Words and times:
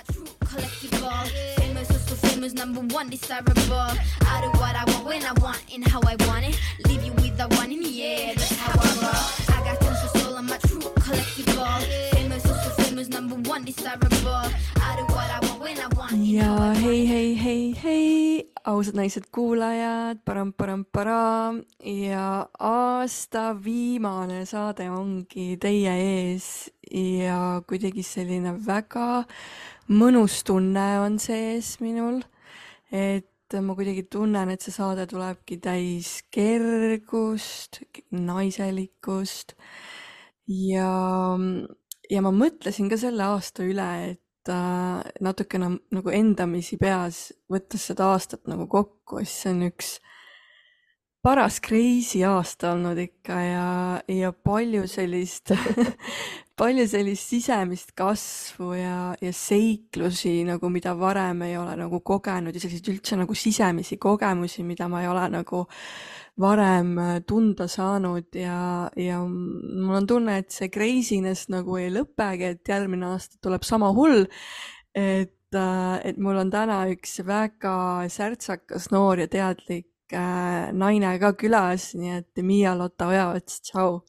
my 0.00 0.14
true 0.14 0.24
collectible. 0.44 1.26
Famous, 1.56 1.88
so, 1.88 1.94
so 1.94 2.28
famous, 2.28 2.52
number 2.52 2.80
one, 2.94 3.08
desirable. 3.10 3.90
I 4.22 4.40
do 4.42 4.58
what 4.58 4.74
I 4.74 4.84
want 4.92 5.06
when 5.06 5.24
I 5.24 5.32
want 5.40 5.62
and 5.72 5.86
how 5.86 6.00
I 6.00 6.16
want 6.26 6.46
it. 6.46 6.58
Leave 6.86 7.04
you 7.04 7.12
with 7.14 7.36
the 7.36 7.48
one 7.56 7.72
in 7.72 7.80
the 7.80 8.02
air, 8.02 8.34
that's 8.34 8.56
how 8.56 8.72
I 8.72 8.88
roll. 9.02 9.56
I 9.56 9.64
got 9.64 9.80
tons 9.80 10.04
of 10.04 10.20
soul, 10.20 10.36
I'm 10.36 10.46
my 10.46 10.56
true 10.58 10.80
collectible. 11.04 11.82
Famous, 12.12 12.42
so, 12.42 12.54
so 12.54 12.82
famous, 12.82 13.08
number 13.08 13.36
one, 13.48 13.64
desirable. 13.64 14.48
I 14.80 14.96
do 14.96 15.04
what 15.12 15.30
I 15.30 15.38
want 15.46 15.60
when 15.60 15.78
I 15.78 15.88
want 15.96 16.12
and 16.12 16.26
ja 16.26 16.44
how 16.44 16.54
I 16.54 16.58
want 16.58 16.78
hei, 16.78 17.06
hei, 17.06 17.34
hei, 17.34 17.74
hei, 17.82 18.44
ausad 18.64 18.94
naised 18.94 19.28
kuulajad, 19.32 20.20
param-param-param 20.24 21.62
ja 21.84 22.46
aasta 22.58 23.50
viimane 23.64 24.44
saade 24.46 24.88
ongi 24.90 25.56
teie 25.60 25.92
ees 25.92 26.70
ja 26.90 27.62
kuidagi 27.66 28.02
selline 28.02 28.54
väga 28.66 29.24
mõnus 29.90 30.40
tunne 30.46 30.86
on 31.02 31.18
sees 31.22 31.74
minul, 31.82 32.20
et 32.94 33.26
ma 33.58 33.74
kuidagi 33.74 34.04
tunnen, 34.10 34.52
et 34.52 34.62
see 34.62 34.74
saade 34.74 35.06
tulebki 35.10 35.58
täis 35.62 36.20
kergust, 36.30 37.80
naiselikkust 38.14 39.56
ja, 40.46 40.92
ja 42.10 42.22
ma 42.22 42.32
mõtlesin 42.34 42.90
ka 42.90 42.98
selle 43.00 43.26
aasta 43.26 43.66
üle, 43.66 43.88
et 44.12 44.52
äh, 44.52 45.02
natukene 45.26 45.72
nagu 45.90 46.14
endamisi 46.14 46.78
peas 46.80 47.30
võttes 47.50 47.90
seda 47.90 48.12
aastat 48.14 48.46
nagu 48.50 48.68
kokku, 48.70 49.24
siis 49.24 49.36
see 49.42 49.54
on 49.56 49.66
üks 49.72 49.96
paras 51.20 51.58
crazy 51.60 52.22
aasta 52.24 52.72
olnud 52.74 52.98
ikka 53.02 53.40
ja, 53.44 53.66
ja 54.08 54.30
palju 54.32 54.86
sellist 54.88 55.52
palju 56.60 56.84
sellist 56.88 57.30
sisemist 57.32 57.94
kasvu 57.96 58.74
ja, 58.76 58.96
ja 59.20 59.32
seiklusi 59.32 60.42
nagu, 60.48 60.68
mida 60.72 60.92
varem 60.98 61.44
ei 61.46 61.56
ole 61.56 61.76
nagu 61.80 62.02
kogenud 62.04 62.54
ja 62.54 62.60
selliseid 62.60 62.90
üldse 62.92 63.16
nagu 63.20 63.36
sisemisi 63.36 63.96
kogemusi, 64.00 64.64
mida 64.68 64.88
ma 64.90 65.00
ei 65.02 65.08
ole 65.08 65.26
nagu 65.32 65.64
varem 66.40 66.92
äh, 67.00 67.12
tunda 67.28 67.68
saanud 67.68 68.36
ja, 68.36 68.90
ja 68.96 69.20
mul 69.24 70.00
on 70.02 70.08
tunne, 70.08 70.40
et 70.42 70.52
see 70.52 70.68
craziness 70.72 71.48
nagu 71.52 71.78
ei 71.80 71.88
lõpegi, 71.94 72.54
et 72.54 72.72
järgmine 72.72 73.08
aasta 73.14 73.40
tuleb 73.42 73.64
sama 73.66 73.92
hull. 73.96 74.26
et, 74.96 75.56
et 75.56 76.18
mul 76.20 76.42
on 76.42 76.52
täna 76.52 76.82
üks 76.92 77.20
väga 77.26 77.74
särtsakas, 78.12 78.90
noor 78.92 79.24
ja 79.24 79.30
teadlik 79.32 80.12
äh, 80.12 80.68
naine 80.76 81.16
ka 81.22 81.32
külas, 81.40 81.92
nii 81.96 82.18
et 82.20 82.44
Miia-Lotta 82.44 83.08
Ojaots, 83.14 83.62
tšau. 83.70 84.00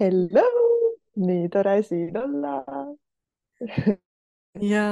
Hello, 0.00 0.71
nii 1.16 1.48
tore 1.48 1.82
siin 1.82 2.16
olla. 2.16 2.64
ja 4.72 4.86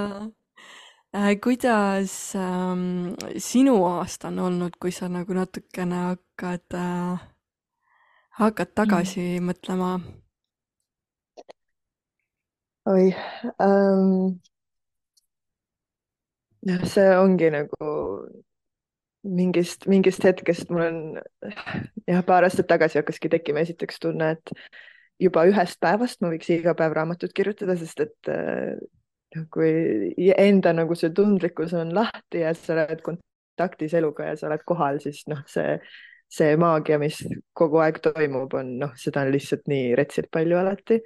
äh, 1.14 1.40
kuidas 1.44 2.34
ähm, 2.36 3.14
sinu 3.36 3.84
aasta 3.84 4.28
on 4.28 4.38
olnud, 4.38 4.77
kui 4.80 4.92
sa 4.92 5.08
nagu 5.08 5.32
natukene 5.34 5.94
hakkad 5.94 6.74
äh,, 6.74 7.24
hakkad 8.40 8.74
tagasi 8.74 9.40
mm. 9.40 9.50
mõtlema? 9.50 9.90
oi 12.90 13.10
ähm,. 13.60 14.38
jah, 16.66 16.84
see 16.84 17.10
ongi 17.16 17.50
nagu 17.50 17.90
mingist, 19.24 19.86
mingist 19.86 20.24
hetkest 20.24 20.70
mul 20.70 20.86
on 20.86 21.00
jah, 22.08 22.22
paar 22.27 22.46
aastat 22.46 22.68
tagasi 22.70 23.00
hakkaski 23.00 23.28
tekkima 23.32 23.64
esiteks 23.64 24.00
tunne, 24.00 24.30
et 24.36 24.55
juba 25.20 25.44
ühest 25.50 25.80
päevast 25.82 26.22
ma 26.22 26.30
võiks 26.32 26.48
iga 26.54 26.74
päev 26.78 26.94
raamatut 26.96 27.34
kirjutada, 27.36 27.76
sest 27.78 28.00
et 28.06 28.30
äh, 28.32 28.78
noh, 29.36 29.46
kui 29.52 30.30
enda 30.34 30.72
nagu 30.77 30.96
see 30.98 31.12
tundlikkus 31.14 31.74
on 31.78 31.94
lahti 31.96 32.44
ja 32.44 32.54
sa 32.56 32.74
oled 32.77 33.02
kontaktis 33.06 33.94
eluga 33.98 34.30
ja 34.30 34.36
sa 34.38 34.48
oled 34.50 34.64
kohal, 34.66 35.00
siis 35.02 35.22
noh, 35.30 35.42
see, 35.50 35.78
see 36.30 36.56
maagia, 36.61 36.98
mis 37.02 37.22
kogu 37.56 37.83
aeg 37.84 38.00
toimub, 38.05 38.55
on 38.58 38.77
noh, 38.83 38.95
seda 38.98 39.24
on 39.24 39.33
lihtsalt 39.34 39.67
nii 39.70 39.95
retsilt 39.98 40.30
palju 40.34 40.61
alati. 40.61 41.00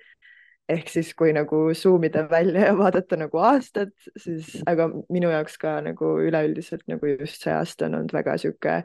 Ehk 0.71 0.89
siis 0.89 1.11
kui 1.13 1.35
nagu 1.37 1.59
zoom 1.77 2.07
ida 2.09 2.23
välja 2.31 2.71
ja 2.71 2.77
vaadata 2.79 3.19
nagu 3.21 3.37
aastat, 3.45 3.93
siis 4.17 4.55
aga 4.71 4.87
minu 5.13 5.29
jaoks 5.29 5.59
ka 5.61 5.75
nagu 5.85 6.15
üleüldiselt 6.25 6.87
nagu 6.89 7.11
just 7.11 7.45
see 7.45 7.53
aasta 7.53 7.91
on 7.91 7.99
olnud 7.99 8.15
väga 8.17 8.39
sihuke 8.41 8.79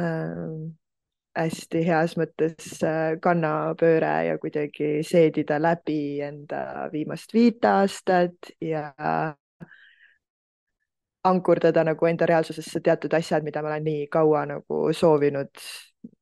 ähm, 0.00 0.72
hästi 1.36 1.80
heas 1.86 2.16
mõttes 2.20 2.80
äh, 2.84 3.14
kannapööre 3.22 4.12
ja 4.28 4.38
kuidagi 4.40 5.00
seedida 5.06 5.58
läbi 5.62 6.20
enda 6.24 6.88
viimast 6.92 7.32
viit 7.34 7.64
aastat 7.64 8.52
ja 8.60 8.90
ankurdada 11.24 11.84
nagu 11.86 12.06
enda 12.06 12.26
reaalsusesse 12.26 12.80
teatud 12.84 13.14
asjad, 13.14 13.44
mida 13.46 13.62
ma 13.62 13.72
olen 13.72 13.84
nii 13.86 14.06
kaua 14.12 14.44
nagu 14.50 14.82
soovinud 14.92 15.64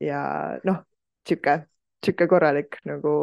ja 0.00 0.22
noh, 0.64 0.82
sihuke, 1.26 1.56
sihuke 2.04 2.28
korralik 2.30 2.78
nagu 2.86 3.14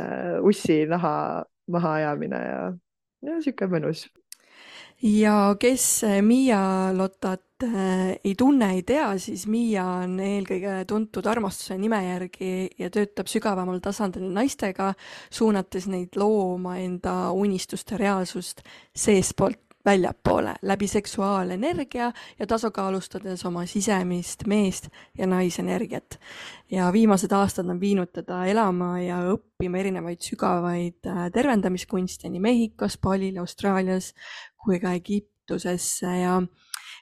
äh, 0.00 0.40
ussi 0.42 0.82
naha 0.90 1.44
mahaajamine 1.70 2.40
ja, 2.46 2.64
ja 3.26 3.38
sihuke 3.44 3.70
mõnus. 3.70 4.08
ja 5.02 5.54
kes 5.60 5.86
Miia-Lottat 6.26 7.40
äh, 7.40 7.49
ei 8.24 8.34
tunne, 8.38 8.70
ei 8.74 8.82
tea, 8.86 9.08
siis 9.18 9.46
Miia 9.50 9.84
on 10.02 10.18
eelkõige 10.20 10.84
tuntud 10.88 11.26
armastuse 11.26 11.76
nime 11.78 11.98
järgi 12.04 12.68
ja 12.78 12.90
töötab 12.92 13.30
sügavamal 13.30 13.80
tasandil 13.84 14.28
naistega, 14.34 14.92
suunates 15.30 15.88
neid 15.90 16.16
looma 16.20 16.78
enda 16.80 17.32
unistuste 17.36 17.98
reaalsust 18.00 18.64
seestpoolt 18.96 19.70
väljapoole 19.84 20.54
läbi 20.62 20.86
seksuaalenergia 20.86 22.12
ja 22.38 22.46
tasakaalustades 22.46 23.44
oma 23.46 23.66
sisemist 23.66 24.46
meest 24.46 24.88
ja 25.18 25.26
naisenergiat. 25.26 26.20
ja 26.70 26.92
viimased 26.92 27.32
aastad 27.32 27.68
on 27.68 27.80
viinud 27.80 28.12
teda 28.12 28.44
elama 28.46 29.00
ja 29.00 29.22
õppima 29.32 29.80
erinevaid 29.80 30.20
sügavaid 30.20 31.06
äh, 31.06 31.30
tervendamiskunste 31.32 32.28
nii 32.28 32.40
Mehhikos, 32.40 32.98
Balil, 32.98 33.38
Austraalias 33.38 34.14
kui 34.64 34.80
ka 34.80 34.92
Egiptusesse 34.92 36.06
ja 36.06 36.42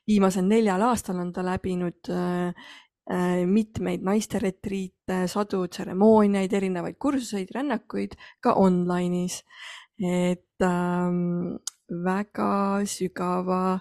viimasel 0.08 0.46
neljal 0.48 0.82
aastal 0.88 1.20
on 1.22 1.32
ta 1.32 1.44
läbinud 1.44 2.10
äh, 2.12 2.48
äh, 3.12 3.46
mitmeid 3.46 4.04
naisteretriite, 4.06 5.24
sadu 5.28 5.66
tseremooniaid, 5.69 6.52
erinevaid 6.52 6.98
kursuseid, 6.98 7.52
rännakuid 7.54 8.16
ka 8.41 8.54
online'is. 8.56 9.42
et 9.98 10.62
ähm, 10.62 11.58
väga 11.91 12.84
sügava 12.86 13.80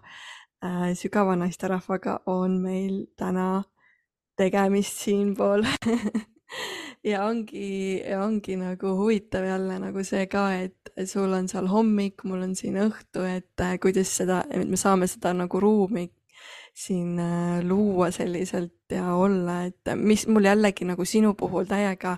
äh,, 0.64 0.94
sügava 0.98 1.36
naisterahvaga 1.38 2.22
on 2.26 2.58
meil 2.62 3.06
täna 3.18 3.64
tegemist 4.38 4.98
siinpool 5.04 5.62
ja 7.12 7.26
ongi, 7.26 8.02
ongi 8.18 8.58
nagu 8.58 8.96
huvitav 8.98 9.46
jälle 9.46 9.80
nagu 9.80 10.04
see 10.04 10.26
ka, 10.32 10.48
et 10.66 10.92
sul 11.06 11.34
on 11.34 11.48
seal 11.48 11.70
hommik, 11.70 12.24
mul 12.26 12.46
on 12.48 12.56
siin 12.58 12.80
õhtu, 12.82 13.26
et 13.30 13.64
äh, 13.64 13.78
kuidas 13.82 14.12
seda, 14.22 14.44
me 14.66 14.80
saame 14.80 15.10
seda 15.12 15.34
nagu 15.38 15.62
ruumi 15.62 16.08
siin 16.78 17.18
äh, 17.20 17.64
luua 17.66 18.12
selliselt 18.12 18.94
ja 18.94 19.16
olla, 19.18 19.64
et 19.66 19.96
mis 19.98 20.28
mul 20.30 20.46
jällegi 20.46 20.86
nagu 20.86 21.06
sinu 21.06 21.34
puhul 21.38 21.66
täiega 21.70 22.16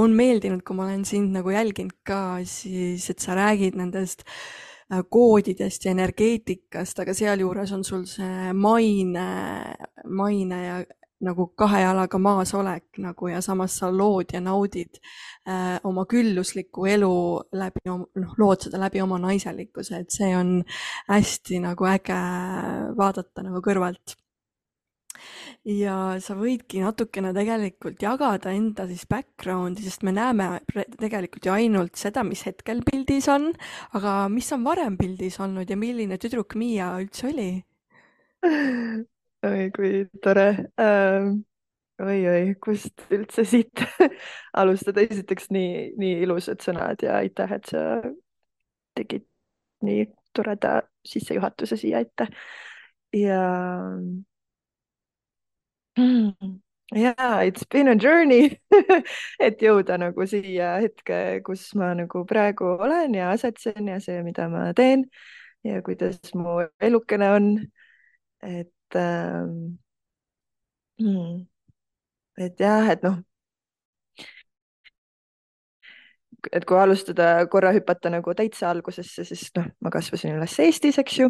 on 0.00 0.14
meeldinud, 0.16 0.64
kui 0.66 0.78
ma 0.78 0.86
olen 0.86 1.04
sind 1.08 1.36
nagu 1.36 1.52
jälginud 1.52 1.98
ka, 2.08 2.40
siis 2.48 3.04
et 3.12 3.20
sa 3.20 3.36
räägid 3.36 3.76
nendest 3.78 4.24
äh, 4.24 5.02
koodidest 5.12 5.84
ja 5.84 5.92
energeetikast, 5.92 7.04
aga 7.04 7.14
sealjuures 7.14 7.74
on 7.76 7.84
sul 7.84 8.06
see 8.08 8.54
maine, 8.56 9.28
maine 10.08 10.62
ja 10.64 10.80
nagu 11.24 11.48
kahe 11.58 11.80
jalaga 11.82 12.18
maas 12.22 12.52
olek 12.54 13.00
nagu 13.02 13.30
ja 13.30 13.40
samas 13.42 13.78
sa 13.80 13.90
lood 13.90 14.34
ja 14.34 14.40
naudid 14.42 15.00
äh, 15.48 15.78
oma 15.88 16.04
külluslikku 16.10 16.86
elu 16.86 17.10
läbi, 17.58 17.82
noh, 17.88 18.06
lood 18.38 18.68
seda 18.68 18.80
läbi 18.84 19.02
oma 19.02 19.18
naiselikkuse, 19.22 20.04
et 20.04 20.14
see 20.14 20.30
on 20.36 20.60
hästi 21.10 21.62
nagu 21.66 21.90
äge 21.90 22.20
vaadata 22.98 23.46
nagu 23.46 23.62
kõrvalt. 23.64 24.14
ja 25.66 25.96
sa 26.22 26.36
võidki 26.38 26.84
natukene 26.84 27.32
tegelikult 27.34 28.02
jagada 28.02 28.54
enda 28.54 28.86
siis 28.86 29.02
background'i, 29.10 29.82
sest 29.82 30.06
me 30.06 30.14
näeme 30.14 30.60
tegelikult 30.94 31.50
ju 31.50 31.56
ainult 31.56 31.98
seda, 31.98 32.22
mis 32.22 32.46
hetkel 32.46 32.84
pildis 32.86 33.26
on, 33.32 33.50
aga 33.98 34.20
mis 34.30 34.52
on 34.54 34.62
varem 34.64 34.96
pildis 35.00 35.40
olnud 35.42 35.70
ja 35.70 35.76
milline 35.76 36.20
tüdruk 36.22 36.54
Miia 36.60 36.94
üldse 37.02 37.32
oli? 37.32 37.52
oi 39.46 39.70
kui 39.74 40.06
tore 40.22 40.48
ähm,. 40.80 41.38
oi-oi, 41.98 42.54
kust 42.62 43.02
üldse 43.10 43.42
siit 43.46 43.82
alustada, 44.60 45.02
esiteks 45.02 45.48
nii, 45.50 45.96
nii 45.98 46.20
ilusad 46.22 46.62
sõnad 46.62 47.02
ja 47.02 47.16
aitäh, 47.18 47.56
et 47.56 47.66
sa 47.66 47.82
tegid 48.94 49.24
nii 49.82 50.04
toreda 50.34 50.76
sissejuhatuse 51.06 51.78
siia 51.80 52.04
ette. 52.06 52.28
ja 53.16 53.40
mm, 55.98 56.54
jaa, 56.94 57.42
it's 57.50 57.66
been 57.66 57.88
a 57.88 57.96
journey 57.98 58.60
et 59.46 59.62
jõuda 59.62 59.98
nagu 59.98 60.26
siia 60.30 60.76
hetke, 60.84 61.40
kus 61.46 61.66
ma 61.74 61.92
nagu 61.98 62.22
praegu 62.30 62.76
olen 62.78 63.18
ja 63.18 63.32
asetsen 63.34 63.90
ja 63.90 63.98
see, 64.02 64.22
mida 64.22 64.46
ma 64.52 64.68
teen 64.76 65.08
ja 65.66 65.82
kuidas 65.82 66.22
mu 66.38 66.60
elukene 66.78 67.30
on. 67.34 67.54
et 68.42 68.70
ähm,, 68.96 69.78
hmm, 70.98 71.46
et 72.38 72.60
jah, 72.60 72.88
et 72.92 73.02
noh, 73.02 73.18
et 76.52 76.64
kui 76.64 76.78
alustada 76.78 77.46
korra 77.50 77.72
hüpata 77.74 78.10
nagu 78.12 78.34
täitsa 78.36 78.70
algusesse, 78.70 79.26
siis 79.26 79.50
noh, 79.58 79.68
ma 79.82 79.92
kasvasin 79.94 80.38
üles 80.38 80.56
Eestis, 80.62 80.98
eks 81.02 81.18
ju. 81.18 81.28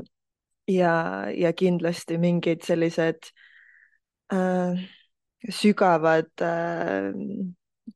ja, 0.69 0.93
ja 1.32 1.52
kindlasti 1.56 2.19
mingid 2.20 2.64
sellised 2.66 3.31
äh, 4.34 4.81
sügavad 5.49 6.31
äh, 6.44 7.12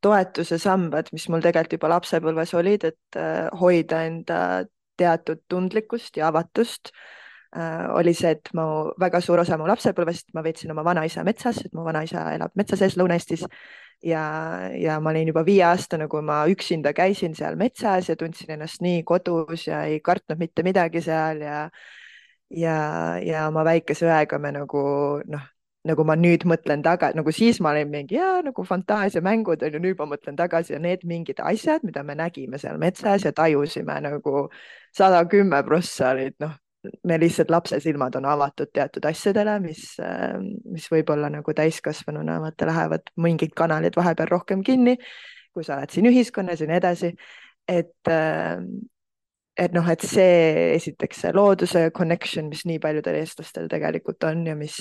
toetuse 0.01 0.59
sambad, 0.59 1.11
mis 1.13 1.29
mul 1.29 1.45
tegelikult 1.45 1.77
juba 1.77 1.93
lapsepõlves 1.97 2.55
olid, 2.57 2.87
et 2.89 3.21
äh, 3.21 3.49
hoida 3.61 4.07
enda 4.09 4.39
teatud 4.97 5.45
tundlikkust 5.53 6.17
ja 6.17 6.31
avatust 6.33 6.93
äh,, 6.93 7.22
oli 7.93 8.15
see, 8.17 8.33
et 8.37 8.49
mu 8.57 8.65
väga 9.01 9.21
suur 9.21 9.43
osa 9.43 9.59
mu 9.61 9.67
lapsepõlvest 9.69 10.31
ma 10.35 10.45
veetsin 10.45 10.73
oma 10.73 10.85
vanaisa 10.87 11.25
metsas, 11.25 11.59
et 11.67 11.73
mu 11.77 11.85
vanaisa 11.85 12.31
elab 12.35 12.55
metsa 12.57 12.79
sees 12.81 12.97
Lõuna-Eestis. 12.97 13.47
Ja, 14.03 14.23
ja 14.75 14.97
ma 14.99 15.13
olin 15.13 15.29
juba 15.31 15.45
viieaastane, 15.47 16.09
kui 16.11 16.25
ma 16.27 16.41
üksinda 16.51 16.91
käisin 16.97 17.37
seal 17.39 17.55
metsas 17.61 18.09
ja 18.11 18.17
tundsin 18.19 18.51
ennast 18.57 18.83
nii 18.83 19.05
kodus 19.07 19.69
ja 19.69 19.85
ei 19.87 20.01
kartnud 20.03 20.41
mitte 20.41 20.65
midagi 20.67 21.05
seal 21.05 21.45
ja 21.45 21.69
ja, 22.51 22.77
ja 23.23 23.47
oma 23.49 23.65
väikese 23.65 24.07
õega 24.09 24.39
me 24.43 24.53
nagu 24.57 24.83
noh, 25.31 25.45
nagu 25.89 26.05
ma 26.07 26.15
nüüd 26.19 26.45
mõtlen 26.49 26.83
tagasi, 26.85 27.17
nagu 27.19 27.33
siis 27.35 27.59
ma 27.65 27.73
olin 27.73 27.91
mingi 27.91 28.19
ja 28.19 28.37
nagu 28.45 28.65
fantaasiamängud 28.67 29.65
on 29.67 29.77
ju, 29.77 29.81
nüüd 29.83 29.99
ma 29.99 30.07
mõtlen 30.13 30.39
tagasi 30.39 30.77
ja 30.77 30.81
need 30.83 31.03
mingid 31.09 31.43
asjad, 31.43 31.83
mida 31.87 32.05
me 32.07 32.15
nägime 32.19 32.61
seal 32.63 32.79
metsas 32.83 33.27
ja 33.27 33.33
tajusime 33.35 33.99
nagu 34.05 34.47
sada 34.95 35.25
kümme 35.31 35.63
prossa 35.67 36.13
olid 36.13 36.37
noh, 36.43 36.55
me 37.05 37.19
lihtsalt 37.21 37.51
lapse 37.51 37.79
silmad 37.81 38.17
on 38.19 38.27
avatud 38.27 38.71
teatud 38.75 39.05
asjadele, 39.07 39.59
mis, 39.63 39.85
mis 40.73 40.89
võib-olla 40.91 41.31
nagu 41.33 41.55
täiskasvanuna 41.55 42.41
vaata 42.43 42.69
lähevad 42.71 43.13
mingid 43.23 43.55
kanalid 43.57 43.97
vahepeal 43.97 44.31
rohkem 44.31 44.65
kinni, 44.67 44.97
kui 45.55 45.65
sa 45.67 45.79
oled 45.79 45.95
siin 45.95 46.09
ühiskonnas 46.11 46.63
ja 46.63 46.71
nii 46.71 46.81
edasi. 46.81 47.13
et, 47.69 48.13
et 49.59 49.75
noh, 49.77 49.91
et 49.95 50.07
see 50.07 50.73
esiteks 50.79 51.27
see 51.27 51.35
looduse 51.37 51.91
connection, 51.95 52.49
mis 52.51 52.65
nii 52.67 52.81
paljudel 52.83 53.21
eestlastel 53.21 53.69
tegelikult 53.71 54.25
on 54.31 54.47
ja 54.47 54.57
mis 54.59 54.81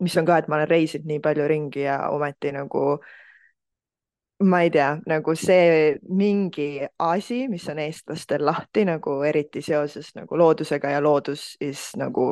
mis 0.00 0.16
on 0.20 0.26
ka, 0.28 0.38
et 0.38 0.48
ma 0.48 0.58
olen 0.58 0.68
reisinud 0.70 1.08
nii 1.08 1.22
palju 1.24 1.46
ringi 1.48 1.86
ja 1.86 2.00
ometi 2.12 2.52
nagu 2.52 2.98
ma 4.38 4.60
ei 4.62 4.70
tea, 4.70 4.90
nagu 5.08 5.34
see 5.38 5.96
mingi 6.12 6.84
asi, 7.00 7.46
mis 7.48 7.64
on 7.72 7.78
eestlastel 7.80 8.44
lahti 8.44 8.84
nagu 8.84 9.20
eriti 9.24 9.62
seoses 9.64 10.12
nagu 10.18 10.36
loodusega 10.36 10.90
ja 10.92 11.00
loodus 11.00 11.54
is 11.64 11.88
nagu, 11.96 12.28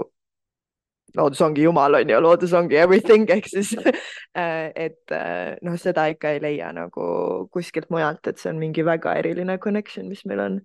loodus 1.17 1.41
ongi 1.47 1.65
jumal, 1.65 1.97
on 1.97 2.13
ju, 2.13 2.21
loodus 2.21 2.53
ongi 2.53 2.77
everything 2.77 3.31
ehk 3.33 3.49
siis 3.49 3.73
et 4.85 5.17
noh, 5.65 5.79
seda 5.81 6.07
ikka 6.13 6.35
ei 6.37 6.45
leia 6.45 6.73
nagu 6.77 7.49
kuskilt 7.53 7.89
mujalt, 7.95 8.27
et 8.29 8.41
see 8.43 8.53
on 8.53 8.61
mingi 8.61 8.85
väga 8.85 9.17
eriline 9.23 9.57
connection, 9.59 10.09
mis 10.13 10.27
meil 10.29 10.45
on. 10.45 10.61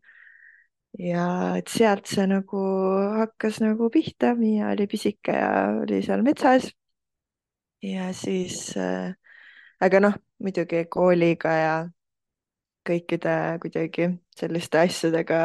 ja 0.99 1.55
et 1.55 1.71
sealt 1.71 2.09
see 2.09 2.27
nagu 2.27 2.65
hakkas 3.21 3.61
nagu 3.63 3.87
pihta, 3.93 4.35
Miia 4.35 4.73
oli 4.73 4.91
pisike 4.91 5.39
ja 5.39 5.51
oli 5.85 6.03
seal 6.03 6.25
metsas 6.25 6.67
ja 7.79 8.11
siis 8.11 8.73
äh,, 8.75 9.13
aga 9.79 10.01
noh, 10.03 10.17
muidugi 10.39 10.85
kooliga 10.91 11.53
ja 11.55 11.73
kõikide 12.87 13.35
kuidagi 13.61 14.09
selliste 14.39 14.79
asjadega 14.81 15.41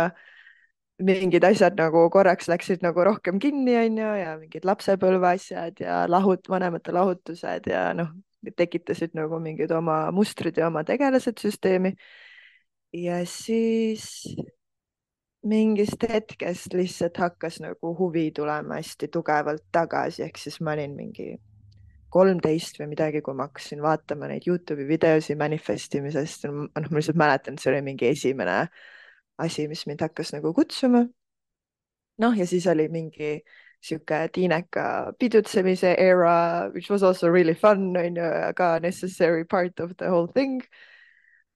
mingid 1.02 1.44
asjad 1.44 1.74
nagu 1.78 2.04
korraks 2.14 2.48
läksid 2.48 2.84
nagu 2.84 3.04
rohkem 3.04 3.40
kinni, 3.42 3.74
onju, 3.80 4.10
ja 4.20 4.36
mingid 4.38 4.66
lapsepõlve 4.68 5.34
asjad 5.34 5.80
ja 5.82 6.04
lahut-, 6.10 6.48
vanemate 6.50 6.94
lahutused 6.94 7.66
ja 7.70 7.88
noh, 7.96 8.12
tekitasid 8.56 9.16
nagu 9.16 9.40
mingid 9.42 9.72
oma 9.74 10.04
mustrid 10.14 10.58
ja 10.60 10.68
oma 10.68 10.84
tegelased 10.86 11.40
süsteemi. 11.42 11.94
ja 12.94 13.24
siis 13.26 14.36
mingist 15.44 16.04
hetkest 16.08 16.72
lihtsalt 16.72 17.16
hakkas 17.18 17.58
nagu 17.60 17.94
huvi 17.98 18.30
tulema 18.30 18.78
hästi 18.78 19.08
tugevalt 19.08 19.64
tagasi, 19.72 20.22
ehk 20.22 20.38
siis 20.38 20.60
ma 20.60 20.72
olin 20.76 20.94
mingi 20.96 21.34
kolmteist 22.14 22.78
või 22.80 22.92
midagi, 22.92 23.22
kui 23.24 23.34
ma 23.36 23.48
hakkasin 23.48 23.82
vaatama 23.82 24.28
neid 24.30 24.46
Youtube'i 24.48 24.86
videosi 24.88 25.34
manifestimisest, 25.38 26.46
noh, 26.50 26.68
ma 26.70 27.00
lihtsalt 27.00 27.18
mäletan, 27.18 27.58
see 27.58 27.72
oli 27.72 27.82
mingi 27.88 28.08
esimene 28.10 28.60
asi, 29.42 29.66
mis 29.70 29.84
mind 29.88 30.04
hakkas 30.06 30.32
nagu 30.36 30.54
kutsuma. 30.54 31.04
noh, 32.22 32.34
ja 32.38 32.46
siis 32.46 32.66
oli 32.70 32.86
mingi 32.88 33.40
sihuke 33.84 34.28
tiineka 34.32 35.12
pidutsemise 35.18 35.94
era, 35.98 36.70
which 36.72 36.90
was 36.90 37.02
also 37.02 37.28
really 37.28 37.54
fun, 37.54 37.96
on 37.96 38.16
ju, 38.16 38.22
aga 38.22 38.78
necessary 38.80 39.44
part 39.44 39.80
of 39.80 39.96
the 39.98 40.08
whole 40.08 40.28
thing. 40.28 40.62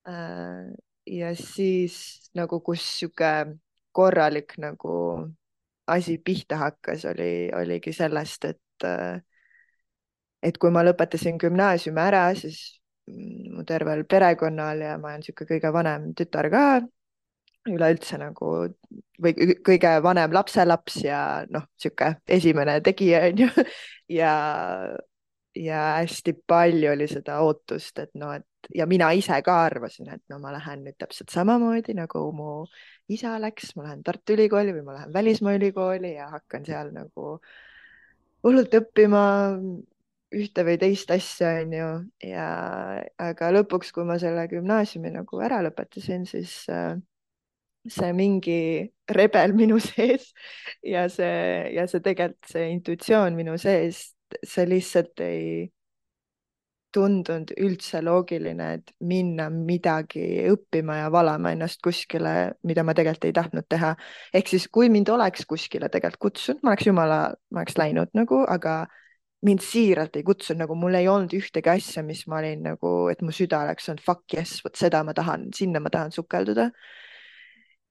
Äh, 0.09 0.75
ja 1.07 1.35
siis 1.37 2.31
nagu, 2.35 2.61
kus 2.61 2.83
sihuke 2.99 3.55
korralik 3.93 4.59
nagu 4.59 4.95
asi 5.89 6.19
pihta 6.19 6.59
hakkas, 6.61 7.07
oli, 7.09 7.49
oligi 7.57 7.95
sellest, 7.97 8.45
et 8.45 8.85
äh, 8.85 9.23
et 10.43 10.59
kui 10.59 10.71
ma 10.75 10.85
lõpetasin 10.87 11.39
gümnaasiumi 11.41 12.03
ära, 12.03 12.29
siis 12.39 12.81
mm, 13.11 13.57
mu 13.57 13.65
tervel 13.69 14.05
perekonnal 14.09 14.85
ja 14.85 14.95
ma 14.99 15.13
olen 15.13 15.25
niisugune 15.25 15.51
kõige 15.55 15.73
vanem 15.75 16.13
tütar 16.19 16.51
ka, 16.53 16.65
üleüldse 17.69 18.19
nagu 18.21 18.55
või 19.23 19.53
kõige 19.67 19.93
vanem 20.05 20.33
lapselaps 20.37 21.03
ja 21.05 21.21
noh, 21.51 21.67
niisugune 21.77 22.21
esimene 22.39 22.79
tegija 22.87 23.25
on 23.29 23.45
ju 23.45 23.49
ja, 24.15 24.35
ja 25.59 25.83
hästi 25.99 26.37
palju 26.47 26.93
oli 26.93 27.09
seda 27.11 27.41
ootust, 27.45 27.99
et 27.99 28.15
noh, 28.19 28.37
et 28.39 28.71
ja 28.75 28.87
mina 28.91 29.11
ise 29.17 29.41
ka 29.45 29.57
arvasin, 29.67 30.11
et 30.15 30.23
no 30.31 30.39
ma 30.43 30.53
lähen 30.55 30.85
nüüd 30.87 30.99
täpselt 31.01 31.33
samamoodi 31.35 31.95
nagu 31.99 32.25
mu 32.35 32.65
isa 33.09 33.37
läks, 33.43 33.75
ma 33.77 33.89
lähen 33.89 34.03
Tartu 34.07 34.37
Ülikooli 34.37 34.75
või 34.77 34.85
ma 34.87 34.99
lähen 34.99 35.15
välismaa 35.15 35.57
ülikooli 35.59 36.15
ja 36.17 36.29
hakkan 36.35 36.67
seal 36.69 36.93
nagu 36.95 37.39
hullult 38.45 38.75
õppima 38.81 39.23
ühte 40.37 40.65
või 40.67 40.77
teist 40.81 41.11
asja, 41.15 41.55
onju, 41.63 41.89
ja 42.29 42.49
aga 43.23 43.53
lõpuks, 43.55 43.93
kui 43.97 44.05
ma 44.09 44.19
selle 44.21 44.45
gümnaasiumi 44.51 45.13
nagu 45.15 45.41
ära 45.45 45.63
lõpetasin, 45.65 46.27
siis 46.29 46.61
äh, 46.73 46.99
see 47.89 48.13
mingi 48.17 48.61
rebel 49.09 49.55
minu 49.57 49.81
sees 49.89 50.33
ja 50.85 51.07
see 51.13 51.73
ja 51.75 51.89
see 51.89 52.05
tegelikult 52.05 52.53
see 52.53 52.69
intuitsioon 52.75 53.39
minu 53.39 53.57
sees, 53.61 54.11
see 54.45 54.69
lihtsalt 54.69 55.25
ei 55.25 55.69
tundunud 56.93 57.53
üldse 57.61 58.01
loogiline, 58.01 58.69
et 58.79 58.93
minna 59.05 59.49
midagi 59.53 60.25
õppima 60.49 61.03
ja 61.03 61.11
valama 61.13 61.53
ennast 61.53 61.83
kuskile, 61.85 62.55
mida 62.65 62.85
ma 62.85 62.95
tegelikult 62.97 63.29
ei 63.29 63.35
tahtnud 63.37 63.67
teha. 63.69 63.95
ehk 64.35 64.49
siis, 64.49 64.69
kui 64.73 64.89
mind 64.93 65.11
oleks 65.13 65.45
kuskile 65.49 65.91
tegelikult 65.93 66.33
kutsunud, 66.33 66.63
ma 66.65 66.73
oleks 66.73 66.89
jumala, 66.89 67.21
ma 67.53 67.63
oleks 67.63 67.77
läinud 67.79 68.17
nagu, 68.17 68.41
aga 68.49 68.81
mind 69.47 69.63
siiralt 69.63 70.17
ei 70.19 70.25
kutsunud, 70.27 70.65
nagu 70.65 70.75
mul 70.79 70.99
ei 70.99 71.09
olnud 71.09 71.35
ühtegi 71.39 71.71
asja, 71.71 72.03
mis 72.07 72.25
ma 72.31 72.41
olin 72.41 72.65
nagu, 72.73 72.93
et 73.13 73.21
mu 73.23 73.35
süda 73.35 73.63
oleks 73.67 73.89
olnud 73.91 74.03
fuck 74.05 74.35
yes, 74.35 74.59
vot 74.65 74.79
seda 74.79 75.05
ma 75.07 75.15
tahan, 75.15 75.49
sinna 75.55 75.83
ma 75.83 75.93
tahan 75.95 76.11
sukelduda. 76.15 76.71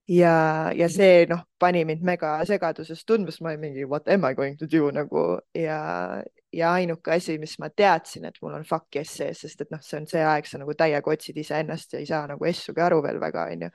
ja, 0.07 0.71
ja 0.75 0.87
see 0.91 1.25
noh, 1.27 1.43
pani 1.59 1.83
mind 1.87 2.03
mega 2.07 2.37
segaduses 2.47 3.03
tundma, 3.07 3.31
sest 3.31 3.43
ma 3.43 3.51
olin 3.51 3.63
mingi 3.63 3.85
what 3.87 4.07
am 4.07 4.25
I 4.27 4.33
going 4.35 4.57
to 4.59 4.67
do? 4.67 4.91
nagu 4.91 5.39
ja, 5.55 6.23
ja 6.51 6.71
ainuke 6.73 7.11
asi, 7.15 7.37
mis 7.39 7.57
ma 7.59 7.69
teadsin, 7.69 8.25
et 8.27 8.39
mul 8.41 8.55
on 8.59 8.67
fuck 8.67 8.95
yes 8.95 9.15
sees, 9.19 9.43
sest 9.43 9.63
et 9.63 9.71
noh, 9.71 9.83
see 9.83 10.01
on 10.01 10.07
see 10.07 10.23
aeg, 10.23 10.47
sa 10.47 10.59
nagu 10.59 10.75
täiega 10.75 11.11
otsid 11.11 11.37
iseennast 11.43 11.95
ja 11.95 12.03
ei 12.03 12.09
saa 12.11 12.25
nagu 12.27 12.45
essugi 12.47 12.83
aru 12.83 12.99
veel 13.03 13.19
väga, 13.23 13.47
onju. 13.53 13.71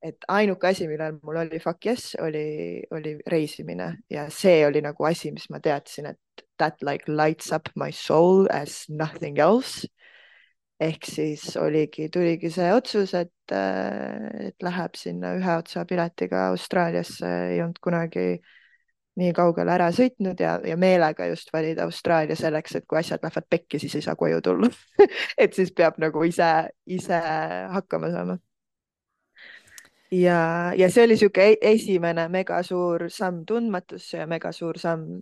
Et 0.00 0.24
ainuke 0.32 0.68
asi, 0.70 0.86
millel 0.88 1.18
mul 1.22 1.36
oli 1.42 1.58
fuck 1.60 1.84
yes, 1.84 2.14
oli, 2.24 2.80
oli 2.96 3.18
reisimine. 3.28 3.90
Ja 4.08 4.30
see 4.32 4.62
oli 4.66 4.80
nagu 4.80 5.04
asi, 5.04 5.28
mis 5.32 5.50
ma 5.52 5.60
teadsin, 5.60 6.08
et 6.14 6.44
that 6.60 6.82
like 6.86 7.08
lights 7.08 7.52
up 7.52 7.70
my 7.76 7.90
soul 7.92 8.46
as 8.50 8.84
nothing 8.88 9.38
else. 9.38 9.88
ehk 10.80 11.04
siis 11.04 11.42
oligi, 11.60 12.06
tuligi 12.08 12.48
see 12.48 12.70
otsus, 12.72 13.10
et, 13.12 13.52
et 13.52 14.64
läheb 14.64 14.94
sinna 14.96 15.34
ühe 15.36 15.56
otsa 15.60 15.82
piletiga 15.84 16.46
Austraaliasse, 16.54 17.32
ei 17.50 17.60
olnud 17.60 17.76
kunagi 17.84 18.24
nii 19.20 19.34
kaugele 19.36 19.74
ära 19.74 19.90
sõitnud 19.92 20.40
ja, 20.40 20.54
ja 20.64 20.78
meelega 20.80 21.26
just 21.28 21.52
valida 21.52 21.84
Austraalia 21.84 22.38
selleks, 22.38 22.78
et 22.78 22.88
kui 22.88 23.00
asjad 23.02 23.20
lähevad 23.26 23.48
pekki, 23.52 23.82
siis 23.82 23.98
ei 23.98 24.06
saa 24.08 24.16
koju 24.16 24.40
tulla 24.46 24.72
et 25.44 25.52
siis 25.52 25.74
peab 25.76 26.00
nagu 26.00 26.24
ise, 26.24 26.48
ise 26.88 27.20
hakkama 27.76 28.08
saama 28.14 28.40
ja, 30.10 30.72
ja 30.76 30.90
see 30.90 31.04
oli 31.04 31.14
niisugune 31.14 31.52
e-, 31.54 31.58
esimene 31.74 32.28
megasuur 32.32 33.08
samm 33.12 33.44
tundmatusse 33.46 34.22
ja 34.22 34.26
megasuur 34.30 34.78
samm 34.78 35.20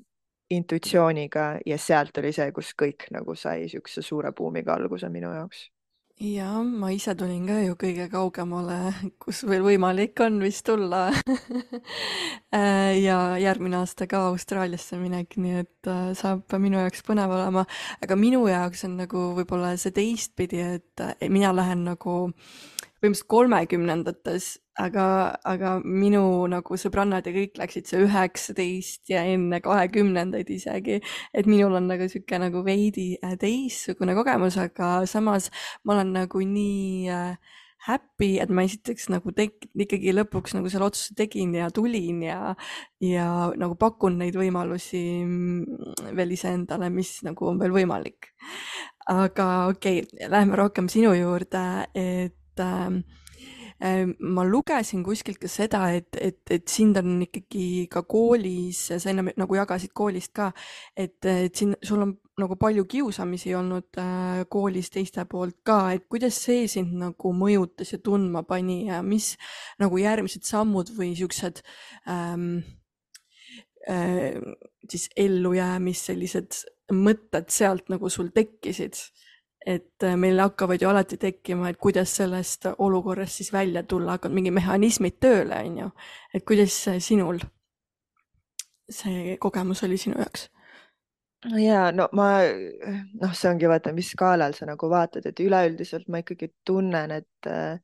intuitsiooniga 0.51 1.49
ja 1.67 1.79
sealt 1.79 2.19
oli 2.19 2.33
see, 2.33 2.53
kus 2.53 2.73
kõik 2.79 3.11
nagu 3.15 3.35
sai 3.37 3.67
niisuguse 3.67 4.03
suure 4.03 4.33
buumiga 4.33 4.75
alguse 4.75 5.11
minu 5.13 5.33
jaoks 5.35 5.67
ja 6.21 6.51
ma 6.63 6.91
ise 6.91 7.15
tulin 7.15 7.47
ka 7.47 7.59
ju 7.63 7.77
kõige 7.79 8.09
kaugemale, 8.11 8.93
kus 9.23 9.45
veel 9.47 9.63
võimalik 9.63 10.19
on 10.25 10.41
vist 10.43 10.65
tulla 10.67 11.09
ja 13.07 13.19
järgmine 13.39 13.79
aasta 13.79 14.09
ka 14.11 14.25
Austraaliasse 14.33 14.99
minek, 14.99 15.37
nii 15.39 15.61
et 15.63 15.91
äh, 15.91 16.11
saab 16.19 16.57
minu 16.59 16.81
jaoks 16.83 17.05
põnev 17.07 17.35
olema. 17.39 17.65
aga 18.03 18.19
minu 18.19 18.43
jaoks 18.51 18.85
on 18.89 18.99
nagu 19.05 19.29
võib-olla 19.39 19.77
see 19.79 19.95
teistpidi, 19.95 20.65
et 20.79 21.29
mina 21.31 21.55
lähen 21.55 21.87
nagu 21.87 22.19
põhimõtteliselt 22.99 23.31
kolmekümnendates 23.31 24.57
aga, 24.79 25.05
aga 25.49 25.75
minu 25.85 26.23
nagu 26.51 26.79
sõbrannad 26.79 27.27
ja 27.27 27.35
kõik 27.35 27.59
läksid 27.59 27.91
see 27.91 28.03
üheksateist 28.07 29.11
ja 29.11 29.25
enne 29.27 29.61
kahekümnendaid 29.65 30.51
isegi, 30.55 31.01
et 31.35 31.49
minul 31.51 31.77
on 31.79 31.89
nagu 31.91 32.09
sihuke 32.11 32.39
nagu 32.41 32.63
veidi 32.67 33.11
äh, 33.23 33.35
teistsugune 33.41 34.15
kogemus, 34.19 34.59
aga 34.63 35.03
samas 35.11 35.51
ma 35.85 35.97
olen 35.97 36.15
nagu 36.21 36.43
nii 36.45 37.11
äh, 37.13 37.57
happy, 37.87 38.37
et 38.43 38.51
ma 38.51 38.65
esiteks 38.67 39.09
nagu 39.13 39.33
tek-, 39.35 39.69
ikkagi 39.79 40.15
lõpuks 40.15 40.57
nagu 40.57 40.71
selle 40.71 40.89
otsuse 40.91 41.15
tegin 41.19 41.55
ja 41.57 41.69
tulin 41.75 42.23
ja, 42.27 42.55
ja 43.03 43.29
nagu 43.59 43.79
pakun 43.79 44.19
neid 44.23 44.37
võimalusi 44.39 45.03
mm, 45.23 46.11
veel 46.19 46.35
iseendale, 46.35 46.91
mis 46.95 47.19
nagu 47.27 47.51
on 47.51 47.61
veel 47.63 47.75
võimalik. 47.75 48.33
aga 49.09 49.69
okei 49.73 50.03
okay,, 50.03 50.29
lähme 50.31 50.59
rohkem 50.59 50.91
sinu 50.93 51.15
juurde, 51.17 51.65
et 51.97 52.63
äh, 52.63 53.01
ma 53.79 54.43
lugesin 54.43 55.05
kuskilt 55.07 55.39
ka 55.39 55.49
seda, 55.51 55.85
et, 55.95 56.17
et, 56.19 56.41
et 56.51 56.69
sind 56.69 56.99
on 56.99 57.21
ikkagi 57.23 57.87
ka 57.91 58.03
koolis, 58.11 58.81
sa 58.91 59.13
enne 59.13 59.31
nagu 59.39 59.59
jagasid 59.59 59.93
koolist 59.95 60.33
ka, 60.35 60.49
et, 60.99 61.19
et 61.23 61.55
siin 61.55 61.77
sul 61.87 62.03
on 62.03 62.17
nagu 62.39 62.57
palju 62.59 62.85
kiusamisi 62.91 63.55
olnud 63.59 63.99
äh, 63.99 64.43
koolis 64.51 64.91
teiste 64.95 65.25
poolt 65.31 65.59
ka, 65.67 65.79
et 65.95 66.07
kuidas 66.11 66.39
see 66.47 66.67
sind 66.71 66.95
nagu 66.99 67.33
mõjutas 67.35 67.93
ja 67.95 68.01
tundma 68.03 68.45
pani 68.47 68.85
ja 68.89 69.01
mis 69.03 69.33
nagu 69.83 69.99
järgmised 69.99 70.47
sammud 70.47 70.91
või 70.97 71.13
siuksed 71.19 71.63
ähm, 72.11 72.61
äh, 73.91 74.39
siis 74.89 75.09
ellujäämis 75.17 76.05
sellised 76.11 76.63
mõtted 76.95 77.51
sealt 77.53 77.91
nagu 77.93 78.11
sul 78.11 78.31
tekkisid 78.35 78.97
et 79.69 80.05
äh, 80.07 80.17
meil 80.17 80.41
hakkavad 80.41 80.83
ju 80.83 80.89
alati 80.89 81.19
tekkima, 81.21 81.69
et 81.69 81.81
kuidas 81.83 82.15
sellest 82.17 82.67
olukorrast 82.79 83.41
siis 83.43 83.53
välja 83.53 83.83
tulla, 83.83 84.17
hakkavad 84.17 84.35
mingid 84.39 84.57
mehhanismid 84.57 85.19
tööle, 85.21 85.61
on 85.67 85.79
ju. 85.83 85.91
et 86.35 86.45
kuidas 86.49 86.77
sinul 87.05 87.43
see 88.89 89.37
kogemus 89.41 89.83
oli 89.85 89.99
sinu 90.01 90.17
jaoks? 90.19 90.49
ja 91.63 91.91
no 91.95 92.09
ma, 92.19 92.31
noh, 93.21 93.35
see 93.37 93.51
ongi 93.51 93.69
vaata, 93.71 93.93
mis 93.95 94.11
skaalal 94.15 94.57
sa 94.57 94.67
nagu 94.67 94.91
vaatad, 94.91 95.27
et 95.29 95.41
üleüldiselt 95.41 96.09
ma 96.11 96.23
ikkagi 96.25 96.51
tunnen, 96.67 97.13
et 97.21 97.51
äh, 97.51 97.79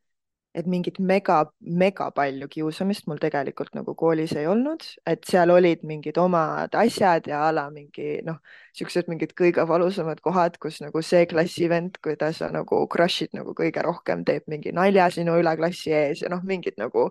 et 0.54 0.66
mingit 0.70 0.98
mega, 1.02 1.40
mega 1.60 2.06
palju 2.14 2.46
kiusamist 2.52 3.08
mul 3.10 3.18
tegelikult 3.22 3.74
nagu 3.74 3.94
koolis 3.98 4.34
ei 4.38 4.46
olnud, 4.46 4.84
et 5.10 5.24
seal 5.26 5.50
olid 5.50 5.82
mingid 5.86 6.18
omad 6.22 6.76
asjad 6.78 7.26
ja 7.30 7.40
a 7.48 7.50
la 7.54 7.64
mingi 7.74 8.20
noh, 8.26 8.38
siuksed 8.78 9.10
mingid 9.10 9.34
kõige 9.38 9.66
valusamad 9.68 10.22
kohad, 10.22 10.58
kus 10.62 10.78
nagu 10.84 11.02
see 11.02 11.26
klassi 11.30 11.68
vend, 11.70 11.98
keda 12.04 12.30
sa 12.36 12.50
nagu 12.54 12.84
crush'id 12.90 13.34
nagu 13.34 13.54
kõige 13.58 13.82
rohkem, 13.82 14.22
teeb 14.28 14.46
mingi 14.50 14.72
nalja 14.76 15.08
sinu 15.14 15.34
üle 15.42 15.56
klassi 15.58 15.94
ees 15.94 16.22
ja 16.22 16.30
noh, 16.30 16.42
mingid 16.46 16.78
nagu 16.78 17.08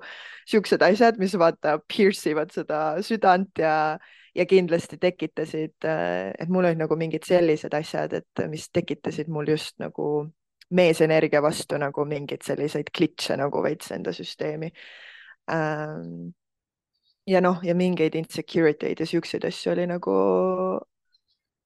siuksed 0.50 0.84
asjad, 0.88 1.20
mis 1.20 1.36
vaata 1.40 1.78
pierce 1.88 2.32
ivad 2.32 2.56
seda 2.56 2.84
südant 3.04 3.60
ja 3.60 4.00
ja 4.34 4.48
kindlasti 4.50 4.98
tekitasid, 4.98 5.86
et 5.86 6.50
mul 6.50 6.66
olid 6.66 6.80
nagu 6.80 6.96
mingid 6.98 7.28
sellised 7.28 7.74
asjad, 7.78 8.16
et 8.18 8.46
mis 8.50 8.66
tekitasid 8.74 9.30
mul 9.30 9.52
just 9.54 9.78
nagu 9.84 10.08
meesenergia 10.70 11.41
vastu 11.41 11.77
nagu 11.77 12.05
mingeid 12.05 12.46
selliseid 12.46 12.89
klitše 12.96 13.38
nagu 13.38 13.63
veits 13.63 13.91
enda 13.91 14.13
süsteemi 14.13 14.72
ähm,. 15.51 16.34
ja 17.27 17.41
noh, 17.41 17.60
ja 17.63 17.75
mingeid 17.75 18.15
insecurity 18.15 18.91
eid 18.91 19.00
ja 19.00 19.05
siukseid 19.08 19.46
asju 19.48 19.72
oli 19.72 19.88
nagu 19.88 20.15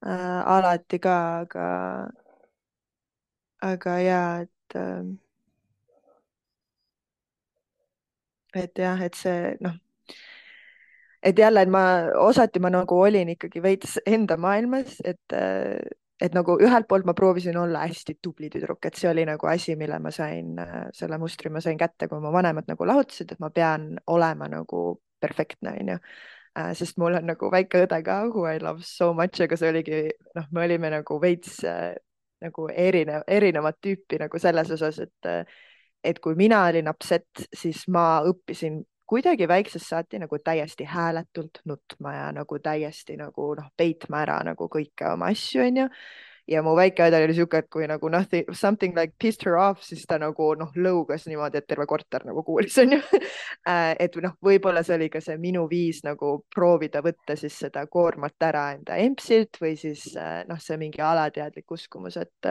äh, 0.05 0.41
alati 0.45 0.99
ka, 0.99 1.15
aga, 1.41 1.67
aga 3.61 3.99
ja, 3.99 4.21
et 4.41 4.75
äh, 4.75 5.17
et 8.55 8.79
jah, 8.79 9.01
et 9.01 9.15
see 9.15 9.55
noh, 9.61 9.75
et 11.23 11.39
jälle, 11.39 11.61
et 11.61 11.69
ma 11.69 11.83
osati 12.21 12.59
ma 12.59 12.69
nagu 12.73 12.99
olin 13.01 13.29
ikkagi 13.33 13.61
veits 13.63 13.97
enda 14.05 14.37
maailmas, 14.37 14.99
et 15.05 15.33
äh, 15.33 15.79
et 16.21 16.33
nagu 16.33 16.55
ühelt 16.63 16.87
poolt 16.89 17.05
ma 17.05 17.13
proovisin 17.17 17.57
olla 17.61 17.83
hästi 17.85 18.17
tubli 18.21 18.49
tüdruk, 18.53 18.85
et 18.89 18.97
see 18.97 19.09
oli 19.09 19.25
nagu 19.27 19.49
asi, 19.49 19.75
mille 19.77 19.99
ma 20.01 20.11
sain, 20.11 20.55
selle 20.97 21.19
mustri 21.21 21.51
ma 21.53 21.61
sain 21.61 21.77
kätte, 21.77 22.09
kui 22.09 22.21
mu 22.23 22.31
vanemad 22.33 22.69
nagu 22.69 22.87
lahutasid, 22.89 23.35
et 23.35 23.43
ma 23.43 23.51
pean 23.53 23.91
olema 24.07 24.49
nagu 24.51 24.87
perfektne, 25.21 25.75
onju. 25.81 25.99
Äh, 26.57 26.71
sest 26.77 26.97
mul 26.97 27.19
on 27.19 27.29
nagu 27.29 27.51
väike 27.53 27.83
õde 27.85 28.01
ka, 28.05 28.17
who 28.31 28.47
I 28.49 28.57
love 28.61 28.81
so 28.85 29.11
much, 29.13 29.41
aga 29.45 29.57
see 29.59 29.69
oligi, 29.69 30.01
noh, 30.37 30.49
me 30.51 30.65
olime 30.65 30.89
nagu 30.95 31.19
veits 31.21 31.59
äh, 31.69 31.93
nagu 32.41 32.67
erinev, 32.73 33.25
erinevat 33.27 33.77
tüüpi 33.81 34.19
nagu 34.21 34.41
selles 34.41 34.71
osas, 34.73 35.01
et 35.05 35.47
et 36.05 36.19
kui 36.23 36.37
mina 36.39 36.61
olin 36.69 36.87
upset, 36.87 37.47
siis 37.53 37.81
ma 37.91 38.21
õppisin 38.25 38.77
kuidagi 39.07 39.47
väiksest 39.47 39.89
saati 39.89 40.19
nagu 40.19 40.39
täiesti 40.43 40.87
hääletult 40.87 41.61
nutma 41.65 42.13
ja 42.13 42.31
nagu 42.35 42.59
täiesti 42.59 43.17
nagu 43.17 43.53
noh, 43.55 43.69
peitma 43.77 44.23
ära 44.25 44.39
nagu 44.47 44.67
kõike 44.71 45.13
oma 45.13 45.31
asju, 45.33 45.61
onju. 45.63 45.87
ja 46.47 46.61
mu 46.63 46.75
väike 46.75 47.07
õde 47.09 47.19
oli 47.23 47.35
siuke, 47.35 47.59
et 47.63 47.69
kui 47.71 47.87
nagu 47.87 48.09
nothing, 48.09 48.51
something 48.55 48.95
like 48.95 49.15
pissed 49.19 49.43
her 49.47 49.57
off, 49.59 49.81
siis 49.83 50.05
ta 50.07 50.19
nagu 50.19 50.53
noh, 50.59 50.71
lõugas 50.75 51.27
niimoodi, 51.27 51.59
et 51.59 51.67
terve 51.67 51.87
korter 51.87 52.23
nagu 52.27 52.43
kuulis, 52.47 52.77
onju. 52.83 53.01
Äh, 53.67 53.97
et 53.99 54.13
noh, 54.23 54.31
võib-olla 54.39 54.79
see 54.85 54.95
oli 54.95 55.09
ka 55.11 55.19
see 55.19 55.35
minu 55.43 55.65
viis 55.67 55.97
nagu 56.05 56.29
proovida 56.55 57.01
võtta 57.03 57.35
siis 57.35 57.57
seda 57.65 57.81
koormat 57.91 58.45
ära 58.47 58.61
enda 58.77 58.95
empsilt 59.03 59.59
või 59.59 59.73
siis 59.75 60.05
äh, 60.15 60.45
noh, 60.47 60.61
see 60.63 60.77
mingi 60.79 61.03
alateadlik 61.03 61.75
uskumus, 61.75 62.15
et 62.21 62.47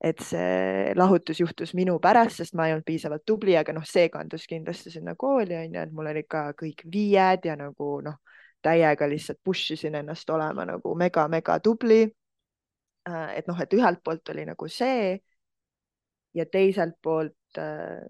et 0.00 0.22
see 0.24 0.92
lahutus 0.96 1.40
juhtus 1.42 1.74
minu 1.76 1.98
pärast, 2.00 2.40
sest 2.40 2.54
ma 2.56 2.66
ei 2.66 2.74
olnud 2.74 2.86
piisavalt 2.86 3.24
tubli, 3.28 3.56
aga 3.60 3.74
noh, 3.76 3.84
see 3.84 4.08
kandus 4.12 4.46
kindlasti 4.48 4.92
sinna 4.94 5.14
kooli 5.18 5.58
onju, 5.58 5.82
et 5.82 5.92
mul 5.92 6.08
olid 6.12 6.28
ka 6.30 6.46
kõik 6.56 6.86
viied 6.92 7.44
ja 7.44 7.56
nagu 7.60 7.90
noh, 8.04 8.16
täiega 8.64 9.08
lihtsalt 9.08 9.40
push 9.44 9.74
isin 9.76 9.98
ennast 10.00 10.30
olema 10.30 10.64
nagu 10.68 10.94
mega-mega 10.96 11.58
tubli. 11.64 12.02
Äh, 13.08 13.36
et 13.40 13.48
noh, 13.48 13.60
et 13.60 13.76
ühelt 13.76 14.00
poolt 14.04 14.32
oli 14.32 14.46
nagu 14.48 14.68
see 14.68 15.14
ja 16.36 16.46
teiselt 16.46 16.96
poolt 17.02 17.60
äh, 17.60 18.00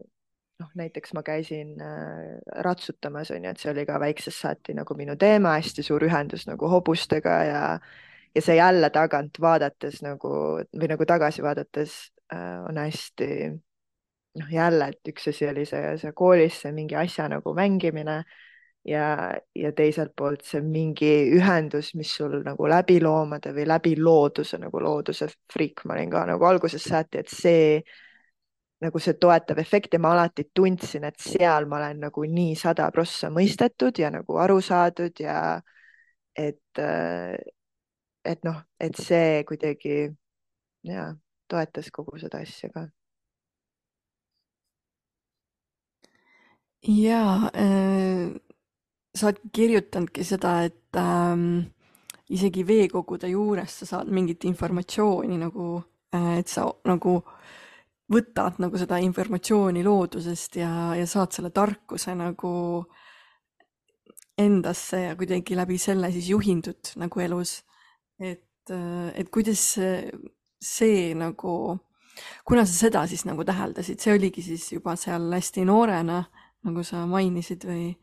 noh, 0.61 0.70
näiteks 0.78 1.14
ma 1.16 1.23
käisin 1.26 1.75
äh, 1.80 2.38
ratsutamas 2.66 3.30
onju, 3.35 3.50
et 3.50 3.62
see 3.62 3.73
oli 3.73 3.87
ka 3.88 3.99
väiksest 4.02 4.44
saati 4.44 4.75
nagu 4.78 4.94
minu 4.99 5.16
teema, 5.18 5.56
hästi 5.59 5.85
suur 5.87 6.04
ühendus 6.06 6.47
nagu 6.50 6.70
hobustega 6.70 7.37
ja 7.49 7.62
ja 8.35 8.43
see 8.43 8.57
jälle 8.57 8.91
tagant 8.95 9.41
vaadates 9.41 10.03
nagu 10.07 10.31
või 10.63 10.91
nagu 10.93 11.07
tagasi 11.07 11.43
vaadates 11.43 11.97
äh, 12.33 12.61
on 12.69 12.79
hästi 12.79 13.29
noh, 14.39 14.53
jälle, 14.53 14.93
et 14.93 15.13
üks 15.13 15.29
asi 15.33 15.49
oli 15.49 15.67
see, 15.67 15.97
see 15.99 16.13
koolis 16.17 16.61
see 16.63 16.73
mingi 16.77 16.97
asja 16.99 17.29
nagu 17.31 17.55
mängimine 17.55 18.21
ja, 18.87 19.07
ja 19.55 19.73
teiselt 19.77 20.15
poolt 20.17 20.45
see 20.47 20.63
mingi 20.65 21.11
ühendus, 21.37 21.95
mis 21.99 22.13
sul 22.17 22.41
nagu 22.45 22.69
läbi 22.71 23.01
loomade 23.03 23.55
või 23.57 23.67
läbi 23.69 23.97
looduse 23.99 24.61
nagu 24.63 24.83
looduse 24.83 25.29
friik 25.53 25.85
ma 25.85 25.97
olin 25.99 26.15
ka 26.15 26.25
nagu 26.31 26.47
algusest 26.47 26.89
saati, 26.89 27.25
et 27.25 27.35
see 27.35 27.83
nagu 28.81 29.01
see 29.03 29.19
toetav 29.21 29.59
efekt 29.61 29.95
ja 29.95 30.01
ma 30.01 30.15
alati 30.15 30.47
tundsin, 30.57 31.05
et 31.05 31.19
seal 31.21 31.67
ma 31.69 31.81
olen 31.83 32.01
nagu 32.07 32.25
nii 32.25 32.55
sada 32.57 32.89
prossa 32.95 33.29
mõistetud 33.33 33.99
ja 34.01 34.09
nagu 34.15 34.39
aru 34.41 34.61
saadud 34.65 35.21
ja 35.21 35.61
et, 36.39 36.79
äh, 36.79 37.37
et 38.25 38.45
noh, 38.45 38.62
et 38.81 38.97
see 38.97 39.43
kuidagi 39.49 40.11
ja 40.87 41.11
toetas 41.49 41.91
kogu 41.91 42.19
seda 42.21 42.43
asja 42.45 42.71
ka. 42.75 42.87
ja 46.89 47.50
äh, 47.53 48.31
sa 49.15 49.27
oled 49.29 49.41
kirjutanudki 49.53 50.25
seda, 50.25 50.62
et 50.65 50.97
ähm, 50.97 51.67
isegi 52.33 52.65
veekogude 52.67 53.29
juures 53.29 53.81
sa 53.83 53.89
saad 53.89 54.12
mingit 54.15 54.47
informatsiooni 54.49 55.37
nagu 55.41 55.75
äh,, 56.15 56.39
et 56.39 56.49
sa 56.49 56.65
nagu 56.89 57.19
võtad 58.11 58.59
nagu 58.62 58.79
seda 58.79 58.99
informatsiooni 59.05 59.85
loodusest 59.87 60.57
ja, 60.62 60.71
ja 60.99 61.07
saad 61.07 61.35
selle 61.37 61.50
tarkuse 61.55 62.15
nagu 62.19 62.53
endasse 64.41 65.03
ja 65.05 65.17
kuidagi 65.19 65.59
läbi 65.59 65.77
selle 65.79 66.11
siis 66.15 66.31
juhindud 66.33 66.95
nagu 67.03 67.21
elus 67.21 67.61
et, 68.21 68.71
äh, 68.71 69.11
et 69.19 69.31
kuidas 69.33 69.65
see 70.61 71.15
nagu, 71.17 71.79
kuna 72.45 72.67
sa 72.69 72.77
seda 72.77 73.07
siis 73.09 73.25
nagu 73.29 73.45
täheldasid, 73.49 74.00
see 74.00 74.15
oligi 74.15 74.45
siis 74.45 74.69
juba 74.73 74.97
seal 75.00 75.31
hästi 75.33 75.65
noorena, 75.69 76.23
nagu 76.67 76.85
sa 76.85 77.07
mainisid 77.09 77.65
või? 77.69 77.95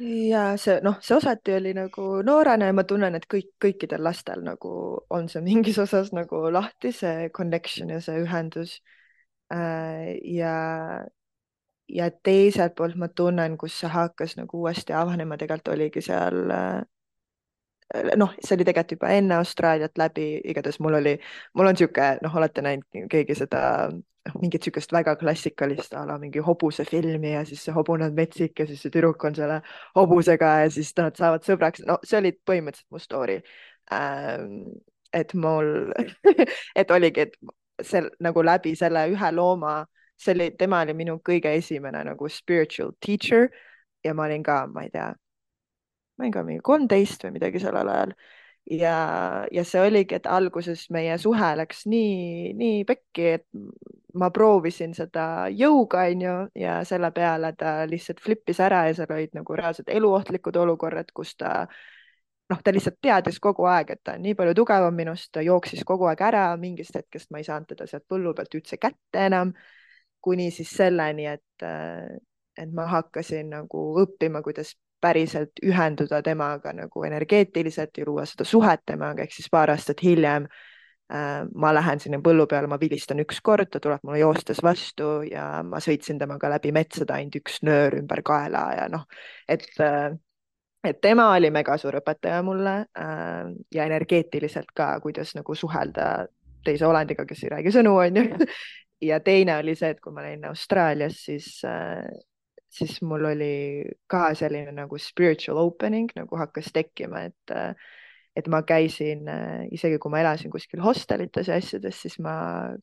ja 0.00 0.44
see 0.60 0.78
noh, 0.84 0.96
see 1.04 1.16
osati 1.16 1.52
oli 1.54 1.74
nagu 1.76 2.06
noorena 2.26 2.70
ja 2.70 2.74
ma 2.76 2.84
tunnen, 2.88 3.16
et 3.18 3.26
kõik, 3.30 3.50
kõikidel 3.62 4.02
lastel 4.04 4.42
nagu 4.46 4.72
on 5.12 5.28
see 5.28 5.42
mingis 5.44 5.78
osas 5.82 6.12
nagu 6.16 6.46
lahti, 6.52 6.92
see 6.96 7.28
connection 7.36 7.92
ja 7.92 8.00
see 8.04 8.22
ühendus. 8.24 8.78
Äh, 9.52 10.16
ja, 10.30 10.54
ja 11.90 12.10
teiselt 12.24 12.76
poolt 12.78 12.96
ma 12.96 13.08
tunnen, 13.08 13.58
kus 13.60 13.80
see 13.82 13.90
hakkas 13.92 14.36
nagu 14.38 14.62
uuesti 14.62 14.94
avanema, 14.96 15.36
tegelikult 15.36 15.74
oligi 15.74 16.04
seal 16.06 16.54
äh, 16.54 16.80
noh, 18.16 18.34
see 18.38 18.54
oli 18.56 18.66
tegelikult 18.66 18.94
juba 18.96 19.10
enne 19.16 19.36
Austraaliat 19.40 19.98
läbi, 19.98 20.26
igatahes 20.52 20.78
mul 20.82 20.98
oli, 21.00 21.16
mul 21.58 21.70
on 21.70 21.76
niisugune, 21.76 22.10
noh, 22.24 22.36
olete 22.38 22.62
näinud 22.64 23.08
keegi 23.10 23.36
seda, 23.38 23.62
noh, 23.90 24.36
mingit 24.42 24.62
niisugust 24.62 24.92
väga 24.94 25.16
klassikalist 25.20 25.94
a 25.98 26.04
la 26.08 26.18
mingi 26.22 26.42
hobusefilmi 26.44 27.34
ja 27.34 27.44
siis 27.48 27.64
see 27.66 27.74
hobune 27.74 28.06
on 28.06 28.14
metsik 28.16 28.62
ja 28.62 28.66
siis 28.68 28.82
see 28.84 28.94
tüdruk 28.94 29.24
on 29.26 29.38
selle 29.38 29.60
hobusega 29.98 30.52
ja 30.64 30.70
siis 30.70 30.92
nad 30.98 31.18
saavad 31.18 31.46
sõbraks. 31.46 31.84
no 31.86 31.98
see 32.04 32.20
oli 32.20 32.34
põhimõtteliselt 32.46 32.90
mu 32.94 33.02
story 33.02 33.40
ähm,. 33.92 34.70
et 35.12 35.34
mul 35.34 35.90
et 36.80 36.90
oligi, 36.94 37.26
et 37.26 37.86
see 37.86 38.04
nagu 38.22 38.44
läbi 38.44 38.76
selle 38.78 39.08
ühe 39.10 39.32
looma, 39.34 39.80
see 40.20 40.36
oli, 40.36 40.50
tema 40.58 40.84
oli 40.84 40.94
minu 40.94 41.18
kõige 41.26 41.56
esimene 41.58 42.04
nagu 42.06 42.28
spiritual 42.28 42.94
teacher 43.00 43.48
ja 44.04 44.14
ma 44.14 44.28
olin 44.28 44.46
ka, 44.46 44.62
ma 44.70 44.86
ei 44.86 44.94
tea 44.94 45.10
ma 46.20 46.26
olin 46.26 46.34
ka 46.36 46.44
mingi 46.44 46.62
kolmteist 46.64 47.24
või 47.24 47.38
midagi 47.38 47.62
sellel 47.62 47.88
ajal. 47.88 48.14
ja, 48.70 48.96
ja 49.50 49.64
see 49.64 49.80
oligi, 49.80 50.18
et 50.18 50.26
alguses 50.28 50.82
meie 50.92 51.16
suhe 51.18 51.54
läks 51.56 51.86
nii, 51.88 52.52
nii 52.60 52.82
pekki, 52.88 53.30
et 53.38 53.46
ma 54.20 54.28
proovisin 54.34 54.92
seda 54.94 55.48
jõuga, 55.54 56.04
onju, 56.12 56.34
ja 56.58 56.80
selle 56.84 57.10
peale 57.16 57.54
ta 57.58 57.80
lihtsalt 57.88 58.20
flippis 58.20 58.60
ära 58.60 58.84
ja 58.88 58.98
seal 58.98 59.14
olid 59.16 59.32
nagu 59.38 59.56
reaalselt 59.56 59.88
eluohtlikud 59.88 60.60
olukorrad, 60.60 61.08
kus 61.14 61.32
ta 61.40 61.64
noh, 62.50 62.60
ta 62.62 62.74
lihtsalt 62.74 62.98
teadis 63.02 63.38
kogu 63.40 63.64
aeg, 63.70 63.94
et 63.94 64.02
ta 64.04 64.16
on 64.18 64.24
nii 64.26 64.36
palju 64.38 64.54
tugevam 64.58 64.96
minust, 64.96 65.30
ta 65.32 65.44
jooksis 65.46 65.84
kogu 65.88 66.10
aeg 66.10 66.20
ära, 66.26 66.44
mingist 66.60 66.96
hetkest 66.98 67.30
ma 67.30 67.40
ei 67.40 67.46
saanud 67.46 67.70
teda 67.70 67.86
sealt 67.88 68.04
põllu 68.10 68.34
pealt 68.36 68.58
üldse 68.58 68.76
kätte 68.82 69.24
enam, 69.30 69.54
kuni 70.20 70.50
siis 70.52 70.72
selleni, 70.76 71.30
et, 71.30 71.66
et 72.60 72.72
ma 72.76 72.88
hakkasin 72.90 73.54
nagu 73.54 73.84
õppima, 74.02 74.42
kuidas 74.44 74.74
päriselt 75.00 75.62
ühenduda 75.64 76.22
temaga 76.22 76.72
nagu 76.76 77.04
energeetiliselt 77.06 77.98
ja 77.98 78.06
luua 78.06 78.26
seda 78.28 78.44
suhet 78.48 78.84
temaga, 78.86 79.24
ehk 79.24 79.36
siis 79.36 79.50
paar 79.52 79.72
aastat 79.74 80.02
hiljem 80.04 80.46
äh, 80.46 81.44
ma 81.54 81.74
lähen 81.74 82.00
sinna 82.00 82.22
põllu 82.24 82.46
peale, 82.50 82.70
ma 82.70 82.80
vilistan 82.80 83.22
üks 83.24 83.40
kord, 83.44 83.70
ta 83.72 83.80
tuleb 83.80 84.04
mulle 84.04 84.22
joostes 84.22 84.62
vastu 84.62 85.20
ja 85.28 85.62
ma 85.66 85.82
sõitsin 85.82 86.18
temaga 86.20 86.52
läbi 86.56 86.72
metsade 86.76 87.16
ainult 87.16 87.40
üks 87.42 87.62
nöör 87.66 88.00
ümber 88.02 88.24
kaela 88.26 88.66
ja 88.78 88.90
noh, 88.92 89.06
et 89.48 89.68
äh, 89.80 90.10
et 90.84 91.00
tema 91.00 91.30
oli 91.34 91.50
mega 91.52 91.76
suur 91.80 91.98
õpetaja 92.00 92.42
mulle 92.44 92.76
äh, 92.98 93.48
ja 93.74 93.86
energeetiliselt 93.88 94.72
ka, 94.76 94.92
kuidas 95.04 95.34
nagu 95.36 95.54
suhelda 95.54 96.26
teise 96.64 96.86
olendiga, 96.86 97.24
kes 97.28 97.44
ei 97.44 97.52
räägi 97.54 97.72
sõnu, 97.74 97.94
onju. 98.00 98.46
ja 99.10 99.20
teine 99.24 99.56
oli 99.60 99.74
see, 99.76 99.94
et 99.94 100.00
kui 100.00 100.12
ma 100.12 100.24
olin 100.24 100.48
Austraalias, 100.50 101.22
siis 101.24 101.52
äh, 101.68 102.04
siis 102.70 103.00
mul 103.02 103.24
oli 103.32 103.54
ka 104.10 104.30
selline 104.38 104.72
nagu 104.74 104.98
spiritual 104.98 105.58
opening 105.64 106.12
nagu 106.16 106.38
hakkas 106.38 106.70
tekkima, 106.74 107.26
et 107.30 107.56
et 108.38 108.46
ma 108.46 108.60
käisin, 108.62 109.26
isegi 109.74 109.98
kui 109.98 110.12
ma 110.12 110.20
elasin 110.22 110.52
kuskil 110.52 110.80
hostelites 110.84 111.48
ja 111.50 111.56
asjades, 111.58 111.96
siis 112.04 112.14
ma 112.22 112.34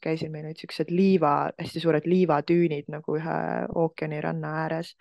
käisin, 0.03 0.31
meil 0.33 0.49
olid 0.49 0.59
siuksed 0.59 0.91
liiva, 0.91 1.53
hästi 1.55 1.81
suured 1.81 2.09
liivatüünid 2.09 2.91
nagu 2.91 3.15
ühe 3.15 3.37
ookeaniranna 3.83 4.51
ääres. 4.65 4.91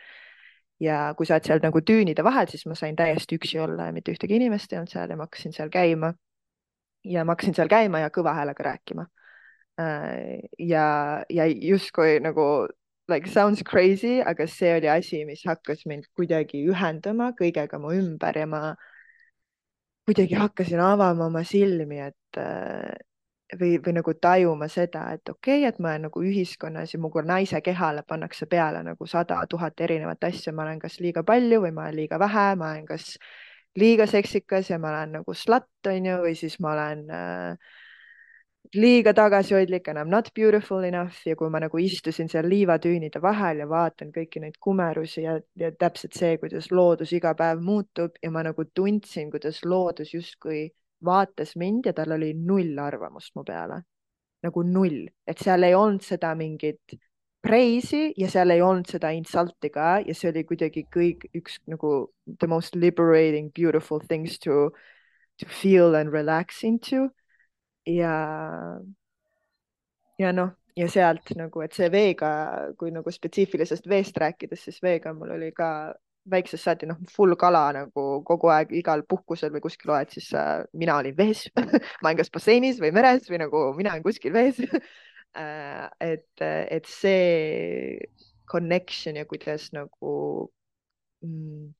ja 0.80 1.14
kui 1.16 1.26
sa 1.26 1.34
oled 1.34 1.48
seal 1.48 1.60
nagu 1.64 1.80
tüünide 1.80 2.22
vahel, 2.24 2.46
siis 2.52 2.66
ma 2.68 2.76
sain 2.78 2.96
täiesti 2.96 3.38
üksi 3.40 3.58
olla 3.58 3.88
ja 3.88 3.92
mitte 3.96 4.12
ühtegi 4.12 4.36
inimest 4.36 4.72
ei 4.72 4.78
olnud 4.78 4.92
seal 4.92 5.10
ja 5.10 5.16
ma 5.16 5.26
hakkasin 5.26 5.52
seal 5.56 5.68
käima. 5.72 6.14
ja 7.04 7.24
ma 7.24 7.34
hakkasin 7.34 7.54
seal 7.58 7.68
käima 7.68 8.04
ja 8.04 8.10
kõva 8.14 8.34
häälega 8.38 8.70
rääkima 8.70 9.06
ja, 10.58 10.86
ja 11.30 11.46
justkui 11.46 12.20
nagu 12.20 12.66
like 13.08 13.28
sounds 13.28 13.62
crazy, 13.62 14.20
aga 14.20 14.46
see 14.46 14.72
oli 14.76 14.88
asi, 14.88 15.24
mis 15.24 15.44
hakkas 15.46 15.86
mind 15.86 16.08
kuidagi 16.16 16.64
ühendama 16.66 17.32
kõigega 17.38 17.78
mu 17.80 17.92
ümber 17.94 18.38
ja 18.38 18.46
ma 18.50 18.62
kuidagi 20.06 20.38
hakkasin 20.38 20.80
avama 20.82 21.26
oma 21.26 21.42
silmi, 21.46 22.00
et 22.02 22.40
äh, 22.40 22.94
või, 23.60 23.76
või 23.82 23.96
nagu 23.98 24.14
tajuma 24.14 24.68
seda, 24.70 25.06
et 25.14 25.28
okei 25.28 25.62
okay,, 25.62 25.70
et 25.70 25.78
ma 25.78 25.94
olen 25.94 26.06
nagu 26.08 26.22
ühiskonnas 26.22 26.94
ja 26.94 27.00
mu 27.02 27.10
kui 27.14 27.24
naise 27.26 27.60
kehale 27.62 28.02
pannakse 28.06 28.46
peale 28.50 28.82
nagu 28.86 29.06
sada 29.06 29.40
tuhat 29.50 29.80
erinevat 29.80 30.24
asja, 30.30 30.52
ma 30.52 30.66
olen 30.66 30.82
kas 30.82 31.00
liiga 31.00 31.22
palju 31.26 31.62
või 31.62 31.74
ma 31.74 31.86
olen 31.86 32.00
liiga 32.02 32.18
vähe, 32.22 32.48
ma 32.58 32.72
olen 32.74 32.86
kas 32.86 33.16
liiga 33.78 34.06
seksikas 34.10 34.70
ja 34.70 34.78
ma 34.82 34.90
olen 34.94 35.18
nagu 35.20 35.34
slut 35.34 35.90
onju, 35.90 36.20
või 36.24 36.34
siis 36.38 36.58
ma 36.60 36.74
olen 36.74 37.10
äh, 37.10 37.74
liiga 38.74 39.12
tagasihoidlik, 39.14 39.88
enam 39.88 40.08
not 40.10 40.30
beautiful 40.34 40.84
enough. 40.84 41.20
Ja 41.26 41.36
kui 41.36 41.50
ma 41.50 41.60
nagu 41.62 41.78
istusin 41.78 42.28
seal 42.32 42.48
liivatüünide 42.50 43.22
vahel 43.22 43.62
ja 43.62 43.68
vaatan 43.70 44.12
kõiki 44.14 44.42
neid 44.42 44.58
kumerusi 44.60 45.22
ja, 45.24 45.36
ja 45.56 45.70
täpselt 45.72 46.16
see, 46.18 46.36
kuidas 46.42 46.70
loodus 46.72 47.12
iga 47.16 47.34
päev 47.38 47.62
muutub 47.64 48.18
ja 48.22 48.30
ma 48.34 48.44
nagu 48.46 48.66
tundsin, 48.74 49.30
kuidas 49.30 49.62
loodus 49.64 50.14
justkui 50.14 50.66
vaatas 51.04 51.56
mind 51.56 51.90
ja 51.90 51.92
tal 51.96 52.16
oli 52.16 52.32
null 52.34 52.78
arvamust 52.82 53.34
mu 53.36 53.44
peale. 53.44 53.82
nagu 54.44 54.62
null, 54.62 55.08
et 55.26 55.40
seal 55.42 55.64
ei 55.66 55.74
olnud 55.74 56.04
seda 56.06 56.28
mingit 56.38 56.92
praisi 57.42 58.12
ja 58.20 58.28
seal 58.30 58.52
ei 58.54 58.60
olnud 58.62 58.86
seda 58.86 59.10
insulti 59.16 59.70
ka. 59.74 59.96
Ja 60.06 60.14
see 60.14 60.30
oli 60.30 60.44
kuidagi 60.46 60.84
kõik 60.92 61.26
üks 61.34 61.56
nagu 61.66 62.12
the 62.38 62.46
most 62.46 62.76
liberating 62.76 63.50
beautiful 63.54 63.98
things 63.98 64.38
to 64.38 64.70
to 65.40 65.46
feel 65.48 65.94
and 65.94 66.12
relax 66.12 66.62
into 66.64 67.08
ja, 67.86 68.14
ja 70.18 70.32
noh, 70.32 70.50
ja 70.76 70.88
sealt 70.92 71.32
nagu, 71.38 71.62
et 71.64 71.76
see 71.76 71.88
veega, 71.92 72.30
kui 72.78 72.92
nagu 72.94 73.12
spetsiifilisest 73.12 73.88
veest 73.88 74.18
rääkides, 74.20 74.66
siis 74.66 74.82
veega 74.84 75.14
mul 75.16 75.32
oli 75.36 75.52
ka 75.56 75.70
väiksest 76.30 76.66
saati 76.66 76.88
noh, 76.90 76.98
full 77.12 77.36
kala 77.38 77.68
nagu 77.76 78.04
kogu 78.26 78.50
aeg 78.50 78.72
igal 78.74 79.04
puhkusel 79.08 79.52
või 79.54 79.62
kuskil 79.64 79.92
oled, 79.94 80.10
siis 80.12 80.32
äh, 80.34 80.64
mina 80.74 80.98
olin 80.98 81.16
vees 81.16 81.46
ma 82.02 82.10
olen 82.10 82.20
kas 82.20 82.32
basseinis 82.34 82.80
või 82.82 82.92
meres 82.96 83.30
või 83.30 83.40
nagu 83.44 83.62
mina 83.78 83.94
olen 83.94 84.04
kuskil 84.06 84.34
vees 84.34 84.58
äh, 84.66 85.86
et, 86.02 86.42
et 86.42 86.90
see 86.90 88.00
connection 88.50 89.18
ja 89.20 89.26
kuidas 89.30 89.70
nagu 89.74 90.16
mm, 91.22 91.70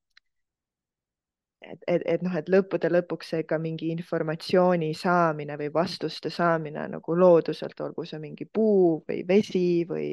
et, 1.73 1.83
et, 1.87 2.03
et 2.15 2.23
noh, 2.25 2.35
et 2.39 2.49
lõppude 2.53 2.91
lõpuks 2.93 3.33
see 3.35 3.45
ka 3.49 3.59
mingi 3.63 3.91
informatsiooni 3.95 4.93
saamine 4.95 5.57
või 5.61 5.71
vastuste 5.75 6.31
saamine 6.31 6.87
nagu 6.93 7.17
looduselt, 7.19 7.81
olgu 7.81 8.07
see 8.07 8.21
mingi 8.23 8.47
puu 8.47 9.03
või 9.09 9.23
vesi 9.29 9.85
või, 9.89 10.11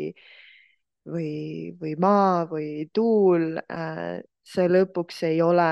või, 1.06 1.32
või 1.80 1.96
maa 2.00 2.46
või 2.50 2.90
tuul, 2.94 3.58
äh, 3.64 4.22
see 4.44 4.70
lõpuks 4.70 5.24
ei 5.30 5.42
ole, 5.42 5.70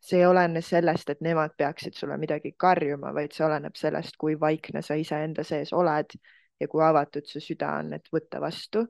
see 0.00 0.20
ei 0.22 0.26
olene 0.26 0.62
sellest, 0.62 1.10
et 1.10 1.24
nemad 1.26 1.56
peaksid 1.58 1.96
sulle 1.98 2.18
midagi 2.20 2.54
karjuma, 2.58 3.12
vaid 3.16 3.34
see 3.34 3.46
oleneb 3.46 3.76
sellest, 3.76 4.16
kui 4.20 4.38
vaikne 4.40 4.82
sa 4.82 4.94
iseenda 4.94 5.44
sees 5.44 5.72
oled 5.72 6.14
ja 6.60 6.68
kui 6.68 6.84
avatud 6.84 7.26
su 7.28 7.42
süda 7.42 7.74
on, 7.80 7.92
et 7.98 8.08
võtta 8.12 8.40
vastu 8.40 8.86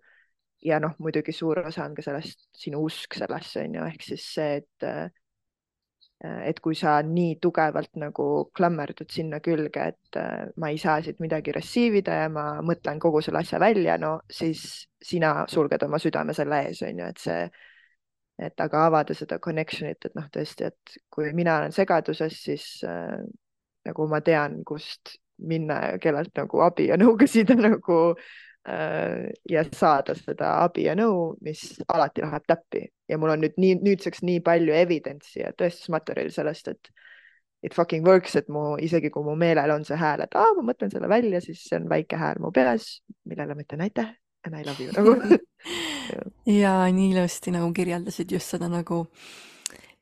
ja 0.66 0.80
noh, 0.82 0.96
muidugi 1.02 1.34
suur 1.34 1.62
osa 1.66 1.84
on 1.86 1.94
ka 1.96 2.04
sellest 2.04 2.48
sinu 2.56 2.82
usk 2.86 3.16
sellesse 3.18 3.62
on 3.66 3.78
ju, 3.78 3.86
ehk 3.92 4.04
siis 4.06 4.26
see, 4.34 4.58
et 4.62 4.86
äh, 4.86 5.06
et 6.24 6.58
kui 6.64 6.74
sa 6.74 6.96
nii 7.04 7.36
tugevalt 7.44 7.98
nagu 8.00 8.26
klammerdud 8.56 9.10
sinna 9.12 9.40
külge, 9.44 9.90
et 9.92 10.18
äh, 10.18 10.46
ma 10.56 10.70
ei 10.72 10.78
saa 10.80 11.02
siit 11.04 11.20
midagi 11.20 11.52
receive 11.54 12.00
ida 12.00 12.22
ja 12.22 12.28
ma 12.32 12.46
mõtlen 12.64 13.00
kogu 13.02 13.20
selle 13.24 13.42
asja 13.44 13.60
välja, 13.60 13.98
no 14.00 14.16
siis 14.32 14.64
sina 15.02 15.44
sulged 15.52 15.84
oma 15.86 16.00
südame 16.02 16.34
selle 16.36 16.62
ees, 16.66 16.80
on 16.88 17.02
ju, 17.02 17.10
et 17.12 17.20
see, 17.22 17.42
et 18.48 18.64
aga 18.64 18.86
avada 18.88 19.16
seda 19.16 19.38
connection'it, 19.44 20.08
et 20.08 20.16
noh, 20.16 20.26
tõesti, 20.32 20.72
et 20.72 20.96
kui 21.12 21.30
mina 21.36 21.60
olen 21.60 21.76
segaduses, 21.76 22.40
siis 22.48 22.66
äh, 22.88 23.20
nagu 23.86 24.08
ma 24.10 24.22
tean, 24.24 24.62
kust 24.66 25.18
minna 25.36 25.82
ja 25.90 25.98
kellelt 26.00 26.32
nagu 26.36 26.64
abi 26.64 26.88
ja 26.90 26.96
nõu 26.96 27.16
küsida 27.20 27.56
nagu 27.68 28.00
ja 28.66 29.62
saada 29.70 30.16
seda 30.18 30.56
abi 30.64 30.86
ja 30.88 30.96
nõu, 30.98 31.36
mis 31.44 31.62
alati 31.86 32.24
läheb 32.24 32.46
täppi. 32.50 32.86
Ja 33.06 33.18
mul 33.22 33.36
on 33.36 33.44
nüüd 33.44 33.58
nii 33.62 33.76
nüüdseks 33.84 34.24
nii 34.26 34.40
palju 34.46 34.74
evidence'i 34.74 35.44
ja 35.44 35.52
tõestusmaterjali 35.54 36.34
sellest, 36.34 36.72
et 36.72 36.90
it 37.62 37.74
fucking 37.74 38.06
works, 38.06 38.34
et 38.36 38.50
mu 38.52 38.74
isegi 38.82 39.10
kui 39.14 39.24
mu 39.26 39.36
meelel 39.38 39.70
on 39.74 39.86
see 39.86 39.98
hääl, 39.98 40.26
et 40.26 40.34
aa, 40.38 40.52
ma 40.58 40.66
mõtlen 40.72 40.92
selle 40.92 41.10
välja, 41.10 41.40
siis 41.44 41.62
see 41.68 41.78
on 41.78 41.86
väike 41.90 42.18
hääl 42.20 42.42
mu 42.42 42.50
peas, 42.54 42.96
millele 43.26 43.54
ma 43.54 43.66
ütlen 43.66 43.86
aitäh 43.86 44.14
and 44.46 44.54
I 44.54 44.62
love 44.62 44.80
you. 44.80 44.92
Nagu 44.96 45.16
ja 46.46 46.78
nii 46.92 47.10
ilusti 47.10 47.50
nagu 47.50 47.72
kirjeldasid 47.74 48.30
just 48.30 48.54
seda 48.54 48.68
nagu 48.70 49.06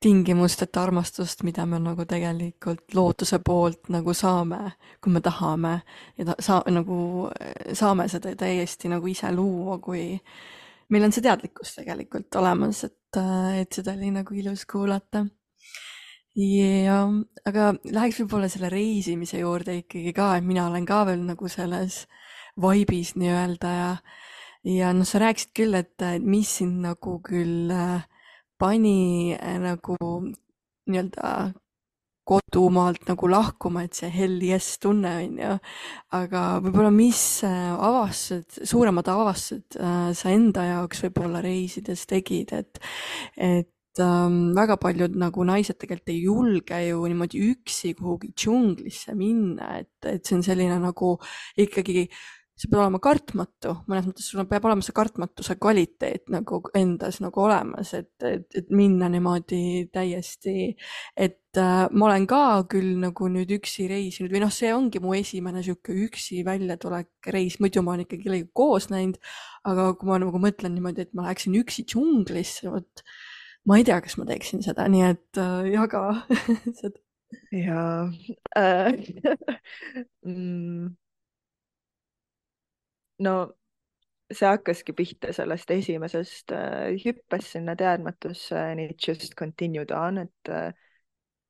tingimusteta 0.05 0.83
armastust, 0.83 1.43
mida 1.47 1.65
me 1.67 1.79
nagu 1.81 2.05
tegelikult 2.09 2.93
looduse 2.97 3.39
poolt 3.45 3.89
nagu 3.95 4.13
saame, 4.17 4.75
kui 5.03 5.15
me 5.15 5.23
tahame 5.25 5.79
ja 6.19 6.27
ta, 6.29 6.37
saa-, 6.45 6.65
nagu 6.73 6.99
saame 7.73 8.07
seda 8.13 8.35
täiesti 8.39 8.91
nagu 8.93 9.09
ise 9.09 9.33
luua, 9.33 9.79
kui 9.85 10.11
meil 10.93 11.07
on 11.07 11.15
see 11.15 11.25
teadlikkus 11.25 11.79
tegelikult 11.79 12.37
olemas, 12.41 12.85
et, 12.85 13.21
et 13.63 13.73
seda 13.73 13.97
oli 13.97 14.13
nagu 14.13 14.37
ilus 14.37 14.67
kuulata. 14.69 15.25
ja, 16.37 17.01
aga 17.49 17.73
läheks 17.85 18.21
võib-olla 18.21 18.51
selle 18.53 18.69
reisimise 18.73 19.41
juurde 19.41 19.79
ikkagi 19.81 20.13
ka, 20.13 20.35
et 20.37 20.45
mina 20.45 20.69
olen 20.69 20.85
ka 20.85 21.05
veel 21.09 21.25
nagu 21.25 21.49
selles 21.49 22.03
vaibis 22.61 23.15
nii-öelda 23.17 23.77
ja, 23.79 23.93
ja 24.69 24.93
noh, 24.93 25.09
sa 25.09 25.23
rääkisid 25.23 25.55
küll, 25.57 25.79
et 25.81 26.11
mis 26.21 26.59
sind 26.61 26.85
nagu 26.85 27.23
küll 27.25 27.73
äh, 27.73 28.05
pani 28.59 29.35
äh, 29.35 29.59
nagu 29.63 29.99
nii-öelda 30.87 31.53
kodumaalt 32.25 33.05
nagu 33.09 33.29
lahkuma, 33.29 33.85
et 33.85 33.99
see 33.99 34.09
hell 34.13 34.41
yes 34.43 34.79
tunne 34.81 35.11
on 35.21 35.37
ju. 35.43 35.51
aga 36.17 36.45
võib-olla, 36.65 36.93
mis 36.95 37.21
äh, 37.45 37.75
avastused, 37.75 38.65
suuremad 38.65 39.09
avastused 39.13 39.77
äh, 39.77 40.09
sa 40.17 40.33
enda 40.33 40.65
jaoks 40.71 41.05
võib-olla 41.05 41.45
reisides 41.45 42.07
tegid, 42.09 42.55
et, 42.57 42.81
et 43.37 44.01
ähm, 44.01 44.55
väga 44.57 44.79
paljud 44.81 45.19
nagu 45.21 45.45
naised 45.45 45.77
tegelikult 45.81 46.15
ei 46.15 46.23
julge 46.25 46.81
ju 46.87 47.05
niimoodi 47.13 47.45
üksi 47.51 47.93
kuhugi 47.99 48.33
džunglisse 48.33 49.17
minna, 49.19 49.75
et, 49.83 49.93
et 50.09 50.25
see 50.25 50.39
on 50.39 50.47
selline 50.47 50.81
nagu 50.81 51.17
ikkagi 51.61 52.09
see 52.55 52.71
peab 52.71 52.85
olema 52.85 53.01
kartmatu, 53.03 53.73
mõnes 53.91 54.07
mõttes 54.07 54.29
sul 54.31 54.45
peab 54.47 54.67
olema 54.69 54.85
see 54.87 54.95
kartmatuse 54.95 55.57
kvaliteet 55.59 56.31
nagu 56.31 56.61
endas 56.79 57.19
nagu 57.23 57.43
olemas, 57.43 57.91
et, 57.99 58.13
et, 58.23 58.47
et 58.61 58.71
minna 58.71 59.09
niimoodi 59.11 59.89
täiesti, 59.95 60.71
et 61.19 61.59
äh, 61.59 61.85
ma 61.91 62.09
olen 62.09 62.29
ka 62.31 62.45
küll 62.71 62.95
nagu 63.03 63.29
nüüd 63.35 63.57
üksi 63.59 63.89
reisinud 63.91 64.35
või 64.35 64.45
noh, 64.47 64.55
see 64.55 64.71
ongi 64.75 65.03
mu 65.03 65.17
esimene 65.19 65.65
sihuke 65.67 65.99
üksi 66.07 66.45
väljatulek 66.47 67.33
reis, 67.35 67.59
muidu 67.63 67.83
ma 67.83 67.97
olen 67.97 68.07
ikka 68.07 68.23
kellegagi 68.23 68.51
koos 68.55 68.91
näinud. 68.95 69.19
aga 69.67 69.91
kui 69.99 70.11
ma 70.11 70.21
nagu 70.23 70.39
mõtlen 70.39 70.77
niimoodi, 70.77 71.09
et 71.09 71.15
ma 71.17 71.27
läheksin 71.27 71.59
üksi 71.59 71.87
džunglisse, 71.91 72.71
vot 72.71 73.03
ma 73.67 73.81
ei 73.81 73.87
tea, 73.87 73.99
kas 74.05 74.19
ma 74.21 74.29
teeksin 74.29 74.63
seda, 74.63 74.87
nii 74.93 75.09
et 75.11 75.41
äh, 75.43 75.73
jaga 75.75 76.07
seda. 76.81 77.01
jaa 77.51 78.13
äh, 78.63 78.95
mm 80.29 80.93
no 83.19 83.35
see 84.33 84.49
hakkaski 84.49 84.95
pihta 84.97 85.33
sellest 85.37 85.71
esimesest 85.71 86.53
äh, 86.53 86.95
hüppest 87.05 87.55
sinna 87.55 87.77
teadmatusse 87.77 88.57
and 88.57 88.81
it 88.81 89.09
just 89.09 89.35
continued 89.37 89.91
on, 89.91 90.19
et 90.19 90.51
äh, 90.51 90.73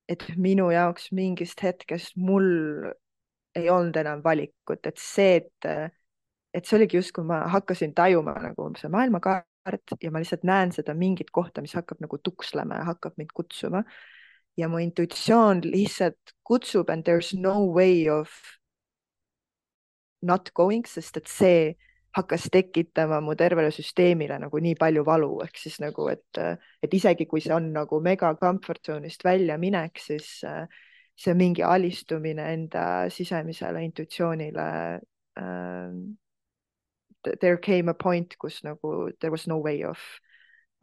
et 0.09 0.25
minu 0.37 0.69
jaoks 0.71 1.13
mingist 1.17 1.63
hetkest 1.65 2.17
mul 2.17 2.91
ei 3.57 3.71
olnud 3.71 3.97
enam 3.97 4.21
valikut, 4.25 4.87
et 4.87 4.99
see, 5.01 5.37
et 5.41 5.69
äh, 5.71 5.89
et 6.55 6.67
see 6.67 6.77
oligi 6.79 6.99
justkui 6.99 7.25
ma 7.27 7.41
hakkasin 7.51 7.95
tajuma 7.95 8.35
nagu 8.43 8.69
see 8.79 8.91
maailmakaart 8.93 9.97
ja 10.03 10.11
ma 10.13 10.21
lihtsalt 10.23 10.45
näen 10.47 10.75
seda 10.75 10.95
mingit 10.95 11.33
kohta, 11.35 11.63
mis 11.65 11.75
hakkab 11.75 12.03
nagu 12.05 12.19
tukslema 12.23 12.83
ja 12.83 12.91
hakkab 12.93 13.17
mind 13.19 13.33
kutsuma. 13.35 13.83
ja 14.57 14.69
mu 14.71 14.79
intuitsioon 14.79 15.65
lihtsalt 15.65 16.31
kutsub 16.47 16.91
and 16.91 17.03
there 17.03 17.19
is 17.19 17.33
no 17.35 17.65
way 17.75 18.09
of 18.11 18.31
not 20.25 20.51
going, 20.57 20.87
sest 20.89 21.21
et 21.21 21.31
see 21.31 21.75
hakkas 22.15 22.47
tekitama 22.53 23.19
mu 23.25 23.35
tervele 23.39 23.73
süsteemile 23.75 24.39
nagu 24.39 24.61
nii 24.63 24.77
palju 24.79 25.03
valu, 25.07 25.31
ehk 25.45 25.59
siis 25.59 25.81
nagu, 25.83 26.07
et, 26.13 26.41
et 26.83 26.95
isegi 26.95 27.27
kui 27.31 27.43
see 27.43 27.55
on 27.55 27.73
nagu 27.75 27.99
mega 28.03 28.31
comfort 28.39 28.87
zone'ist 28.87 29.25
välja 29.27 29.59
minek, 29.59 29.99
siis 29.99 30.29
see 30.45 31.33
on 31.33 31.41
mingi 31.41 31.65
alistumine 31.67 32.47
enda 32.55 32.85
sisemisele 33.11 33.85
intuitsioonile 33.91 34.69
ähm,. 35.41 36.05
There 37.41 37.57
came 37.57 37.89
a 37.89 37.95
point, 37.95 38.35
kus 38.37 38.59
nagu 38.67 39.11
there 39.19 39.31
was 39.33 39.47
no 39.49 39.57
way 39.57 39.83
of 39.83 39.97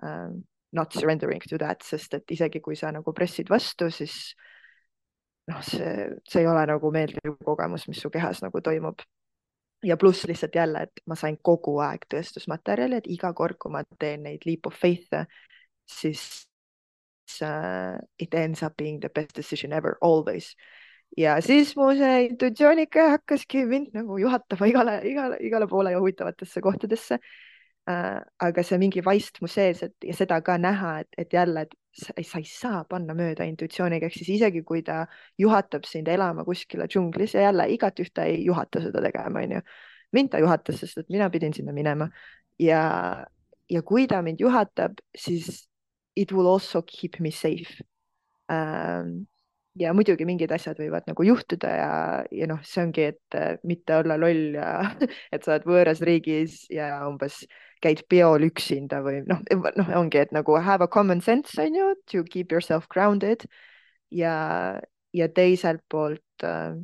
um, 0.02 0.44
not 0.74 0.92
surrendering 0.92 1.40
to 1.42 1.60
that, 1.60 1.84
sest 1.84 2.16
et 2.18 2.34
isegi 2.34 2.60
kui 2.66 2.76
sa 2.76 2.90
nagu 2.92 3.14
pressid 3.14 3.52
vastu, 3.52 3.92
siis 3.94 4.34
noh, 5.52 5.62
see, 5.62 6.08
see 6.26 6.42
ei 6.42 6.50
ole 6.50 6.64
nagu 6.66 6.92
meeldiv 6.92 7.38
kogemus, 7.46 7.86
mis 7.92 8.02
su 8.02 8.10
kehas 8.10 8.42
nagu 8.42 8.62
toimub 8.66 9.06
ja 9.84 9.98
pluss 9.98 10.28
lihtsalt 10.28 10.56
jälle, 10.56 10.84
et 10.84 11.02
ma 11.06 11.16
sain 11.16 11.38
kogu 11.42 11.78
aeg 11.84 12.06
tõestusmaterjali, 12.14 13.02
et 13.02 13.10
iga 13.10 13.34
kord, 13.34 13.58
kui 13.60 13.74
ma 13.74 13.84
teen 14.00 14.24
neid 14.28 14.46
leap 14.46 14.70
of 14.70 14.78
faith'e, 14.78 15.26
siis 15.90 16.22
uh, 17.42 17.98
it 18.20 18.34
ends 18.34 18.64
up 18.64 18.78
being 18.78 19.00
the 19.00 19.10
best 19.10 19.36
decision 19.36 19.74
ever 19.74 19.98
always. 20.02 20.56
ja 21.18 21.42
siis 21.44 21.74
mu 21.76 21.90
see 21.92 22.28
intuitsioonike 22.30 23.04
hakkaski 23.12 23.66
mind 23.68 23.90
nagu 23.98 24.16
juhatama 24.18 24.68
igale, 24.72 24.94
igale, 25.04 25.38
igale 25.44 25.68
poole 25.68 25.92
ja 25.92 26.00
huvitavatesse 26.00 26.62
kohtadesse 26.64 27.18
uh,. 27.90 28.22
aga 28.40 28.64
see 28.64 28.80
mingi 28.80 29.04
vaist 29.04 29.42
mu 29.42 29.50
sees, 29.52 29.84
et 29.84 30.08
ja 30.08 30.16
seda 30.16 30.40
ka 30.42 30.56
näha, 30.58 31.00
et, 31.04 31.10
et 31.18 31.34
jälle, 31.34 31.66
et 31.68 31.76
sa, 31.92 32.14
ei 32.18 32.46
saa 32.48 32.84
panna 32.90 33.16
mööda 33.18 33.46
intuitsiooniga, 33.50 34.08
ehk 34.08 34.18
siis 34.20 34.30
isegi 34.38 34.64
kui 34.68 34.84
ta 34.88 35.06
juhatab 35.40 35.86
sind 35.90 36.08
elama 36.12 36.46
kuskile 36.48 36.88
džunglis 36.88 37.36
ja 37.36 37.48
jälle 37.50 37.68
igatühte 37.76 38.28
ei 38.30 38.46
juhata 38.46 38.84
seda 38.84 39.04
tegema, 39.04 39.44
onju. 39.44 39.62
mind 40.12 40.32
ta 40.32 40.40
juhatas, 40.40 40.80
sest 40.84 41.04
et 41.04 41.10
mina 41.10 41.30
pidin 41.32 41.54
sinna 41.56 41.74
minema 41.76 42.10
ja, 42.60 43.26
ja 43.70 43.82
kui 43.84 44.08
ta 44.08 44.22
mind 44.22 44.42
juhatab, 44.44 45.00
siis 45.18 45.68
it 46.16 46.32
will 46.32 46.48
also 46.48 46.82
keep 46.82 47.20
me 47.20 47.32
safe 47.32 47.84
ähm, 48.52 49.28
ja 49.80 49.94
muidugi 49.96 50.26
mingid 50.28 50.52
asjad 50.52 50.80
võivad 50.82 51.06
nagu 51.08 51.24
juhtuda 51.24 51.72
ja, 51.72 51.92
ja 52.36 52.48
noh, 52.50 52.60
see 52.68 52.84
ongi, 52.84 53.08
et 53.14 53.38
mitte 53.68 53.96
olla 54.02 54.18
loll 54.20 54.58
ja 54.58 54.72
et 55.34 55.44
sa 55.44 55.56
oled 55.56 55.68
võõras 55.70 56.02
riigis 56.04 56.66
ja 56.74 56.92
umbes 57.08 57.44
käid 57.82 58.04
peol 58.12 58.46
üksinda 58.46 59.02
või 59.06 59.22
noh, 59.26 59.42
noh, 59.80 59.92
ongi, 59.98 60.22
et 60.22 60.34
nagu 60.36 60.58
have 60.62 60.86
a 60.86 60.92
common 60.92 61.22
sense 61.22 61.58
on 61.62 61.76
ju, 61.78 61.92
to 62.06 62.24
keep 62.28 62.52
yourself 62.52 62.88
grounded. 62.92 63.48
Ja, 64.12 64.80
ja 65.16 65.28
teiselt 65.32 65.82
poolt 65.90 66.44
äh, 66.44 66.76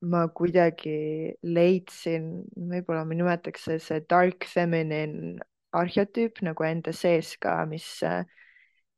ma 0.00 0.26
kuidagi 0.32 1.34
leidsin, 1.44 2.28
võib-olla 2.56 3.04
ma 3.08 3.16
nimetaks 3.16 3.68
see 3.84 4.02
dark 4.08 4.46
feminine 4.48 5.40
arhetüüp 5.76 6.40
nagu 6.44 6.66
enda 6.66 6.92
sees 6.96 7.34
ka, 7.40 7.62
mis 7.70 7.86
äh, 8.06 8.22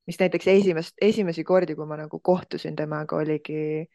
mis 0.06 0.18
näiteks 0.20 0.48
esimest, 0.50 0.94
esimesi 1.00 1.44
kordi, 1.44 1.76
kui 1.78 1.86
ma 1.86 1.98
nagu 2.00 2.20
kohtusin 2.20 2.76
temaga, 2.78 3.16
oligi 3.22 3.86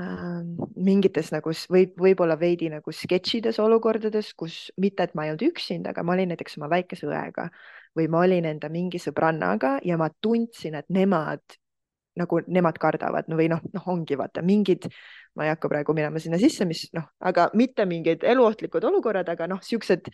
äh, 0.00 0.40
mingites 0.76 1.32
nagu 1.34 1.52
võib, 1.72 1.96
võib-olla 2.00 2.38
veidi 2.40 2.70
nagu 2.72 2.92
sketšides 2.94 3.60
olukordades, 3.62 4.32
kus 4.34 4.70
mitte, 4.80 5.04
et 5.08 5.14
ma 5.14 5.26
ei 5.26 5.34
olnud 5.34 5.46
üksinda, 5.50 5.94
aga 5.94 6.04
ma 6.06 6.16
olin 6.16 6.32
näiteks 6.32 6.58
oma 6.60 6.70
väikese 6.72 7.08
õega 7.10 7.50
või 7.98 8.06
ma 8.08 8.24
olin 8.24 8.46
enda 8.52 8.70
mingi 8.72 9.00
sõbrannaga 9.02 9.78
ja 9.84 9.98
ma 10.00 10.10
tundsin, 10.22 10.78
et 10.78 10.88
nemad 10.88 11.42
nagu 12.18 12.40
nemad 12.50 12.78
kardavad 12.80 13.28
no, 13.30 13.38
või 13.38 13.48
noh, 13.52 13.62
noh, 13.74 13.86
ongi 13.92 14.18
vaata 14.18 14.42
mingid, 14.44 14.88
ma 15.38 15.46
ei 15.46 15.52
hakka 15.52 15.70
praegu 15.70 15.94
minema 15.96 16.20
sinna 16.22 16.40
sisse, 16.40 16.66
mis 16.68 16.88
noh, 16.96 17.06
aga 17.22 17.48
mitte 17.56 17.86
mingid 17.88 18.26
eluohtlikud 18.26 18.84
olukorrad, 18.90 19.30
aga 19.30 19.46
noh, 19.50 19.62
siuksed 19.64 20.10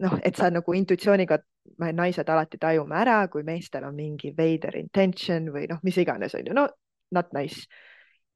noh, 0.00 0.16
et 0.24 0.36
sa 0.36 0.50
nagu 0.52 0.74
intuitsiooniga, 0.76 1.38
me 1.80 1.92
naised 1.96 2.28
alati 2.28 2.58
tajume 2.60 2.96
ära, 3.00 3.20
kui 3.32 3.44
meestel 3.46 3.86
on 3.88 3.96
mingi 3.96 4.32
veider 4.36 4.78
intention 4.80 5.50
või 5.54 5.66
noh, 5.70 5.80
mis 5.86 5.98
iganes 6.00 6.34
on 6.38 6.48
ju, 6.48 6.56
no 6.56 6.66
not 7.14 7.32
nice. 7.36 7.66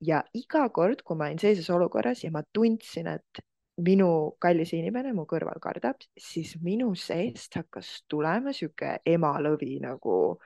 ja 0.04 0.20
iga 0.36 0.66
kord, 0.74 1.02
kui 1.02 1.16
ma 1.16 1.28
olin 1.30 1.40
sellises 1.40 1.70
olukorras 1.72 2.24
ja 2.24 2.30
ma 2.34 2.42
tundsin, 2.52 3.08
et 3.08 3.44
minu 3.84 4.36
kallis 4.42 4.74
inimene 4.76 5.14
mu 5.14 5.24
kõrval 5.26 5.58
kardab, 5.62 6.02
siis 6.18 6.54
minu 6.62 6.92
seest 6.98 7.56
hakkas 7.58 8.04
tulema 8.10 8.52
sihuke 8.54 8.98
emalõvi 9.06 9.78
nagu 9.82 10.38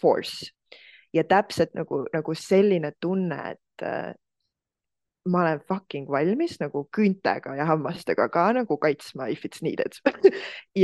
force 0.00 0.50
ja 1.14 1.22
täpselt 1.28 1.74
nagu, 1.78 2.02
nagu 2.14 2.34
selline 2.34 2.94
tunne, 3.00 3.40
et 3.54 3.84
ma 5.30 5.40
olen 5.40 5.60
fucking 5.68 6.08
valmis 6.10 6.58
nagu 6.60 6.84
küüntega 6.94 7.54
ja 7.56 7.66
hammastega 7.70 8.28
ka 8.32 8.46
nagu 8.56 8.76
kaitsma 8.80 9.28
if 9.32 9.44
it's 9.48 9.62
needed 9.64 9.96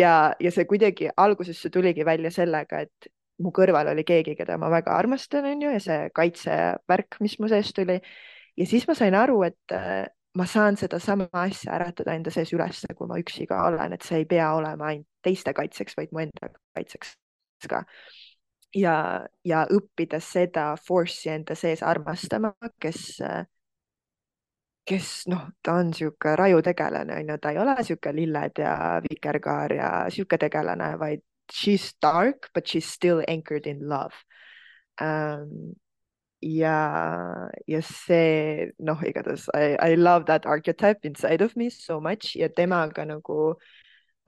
ja, 0.03 0.33
ja 0.41 0.53
see 0.55 0.65
kuidagi 0.69 1.11
alguses 1.17 1.61
see 1.61 1.73
tuligi 1.73 2.07
välja 2.09 2.33
sellega, 2.33 2.85
et 2.87 3.11
mu 3.41 3.53
kõrval 3.57 3.93
oli 3.93 4.05
keegi, 4.05 4.37
keda 4.37 4.59
ma 4.61 4.71
väga 4.73 4.95
armastan, 5.01 5.49
onju, 5.49 5.75
ja 5.77 5.83
see 5.83 6.01
kaitsevärk, 6.17 7.21
mis 7.25 7.39
mu 7.41 7.49
seest 7.53 7.75
tuli. 7.77 8.01
ja 8.57 8.67
siis 8.69 8.87
ma 8.89 8.97
sain 8.97 9.17
aru, 9.17 9.43
et 9.49 9.77
äh, 9.77 10.05
ma 10.37 10.47
saan 10.47 10.77
sedasama 10.81 11.29
asja 11.43 11.75
äratada 11.79 12.15
enda 12.15 12.33
sees 12.33 12.53
üles, 12.57 12.85
kui 12.97 13.09
ma 13.09 13.19
üksi 13.21 13.49
ka 13.51 13.65
olen, 13.69 13.97
et 13.97 14.05
see 14.07 14.23
ei 14.23 14.29
pea 14.29 14.53
olema 14.57 14.93
ainult 14.93 15.09
teiste 15.25 15.55
kaitseks, 15.57 15.97
vaid 15.97 16.13
mu 16.13 16.25
enda 16.25 16.53
kaitseks 16.77 17.17
ka 17.69 17.85
ja, 18.77 19.27
ja 19.45 19.65
õppida 19.73 20.21
seda 20.25 20.75
force'i 20.81 21.33
enda 21.35 21.57
sees 21.59 21.83
armastama, 21.83 22.53
kes 22.81 23.19
äh, 23.25 23.43
kes 24.91 25.11
noh, 25.31 25.47
ta 25.63 25.77
on 25.81 25.93
sihuke 25.95 26.35
raju 26.39 26.63
tegelane, 26.67 27.19
on 27.21 27.35
ju, 27.35 27.37
ta 27.43 27.53
ei 27.55 27.61
ole 27.63 27.77
sihuke 27.87 28.13
lilled 28.17 28.59
ja 28.59 28.75
vikerkaar 29.05 29.77
ja 29.77 29.91
sihuke 30.11 30.39
tegelane, 30.43 30.95
vaid 30.99 31.23
she's 31.53 31.93
dark 32.03 32.51
but 32.55 32.67
she's 32.67 32.87
still 32.87 33.23
anchored 33.29 33.67
in 33.67 33.87
love 33.89 34.15
um,. 35.01 35.75
ja, 36.41 37.49
ja 37.69 37.81
see 37.85 38.71
noh, 38.81 39.03
igatahes 39.05 39.45
I, 39.53 39.77
I 39.93 39.97
love 39.97 40.25
that 40.25 40.47
archetype 40.47 41.05
inside 41.05 41.45
of 41.45 41.53
me 41.57 41.69
so 41.71 42.01
much 42.01 42.33
ja 42.37 42.49
temaga 42.49 43.05
nagu 43.05 43.57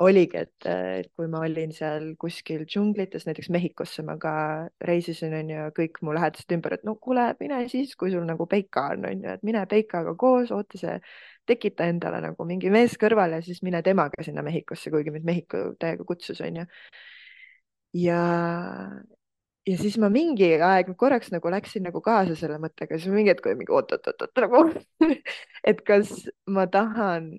oligi, 0.01 0.39
et, 0.41 0.67
et 0.67 1.09
kui 1.17 1.29
ma 1.31 1.43
olin 1.47 1.73
seal 1.77 2.13
kuskil 2.21 2.65
džunglites, 2.69 3.27
näiteks 3.29 3.51
Mehhikosse 3.53 4.05
ma 4.07 4.17
ka 4.21 4.33
reisisin, 4.89 5.35
onju, 5.37 5.67
kõik 5.77 6.01
mu 6.03 6.15
lähedased 6.17 6.55
ümber, 6.57 6.77
et 6.79 6.87
no 6.89 6.97
kuule, 6.97 7.29
mine 7.41 7.61
siis, 7.71 7.95
kui 7.99 8.13
sul 8.15 8.25
nagu 8.29 8.47
peika 8.51 8.89
on, 8.95 9.07
onju, 9.11 9.37
et 9.37 9.47
mine 9.47 9.65
peikaga 9.71 10.15
koos, 10.19 10.53
oota 10.55 10.81
see, 10.81 10.97
tekita 11.49 11.89
endale 11.91 12.23
nagu 12.25 12.47
mingi 12.49 12.71
mees 12.73 12.97
kõrvale 13.01 13.43
siis 13.45 13.63
mine 13.67 13.83
temaga 13.85 14.25
sinna 14.25 14.45
Mehhikosse, 14.47 14.93
kuigi 14.95 15.15
mind 15.15 15.29
Mehhiko 15.29 15.65
täiega 15.81 16.09
kutsus, 16.09 16.41
onju. 16.41 16.67
ja, 18.01 18.23
ja 19.69 19.79
siis 19.79 20.01
ma 20.01 20.11
mingi 20.13 20.55
aeg 20.57 20.93
korraks 20.99 21.31
nagu 21.35 21.53
läksin 21.53 21.85
nagu 21.87 22.01
kaasa 22.05 22.37
selle 22.39 22.59
mõttega, 22.63 22.99
siis 22.99 23.13
mingi 23.13 23.35
hetk 23.35 23.47
oli 23.47 23.61
mingi 23.61 23.77
oot-oot-oot 23.77 24.45
nagu 24.47 24.67
et 25.69 25.85
kas 25.87 26.17
ma 26.49 26.67
tahan 26.71 27.35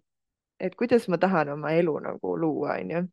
et 0.60 0.76
kuidas 0.76 1.08
ma 1.10 1.18
tahan 1.18 1.50
oma 1.56 1.74
elu 1.78 1.96
nagu 2.04 2.36
luua, 2.38 2.78
onju. 2.80 3.08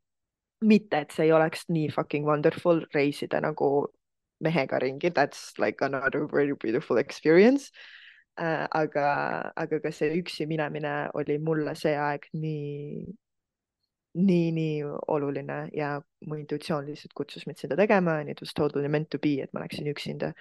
mitte, 0.61 0.97
et 0.97 1.11
see 1.11 1.25
ei 1.25 1.31
oleks 1.33 1.65
nii 1.73 1.89
fucking 1.89 2.25
wonderful 2.25 2.83
reisida 2.93 3.39
nagu 3.41 3.87
mehega 4.41 4.79
ringi, 4.79 5.09
that's 5.09 5.57
like 5.57 5.81
another 5.81 6.27
very 6.27 6.53
beautiful 6.53 6.97
experience 6.97 7.71
äh,. 8.37 8.67
aga, 8.71 9.51
aga 9.55 9.79
ka 9.81 9.91
see 9.91 10.13
üksi 10.21 10.47
minemine 10.47 11.09
oli 11.13 11.37
mulle 11.37 11.75
see 11.75 11.95
aeg 11.97 12.27
nii, 12.33 13.05
nii, 14.13 14.51
nii 14.57 14.77
oluline 15.07 15.59
ja 15.77 15.95
mu 16.27 16.37
intuitsioon 16.39 16.87
lihtsalt 16.89 17.13
kutsus 17.17 17.45
mind 17.47 17.61
seda 17.61 17.77
tegema 17.79 18.19
and 18.21 18.29
it 18.29 18.41
was 18.41 18.53
totally 18.53 18.87
meant 18.87 19.09
to 19.09 19.19
be, 19.19 19.39
et 19.41 19.53
ma 19.53 19.65
läksin 19.65 19.89
üksinda. 19.91 20.33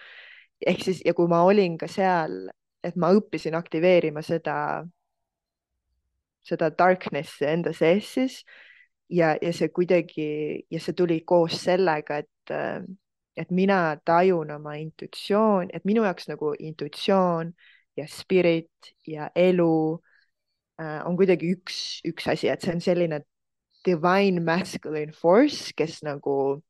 ehk 0.66 0.82
siis, 0.84 1.02
ja 1.04 1.14
kui 1.16 1.28
ma 1.28 1.42
olin 1.48 1.78
ka 1.80 1.88
seal, 1.88 2.50
et 2.84 2.96
ma 2.96 3.12
õppisin 3.16 3.56
aktiveerima 3.56 4.22
seda 4.22 4.84
seda 6.50 6.70
darkness'i 6.74 7.48
enda 7.48 7.72
sees 7.76 8.10
siis. 8.16 8.42
Ja, 9.10 9.34
ja 9.42 9.50
see 9.54 9.72
kuidagi 9.74 10.28
ja 10.70 10.78
see 10.82 10.94
tuli 10.94 11.20
koos 11.26 11.56
sellega, 11.64 12.20
et, 12.22 12.52
et 13.36 13.50
mina 13.50 13.96
tajun 14.06 14.52
oma 14.54 14.76
intuitsioon, 14.78 15.72
et 15.74 15.86
minu 15.88 16.04
jaoks 16.06 16.28
nagu 16.30 16.52
intuitsioon 16.58 17.50
ja 17.98 18.06
spirit 18.06 18.92
ja 19.06 19.26
elu 19.34 19.98
äh, 20.78 21.00
on 21.06 21.18
kuidagi 21.18 21.50
üks, 21.56 22.00
üks 22.06 22.30
asi, 22.30 22.52
et 22.52 22.62
see 22.62 22.76
on 22.76 22.84
selline 22.84 23.22
divine 23.86 24.42
masculine 24.46 25.12
force, 25.16 25.72
kes 25.76 26.04
nagu 26.06 26.60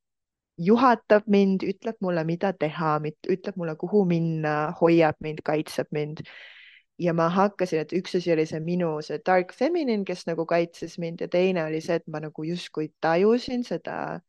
juhatab 0.61 1.27
mind, 1.31 1.65
ütleb 1.67 1.99
mulle, 2.05 2.25
mida 2.29 2.53
teha, 2.57 2.99
ütleb 3.33 3.57
mulle, 3.61 3.77
kuhu 3.81 4.05
minna, 4.09 4.73
hoiab 4.81 5.19
mind, 5.25 5.43
kaitseb 5.47 5.89
mind 5.97 6.25
ja 7.01 7.13
ma 7.17 7.29
hakkasin, 7.33 7.81
et 7.85 7.93
üks 7.97 8.15
asi 8.19 8.33
oli 8.35 8.45
see 8.49 8.61
minu 8.61 8.91
see 9.05 9.21
dark 9.27 9.55
feminine, 9.57 10.05
kes 10.05 10.27
nagu 10.29 10.45
kaitses 10.49 10.99
mind 11.01 11.23
ja 11.25 11.29
teine 11.33 11.65
oli 11.65 11.81
see, 11.85 11.97
et 12.01 12.09
ma 12.13 12.21
nagu 12.21 12.45
justkui 12.45 12.91
tajusin 13.01 13.65
seda 13.65 14.21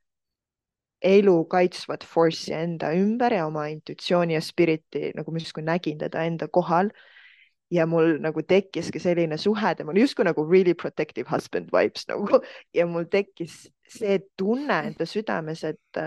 elu 1.02 1.36
kaitsvat 1.52 2.06
force'i 2.06 2.54
enda 2.56 2.92
ümber 2.96 3.34
ja 3.36 3.48
oma 3.50 3.66
intuitsiooni 3.74 4.38
ja 4.38 4.42
spirit'i 4.46 5.12
nagu 5.18 5.34
ma 5.34 5.42
justkui 5.42 5.66
nägin 5.66 5.98
teda 6.02 6.24
enda 6.30 6.48
kohal. 6.48 6.92
ja 7.72 7.86
mul 7.88 8.18
nagu 8.20 8.42
tekkiski 8.44 9.00
selline 9.00 9.38
suhe 9.40 9.70
temaga, 9.80 10.00
justkui 10.00 10.26
nagu 10.28 10.44
really 10.44 10.74
protective 10.74 11.30
husband 11.32 11.70
vibes 11.72 12.04
nagu 12.10 12.42
ja 12.78 12.86
mul 12.88 13.08
tekkis 13.08 13.70
see 13.88 14.20
tunne 14.38 14.80
enda 14.90 15.08
südames, 15.08 15.64
et 15.64 16.02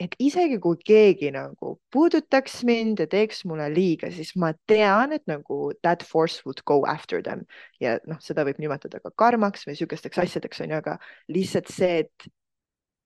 et 0.00 0.14
isegi 0.18 0.58
kui 0.58 0.78
keegi 0.82 1.30
nagu 1.34 1.74
puudutaks 1.94 2.62
mind 2.66 3.04
ja 3.04 3.06
teeks 3.10 3.44
mulle 3.46 3.68
liiga, 3.70 4.10
siis 4.10 4.32
ma 4.40 4.50
tean, 4.66 5.14
et 5.14 5.22
nagu 5.30 5.72
that 5.86 6.02
force 6.02 6.42
would 6.46 6.62
go 6.66 6.82
after 6.90 7.22
them. 7.22 7.44
Ja 7.82 7.98
noh, 8.10 8.18
seda 8.22 8.46
võib 8.46 8.58
nimetada 8.62 8.98
ka 9.02 9.12
karmaks 9.14 9.68
või 9.68 9.76
sihukesteks 9.78 10.24
asjadeks 10.24 10.64
onju, 10.66 10.80
aga 10.80 10.96
lihtsalt 11.30 11.70
see, 11.70 12.02
et 12.06 12.28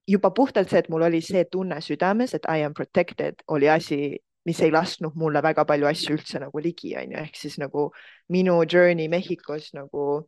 juba 0.09 0.33
puhtalt 0.33 0.73
see, 0.73 0.81
et 0.81 0.89
mul 0.89 1.05
oli 1.11 1.21
see 1.25 1.45
tunne 1.53 1.81
südames, 1.85 2.33
et 2.35 2.49
I 2.49 2.65
am 2.65 2.75
protected, 2.77 3.45
oli 3.53 3.69
asi, 3.69 4.17
mis 4.49 4.65
ei 4.65 4.73
lasknud 4.73 5.17
mulle 5.21 5.43
väga 5.45 5.67
palju 5.69 5.91
asju 5.91 6.17
üldse 6.17 6.41
nagu 6.41 6.65
ligi 6.65 6.95
onju, 6.97 7.21
ehk 7.21 7.37
siis 7.37 7.59
nagu 7.61 7.91
minu 8.33 8.63
journey 8.65 9.13
Mehhikos 9.13 9.75
nagu 9.77 10.25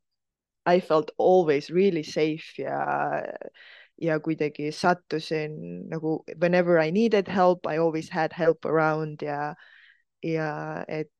I 0.68 0.80
felt 0.84 1.10
always 1.16 1.70
really 1.72 2.02
safe 2.04 2.60
ja 2.60 2.84
ja 4.00 4.18
kuidagi 4.20 4.72
sattusin 4.72 5.56
nagu 5.90 6.22
whenever 6.40 6.80
I 6.80 6.90
needed 6.90 7.28
help, 7.28 7.66
I 7.66 7.78
always 7.78 8.10
had 8.10 8.32
help 8.32 8.64
around 8.64 9.22
ja, 9.22 9.54
ja 10.24 10.84
et, 10.88 11.12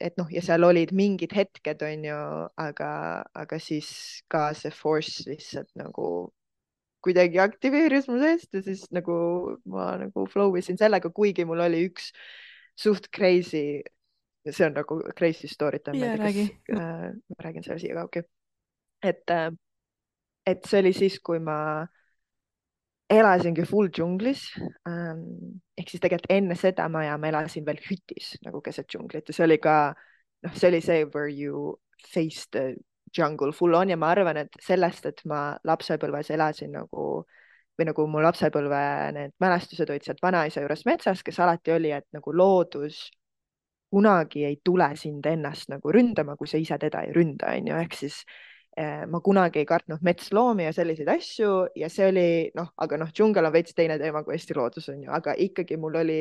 et 0.00 0.16
noh, 0.18 0.30
ja 0.30 0.42
seal 0.42 0.66
olid 0.66 0.92
mingid 0.92 1.34
hetked, 1.34 1.82
onju, 1.86 2.20
aga, 2.60 2.90
aga 3.34 3.60
siis 3.62 3.90
ka 4.28 4.48
see 4.58 4.74
force 4.74 5.28
lihtsalt 5.30 5.70
nagu 5.78 6.32
kuidagi 7.04 7.38
aktiveeris 7.42 8.08
mu 8.08 8.18
seest 8.22 8.56
ja 8.56 8.62
siis 8.64 8.86
nagu 8.94 9.14
ma 9.70 9.92
nagu 10.00 10.26
flow 10.32 10.56
isin 10.58 10.80
sellega, 10.80 11.12
kuigi 11.14 11.46
mul 11.46 11.62
oli 11.66 11.84
üks 11.90 12.10
suht 12.80 13.10
crazy, 13.14 13.82
see 14.48 14.66
on 14.66 14.74
nagu 14.74 14.98
crazy 15.14 15.46
story, 15.48 15.78
et 15.78 15.94
yeah, 15.94 16.16
räägi. 16.18 16.48
Äh, 16.72 17.12
ma 17.14 17.46
räägin 17.46 17.66
selle 17.66 17.78
siia 17.78 17.94
ka, 18.00 18.08
okei 18.08 18.24
okay.. 18.24 19.12
et 19.12 19.30
äh, 19.30 19.52
et 20.46 20.64
see 20.68 20.80
oli 20.82 20.92
siis, 20.96 21.18
kui 21.24 21.40
ma 21.42 21.58
elasingi 23.10 23.66
full 23.68 23.90
džunglis 23.92 24.46
ähm,. 24.88 25.60
ehk 25.76 25.90
siis 25.90 26.00
tegelikult 26.00 26.32
enne 26.32 26.56
seda 26.56 26.88
maja 26.88 27.18
ma 27.20 27.28
elasin 27.28 27.66
veel 27.66 27.80
hütis 27.84 28.34
nagu 28.46 28.62
keset 28.64 28.88
džunglit 28.88 29.28
ja 29.28 29.36
see 29.36 29.44
oli 29.44 29.58
ka, 29.62 29.76
noh, 30.46 30.54
see 30.56 30.70
oli 30.70 30.80
see 30.84 31.04
where 31.04 31.28
you 31.28 31.74
face 32.14 32.48
the 32.52 32.74
jungle 33.16 33.52
full 33.52 33.74
on 33.74 33.90
ja 33.92 33.96
ma 33.96 34.10
arvan, 34.10 34.40
et 34.44 34.56
sellest, 34.62 35.06
et 35.06 35.20
ma 35.30 35.54
lapsepõlves 35.64 36.30
elasin 36.34 36.72
nagu 36.74 37.24
või 37.78 37.88
nagu 37.88 38.06
mu 38.10 38.22
lapsepõlve 38.22 38.80
need 39.16 39.34
mälestused 39.42 39.90
olid 39.90 40.06
sealt 40.06 40.22
vanaisa 40.22 40.62
juures 40.62 40.84
metsas, 40.86 41.22
kes 41.26 41.38
alati 41.42 41.74
oli, 41.74 41.90
et 41.94 42.06
nagu 42.14 42.32
loodus 42.34 43.08
kunagi 43.94 44.44
ei 44.46 44.58
tule 44.64 44.88
sind 44.98 45.26
ennast 45.26 45.70
nagu 45.70 45.92
ründama, 45.94 46.36
kui 46.38 46.50
sa 46.50 46.58
ise 46.58 46.78
teda 46.82 47.04
ei 47.06 47.14
ründa, 47.14 47.52
onju, 47.54 47.76
ehk 47.82 47.98
siis 47.98 48.22
ma 49.06 49.20
kunagi 49.22 49.60
ei 49.62 49.66
kartnud 49.68 50.02
metsloomi 50.02 50.64
ja 50.64 50.72
selliseid 50.74 51.08
asju 51.12 51.50
ja 51.78 51.88
see 51.92 52.08
oli 52.10 52.28
noh, 52.58 52.72
aga 52.82 52.98
noh, 52.98 53.12
džungel 53.14 53.46
on 53.46 53.52
veits 53.54 53.74
teine 53.74 53.98
teema 54.00 54.24
kui 54.26 54.34
Eesti 54.34 54.56
loodus 54.58 54.88
on 54.90 55.04
ju, 55.04 55.10
aga 55.14 55.36
ikkagi 55.38 55.78
mul 55.78 56.00
oli 56.00 56.16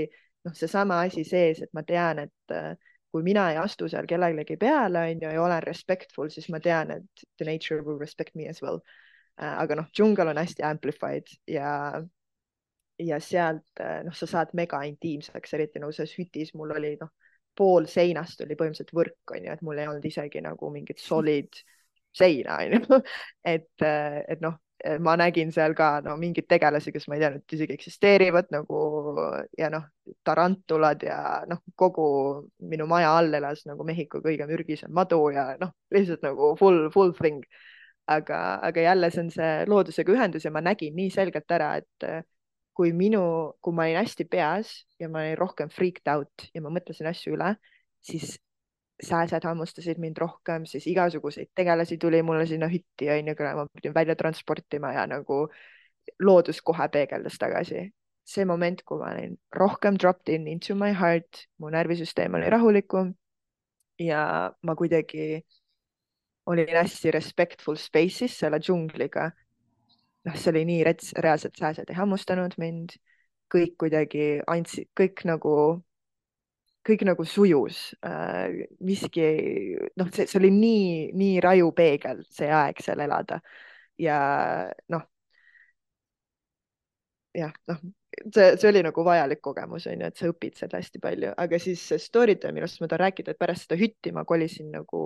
noh, 0.45 0.53
seesama 0.57 0.99
asi 1.07 1.23
sees, 1.25 1.63
et 1.63 1.71
ma 1.73 1.83
tean, 1.87 2.21
et 2.27 2.53
äh, 2.53 2.75
kui 3.13 3.25
mina 3.25 3.47
ei 3.51 3.57
astu 3.61 3.89
seal 3.89 4.05
kellelegi 4.09 4.57
peale, 4.61 5.07
on 5.09 5.25
ju, 5.25 5.33
ja 5.33 5.41
olen 5.41 5.63
respectful, 5.65 6.29
siis 6.33 6.49
ma 6.53 6.61
tean, 6.61 6.91
et 6.99 7.25
the 7.39 7.47
nature 7.47 7.81
will 7.81 7.99
respect 7.99 8.35
me 8.35 8.49
as 8.49 8.61
well. 8.61 8.81
Äh, 9.41 9.53
aga 9.63 9.79
noh, 9.79 9.89
džungel 9.95 10.29
on 10.33 10.41
hästi 10.41 10.65
amplified 10.67 11.33
ja, 11.49 12.03
ja 13.01 13.19
sealt 13.19 13.83
noh, 14.05 14.13
sa 14.13 14.29
saad 14.29 14.53
mega 14.53 14.83
intiimseks, 14.85 15.57
eriti 15.57 15.81
nagu 15.81 15.95
selles 15.95 16.13
hütis 16.19 16.53
mul 16.53 16.75
oli 16.77 16.95
noh, 17.01 17.13
pool 17.57 17.85
seinast 17.89 18.41
oli 18.45 18.57
põhimõtteliselt 18.57 18.93
võrk, 18.97 19.21
on 19.33 19.47
ju, 19.47 19.53
et 19.53 19.65
mul 19.65 19.79
ei 19.81 19.89
olnud 19.89 20.05
isegi 20.05 20.41
nagu 20.41 20.69
mingit 20.73 21.01
solid 21.01 21.49
mm 21.49 21.73
seina, 22.17 22.59
onju. 22.63 23.01
et, 23.47 23.85
et 23.85 24.43
noh, 24.43 24.57
ma 24.99 25.15
nägin 25.19 25.51
seal 25.55 25.73
ka 25.77 26.01
no 26.03 26.15
mingeid 26.19 26.47
tegelasi, 26.51 26.91
kes 26.91 27.07
ma 27.07 27.15
ei 27.15 27.23
teadnud 27.23 27.55
isegi 27.55 27.75
eksisteerivad 27.77 28.49
nagu 28.51 28.79
ja 29.57 29.69
noh, 29.71 29.85
tarantulad 30.27 31.05
ja 31.07 31.19
noh, 31.47 31.61
kogu 31.79 32.07
minu 32.67 32.87
maja 32.91 33.13
all 33.17 33.31
elas 33.33 33.63
nagu 33.69 33.85
Mehhiko 33.87 34.19
kõige 34.25 34.47
mürgisem 34.49 34.91
madu 34.91 35.21
ja 35.35 35.53
noh, 35.61 35.71
lihtsalt 35.93 36.25
nagu 36.25 36.53
full, 36.59 36.89
full 36.95 37.15
thing. 37.19 37.45
aga, 38.07 38.59
aga 38.67 38.81
jälle 38.83 39.07
see 39.11 39.21
on 39.23 39.29
see 39.31 39.51
loodusega 39.71 40.11
ühendus 40.11 40.43
ja 40.43 40.51
ma 40.51 40.59
nägin 40.59 40.91
nii 40.95 41.11
selgelt 41.13 41.51
ära, 41.55 41.77
et 41.79 42.25
kui 42.75 42.91
minu, 42.91 43.21
kui 43.63 43.75
ma 43.75 43.85
olin 43.85 44.01
hästi 44.01 44.25
peas 44.27 44.73
ja 44.99 45.07
ma 45.07 45.21
olin 45.21 45.37
rohkem 45.39 45.69
freaked 45.71 46.09
out 46.11 46.49
ja 46.51 46.61
ma 46.65 46.73
mõtlesin 46.73 47.07
asju 47.07 47.37
üle, 47.37 47.53
siis 48.03 48.35
sääsed 49.03 49.45
hammustasid 49.47 49.99
mind 50.01 50.17
rohkem, 50.21 50.65
siis 50.69 50.87
igasuguseid 50.87 51.51
tegelasi 51.55 51.97
tuli 51.97 52.21
mulle 52.23 52.45
sinna 52.49 52.69
hütti 52.71 53.09
onju, 53.13 53.35
kuna 53.35 53.55
ma 53.55 53.65
pidin 53.73 53.93
välja 53.95 54.15
transportima 54.15 54.93
ja 54.93 55.07
nagu 55.07 55.47
loodus 56.19 56.61
kohe 56.61 56.87
peegeldas 56.89 57.37
tagasi. 57.39 57.91
see 58.23 58.45
moment, 58.47 58.79
kui 58.87 59.01
ma 59.01 59.09
olin 59.11 59.33
rohkem 59.51 59.97
dropped 59.99 60.29
in 60.31 60.47
into 60.47 60.75
my 60.75 60.93
heart, 60.95 61.41
mu 61.59 61.67
närvisüsteem 61.69 62.33
oli 62.37 62.49
rahulikum 62.49 63.09
ja 63.99 64.51
ma 64.63 64.75
kuidagi 64.75 65.43
olin 66.45 66.75
hästi 66.75 67.11
respectful 67.11 67.75
space'is 67.75 68.37
selle 68.39 68.59
džungliga. 68.59 69.31
noh, 70.23 70.35
see 70.39 70.51
oli 70.53 70.63
nii 70.65 70.83
rets, 70.87 71.11
reaalselt 71.19 71.59
sääsed 71.59 71.89
ei 71.91 71.99
hammustanud 71.99 72.55
mind, 72.57 72.95
kõik 73.51 73.75
kuidagi 73.83 74.39
andsid, 74.47 74.87
kõik 74.95 75.25
nagu 75.27 75.83
kõik 76.87 77.05
nagu 77.07 77.25
sujus 77.27 77.93
äh,, 78.05 78.65
miski, 78.83 79.27
noh, 79.99 80.09
see, 80.13 80.27
see 80.27 80.39
oli 80.41 80.51
nii, 80.55 80.87
nii 81.19 81.39
raju 81.43 81.71
peegel, 81.77 82.23
see 82.31 82.49
aeg 82.51 82.81
seal 82.83 83.03
elada. 83.05 83.39
Ja 84.01 84.17
noh, 84.91 85.03
jah, 87.33 87.53
noh, 87.67 87.79
see, 88.33 88.55
see 88.57 88.69
oli 88.69 88.83
nagu 88.85 89.05
vajalik 89.05 89.41
kogemus 89.43 89.87
on 89.89 90.01
ju, 90.01 90.09
et 90.09 90.19
sa 90.19 90.29
õpid 90.31 90.57
sealt 90.59 90.75
hästi 90.77 91.01
palju, 91.03 91.33
aga 91.45 91.59
siis 91.61 91.83
story 92.03 92.35
time, 92.37 92.57
millest 92.59 92.81
ma 92.81 92.89
tahan 92.91 93.05
rääkida, 93.07 93.33
et 93.33 93.41
pärast 93.41 93.67
seda 93.67 93.79
hütti 93.79 94.13
ma 94.15 94.25
kolisin 94.29 94.71
nagu, 94.73 95.05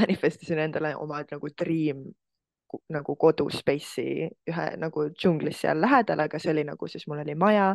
manifestisin 0.00 0.60
endale 0.66 0.94
oma 1.00 1.22
nagu 1.30 1.50
dream 1.58 2.04
nagu 2.90 3.14
kodu 3.20 3.46
space'i 3.54 4.24
ühe 4.50 4.64
nagu 4.82 5.04
džunglis 5.14 5.60
seal 5.62 5.78
lähedal, 5.78 6.24
aga 6.24 6.40
see 6.42 6.50
oli 6.50 6.64
nagu 6.66 6.88
siis 6.90 7.06
mul 7.06 7.20
oli 7.22 7.36
maja 7.38 7.68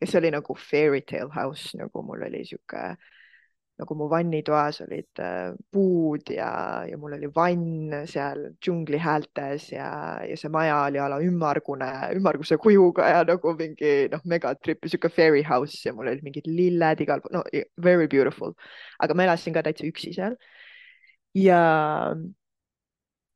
ja 0.00 0.06
see 0.06 0.18
oli 0.20 0.32
nagu 0.34 0.56
fairy 0.60 1.02
tale 1.02 1.32
house, 1.34 1.76
nagu 1.78 2.02
mul 2.04 2.26
oli 2.28 2.44
sihuke 2.44 2.96
nagu 3.76 3.94
mu 3.94 4.06
vannitoas 4.08 4.80
olid 4.86 5.20
äh, 5.20 5.52
puud 5.72 6.30
ja, 6.32 6.48
ja 6.88 6.96
mul 6.96 7.12
oli 7.18 7.28
vann 7.34 7.92
seal 8.08 8.46
džungli 8.56 9.00
häältes 9.00 9.68
ja, 9.74 9.88
ja 10.24 10.38
see 10.40 10.52
maja 10.52 10.78
oli 10.86 11.00
a 11.02 11.08
la 11.12 11.18
ümmargune, 11.24 11.90
ümmarguse 12.16 12.56
kujuga 12.62 13.10
ja 13.12 13.24
nagu 13.28 13.52
mingi 13.58 13.92
noh, 14.12 14.24
megatrip, 14.24 14.88
sihuke 14.88 15.10
fairy 15.12 15.44
house 15.44 15.82
ja 15.84 15.92
mul 15.96 16.08
olid 16.08 16.24
mingid 16.24 16.48
lilled 16.48 17.04
igal 17.04 17.20
pool, 17.20 17.36
no 17.36 17.44
very 17.84 18.08
beautiful. 18.08 18.56
aga 18.98 19.14
ma 19.14 19.28
elasin 19.28 19.56
ka 19.56 19.64
täitsa 19.66 19.84
üksi 19.90 20.14
seal. 20.16 20.40
ja, 21.36 21.60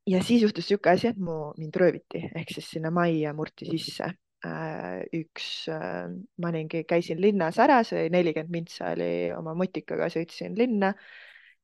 ja 0.09 0.25
siis 0.25 0.49
juhtus 0.49 0.73
sihuke 0.73 0.97
asi, 0.97 1.13
et 1.13 1.21
mu, 1.21 1.53
mind 1.61 1.77
rööviti 1.77 2.25
ehk 2.33 2.57
siis 2.57 2.73
sinna 2.79 2.93
majja 2.95 3.37
murti 3.37 3.69
sisse 3.69 4.15
üks, 4.41 5.69
äh, 5.69 6.09
ma 6.41 6.49
olingi, 6.49 6.85
käisin 6.89 7.21
linnas 7.21 7.59
ära, 7.61 7.83
see 7.85 8.09
nelikümmend 8.13 8.55
mintsa 8.55 8.93
oli 8.95 9.31
oma 9.37 9.55
mutikaga, 9.59 10.09
sõitsin 10.13 10.57
linna 10.57 10.95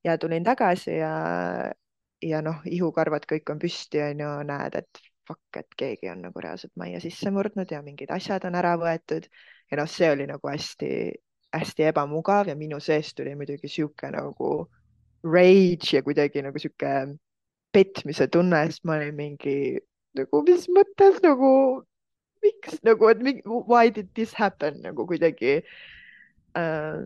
ja 0.05 0.17
tulin 0.21 0.45
tagasi 0.45 0.99
ja, 0.99 1.13
ja 2.21 2.41
noh, 2.45 2.61
ihukarvad 2.69 3.25
kõik 3.29 3.49
on 3.53 3.61
püsti, 3.61 4.01
on 4.05 4.21
ju, 4.21 4.33
näed, 4.51 4.77
et 4.77 5.01
fuck, 5.27 5.59
et 5.59 5.77
keegi 5.77 6.11
on 6.11 6.21
nagu 6.27 6.43
reaalselt 6.43 6.75
majja 6.79 7.01
sisse 7.03 7.31
murdnud 7.33 7.71
ja 7.71 7.81
mingid 7.83 8.11
asjad 8.13 8.45
on 8.47 8.55
ära 8.55 8.75
võetud. 8.79 9.27
Ja 9.71 9.81
noh, 9.81 9.89
see 9.91 10.09
oli 10.13 10.27
nagu 10.29 10.47
hästi-hästi 10.47 11.89
ebamugav 11.89 12.47
ja 12.51 12.55
minu 12.55 12.79
seest 12.83 13.17
tuli 13.17 13.33
muidugi 13.35 13.67
sihuke 13.71 14.11
nagu 14.13 14.51
rage 15.27 15.97
ja 15.97 16.03
kuidagi 16.05 16.45
nagu 16.45 16.61
sihuke 16.61 16.93
petmise 17.75 18.29
tunne, 18.31 18.63
sest 18.69 18.85
ma 18.87 18.95
olin 18.95 19.15
mingi 19.17 19.57
nagu, 20.17 20.41
mis 20.47 20.69
mõttes 20.71 21.19
nagu 21.25 21.51
miks 22.47 22.81
nagu, 22.87 23.11
et 23.11 23.23
why 23.45 23.93
did 23.93 24.09
this 24.15 24.33
happen 24.39 24.81
nagu 24.87 25.05
kuidagi 25.09 25.59
äh, 26.57 27.05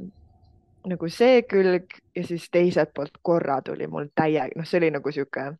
nagu 0.88 1.10
see 1.14 1.42
külg 1.50 1.98
ja 2.16 2.24
siis 2.26 2.48
teiselt 2.54 2.94
poolt 2.96 3.20
korra 3.26 3.60
tuli 3.66 3.88
mul 3.88 4.10
täiega, 4.18 4.56
noh, 4.58 4.66
see 4.66 4.80
oli 4.82 4.90
nagu 4.94 5.14
sihuke 5.14 5.52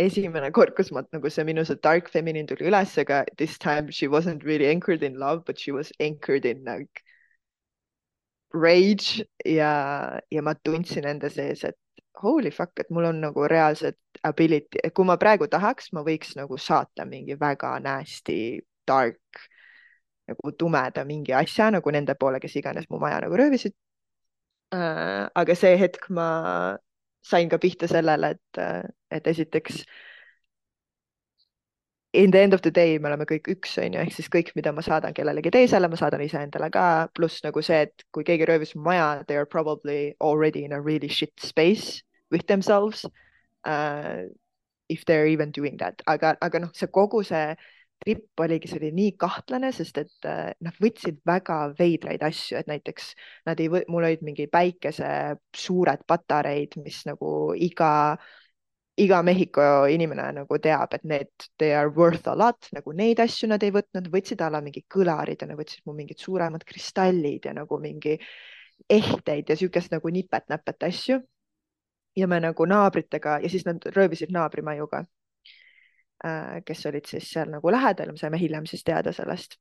esimene 0.00 0.50
kord, 0.56 0.72
kus 0.76 0.92
ma 0.94 1.02
nagu 1.12 1.30
see 1.30 1.44
minu 1.44 1.64
see 1.66 1.80
dark 1.84 2.08
feminine 2.12 2.48
tuli 2.48 2.68
üles, 2.70 2.96
aga 3.02 3.24
this 3.36 3.58
time 3.58 3.90
she 3.92 4.08
wasn't 4.08 4.44
really 4.44 4.68
anchored 4.70 5.02
in 5.02 5.18
love, 5.18 5.44
but 5.44 5.58
she 5.58 5.72
was 5.72 5.92
anchored 6.00 6.46
in 6.48 6.64
like 6.64 7.04
rage 8.54 9.22
ja, 9.44 10.20
ja 10.30 10.42
ma 10.42 10.54
tundsin 10.64 11.06
enda 11.06 11.30
sees, 11.30 11.64
et 11.64 11.76
holy 12.20 12.50
fuck, 12.50 12.72
et 12.80 12.90
mul 12.90 13.10
on 13.10 13.20
nagu 13.20 13.44
reaalselt 13.48 13.98
ability, 14.26 14.80
kui 14.94 15.06
ma 15.08 15.16
praegu 15.20 15.48
tahaks, 15.52 15.92
ma 15.96 16.02
võiks 16.06 16.34
nagu 16.36 16.58
saata 16.58 17.06
mingi 17.08 17.36
väga 17.40 17.76
nasty 17.84 18.60
dark 18.90 19.46
nagu 20.30 20.52
tumeda 20.58 21.04
mingi 21.06 21.34
asja 21.34 21.70
nagu 21.74 21.94
nende 21.94 22.14
poole, 22.18 22.40
kes 22.42 22.58
iganes 22.60 22.86
mu 22.90 23.00
maja 23.02 23.22
nagu 23.24 23.38
röövisid 23.38 23.74
äh,. 24.74 25.26
aga 25.34 25.56
see 25.58 25.74
hetk 25.80 26.10
ma 26.10 26.28
sain 27.22 27.50
ka 27.50 27.58
pihta 27.58 27.88
sellele, 27.90 28.36
et, 28.36 28.86
et 29.10 29.26
esiteks 29.26 29.82
in 32.12 32.30
the 32.30 32.40
end 32.40 32.54
of 32.54 32.62
the 32.62 32.70
day 32.70 32.98
me 32.98 33.10
oleme 33.10 33.26
kõik 33.28 33.50
üks, 33.54 33.76
on 33.78 33.94
ju, 33.94 34.02
ehk 34.02 34.14
siis 34.16 34.30
kõik, 34.32 34.50
mida 34.58 34.72
ma 34.74 34.82
saadan 34.82 35.14
kellelegi 35.14 35.52
teisele, 35.54 35.90
ma 35.90 35.98
saadan 35.98 36.24
iseendale 36.24 36.70
ka, 36.74 36.84
pluss 37.14 37.44
nagu 37.46 37.62
see, 37.62 37.84
et 37.86 38.06
kui 38.14 38.26
keegi 38.26 38.48
röövis 38.50 38.74
mu 38.74 38.88
maja, 38.88 39.22
they 39.28 39.38
are 39.38 39.46
probably 39.46 40.14
already 40.20 40.64
in 40.66 40.72
a 40.72 40.80
really 40.80 41.08
shit 41.08 41.34
space 41.38 42.02
with 42.30 42.46
themselves 42.46 43.06
uh,. 43.64 44.26
If 44.90 45.04
they 45.06 45.20
are 45.22 45.26
even 45.30 45.52
doing 45.54 45.76
that, 45.78 46.02
aga, 46.10 46.32
aga 46.42 46.58
noh, 46.58 46.70
see 46.74 46.88
kogu 46.90 47.20
see 47.22 47.54
trip 48.00 48.40
oligi, 48.40 48.68
see 48.70 48.80
oli 48.80 48.90
nii 48.96 49.14
kahtlane, 49.20 49.70
sest 49.76 49.98
et 50.00 50.28
äh, 50.28 50.50
nad 50.64 50.76
võtsid 50.82 51.20
väga 51.28 51.58
veidraid 51.78 52.22
asju, 52.24 52.58
et 52.60 52.68
näiteks 52.70 53.10
nad 53.48 53.60
ei, 53.60 53.68
mul 53.70 54.06
olid 54.06 54.24
mingi 54.26 54.46
päikese 54.50 55.10
suured 55.56 56.04
patareid, 56.08 56.78
mis 56.84 57.02
nagu 57.08 57.32
iga, 57.68 57.90
iga 59.00 59.20
Mehhiko 59.26 59.66
inimene 59.92 60.30
nagu 60.40 60.60
teab, 60.62 60.96
et 60.96 61.04
need 61.04 61.48
they 61.60 61.74
are 61.76 61.92
worth 61.96 62.28
a 62.30 62.36
lot, 62.36 62.70
nagu 62.76 62.94
neid 62.96 63.20
asju 63.20 63.50
nad 63.52 63.64
ei 63.66 63.74
võtnud, 63.74 64.08
võtsid 64.12 64.40
alla 64.46 64.62
mingi 64.64 64.84
kõlarid 64.88 65.44
ja 65.44 65.50
nad 65.50 65.60
võtsid 65.60 65.84
mu 65.84 65.96
mingid 65.96 66.20
suuremad 66.24 66.64
kristallid 66.68 67.50
ja 67.50 67.54
nagu 67.56 67.80
mingi 67.82 68.16
ehteid 68.88 69.52
ja 69.52 69.56
siukest 69.60 69.92
nagu 69.92 70.08
nipet-näpet 70.08 70.88
asju. 70.88 71.20
ja 72.16 72.26
me 72.26 72.40
nagu 72.42 72.64
naabritega 72.66 73.38
ja 73.42 73.48
siis 73.48 73.62
nad 73.64 73.84
röövisid 73.94 74.32
naabrimaju 74.34 74.86
ka 74.90 75.04
kes 76.66 76.86
olid 76.90 77.06
siis 77.08 77.30
seal 77.32 77.48
nagu 77.48 77.72
lähedal, 77.72 78.12
me 78.12 78.20
saime 78.20 78.40
hiljem 78.40 78.66
siis 78.68 78.84
teada 78.84 79.12
sellest. 79.16 79.56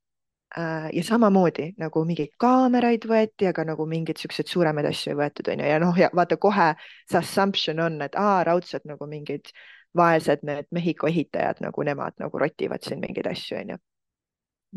Äh, 0.57 0.89
ja 0.93 1.03
samamoodi 1.03 1.75
nagu 1.77 2.01
mingeid 2.09 2.31
kaameraid 2.41 3.03
võeti, 3.05 3.45
aga 3.51 3.67
nagu 3.69 3.85
mingeid 3.85 4.17
siukseid 4.17 4.49
suuremaid 4.49 4.87
asju 4.89 5.11
ei 5.11 5.17
võetud, 5.19 5.51
onju, 5.53 5.67
ja 5.69 5.75
noh, 5.81 5.97
ja 5.99 6.09
vaata 6.17 6.39
kohe 6.41 6.71
see 7.05 7.19
assumption 7.19 7.77
on, 7.83 7.99
et 8.01 8.17
aa, 8.17 8.39
raudselt 8.47 8.87
nagu 8.89 9.05
mingid 9.05 9.51
vaesed 9.97 10.41
need 10.49 10.65
Mehhiko 10.73 11.05
ehitajad 11.09 11.61
nagu 11.61 11.85
nemad 11.85 12.17
nagu 12.17 12.41
rotivad 12.41 12.81
siin 12.81 12.97
mingeid 13.03 13.29
asju, 13.29 13.59
onju. 13.61 13.77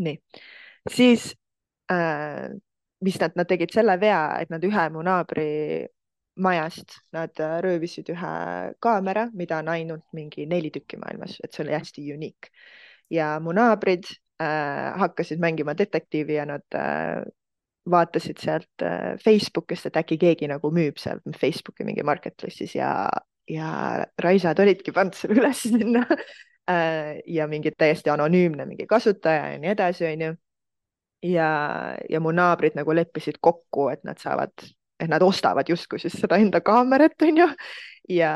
nii, 0.05 0.21
siis 0.93 1.31
äh, 1.93 2.53
mis 3.01 3.19
nad, 3.25 3.41
nad 3.41 3.49
tegid 3.49 3.73
selle 3.73 3.97
vea, 4.01 4.21
et 4.45 4.53
nad 4.53 4.69
ühe 4.69 4.87
mu 4.93 5.09
naabri 5.09 5.49
majast 6.37 6.97
nad 7.13 7.41
äh, 7.41 7.59
röövisid 7.65 8.09
ühe 8.13 8.33
kaamera, 8.81 9.29
mida 9.33 9.59
on 9.61 9.69
ainult 9.69 10.05
mingi 10.13 10.47
neli 10.47 10.71
tükki 10.73 10.97
maailmas, 11.01 11.39
et 11.45 11.53
see 11.53 11.65
oli 11.67 11.77
hästi 11.77 12.07
unique. 12.15 12.51
ja 13.11 13.37
mu 13.41 13.53
naabrid 13.53 14.07
äh, 14.41 14.99
hakkasid 14.99 15.41
mängima 15.41 15.75
detektiivi 15.79 16.35
ja 16.35 16.47
nad 16.49 16.65
äh, 16.75 17.25
vaatasid 17.91 18.39
sealt 18.39 18.83
äh, 18.83 19.19
Facebookist, 19.25 19.87
et 19.87 19.97
äkki 19.97 20.19
keegi 20.19 20.49
nagu 20.49 20.71
müüb 20.75 21.01
seal 21.03 21.21
Facebooki 21.39 21.85
mingi 21.85 22.05
marketplace'is 22.07 22.77
ja, 22.79 23.09
ja 23.51 23.73
raisad 24.23 24.59
olidki 24.63 24.95
pannud 24.95 25.19
selle 25.19 25.41
üles 25.41 25.65
sinna 25.67 26.07
äh, 26.71 27.19
ja 27.27 27.49
mingi 27.51 27.75
täiesti 27.79 28.11
anonüümne 28.11 28.67
mingi 28.67 28.87
kasutaja 28.87 29.53
ja 29.53 29.59
nii 29.59 29.73
edasi, 29.75 30.07
onju. 30.13 30.35
ja, 31.27 31.51
ja 32.11 32.21
mu 32.21 32.33
naabrid 32.33 32.79
nagu 32.79 32.95
leppisid 32.95 33.41
kokku, 33.41 33.89
et 33.93 34.05
nad 34.05 34.23
saavad 34.23 34.55
et 35.03 35.11
nad 35.11 35.23
ostavad 35.23 35.69
justkui 35.69 36.01
siis 36.03 36.15
seda 36.21 36.39
enda 36.39 36.63
kaamerat, 36.65 37.17
onju. 37.27 37.49
ja, 38.09 38.33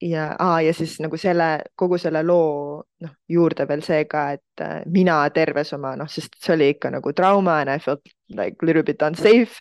ja 0.00 0.24
ah,, 0.38 0.58
ja 0.64 0.72
siis 0.74 0.96
nagu 1.02 1.18
selle, 1.20 1.50
kogu 1.76 1.98
selle 1.98 2.22
loo 2.26 2.80
noh, 3.02 3.14
juurde 3.28 3.66
veel 3.68 3.84
see 3.86 4.04
ka, 4.10 4.30
et 4.38 4.64
äh, 4.64 4.80
mina 4.86 5.20
terves 5.34 5.74
oma 5.76 5.96
noh, 5.98 6.08
sest 6.10 6.38
see 6.40 6.54
oli 6.54 6.72
ikka 6.76 6.94
nagu 6.96 7.12
trauma 7.12 7.60
and 7.60 7.74
I 7.74 7.78
felt 7.78 8.02
like 8.28 8.62
little 8.62 8.82
bit 8.82 9.02
unsafe 9.02 9.60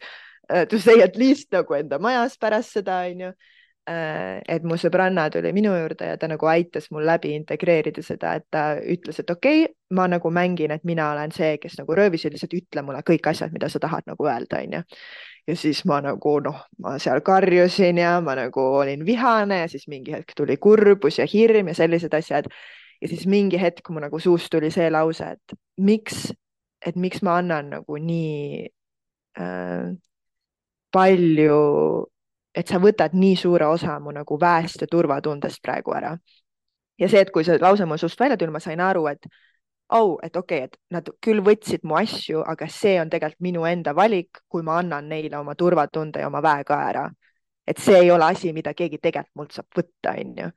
uh, 0.54 0.66
to 0.66 0.80
say 0.80 1.02
at 1.02 1.18
least 1.18 1.52
nagu 1.52 1.74
enda 1.78 2.00
majas 2.00 2.38
pärast 2.38 2.78
seda, 2.80 3.04
onju 3.10 3.34
Äh, 3.34 3.59
et 3.90 4.66
mu 4.68 4.76
sõbranna 4.78 5.30
tuli 5.34 5.50
minu 5.56 5.72
juurde 5.74 6.12
ja 6.12 6.18
ta 6.20 6.28
nagu 6.30 6.46
aitas 6.52 6.90
mul 6.94 7.06
läbi 7.08 7.32
integreerida 7.34 8.04
seda, 8.06 8.36
et 8.38 8.46
ta 8.52 8.64
ütles, 8.78 9.18
et 9.22 9.30
okei 9.34 9.64
okay,, 9.64 9.74
ma 9.96 10.06
nagu 10.12 10.30
mängin, 10.34 10.74
et 10.76 10.84
mina 10.86 11.08
olen 11.14 11.32
see, 11.34 11.56
kes 11.62 11.80
nagu 11.80 11.96
röövis 11.98 12.26
ja 12.26 12.30
lihtsalt 12.30 12.54
ütle 12.54 12.84
mulle 12.86 13.02
kõik 13.08 13.32
asjad, 13.32 13.54
mida 13.56 13.70
sa 13.70 13.82
tahad 13.82 14.06
nagu 14.10 14.28
öelda, 14.28 14.60
onju. 14.62 14.82
ja 15.48 15.56
siis 15.58 15.82
ma 15.90 16.02
nagu 16.06 16.36
noh, 16.46 16.60
ma 16.84 16.98
seal 17.02 17.24
karjusin 17.26 17.98
ja 17.98 18.20
ma 18.22 18.36
nagu 18.38 18.66
olin 18.82 19.06
vihane 19.06 19.64
ja 19.64 19.72
siis 19.72 19.88
mingi 19.88 20.14
hetk 20.14 20.36
tuli 20.38 20.58
kurbus 20.58 21.18
ja 21.18 21.26
hirm 21.26 21.72
ja 21.72 21.78
sellised 21.80 22.14
asjad. 22.14 22.52
ja 23.02 23.08
siis 23.08 23.26
mingi 23.28 23.62
hetk 23.62 23.90
mu 23.90 24.04
nagu 24.04 24.20
suust 24.20 24.52
tuli 24.52 24.70
see 24.72 24.92
lause, 24.92 25.34
et 25.34 25.58
miks, 25.78 26.30
et 26.86 26.96
miks 26.96 27.24
ma 27.24 27.40
annan 27.42 27.74
nagu 27.80 27.98
nii 27.98 28.70
äh, 29.40 29.90
palju 30.92 31.60
et 32.60 32.68
sa 32.68 32.80
võtad 32.84 33.16
nii 33.16 33.36
suure 33.40 33.68
osa 33.72 34.00
mu 34.04 34.12
nagu 34.16 34.38
väest 34.40 34.84
ja 34.84 34.88
turvatundest 34.92 35.62
praegu 35.64 35.96
ära. 35.96 36.18
ja 37.00 37.08
see, 37.10 37.22
et 37.24 37.32
kui 37.32 37.46
see 37.48 37.60
lause 37.62 37.86
mul 37.88 38.00
suust 38.02 38.20
välja 38.20 38.38
tuli, 38.38 38.52
ma 38.52 38.60
sain 38.60 38.82
aru, 38.84 39.06
et 39.08 39.28
oh, 39.96 40.18
et 40.24 40.36
okei 40.36 40.66
okay,, 40.66 40.68
et 40.68 40.78
nad 40.94 41.08
küll 41.26 41.42
võtsid 41.46 41.86
mu 41.88 41.96
asju, 42.00 42.44
aga 42.46 42.68
see 42.70 42.98
on 43.02 43.10
tegelikult 43.10 43.42
minu 43.46 43.64
enda 43.70 43.94
valik, 43.96 44.44
kui 44.48 44.66
ma 44.66 44.80
annan 44.84 45.08
neile 45.10 45.40
oma 45.40 45.56
turvatunde 45.56 46.22
ja 46.22 46.28
oma 46.28 46.44
väe 46.46 46.66
ka 46.68 46.82
ära. 46.90 47.10
et 47.70 47.78
see 47.78 48.00
ei 48.02 48.12
ole 48.12 48.26
asi, 48.26 48.50
mida 48.54 48.74
keegi 48.74 48.98
tegelikult 48.98 49.36
mult 49.38 49.52
saab 49.54 49.68
võtta, 49.78 50.16
onju. 50.18 50.50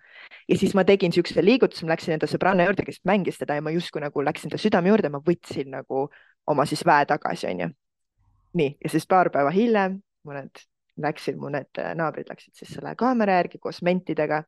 ja 0.48 0.58
siis 0.58 0.74
ma 0.74 0.84
tegin 0.88 1.12
siukse 1.12 1.44
liigutuse, 1.44 1.86
ma 1.86 1.94
läksin 1.94 2.16
enda 2.16 2.26
sõbranna 2.26 2.66
juurde, 2.66 2.86
kes 2.88 3.02
mängis 3.08 3.38
teda 3.38 3.60
ja 3.60 3.62
ma 3.62 3.70
justkui 3.74 4.02
nagu 4.02 4.24
läksin 4.24 4.50
ta 4.50 4.58
südame 4.58 4.92
juurde, 4.92 5.12
ma 5.12 5.22
võtsin 5.30 5.70
nagu 5.76 6.08
oma 6.46 6.66
siis 6.66 6.84
väe 6.86 7.06
tagasi, 7.06 7.46
onju. 7.52 7.70
nii, 8.58 8.76
ja 8.84 8.90
siis 8.96 9.06
paar 9.06 9.30
päeva 9.30 9.52
hiljem 9.54 10.00
mõned 10.26 10.71
läksid 11.02 11.38
mu 11.40 11.50
need 11.52 11.82
äh, 11.82 11.94
naabrid 11.98 12.30
läksid 12.30 12.54
siis 12.58 12.74
selle 12.76 12.94
kaamera 12.98 13.40
järgi 13.40 13.58
koos 13.58 13.82
mentidega. 13.82 14.42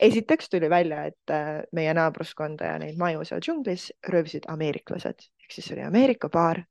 esiteks 0.00 0.48
tuli 0.48 0.70
välja, 0.70 1.04
et 1.04 1.30
äh, 1.30 1.62
meie 1.72 1.94
naabruskonda 1.94 2.64
ja 2.74 2.78
neid 2.78 2.98
maju 2.98 3.24
seal 3.24 3.40
džunglis 3.40 3.90
röövisid 4.08 4.48
ameeriklased 4.48 5.28
ehk 5.50 5.52
siis 5.56 5.72
oli 5.72 5.82
Ameerika 5.82 6.28
baar 6.28 6.62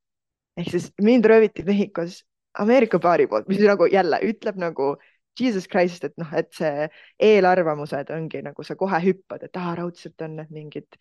ehk 0.56 0.70
siis 0.70 0.92
mind 1.02 1.24
rööviti 1.24 1.62
Mehhikos 1.66 2.22
Ameerika 2.58 2.98
baari 2.98 3.26
poolt, 3.30 3.48
mis 3.48 3.60
nagu 3.62 3.86
jälle 3.86 4.18
ütleb 4.26 4.56
nagu 4.58 4.96
Jesus 5.40 5.68
Christ, 5.68 6.04
et 6.04 6.16
noh, 6.18 6.30
et 6.34 6.50
see 6.56 6.88
eelarvamused 7.22 8.10
ongi 8.10 8.40
nagu 8.42 8.64
sa 8.66 8.74
kohe 8.76 8.98
hüppad, 9.04 9.44
et 9.46 9.56
aa, 9.56 9.74
raudselt 9.78 10.24
on 10.26 10.34
need 10.40 10.50
mingid 10.54 10.98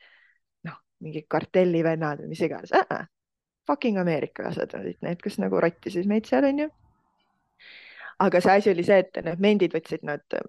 noh, 0.68 0.78
mingid 1.02 1.26
kartellivennad 1.32 2.22
või 2.22 2.36
mis 2.36 2.44
iganes 2.46 2.74
äh. 2.76 2.86
-äh. 2.86 3.08
Fucking 3.68 4.00
ameeriklased 4.02 4.74
olid 4.78 4.98
need, 5.06 5.20
kes 5.22 5.38
nagu 5.38 5.60
rottisid 5.62 6.08
meid 6.10 6.26
seal 6.26 6.46
onju. 6.46 6.70
Aga 8.20 8.42
see 8.44 8.58
asi 8.60 8.74
oli 8.74 8.86
see, 8.88 9.04
et 9.04 9.22
need 9.26 9.44
mendid 9.44 9.76
võtsid 9.76 10.06
nad 10.08 10.40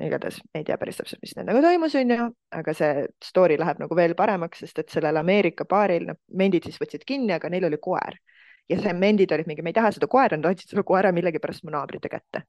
igatahes 0.00 0.40
ei 0.54 0.64
tea 0.64 0.76
päris 0.80 0.98
täpselt, 1.00 1.22
mis 1.24 1.32
nendega 1.38 1.62
toimus, 1.64 1.94
onju, 1.96 2.28
aga 2.56 2.74
see 2.76 3.06
story 3.24 3.56
läheb 3.60 3.80
nagu 3.80 3.96
veel 3.96 4.14
paremaks, 4.18 4.60
sest 4.64 4.82
et 4.82 4.92
sellel 4.92 5.16
Ameerika 5.20 5.64
paaril, 5.68 6.10
noh, 6.10 6.18
mendid 6.36 6.68
siis 6.68 6.76
võtsid 6.80 7.06
kinni, 7.08 7.32
aga 7.36 7.48
neil 7.52 7.64
oli 7.70 7.80
koer 7.80 8.18
ja 8.70 8.78
see 8.80 8.92
mendid 8.94 9.32
olid 9.32 9.48
mingi, 9.48 9.64
me 9.64 9.72
ei 9.72 9.78
taha 9.78 9.92
seda 9.96 10.08
koera, 10.10 10.36
nad 10.36 10.50
andsid 10.52 10.74
selle 10.74 10.84
koera 10.86 11.12
millegipärast 11.16 11.64
mu 11.64 11.72
naabrite 11.74 12.12
kätte 12.12 12.44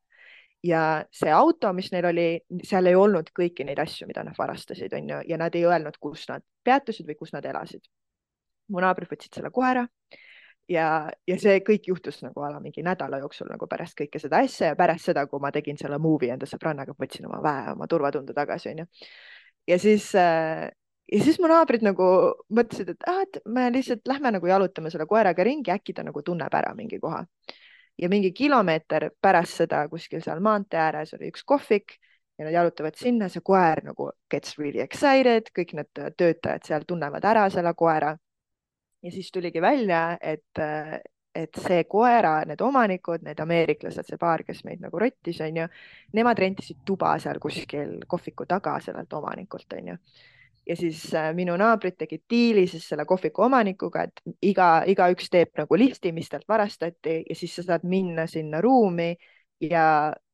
ja 0.63 0.81
see 1.13 1.31
auto, 1.33 1.71
mis 1.73 1.89
neil 1.93 2.09
oli, 2.11 2.27
seal 2.67 2.89
ei 2.91 2.97
olnud 2.97 3.31
kõiki 3.37 3.65
neid 3.65 3.79
asju, 3.81 4.07
mida 4.09 4.23
nad 4.27 4.37
varastasid, 4.37 4.93
onju, 4.93 5.23
ja 5.29 5.39
nad 5.41 5.55
ei 5.57 5.65
öelnud, 5.65 5.97
kus 6.01 6.27
nad 6.29 6.43
peatusid 6.65 7.07
või 7.07 7.17
kus 7.17 7.33
nad 7.33 7.45
elasid. 7.45 7.87
mu 8.71 8.79
naabrid 8.79 9.09
võtsid 9.11 9.35
selle 9.35 9.49
koera 9.51 9.87
ja, 10.71 10.87
ja 11.27 11.37
see 11.41 11.59
kõik 11.67 11.89
juhtus 11.91 12.21
nagu 12.25 12.43
ala 12.47 12.59
mingi 12.63 12.83
nädala 12.85 13.21
jooksul 13.21 13.49
nagu 13.51 13.67
pärast 13.69 13.97
kõike 13.99 14.21
seda 14.21 14.41
asja 14.45 14.71
ja 14.71 14.79
pärast 14.79 15.11
seda, 15.11 15.25
kui 15.27 15.41
ma 15.43 15.51
tegin 15.51 15.79
selle 15.79 15.99
movie 16.01 16.31
enda 16.33 16.49
sõbrannaga, 16.49 16.95
võtsin 16.99 17.27
oma 17.29 17.41
väe, 17.43 17.71
oma 17.75 17.87
turvatunde 17.91 18.35
tagasi, 18.37 18.71
onju. 18.73 18.85
ja 19.67 19.79
siis 19.79 20.11
äh, 20.15 20.69
ja 21.11 21.23
siis 21.23 21.39
mu 21.43 21.49
naabrid 21.51 21.83
nagu 21.85 22.05
mõtlesid, 22.53 22.93
et 22.95 23.09
ah, 23.09 23.23
et 23.25 23.41
me 23.45 23.67
lihtsalt 23.73 24.07
lähme 24.07 24.31
nagu 24.37 24.47
jalutame 24.47 24.91
selle 24.93 25.09
koeraga 25.09 25.43
ringi, 25.43 25.73
äkki 25.73 25.97
ta 25.97 26.07
nagu 26.07 26.23
tunneb 26.23 26.53
ära 26.61 26.75
mingi 26.77 26.99
koha 26.99 27.25
ja 28.01 28.09
mingi 28.09 28.31
kilomeeter 28.31 29.09
pärast 29.21 29.61
seda 29.63 29.83
kuskil 29.89 30.23
seal 30.23 30.39
maantee 30.43 30.79
ääres 30.79 31.13
oli 31.17 31.29
üks 31.31 31.43
kohvik 31.45 31.97
ja 32.39 32.47
nad 32.47 32.55
jalutavad 32.55 32.97
sinna, 32.97 33.29
see 33.29 33.43
koer 33.45 33.83
nagu 33.85 34.09
gets 34.31 34.57
really 34.57 34.81
excited, 34.81 35.51
kõik 35.57 35.75
need 35.77 36.03
töötajad 36.17 36.65
seal 36.65 36.87
tunnevad 36.87 37.25
ära 37.27 37.47
selle 37.53 37.73
koera. 37.77 38.15
Ja 39.03 39.11
siis 39.11 39.31
tuligi 39.31 39.61
välja, 39.61 40.17
et, 40.21 40.59
et 41.35 41.61
see 41.67 41.83
koera, 41.89 42.41
need 42.45 42.61
omanikud, 42.61 43.23
need 43.25 43.39
ameeriklased, 43.39 44.07
see 44.07 44.19
paar, 44.21 44.43
kes 44.47 44.63
meid 44.67 44.83
nagu 44.83 44.99
rottis, 44.99 45.39
onju, 45.41 45.67
nemad 46.17 46.39
rentisid 46.39 46.83
tuba 46.85 47.15
seal 47.19 47.39
kuskil 47.41 47.97
kohviku 48.07 48.45
taga 48.49 48.77
sellelt 48.83 49.13
omanikult, 49.17 49.79
onju 49.79 49.97
ja 50.67 50.75
siis 50.75 51.03
äh, 51.15 51.31
minu 51.35 51.55
naabrid 51.57 51.97
tegid 51.97 52.23
diili 52.29 52.65
siis 52.69 52.85
selle 52.89 53.05
kohviku 53.09 53.45
omanikuga, 53.47 54.05
et 54.07 54.21
iga, 54.45 54.69
igaüks 54.87 55.29
teeb 55.33 55.55
nagu 55.57 55.77
listi, 55.79 56.11
mis 56.15 56.29
talt 56.29 56.47
varastati 56.49 57.21
ja 57.29 57.37
siis 57.37 57.55
sa 57.57 57.65
saad 57.65 57.87
minna 57.89 58.27
sinna 58.29 58.61
ruumi 58.61 59.15
ja 59.61 59.85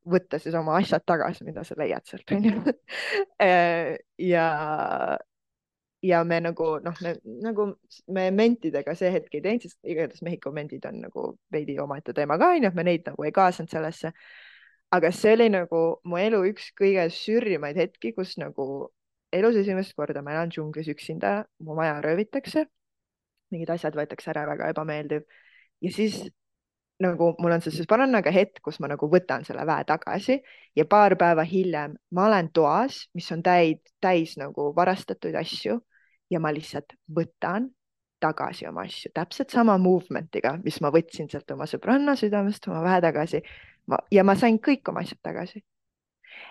võtta 0.08 0.40
siis 0.40 0.54
oma 0.56 0.76
asjad 0.78 1.04
tagasi, 1.06 1.44
mida 1.48 1.64
sa 1.64 1.76
leiad 1.78 2.04
sealt 2.08 2.36
onju 2.36 2.60
äh, 3.48 3.96
ja, 4.18 4.48
ja 6.02 6.24
me 6.24 6.40
nagu 6.40 6.78
noh, 6.84 6.94
me 7.02 7.14
nagu 7.42 7.66
me 8.14 8.28
mentidega 8.30 8.94
see 8.98 9.10
hetk 9.12 9.34
ei 9.34 9.42
teinud, 9.42 9.64
sest 9.66 9.78
igatahes 9.82 10.22
Mehhiko 10.22 10.52
mendid 10.54 10.86
on 10.86 11.00
nagu 11.02 11.24
veidi 11.52 11.78
omaette 11.82 12.14
teema 12.14 12.38
ka 12.38 12.52
onju, 12.54 12.70
me 12.74 12.84
neid 12.86 13.08
nagu 13.08 13.26
ei 13.26 13.34
kaasanud 13.34 13.70
sellesse. 13.72 14.12
aga 14.94 15.10
see 15.12 15.34
oli 15.34 15.48
nagu 15.52 15.80
mu 16.08 16.16
elu 16.16 16.38
üks 16.48 16.70
kõige 16.78 17.08
sürrimaid 17.12 17.76
hetki, 17.76 18.14
kus 18.16 18.38
nagu 18.40 18.88
elus 19.32 19.58
esimest 19.60 19.92
korda 19.96 20.22
ma 20.22 20.32
elan 20.32 20.50
džunglis 20.54 20.88
üksinda, 20.88 21.44
mu 21.60 21.74
maja 21.76 21.98
röövitakse, 22.00 22.64
mingid 23.52 23.70
asjad 23.74 23.96
võetakse 23.98 24.30
ära, 24.32 24.46
väga 24.48 24.70
ebameeldiv 24.72 25.26
ja 25.84 25.92
siis 25.92 26.22
nagu 27.02 27.34
mul 27.38 27.54
on 27.54 27.62
see 27.62 27.74
sõbrannaga 27.74 28.30
hetk, 28.34 28.62
kus 28.64 28.78
ma 28.82 28.88
nagu 28.90 29.10
võtan 29.10 29.44
selle 29.46 29.66
väe 29.66 29.84
tagasi 29.86 30.38
ja 30.78 30.86
paar 30.86 31.14
päeva 31.18 31.44
hiljem 31.46 31.94
ma 32.14 32.26
olen 32.30 32.50
toas, 32.54 33.04
mis 33.14 33.28
on 33.34 33.42
täid, 33.42 33.82
täis 34.00 34.36
nagu 34.40 34.72
varastatud 34.76 35.36
asju 35.38 35.78
ja 36.30 36.40
ma 36.40 36.52
lihtsalt 36.54 36.94
võtan 37.14 37.70
tagasi 38.20 38.66
oma 38.66 38.82
asju, 38.86 39.12
täpselt 39.14 39.54
sama 39.54 39.76
movement'iga, 39.78 40.56
mis 40.64 40.80
ma 40.82 40.90
võtsin 40.94 41.28
sealt 41.30 41.50
oma 41.54 41.68
sõbranna 41.70 42.16
südamest 42.18 42.66
oma 42.68 42.82
väe 42.82 43.00
tagasi. 43.04 43.42
ja 44.10 44.24
ma 44.24 44.34
sain 44.36 44.58
kõik 44.58 44.88
oma 44.88 45.00
asjad 45.00 45.20
tagasi. 45.22 45.62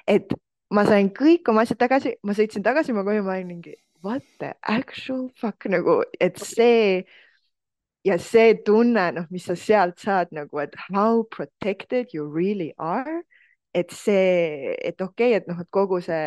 et 0.07 0.33
ma 0.71 0.85
sain 0.85 1.09
kõik 1.09 1.49
oma 1.49 1.61
asjad 1.61 1.79
tagasi, 1.79 2.15
ma 2.23 2.33
sõitsin 2.33 2.63
tagasi 2.63 2.91
oma 2.91 3.03
koju, 3.03 3.23
ma 3.23 3.35
olin 3.35 3.47
mingi 3.47 3.75
what 4.03 4.23
the 4.39 4.53
actual 4.63 5.29
fuck 5.35 5.65
nagu, 5.65 6.03
et 6.19 6.37
see 6.37 7.05
ja 8.05 8.17
see 8.17 8.55
tunne, 8.65 9.11
noh, 9.11 9.25
mis 9.29 9.47
sa 9.49 9.55
sealt 9.55 9.99
saad 9.99 10.31
nagu, 10.31 10.59
et 10.63 10.75
how 10.87 11.23
protected 11.23 12.13
you 12.13 12.27
really 12.27 12.73
are. 12.77 13.23
Et 13.77 13.91
see, 13.93 14.73
et 14.81 15.01
okei 15.01 15.33
okay,, 15.33 15.37
et 15.37 15.47
noh, 15.49 15.59
et 15.61 15.69
kogu 15.73 15.99
see 16.01 16.21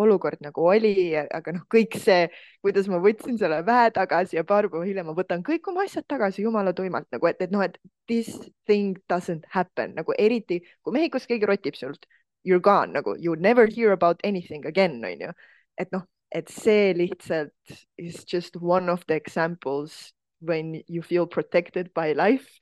olukord 0.00 0.40
nagu 0.42 0.64
oli, 0.72 1.12
aga 1.14 1.54
noh, 1.54 1.62
kõik 1.70 1.94
see, 2.02 2.26
kuidas 2.64 2.88
ma 2.90 2.98
võtsin 3.04 3.38
selle 3.38 3.60
väe 3.66 3.92
tagasi 3.94 4.38
ja 4.38 4.44
paar 4.48 4.66
päeva 4.72 4.86
hiljem 4.88 5.06
ma 5.10 5.14
võtan 5.14 5.44
kõik 5.46 5.70
oma 5.70 5.84
asjad 5.86 6.06
tagasi 6.10 6.42
jumala 6.42 6.74
tuimalt 6.76 7.06
nagu, 7.14 7.28
et, 7.30 7.38
et 7.44 7.54
noh, 7.54 7.62
et 7.62 7.78
this 8.10 8.32
thing 8.66 8.98
doesn't 9.12 9.46
happen 9.54 9.94
nagu 9.98 10.16
eriti 10.18 10.62
kui 10.82 10.96
Mehhikos 10.96 11.28
keegi 11.30 11.46
rotib 11.46 11.78
sult, 11.78 12.08
you're 12.42 12.62
gone 12.62 12.96
nagu 12.96 13.14
you 13.20 13.36
never 13.36 13.66
hear 13.70 13.92
about 13.94 14.20
anything 14.24 14.66
again 14.66 14.98
onju, 15.04 15.30
et 15.78 15.92
noh, 15.94 16.06
et 16.34 16.50
see 16.50 16.94
lihtsalt 16.96 17.76
is 17.98 18.24
just 18.24 18.56
one 18.58 18.90
of 18.90 19.06
the 19.06 19.14
examples 19.14 20.12
when 20.40 20.82
you 20.88 21.02
feel 21.02 21.26
protected 21.26 21.92
by 21.94 22.12
life 22.12 22.58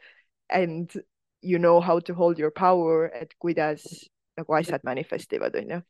and 0.50 0.92
you 1.40 1.58
know 1.58 1.80
how 1.80 1.98
to 1.98 2.14
hold 2.14 2.38
your 2.38 2.50
power, 2.50 3.10
et 3.14 3.32
kuidas 3.38 4.10
nagu 4.36 4.56
asjad 4.58 4.84
manifestivad 4.84 5.56
onju. 5.62 5.80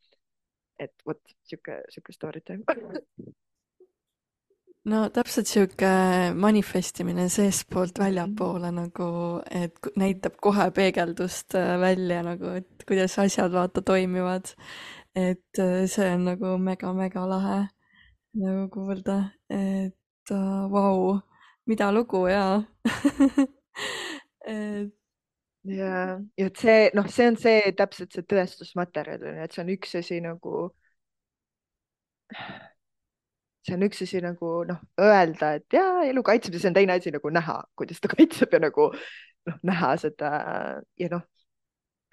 et 0.78 0.95
vot 1.07 1.20
sihuke, 1.47 1.80
sihuke 1.90 2.12
story 2.12 2.40
time 2.40 2.64
no 4.90 5.05
täpselt 5.14 5.49
sihuke 5.49 5.90
manifestimine 6.36 7.28
seestpoolt 7.32 7.99
väljapoole 8.01 8.72
nagu, 8.74 9.07
et 9.51 9.78
näitab 10.01 10.36
kohe 10.42 10.68
peegeldust 10.76 11.57
äh, 11.59 11.76
välja 11.80 12.22
nagu, 12.26 12.57
et 12.61 12.84
kuidas 12.88 13.18
asjad 13.22 13.53
vaata 13.55 13.82
toimivad. 13.82 14.55
et 15.14 15.62
äh, 15.62 15.86
see 15.86 16.11
on 16.11 16.24
nagu 16.32 16.57
mega-mega 16.59 17.22
lahe 17.28 17.61
nagu 18.34 18.66
kuulda, 18.72 19.18
et 19.49 20.32
uh, 20.34 20.66
vau, 20.70 21.20
mida 21.70 21.92
lugu 21.95 22.26
ja 22.26 22.62
et 24.51 25.03
ja, 25.64 26.20
ja 26.38 26.46
et 26.46 26.60
see 26.60 26.90
noh, 26.96 27.08
see 27.10 27.28
on 27.32 27.36
see 27.40 27.72
täpselt 27.78 28.14
see 28.16 28.26
tõestusmaterjal, 28.30 29.26
et 29.44 29.52
see 29.54 29.64
on 29.64 29.72
üks 29.76 29.94
asi 30.00 30.20
nagu 30.24 30.68
see 33.66 33.74
on 33.76 33.84
üks 33.86 34.02
asi 34.04 34.20
nagu 34.24 34.50
noh, 34.68 34.80
öelda, 35.00 35.54
et 35.58 35.76
ja 35.76 35.84
elu 36.08 36.22
kaitseb 36.26 36.56
ja 36.56 36.60
see 36.62 36.70
on 36.72 36.76
teine 36.78 36.96
asi 36.98 37.12
nagu 37.14 37.32
näha, 37.32 37.58
kuidas 37.78 38.00
ta 38.02 38.10
kaitseb 38.12 38.52
ja 38.56 38.60
nagu 38.66 38.90
noh, 39.48 39.58
näha 39.70 39.94
seda. 40.00 40.30
Ja 41.00 41.08
noh, 41.12 41.24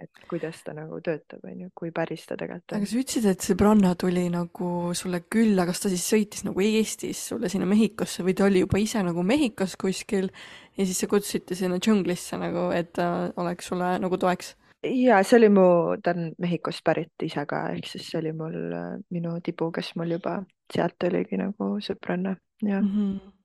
et 0.04 0.24
kuidas 0.30 0.62
ta 0.66 0.74
nagu 0.78 1.00
töötab, 1.04 1.44
onju, 1.48 1.70
kui 1.78 1.92
päris 1.96 2.26
ta 2.30 2.38
tegelikult 2.40 2.74
on. 2.74 2.82
aga 2.82 2.90
sa 2.90 3.02
ütlesid, 3.02 3.28
et 3.32 3.46
sõbranna 3.46 3.94
tuli 4.00 4.26
nagu 4.34 4.72
sulle 4.98 5.24
külla, 5.32 5.66
kas 5.70 5.84
ta 5.84 5.92
siis 5.94 6.06
sõitis 6.14 6.46
nagu 6.48 6.64
Eestis 6.66 7.26
sulle 7.32 7.52
sinna 7.52 7.70
Mehhikosse 7.70 8.26
või 8.28 8.36
ta 8.38 8.48
oli 8.48 8.64
juba 8.66 8.82
ise 8.82 9.04
nagu 9.06 9.26
Mehhikos 9.26 9.78
kuskil 9.82 10.32
ja 10.78 10.86
siis 10.86 11.04
sa 11.04 11.10
kutsusite 11.12 11.58
sinna 11.58 11.80
džunglisse 11.82 12.40
nagu, 12.42 12.70
et 12.76 12.94
ta 12.98 13.32
oleks 13.42 13.72
sulle 13.72 13.96
nagu 14.02 14.20
toeks? 14.22 14.56
ja 14.88 15.20
see 15.24 15.38
oli 15.38 15.52
mu, 15.54 15.68
ta 16.04 16.16
on 16.16 16.32
Mehhikost 16.42 16.84
pärit 16.86 17.28
ise 17.28 17.46
ka, 17.50 17.68
ehk 17.76 17.90
siis 17.90 18.08
see 18.10 18.22
oli 18.22 18.34
mul 18.34 18.58
äh, 18.74 18.96
minu 19.14 19.36
tibu, 19.46 19.70
kes 19.76 19.94
mul 20.00 20.18
juba 20.18 20.40
sealt 20.74 21.10
oligi 21.10 21.38
nagu 21.38 21.76
sõbranna, 21.84 22.38
jah 22.64 22.82
mm. 22.82 22.96
-hmm 22.96 23.38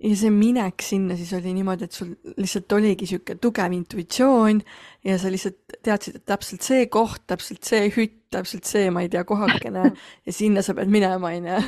ja 0.00 0.16
see 0.16 0.30
minek 0.32 0.82
sinna 0.84 1.16
siis 1.18 1.32
oli 1.36 1.52
niimoodi, 1.54 1.84
et 1.84 1.92
sul 1.96 2.14
lihtsalt 2.40 2.72
oligi 2.72 3.06
sihuke 3.08 3.36
tugev 3.40 3.72
intuitsioon 3.76 4.62
ja 5.04 5.18
sa 5.20 5.32
lihtsalt 5.32 5.76
teadsid, 5.84 6.20
et 6.20 6.26
täpselt 6.28 6.64
see 6.64 6.86
koht, 6.92 7.26
täpselt 7.28 7.64
see 7.68 7.90
hütt, 7.92 8.16
täpselt 8.32 8.68
see, 8.68 8.88
ma 8.94 9.04
ei 9.04 9.10
tea, 9.12 9.24
kohakene 9.28 9.90
ja 10.26 10.32
sinna 10.34 10.64
sa 10.64 10.74
pead 10.78 10.92
minema, 10.92 11.34
onju. 11.36 11.58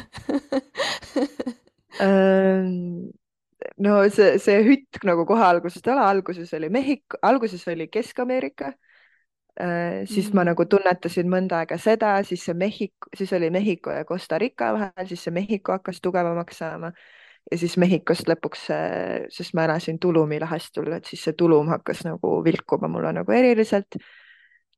no 3.84 3.98
see, 4.16 4.38
see 4.40 4.62
hütt 4.70 5.02
nagu 5.08 5.26
kohe 5.28 5.44
algusest 5.50 5.92
ala, 5.92 6.08
alguses 6.08 6.52
oli 6.56 6.72
Mehhiko, 6.72 7.20
alguses 7.28 7.66
oli 7.68 7.90
Kesk-Ameerika 7.92 8.72
äh,. 9.60 10.08
siis 10.08 10.30
mm 10.30 10.34
ma 10.40 10.46
nagu 10.48 10.64
tunnetasin 10.64 11.28
mõnda 11.28 11.60
aega 11.60 11.76
seda, 11.76 12.22
siis 12.24 12.48
see 12.48 12.56
Mehhiko, 12.56 13.12
siis 13.16 13.32
oli 13.36 13.52
Mehhiko 13.52 13.92
ja 13.92 14.06
Costa 14.08 14.40
Rica 14.40 14.72
vahel, 14.72 15.04
siis 15.10 15.20
see 15.28 15.34
Mehhiko 15.36 15.76
hakkas 15.76 16.00
tugevamaks 16.00 16.64
saama 16.64 16.96
ja 17.50 17.58
siis 17.58 17.76
Mehhikost 17.80 18.28
lõpuks, 18.30 18.66
sest 19.34 19.54
ma 19.58 19.66
elasin 19.68 19.98
Tulumi 20.02 20.40
lahestul, 20.42 20.92
et 20.96 21.08
siis 21.08 21.24
see 21.26 21.36
tulum 21.38 21.70
hakkas 21.72 22.04
nagu 22.06 22.38
vilkuma 22.44 22.90
mulle 22.92 23.12
nagu 23.16 23.32
eriliselt. 23.32 23.98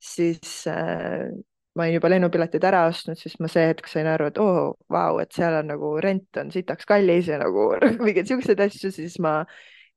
siis 0.05 0.67
äh, 0.69 1.31
ma 1.75 1.83
olin 1.87 1.97
juba 1.97 2.11
lennupiletid 2.13 2.65
ära 2.65 2.85
ostnud, 2.89 3.19
siis 3.19 3.39
ma 3.43 3.49
see 3.51 3.69
hetk 3.71 3.89
sain 3.91 4.07
aru, 4.11 4.29
et 4.31 4.41
oo 4.43 4.51
oh,, 4.51 4.75
vau, 4.91 5.19
et 5.23 5.33
seal 5.35 5.59
on 5.61 5.71
nagu 5.73 5.95
rent 6.03 6.41
on 6.41 6.53
sitaks 6.55 6.87
kallis 6.89 7.31
ja 7.31 7.39
nagu 7.43 7.71
mingeid 8.05 8.31
siukseid 8.31 8.61
asju, 8.67 8.93
siis 8.95 9.17
ma 9.23 9.41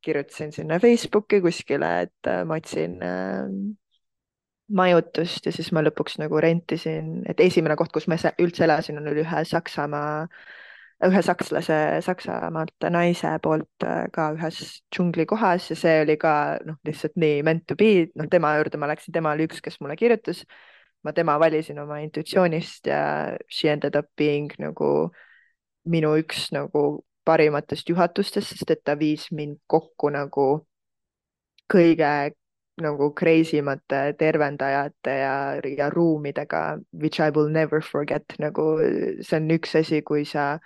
kirjutasin 0.06 0.54
sinna 0.56 0.80
Facebooki 0.80 1.42
kuskile, 1.44 1.92
et 2.08 2.32
äh, 2.32 2.44
ma 2.48 2.58
otsin 2.62 2.98
äh, 3.04 3.44
majutust 4.68 5.46
ja 5.48 5.54
siis 5.54 5.70
ma 5.76 5.84
lõpuks 5.86 6.18
nagu 6.22 6.42
rentisin, 6.44 7.22
et 7.30 7.40
esimene 7.44 7.78
koht, 7.80 7.94
kus 7.96 8.08
ma 8.12 8.18
üldse 8.42 8.66
elasin, 8.68 9.00
oli 9.02 9.24
ühe 9.24 9.44
Saksamaa, 9.48 10.28
ühe 11.06 11.22
sakslase 11.22 11.76
Saksamaalt 12.02 12.88
naise 12.90 13.36
poolt 13.44 13.86
äh, 13.86 14.08
ka 14.14 14.32
ühes 14.34 14.62
džunglikohas 14.94 15.70
ja 15.72 15.78
see 15.78 16.00
oli 16.02 16.16
ka 16.18 16.32
noh, 16.66 16.80
lihtsalt 16.88 17.20
nii 17.22 17.44
meant 17.46 17.68
to 17.70 17.78
be, 17.78 18.08
noh, 18.18 18.30
tema 18.32 18.56
juurde 18.58 18.80
ma 18.82 18.90
läksin, 18.90 19.14
tema 19.14 19.36
oli 19.38 19.46
üks, 19.50 19.62
kes 19.62 19.78
mulle 19.82 19.98
kirjutas. 20.00 20.44
ma 21.06 21.14
tema 21.14 21.38
valisin 21.40 21.78
oma 21.80 22.00
intuitsioonist 22.02 22.88
ja 22.90 23.38
she 23.48 23.70
ended 23.70 23.96
up 23.96 24.08
being 24.18 24.50
nagu 24.60 25.12
minu 25.86 26.16
üks 26.20 26.50
nagu 26.52 27.04
parimatest 27.28 27.90
juhatustest, 27.90 28.56
sest 28.56 28.72
et 28.74 28.82
ta 28.84 28.96
viis 29.00 29.28
mind 29.32 29.60
kokku 29.70 30.10
nagu 30.10 30.48
kõige 31.72 32.34
nagu 32.82 33.12
crazy 33.14 33.62
mate 33.62 34.16
tervendajate 34.18 35.14
ja, 35.22 35.36
ja 35.78 35.90
ruumidega, 35.90 36.80
which 36.92 37.20
I 37.22 37.30
will 37.30 37.50
never 37.50 37.82
forget, 37.82 38.26
nagu 38.40 38.66
see 39.22 39.38
on 39.38 39.54
üks 39.54 39.76
asi, 39.78 40.02
kui 40.02 40.26
sa 40.26 40.58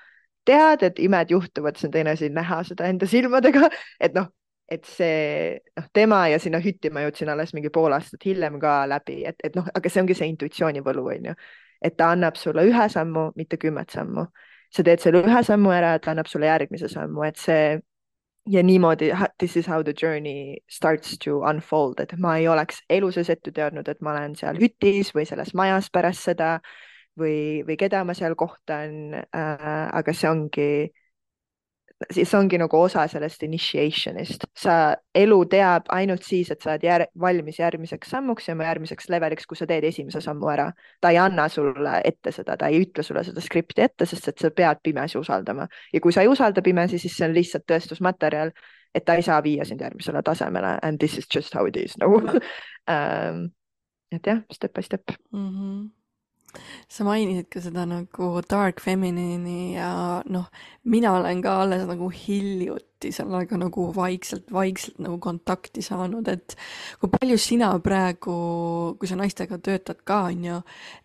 tead, 0.45 0.83
et 0.83 0.99
imed 0.99 1.31
juhtuvad, 1.31 1.77
see 1.77 1.89
on 1.89 1.95
teine 1.95 2.13
asi 2.15 2.29
näha 2.33 2.61
seda 2.67 2.87
enda 2.89 3.07
silmadega, 3.09 3.69
et 3.99 4.15
noh, 4.17 4.29
et 4.71 4.87
see 4.87 5.59
noh, 5.77 5.89
tema 5.93 6.23
ja 6.31 6.39
sinna 6.39 6.61
hütti 6.63 6.91
ma 6.93 7.03
jõudsin 7.05 7.31
alles 7.33 7.51
mingi 7.53 7.71
pool 7.73 7.93
aastat 7.95 8.23
hiljem 8.25 8.59
ka 8.61 8.81
läbi, 8.89 9.21
et, 9.27 9.37
et 9.43 9.57
noh, 9.57 9.67
aga 9.75 9.91
see 9.91 10.03
ongi 10.03 10.17
see 10.17 10.31
intuitsioonivõlu 10.31 11.05
on 11.15 11.29
ju, 11.31 11.37
et 11.83 11.97
ta 11.97 12.11
annab 12.15 12.39
sulle 12.39 12.65
ühe 12.69 12.89
sammu, 12.89 13.31
mitte 13.35 13.59
kümmet 13.61 13.91
sammu. 13.91 14.25
sa 14.71 14.83
teed 14.87 15.01
selle 15.03 15.19
ühe 15.27 15.39
sammu 15.43 15.71
ära, 15.75 15.97
ta 15.99 16.13
annab 16.13 16.29
sulle 16.31 16.47
järgmise 16.47 16.87
sammu, 16.87 17.25
et 17.27 17.35
see 17.35 17.79
ja 18.49 18.63
niimoodi, 18.63 19.11
this 19.37 19.57
is 19.57 19.67
how 19.67 19.83
the 19.83 19.93
journey 20.01 20.63
starts 20.69 21.17
to 21.17 21.41
unfold, 21.43 21.99
et 21.99 22.13
ma 22.17 22.37
ei 22.37 22.47
oleks 22.47 22.79
elu 22.89 23.11
sees 23.11 23.29
ette 23.29 23.51
teadnud, 23.51 23.87
et 23.87 23.99
ma 24.01 24.15
olen 24.15 24.35
seal 24.39 24.57
hütis 24.61 25.11
või 25.15 25.27
selles 25.27 25.53
majas 25.53 25.91
pärast 25.91 26.31
seda 26.31 26.55
või, 27.19 27.61
või 27.67 27.77
keda 27.79 28.03
ma 28.07 28.15
seal 28.17 28.35
kohtan 28.39 29.15
äh,. 29.19 29.87
aga 29.91 30.13
see 30.13 30.29
ongi 30.29 30.71
siis 32.09 32.33
ongi 32.33 32.57
nagu 32.57 32.79
osa 32.81 33.03
sellest 33.07 33.43
initiation'ist, 33.45 34.47
sa, 34.57 34.95
elu 35.15 35.37
teab 35.51 35.89
ainult 35.93 36.25
siis, 36.25 36.49
et 36.53 36.61
sa 36.61 36.71
oled 36.73 36.85
jär, 36.85 37.05
valmis 37.21 37.59
järgmiseks 37.59 38.09
sammuks 38.15 38.49
ja 38.49 38.55
järgmiseks 38.55 39.09
leveliks, 39.13 39.45
kui 39.45 39.59
sa 39.59 39.67
teed 39.69 39.85
esimese 39.89 40.21
sammu 40.21 40.49
ära. 40.49 40.71
ta 41.01 41.11
ei 41.11 41.17
anna 41.21 41.47
sulle 41.49 42.01
ette 42.05 42.31
seda, 42.31 42.57
ta 42.57 42.67
ei 42.67 42.81
ütle 42.85 43.03
sulle 43.03 43.23
seda 43.27 43.41
skripti 43.41 43.85
ette, 43.85 44.05
sest 44.05 44.31
et 44.31 44.39
sa 44.39 44.51
pead 44.51 44.81
pimesi 44.83 45.17
usaldama 45.17 45.67
ja 45.93 46.01
kui 46.01 46.13
sa 46.13 46.25
ei 46.25 46.31
usalda 46.31 46.61
pimesi, 46.61 46.99
siis 46.99 47.17
see 47.17 47.27
on 47.27 47.35
lihtsalt 47.37 47.67
tõestusmaterjal, 47.69 48.53
et 48.95 49.05
ta 49.05 49.15
ei 49.15 49.25
saa 49.25 49.41
viia 49.43 49.65
sind 49.65 49.81
järgmisele 49.81 50.23
tasemele 50.23 50.77
and 50.81 50.99
this 50.99 51.17
is 51.17 51.27
just 51.33 51.53
how 51.55 51.65
it 51.67 51.77
is 51.77 51.97
nagu 51.97 52.21
um,. 52.21 53.49
et 54.11 54.27
jah, 54.27 54.41
step 54.51 54.73
by 54.73 54.83
step 54.83 55.13
mm. 55.31 55.49
-hmm 55.49 56.00
sa 56.91 57.05
mainisid 57.07 57.49
ka 57.51 57.61
seda 57.63 57.85
nagu 57.89 58.31
dark 58.49 58.81
feminine'i 58.83 59.75
ja 59.75 59.91
noh, 60.29 60.47
mina 60.91 61.13
olen 61.17 61.41
ka 61.43 61.57
alles 61.63 61.85
nagu 61.89 62.09
hiljuti 62.13 63.11
sellega 63.15 63.59
nagu 63.59 63.87
vaikselt, 63.95 64.49
vaikselt 64.53 64.99
nagu 65.03 65.19
kontakti 65.21 65.83
saanud, 65.85 66.27
et 66.31 66.57
kui 67.01 67.11
palju 67.11 67.37
sina 67.41 67.71
praegu, 67.83 68.35
kui 68.99 69.09
sa 69.09 69.19
naistega 69.19 69.61
töötad 69.63 70.03
ka, 70.05 70.23
on 70.31 70.45
ju, 70.45 70.59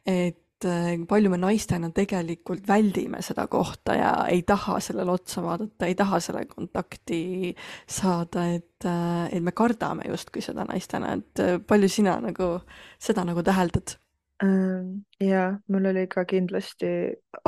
et 0.06 0.66
eh, 0.68 0.92
palju 1.08 1.32
me 1.32 1.40
naistena 1.40 1.90
tegelikult 1.94 2.66
väldime 2.68 3.22
seda 3.24 3.46
kohta 3.52 3.96
ja 3.96 4.14
ei 4.32 4.42
taha 4.48 4.78
sellele 4.84 5.14
otsa 5.16 5.44
vaadata, 5.44 5.88
ei 5.88 5.96
taha 5.98 6.20
selle 6.24 6.46
kontakti 6.50 7.54
saada, 7.86 8.48
et, 8.56 8.88
eh, 8.88 9.36
et 9.36 9.44
me 9.44 9.54
kardame 9.56 10.08
justkui 10.10 10.44
seda 10.44 10.66
naistena, 10.68 11.14
et 11.20 11.44
eh, 11.44 11.56
palju 11.60 11.92
sina 11.92 12.18
nagu 12.24 12.56
seda 12.98 13.24
nagu 13.28 13.44
täheldad? 13.46 13.96
Ähm, 14.42 15.06
ja 15.20 15.58
mul 15.68 15.86
oli 15.86 16.06
ka 16.12 16.26
kindlasti 16.28 16.88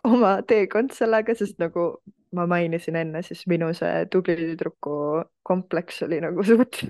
oma 0.08 0.38
teekond 0.48 0.94
sellega, 0.96 1.34
sest 1.36 1.58
nagu 1.60 1.90
ma 2.32 2.46
mainisin 2.48 2.96
enne, 2.96 3.22
siis 3.24 3.44
minu 3.48 3.68
see 3.76 4.06
tubli 4.12 4.36
tüdruku 4.40 4.96
kompleks 5.48 6.02
oli 6.06 6.20
nagu 6.24 6.44
suht, 6.44 6.82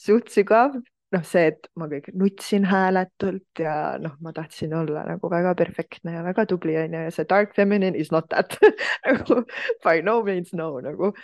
suht 0.00 0.32
sügav. 0.34 0.78
noh, 1.08 1.22
see, 1.24 1.46
et 1.48 1.70
ma 1.80 1.86
kõik 1.88 2.10
nutsin 2.20 2.66
hääletult 2.68 3.62
ja 3.62 3.94
noh, 3.96 4.18
ma 4.20 4.28
tahtsin 4.36 4.74
olla 4.76 5.06
nagu 5.08 5.30
väga 5.32 5.54
perfektne 5.56 6.18
ja 6.18 6.24
väga 6.26 6.44
tubli 6.50 6.74
onju 6.76 7.06
ja 7.06 7.14
see 7.14 7.24
dark 7.24 7.54
feminine 7.56 7.96
is 7.96 8.10
not 8.12 8.28
that 8.28 8.58
nagu 9.08 9.38
by 9.80 10.02
no 10.04 10.18
means 10.26 10.52
no 10.52 10.74
nagu 10.84 11.14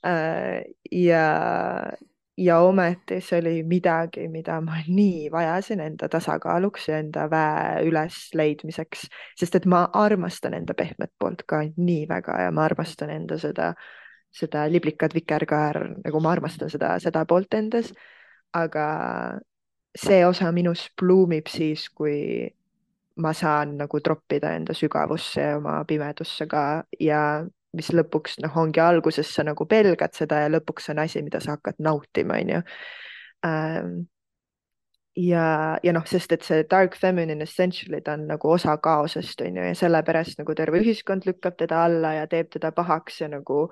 äh,. 0.00 0.64
ja 0.88 1.26
ja 2.36 2.58
ometi 2.58 3.20
see 3.22 3.38
oli 3.40 3.62
midagi, 3.62 4.28
mida 4.28 4.60
ma 4.60 4.78
nii 4.98 5.30
vajasin 5.32 5.80
enda 5.80 6.08
tasakaaluks 6.08 6.88
ja 6.88 6.98
enda 6.98 7.28
väe 7.30 7.84
ülesleidmiseks, 7.88 9.06
sest 9.38 9.54
et 9.60 9.66
ma 9.66 9.84
armastan 9.92 10.54
enda 10.58 10.74
pehmet 10.74 11.12
poolt 11.18 11.44
ka 11.46 11.62
nii 11.76 12.08
väga 12.08 12.40
ja 12.46 12.50
ma 12.52 12.64
armastan 12.64 13.10
enda 13.14 13.38
seda, 13.38 13.72
seda 14.34 14.66
liblikat 14.70 15.14
vikerkaar, 15.14 15.80
nagu 16.04 16.20
ma 16.20 16.34
armastan 16.34 16.70
seda, 16.70 16.98
seda 16.98 17.24
poolt 17.26 17.54
endas. 17.54 17.92
aga 18.54 18.86
see 19.98 20.26
osa 20.26 20.52
minus 20.52 20.90
pluumib 20.98 21.48
siis, 21.50 21.88
kui 21.90 22.46
ma 23.16 23.32
saan 23.32 23.76
nagu 23.78 24.00
troppida 24.00 24.52
enda 24.54 24.74
sügavusse 24.74 25.40
ja 25.40 25.56
oma 25.58 25.84
pimedusse 25.84 26.46
ka 26.46 26.84
ja 27.00 27.44
mis 27.74 27.90
lõpuks 27.94 28.38
noh, 28.44 28.56
ongi 28.62 28.82
alguses 28.82 29.30
sa 29.34 29.44
nagu 29.46 29.66
pelgad 29.70 30.14
seda 30.16 30.44
ja 30.44 30.50
lõpuks 30.52 30.90
on 30.94 31.02
asi, 31.04 31.22
mida 31.26 31.40
sa 31.42 31.56
hakkad 31.56 31.80
nautima, 31.84 32.38
onju. 32.40 32.62
Ähm, 33.46 33.94
ja, 35.16 35.46
ja 35.82 35.94
noh, 35.94 36.06
sest 36.08 36.32
et 36.34 36.46
see 36.46 36.64
dark 36.70 36.96
feminine 36.98 37.44
essentially 37.44 38.00
ta 38.04 38.16
on 38.18 38.26
nagu 38.30 38.50
osa 38.56 38.76
kaosest 38.82 39.44
onju 39.46 39.68
ja 39.68 39.76
sellepärast 39.78 40.40
nagu 40.40 40.56
terve 40.58 40.80
ühiskond 40.82 41.26
lükkab 41.28 41.58
teda 41.60 41.84
alla 41.88 42.14
ja 42.20 42.26
teeb 42.30 42.50
teda 42.54 42.72
pahaks 42.74 43.20
ja 43.22 43.30
nagu 43.30 43.68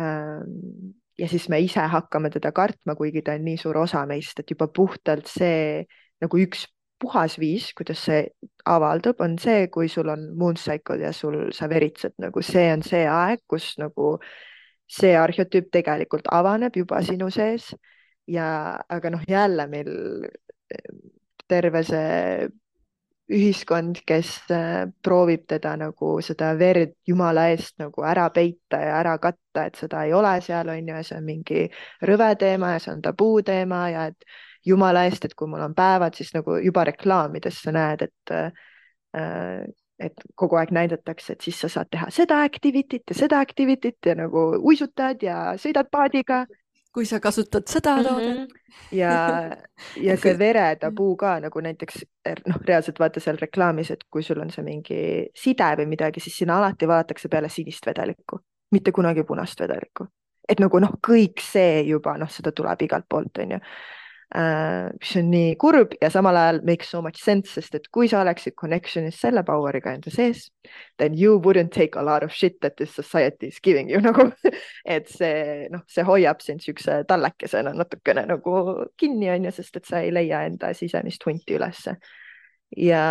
ähm, 0.00 0.94
ja 1.18 1.28
siis 1.30 1.48
me 1.48 1.60
ise 1.62 1.84
hakkame 1.90 2.30
teda 2.34 2.52
kartma, 2.52 2.96
kuigi 2.98 3.22
ta 3.22 3.36
on 3.38 3.44
nii 3.46 3.58
suur 3.60 3.78
osa 3.84 4.02
meist, 4.06 4.40
et 4.40 4.50
juba 4.50 4.66
puhtalt 4.68 5.30
see 5.30 5.84
nagu 6.22 6.40
üks 6.42 6.66
puhas 7.00 7.38
viis, 7.38 7.72
kuidas 7.76 8.04
see 8.06 8.22
avaldub, 8.70 9.20
on 9.20 9.36
see, 9.38 9.68
kui 9.72 9.88
sul 9.88 10.08
on 10.12 10.28
moon 10.38 10.56
cycle 10.56 11.00
ja 11.02 11.12
sul, 11.12 11.50
sa 11.52 11.68
veritsed 11.68 12.16
nagu 12.22 12.42
see 12.42 12.70
on 12.72 12.84
see 12.86 13.04
aeg, 13.10 13.42
kus 13.50 13.74
nagu 13.82 14.16
see 14.90 15.14
arhetüüp 15.16 15.70
tegelikult 15.72 16.28
avaneb 16.32 16.76
juba 16.76 17.02
sinu 17.04 17.30
sees. 17.34 17.72
Ja, 18.30 18.78
aga 18.88 19.10
noh, 19.12 19.24
jälle 19.28 19.66
meil 19.68 19.90
terve 21.48 21.82
see 21.84 22.48
ühiskond, 23.32 24.02
kes 24.06 24.30
äh, 24.52 24.84
proovib 25.02 25.46
teda 25.48 25.74
nagu 25.80 26.10
seda 26.24 26.50
verd 26.60 26.92
jumala 27.08 27.46
eest 27.54 27.78
nagu 27.80 28.04
ära 28.04 28.26
peita 28.34 28.80
ja 28.82 28.98
ära 28.98 29.14
katta, 29.18 29.64
et 29.64 29.80
seda 29.80 30.02
ei 30.04 30.12
ole 30.12 30.34
seal 30.44 30.68
on 30.68 30.88
ju 30.90 30.96
ja 30.98 31.04
see 31.06 31.16
on 31.16 31.24
mingi 31.24 31.62
rõve 32.04 32.34
teema 32.40 32.74
ja 32.74 32.82
see 32.84 32.92
on 32.92 33.00
tabuuteema 33.06 33.80
ja 33.94 34.06
et 34.12 34.28
jumala 34.66 35.04
eest, 35.08 35.24
et 35.24 35.34
kui 35.34 35.48
mul 35.50 35.62
on 35.64 35.74
päevad, 35.76 36.14
siis 36.16 36.32
nagu 36.34 36.58
juba 36.64 36.84
reklaamides 36.88 37.62
sa 37.64 37.72
näed, 37.74 38.06
et 38.08 38.34
äh, 38.34 39.64
et 39.98 40.24
kogu 40.34 40.58
aeg 40.58 40.72
näidatakse, 40.74 41.36
et 41.36 41.46
siis 41.46 41.60
sa 41.62 41.70
saad 41.70 41.90
teha 41.92 42.08
seda 42.10 42.40
activity't 42.42 43.12
ja 43.12 43.16
seda 43.16 43.38
activity't 43.44 44.08
ja 44.10 44.16
nagu 44.18 44.42
uisutad 44.58 45.22
ja 45.22 45.54
sõidad 45.60 45.90
paadiga. 45.90 46.44
kui 46.94 47.06
sa 47.10 47.18
kasutad 47.20 47.66
seda 47.66 47.96
mhm. 47.96 48.04
toodet 48.06 48.36
mm. 48.38 48.42
-hmm. 48.44 48.96
ja, 48.96 49.12
ja 50.02 50.16
see 50.22 50.38
veretabuu 50.38 51.16
ka 51.16 51.40
nagu 51.40 51.60
näiteks 51.60 52.04
noh, 52.46 52.58
reaalselt 52.68 52.98
vaata 52.98 53.20
seal 53.20 53.38
reklaamis, 53.40 53.90
et 53.90 54.04
kui 54.10 54.22
sul 54.22 54.40
on 54.40 54.50
see 54.50 54.64
mingi 54.64 55.26
side 55.34 55.74
või 55.76 55.86
midagi, 55.86 56.20
siis 56.20 56.36
sinna 56.38 56.58
alati 56.58 56.88
vaadatakse 56.88 57.28
peale 57.28 57.48
sinist 57.48 57.86
vedelikku, 57.86 58.38
mitte 58.70 58.92
kunagi 58.92 59.24
punast 59.24 59.60
vedelikku. 59.60 60.06
et 60.48 60.60
nagu 60.60 60.78
noh, 60.78 60.94
kõik 61.08 61.40
see 61.40 61.82
juba 61.82 62.18
noh, 62.18 62.30
seda 62.30 62.52
tuleb 62.52 62.82
igalt 62.82 63.06
poolt, 63.08 63.38
onju 63.38 63.58
mis 64.34 65.12
on 65.16 65.28
nii 65.30 65.52
kurb 65.62 65.92
ja 66.02 66.08
samal 66.10 66.36
ajal 66.36 66.56
makes 66.66 66.88
so 66.90 67.02
much 67.02 67.20
sense, 67.22 67.52
sest 67.54 67.76
et 67.78 67.84
kui 67.94 68.08
sa 68.10 68.22
oleksid 68.24 68.56
connection'is 68.58 69.20
selle 69.22 69.44
power'iga 69.46 69.92
enda 69.94 70.10
sees, 70.10 70.48
then 70.98 71.14
you 71.14 71.38
wouldn't 71.38 71.70
take 71.70 71.98
a 71.98 72.02
lot 72.02 72.24
of 72.26 72.32
shit 72.34 72.58
that 72.60 72.74
this 72.76 72.90
society 72.94 73.46
is 73.52 73.60
giving 73.62 73.90
you 73.90 74.00
nagu 74.08 74.32
et 74.84 75.06
see 75.08 75.68
noh, 75.70 75.84
see 75.86 76.02
hoiab 76.02 76.42
sind 76.42 76.64
siukse 76.64 77.04
tallekesena 77.06 77.74
natukene 77.78 78.26
nagu 78.26 78.58
kinni 78.98 79.30
onju, 79.30 79.54
sest 79.54 79.78
et 79.78 79.86
sa 79.86 80.02
ei 80.02 80.10
leia 80.10 80.42
enda 80.48 80.74
sisemist 80.74 81.22
hunti 81.28 81.54
ülesse 81.54 81.94
ja, 82.76 83.04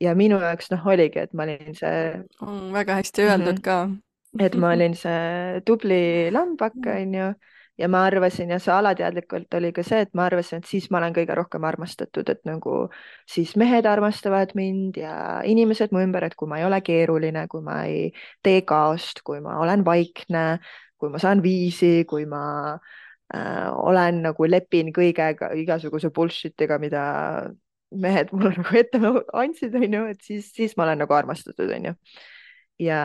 ja 0.00 0.14
minu 0.16 0.38
jaoks 0.40 0.70
noh, 0.72 0.86
oligi, 0.88 1.20
et 1.26 1.36
ma 1.36 1.44
olin 1.44 1.76
see 1.76 1.98
mm,. 2.16 2.70
väga 2.74 3.00
hästi 3.00 3.26
öeldud 3.26 3.52
mm 3.52 3.58
-hmm. 3.58 3.62
ka. 3.62 4.44
et 4.46 4.56
ma 4.56 4.72
olin 4.72 4.94
see 4.94 5.60
tubli 5.66 6.00
lambak, 6.36 6.80
onju 6.80 7.34
ja 7.78 7.88
ma 7.92 8.04
arvasin 8.08 8.50
ja 8.50 8.58
see 8.62 8.72
alateadlikult 8.72 9.54
oli 9.58 9.72
ka 9.76 9.84
see, 9.86 10.00
et 10.06 10.12
ma 10.16 10.26
arvasin, 10.30 10.62
et 10.62 10.70
siis 10.70 10.88
ma 10.90 11.00
olen 11.00 11.14
kõige 11.16 11.36
rohkem 11.36 11.64
armastatud, 11.68 12.28
et 12.32 12.42
nagu 12.48 12.76
siis 13.28 13.54
mehed 13.60 13.86
armastavad 13.88 14.54
mind 14.58 14.96
ja 15.00 15.16
inimesed 15.44 15.92
mu 15.92 16.00
ümber, 16.04 16.24
et 16.26 16.36
kui 16.38 16.48
ma 16.48 16.60
ei 16.60 16.66
ole 16.68 16.80
keeruline, 16.84 17.46
kui 17.52 17.64
ma 17.66 17.82
ei 17.88 18.10
tee 18.44 18.62
kaost, 18.68 19.22
kui 19.26 19.42
ma 19.44 19.58
olen 19.62 19.84
vaikne, 19.86 20.46
kui 20.96 21.12
ma 21.12 21.20
saan 21.22 21.42
viisi, 21.44 22.06
kui 22.08 22.24
ma 22.28 22.44
äh, 22.74 23.68
olen 23.76 24.22
nagu 24.30 24.48
lepin 24.48 24.92
kõigega, 24.96 25.52
igasuguse 25.60 26.10
bullshit'iga, 26.14 26.80
mida 26.82 27.04
mehed 27.92 28.32
mulle 28.34 28.54
nagu 28.56 28.78
ette 28.78 29.00
andsid, 29.36 29.74
onju, 29.78 30.06
et 30.12 30.24
siis, 30.24 30.48
siis 30.54 30.76
ma 30.76 30.88
olen 30.88 31.04
nagu 31.04 31.14
armastatud, 31.16 31.70
onju. 31.76 31.94
ja, 32.82 33.02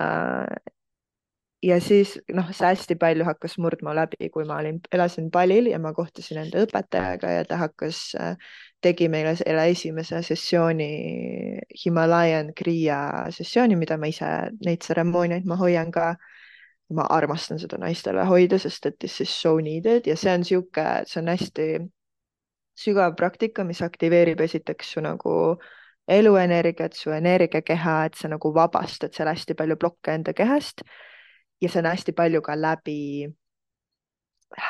ja 1.63 1.77
siis 1.81 2.15
noh, 2.33 2.49
see 2.55 2.67
hästi 2.71 2.97
palju 2.99 3.25
hakkas 3.25 3.57
murdma 3.61 3.93
läbi, 3.95 4.29
kui 4.33 4.45
ma 4.49 4.57
olin, 4.61 4.79
elasin 4.93 5.29
Balil 5.31 5.69
ja 5.71 5.79
ma 5.79 5.93
kohtusin 5.93 6.41
enda 6.41 6.63
õpetajaga 6.65 7.33
ja 7.35 7.45
ta 7.45 7.59
hakkas, 7.61 8.01
äh, 8.19 8.35
tegi 8.81 9.09
meile 9.13 9.35
selle 9.37 9.67
esimese 9.69 10.23
sessiooni 10.25 10.89
Himalayan 11.83 12.53
Kriia 12.57 13.27
sessiooni, 13.33 13.77
mida 13.77 13.97
ma 14.01 14.09
ise, 14.09 14.31
neid 14.65 14.81
tseremooniaid 14.81 15.45
ma 15.49 15.59
hoian 15.61 15.93
ka. 15.93 16.15
ma 16.91 17.05
armastan 17.07 17.55
seda 17.55 17.77
naistele 17.79 18.25
hoida, 18.27 18.57
sest 18.59 18.85
et 18.85 18.97
this 18.99 19.21
is 19.23 19.29
so 19.31 19.53
needed 19.63 20.09
ja 20.09 20.15
see 20.19 20.33
on 20.33 20.41
sihuke, 20.43 20.83
see 21.07 21.21
on 21.21 21.29
hästi 21.31 21.67
sügav 22.75 23.13
praktika, 23.15 23.63
mis 23.63 23.79
aktiveerib 23.81 24.41
esiteks 24.43 24.89
su 24.91 25.03
nagu 25.05 25.35
eluenergiat, 26.11 26.91
su 26.99 27.13
energiakeha, 27.15 27.93
et 28.09 28.19
sa 28.19 28.27
nagu 28.27 28.51
vabastad 28.51 29.15
seal 29.15 29.31
hästi 29.31 29.55
palju 29.55 29.79
plokke 29.79 30.17
enda 30.17 30.35
kehast 30.35 30.83
ja 31.61 31.69
see 31.69 31.79
on 31.83 31.89
hästi 31.91 32.15
palju 32.17 32.41
ka 32.41 32.55
läbi 32.57 33.29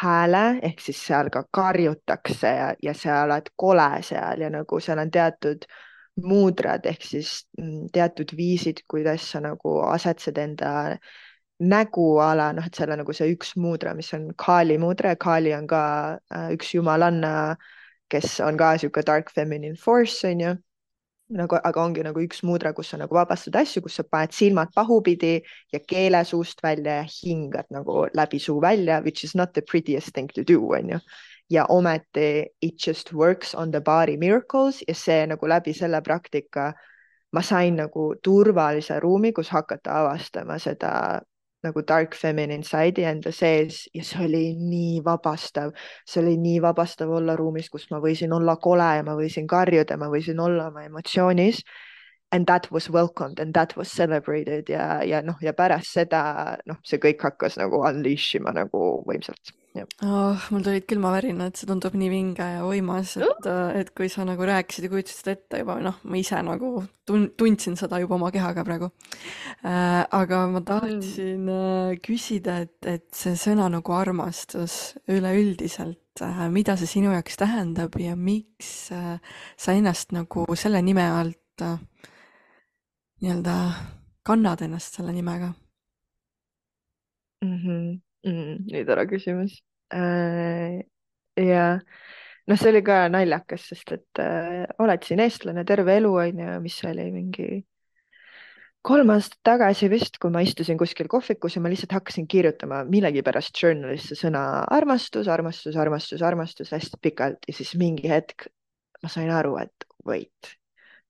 hääle 0.01 0.43
ehk 0.61 0.79
siis 0.79 0.99
seal 1.07 1.29
ka 1.33 1.43
karjutakse 1.51 2.47
ja, 2.47 2.67
ja 2.83 2.93
sa 2.93 3.23
oled 3.25 3.49
kole 3.55 3.89
seal 4.05 4.41
ja 4.41 4.49
nagu 4.53 4.79
seal 4.79 5.01
on 5.01 5.11
teatud 5.11 5.65
muudrad 6.21 6.85
ehk 6.85 7.03
siis 7.07 7.47
mm, 7.57 7.89
teatud 7.93 8.35
viisid, 8.37 8.83
kuidas 8.87 9.25
sa 9.31 9.41
nagu 9.41 9.79
asetsed 9.87 10.37
enda 10.37 10.71
näguala, 11.61 12.51
noh, 12.57 12.65
et 12.65 12.75
seal 12.75 12.91
on 12.93 13.01
nagu 13.03 13.13
see 13.13 13.31
üks 13.35 13.53
muudra, 13.61 13.93
mis 13.97 14.09
on 14.17 14.31
Kali 14.37 14.77
muudra 14.81 15.13
ja 15.13 15.19
Kali 15.21 15.53
on 15.53 15.67
ka 15.69 15.83
äh, 16.33 16.49
üks 16.55 16.73
jumalanna, 16.73 17.55
kes 18.09 18.39
on 18.43 18.57
ka 18.57 18.73
sihuke 18.81 19.05
dark 19.07 19.31
feminine 19.31 19.77
force 19.77 20.27
on 20.27 20.41
ju 20.41 20.55
nagu, 21.38 21.57
aga 21.63 21.84
ongi 21.84 22.03
nagu 22.05 22.21
üks 22.23 22.43
mudra, 22.47 22.73
kus 22.73 22.91
sa 22.91 22.99
nagu 23.01 23.15
vabastad 23.15 23.55
asju, 23.61 23.82
kus 23.86 23.97
sa 23.99 24.03
paned 24.03 24.36
silmad 24.36 24.71
pahupidi 24.75 25.39
ja 25.73 25.79
keele 25.79 26.23
suust 26.27 26.63
välja 26.63 27.01
ja 27.01 27.07
hingad 27.07 27.71
nagu 27.71 28.05
läbi 28.13 28.39
suu 28.39 28.61
välja, 28.61 29.01
which 29.01 29.23
is 29.23 29.36
not 29.36 29.53
the 29.53 29.61
prettiest 29.61 30.13
thing 30.13 30.29
to 30.36 30.43
do, 30.47 30.59
onju. 30.77 30.99
ja 31.51 31.65
ometi 31.69 32.45
it 32.61 32.88
just 32.88 33.13
works 33.13 33.55
on 33.55 33.71
the 33.71 33.82
body 33.82 34.17
miracles 34.17 34.84
ja 34.88 34.95
see 34.95 35.25
nagu 35.27 35.47
läbi 35.47 35.73
selle 35.73 36.01
praktika 36.01 36.73
ma 37.32 37.41
sain 37.41 37.75
nagu 37.75 38.13
turvalise 38.23 38.99
ruumi, 38.99 39.34
kus 39.34 39.49
hakata 39.49 39.99
avastama 39.99 40.59
seda 40.59 41.21
nagu 41.64 41.84
dark 41.88 42.16
feminine 42.18 42.66
side'i 42.66 43.05
enda 43.09 43.32
sees 43.36 43.84
ja 43.93 44.03
see 44.05 44.26
oli 44.26 44.43
nii 44.57 44.99
vabastav, 45.05 45.72
see 46.07 46.22
oli 46.24 46.36
nii 46.41 46.59
vabastav 46.64 47.12
olla 47.20 47.36
ruumis, 47.39 47.70
kus 47.70 47.88
ma 47.91 48.01
võisin 48.03 48.34
olla 48.34 48.57
kole 48.57 48.89
ja 48.99 49.05
ma 49.07 49.16
võisin 49.20 49.47
karjuda, 49.47 49.97
ma 49.97 50.09
võisin 50.12 50.39
olla 50.39 50.70
oma 50.72 50.86
emotsioonis. 50.89 51.64
And 52.32 52.47
that 52.47 52.70
was 52.72 52.89
welcomed 52.89 53.41
and 53.43 53.53
that 53.53 53.76
was 53.76 53.91
celebrated 53.91 54.70
ja, 54.72 55.01
ja 55.03 55.20
noh, 55.22 55.36
ja 55.43 55.51
pärast 55.53 55.91
seda 55.97 56.22
noh, 56.66 56.80
see 56.88 57.01
kõik 57.03 57.26
hakkas 57.28 57.59
nagu 57.59 57.84
unleash 57.84 58.38
ima 58.39 58.55
nagu 58.55 59.01
võimsalt 59.07 59.51
oh,. 60.03 60.47
mul 60.51 60.63
tulid 60.65 60.86
külmavärinad, 60.89 61.55
see 61.55 61.67
tundub 61.69 61.95
nii 61.97 62.09
vinge 62.11 62.47
ja 62.57 62.63
võimas, 62.65 63.13
et, 63.22 63.47
et 63.80 63.91
kui 63.95 64.09
sa 64.11 64.26
nagu 64.28 64.43
rääkisid 64.47 64.88
ja 64.88 64.91
kujutasid 64.91 65.30
ette 65.32 65.61
juba, 65.61 65.78
noh, 65.84 66.01
ma 66.03 66.19
ise 66.19 66.41
nagu 66.45 66.72
tun-, 67.07 67.30
tundsin 67.39 67.78
seda 67.80 68.01
juba 68.03 68.17
oma 68.17 68.32
kehaga 68.36 68.65
praegu 68.67 68.91
äh,. 69.63 70.03
aga 70.03 70.43
ma 70.51 70.63
tahtsin 70.67 71.47
äh, 71.53 71.95
küsida, 72.03 72.59
et, 72.65 72.78
et 72.84 73.07
see 73.15 73.38
sõna 73.39 73.69
nagu 73.72 73.95
armastus 73.95 74.97
üleüldiselt 75.11 76.26
äh,, 76.26 76.45
mida 76.51 76.76
see 76.80 76.91
sinu 76.97 77.15
jaoks 77.15 77.39
tähendab 77.39 77.95
ja 78.01 78.17
miks 78.19 78.91
äh, 78.95 79.17
sa 79.55 79.78
ennast 79.78 80.11
nagu 80.15 80.45
selle 80.59 80.84
nime 80.84 81.07
alt 81.07 81.65
äh, 81.65 81.80
nii-öelda 83.24 83.57
kannad 84.28 84.67
ennast 84.67 84.99
selle 84.99 85.15
nimega 85.15 85.53
mm? 87.41 87.57
-hmm 87.57 88.11
mm,. 88.28 88.63
nii 88.72 88.86
tore 88.88 89.07
küsimus 89.09 89.59
äh,. 89.93 90.82
ja 91.39 91.65
noh, 91.78 92.59
see 92.59 92.72
oli 92.72 92.84
ka 92.86 93.03
naljakas, 93.13 93.67
sest 93.72 93.97
et 93.97 94.22
äh, 94.24 94.63
oled 94.82 95.03
siin 95.07 95.22
eestlane 95.24 95.65
terve 95.67 95.97
elu 95.99 96.13
on 96.26 96.45
ju, 96.45 96.55
mis 96.63 96.80
oli 96.89 97.09
mingi 97.13 97.49
kolm 98.82 99.11
aastat 99.13 99.39
tagasi 99.45 99.91
vist, 99.91 100.17
kui 100.22 100.34
ma 100.34 100.41
istusin 100.41 100.80
kuskil 100.80 101.09
kohvikus 101.11 101.55
ja 101.55 101.61
ma 101.61 101.69
lihtsalt 101.69 101.93
hakkasin 101.99 102.26
kirjutama 102.30 102.82
millegipärast 102.89 103.61
journalisse 103.61 104.17
sõna 104.17 104.63
armastus, 104.74 105.30
armastus, 105.30 105.78
armastus, 105.78 106.24
armastus 106.26 106.74
hästi 106.74 106.97
pikalt 107.01 107.45
ja 107.47 107.53
siis 107.53 107.76
mingi 107.78 108.09
hetk 108.09 108.49
ma 109.01 109.09
sain 109.09 109.30
aru, 109.34 109.55
et 109.61 109.86
wait, 110.05 110.53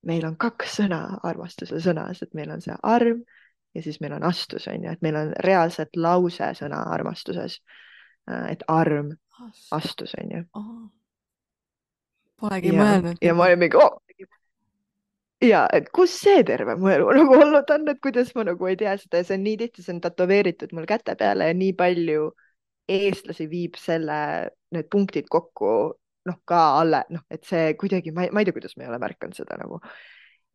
meil 0.07 0.26
on 0.28 0.36
kaks 0.39 0.80
sõna 0.82 1.01
armastuse 1.28 1.80
sõnas, 1.84 2.22
et 2.24 2.34
meil 2.38 2.51
on 2.53 2.64
see 2.64 2.76
arm 2.84 3.24
ja 3.76 3.84
siis 3.84 3.99
meil 4.03 4.13
on 4.17 4.24
astus, 4.28 4.67
on 4.67 4.84
ju, 4.84 4.91
et 4.91 5.01
meil 5.01 5.17
on 5.19 5.34
reaalselt 5.45 5.95
lause 5.95 6.51
sõna 6.59 6.84
armastuses. 6.93 7.59
Äh, 8.30 8.51
et 8.55 8.63
arm, 8.67 9.13
astus, 9.72 10.15
on 10.22 10.36
ju. 10.36 10.43
Polegi 12.41 12.74
mõelnud. 12.74 13.22
ja 13.22 13.36
ma 13.38 13.49
olin 13.49 13.59
mingi 13.61 13.78
oh! 13.78 13.99
ja 15.45 15.65
et 15.74 15.89
kus 15.93 16.13
see 16.22 16.43
terve 16.45 16.76
mu 16.78 16.89
elu 16.89 17.09
nagu 17.17 17.36
olnud 17.38 17.74
on, 17.74 17.88
et 17.93 17.99
kuidas 18.01 18.32
ma 18.38 18.45
nagu 18.45 18.69
ei 18.69 18.78
tea 18.78 18.95
seda 18.97 19.22
ja 19.22 19.28
see 19.28 19.38
on 19.38 19.43
nii 19.45 19.57
tihti, 19.61 19.86
see 19.86 19.95
on 19.95 20.01
tätoveeritud 20.01 20.74
mul 20.78 20.88
käte 20.89 21.15
peale 21.17 21.49
ja 21.49 21.57
nii 21.57 21.74
palju 21.78 22.32
eestlasi 22.91 23.47
viib 23.49 23.78
selle, 23.80 24.17
need 24.74 24.89
punktid 24.93 25.30
kokku 25.30 25.72
noh, 26.30 26.39
ka 26.45 26.61
alle, 26.82 27.03
noh, 27.13 27.24
et 27.34 27.45
see 27.47 27.74
kuidagi, 27.80 28.13
ma 28.13 28.28
ei 28.28 28.45
tea, 28.45 28.55
kuidas 28.57 28.76
ma 28.78 28.86
ei 28.86 28.91
ole 28.91 28.99
märganud 29.01 29.38
seda 29.38 29.57
nagu 29.61 29.80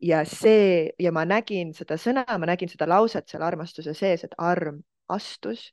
ja 0.01 0.25
see 0.25 0.91
ja 0.99 1.11
ma 1.11 1.25
nägin 1.25 1.73
seda 1.73 1.97
sõna, 1.97 2.25
ma 2.37 2.49
nägin 2.49 2.69
seda 2.69 2.87
lauset 2.89 3.27
seal 3.29 3.43
armastuse 3.45 3.93
sees, 3.97 4.23
et 4.23 4.35
arm 4.37 4.81
astus 5.09 5.71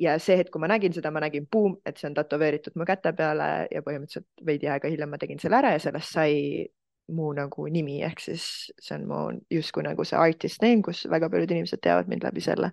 ja 0.00 0.18
see 0.20 0.36
hetk, 0.40 0.52
kui 0.52 0.62
ma 0.62 0.70
nägin 0.72 0.92
seda, 0.94 1.12
ma 1.14 1.22
nägin, 1.22 1.46
buum, 1.50 1.76
et 1.86 2.00
see 2.00 2.08
on 2.10 2.16
tätoveeritud 2.16 2.76
mu 2.76 2.86
käte 2.88 3.12
peale 3.16 3.68
ja 3.70 3.82
põhimõtteliselt 3.84 4.46
veidi 4.46 4.68
aega 4.68 4.90
hiljem 4.90 5.12
ma 5.12 5.20
tegin 5.20 5.40
selle 5.42 5.60
ära 5.60 5.74
ja 5.76 5.82
sellest 5.82 6.16
sai 6.16 6.66
mu 7.12 7.32
nagu 7.36 7.66
nimi, 7.70 8.00
ehk 8.06 8.20
siis 8.22 8.44
see 8.80 8.96
on 8.96 9.08
mu 9.08 9.22
justkui 9.52 9.84
nagu 9.84 10.04
see 10.08 10.18
artist 10.18 10.62
name, 10.62 10.82
kus 10.84 11.04
väga 11.10 11.28
paljud 11.32 11.50
inimesed 11.50 11.82
teavad 11.82 12.08
mind 12.08 12.24
läbi 12.24 12.44
selle. 12.44 12.72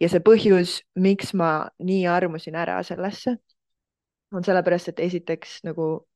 ja 0.00 0.08
see 0.12 0.20
põhjus, 0.20 0.80
miks 1.00 1.32
ma 1.34 1.70
nii 1.80 2.04
armusin 2.12 2.56
ära 2.58 2.82
sellesse, 2.84 3.38
on 4.34 4.44
sellepärast, 4.44 4.92
et 4.92 5.00
esiteks 5.00 5.62
nagu 5.64 6.06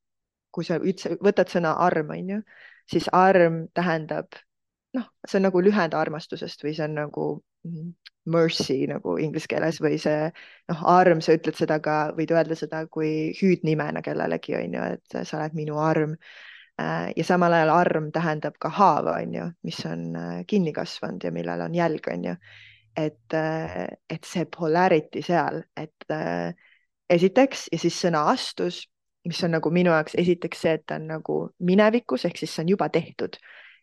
kui 0.50 0.66
sa 0.66 0.80
üldse 0.82 1.14
võtad 1.22 1.48
sõna 1.50 1.76
arm, 1.78 2.10
on 2.10 2.34
ju 2.34 2.40
siis 2.90 3.08
arm 3.12 3.66
tähendab 3.74 4.40
noh, 4.96 5.06
see 5.26 5.38
on 5.38 5.46
nagu 5.48 5.62
lühend 5.62 5.94
armastusest 5.96 6.64
või 6.64 6.74
see 6.76 6.86
on 6.88 6.96
nagu 6.98 7.26
mm, 7.66 7.90
mercy 8.30 8.84
nagu 8.90 9.16
inglise 9.22 9.48
keeles 9.50 9.80
või 9.82 9.98
see 10.02 10.28
noh, 10.30 10.84
arm, 10.92 11.22
sa 11.24 11.36
ütled 11.36 11.58
seda 11.58 11.80
ka, 11.84 11.98
võid 12.16 12.32
öelda 12.34 12.56
seda 12.58 12.84
kui 12.92 13.32
hüüdnimena 13.40 14.02
kellelegi 14.06 14.56
on 14.58 14.78
ju, 14.78 14.88
et 14.96 15.20
sa 15.20 15.38
oled 15.40 15.58
minu 15.58 15.78
arm. 15.82 16.16
Äh, 16.80 17.10
ja 17.16 17.26
samal 17.26 17.54
ajal 17.56 17.72
arm 17.74 18.10
tähendab 18.14 18.56
ka 18.60 18.70
haava 18.72 19.18
on 19.20 19.34
ju, 19.36 19.46
mis 19.66 19.80
on 19.88 20.10
äh, 20.16 20.34
kinni 20.48 20.72
kasvanud 20.76 21.24
ja 21.24 21.32
millel 21.34 21.66
on 21.66 21.76
jälg 21.76 22.10
on 22.12 22.28
ju. 22.30 22.34
et, 22.96 23.34
äh, 23.34 23.86
et 24.10 24.26
see 24.26 24.44
polarity 24.50 25.22
seal, 25.22 25.60
et 25.78 26.06
esiteks 27.10 27.68
ja 27.72 27.78
siis 27.78 28.00
sõna 28.02 28.24
astus 28.32 28.80
mis 29.24 29.42
on 29.44 29.52
nagu 29.56 29.70
minu 29.70 29.92
jaoks 29.92 30.14
esiteks 30.18 30.62
see, 30.64 30.76
et 30.78 30.86
ta 30.86 30.96
on 31.00 31.08
nagu 31.10 31.40
minevikus 31.66 32.24
ehk 32.28 32.40
siis 32.40 32.54
see 32.54 32.64
on 32.64 32.72
juba 32.76 32.88
tehtud. 32.88 33.36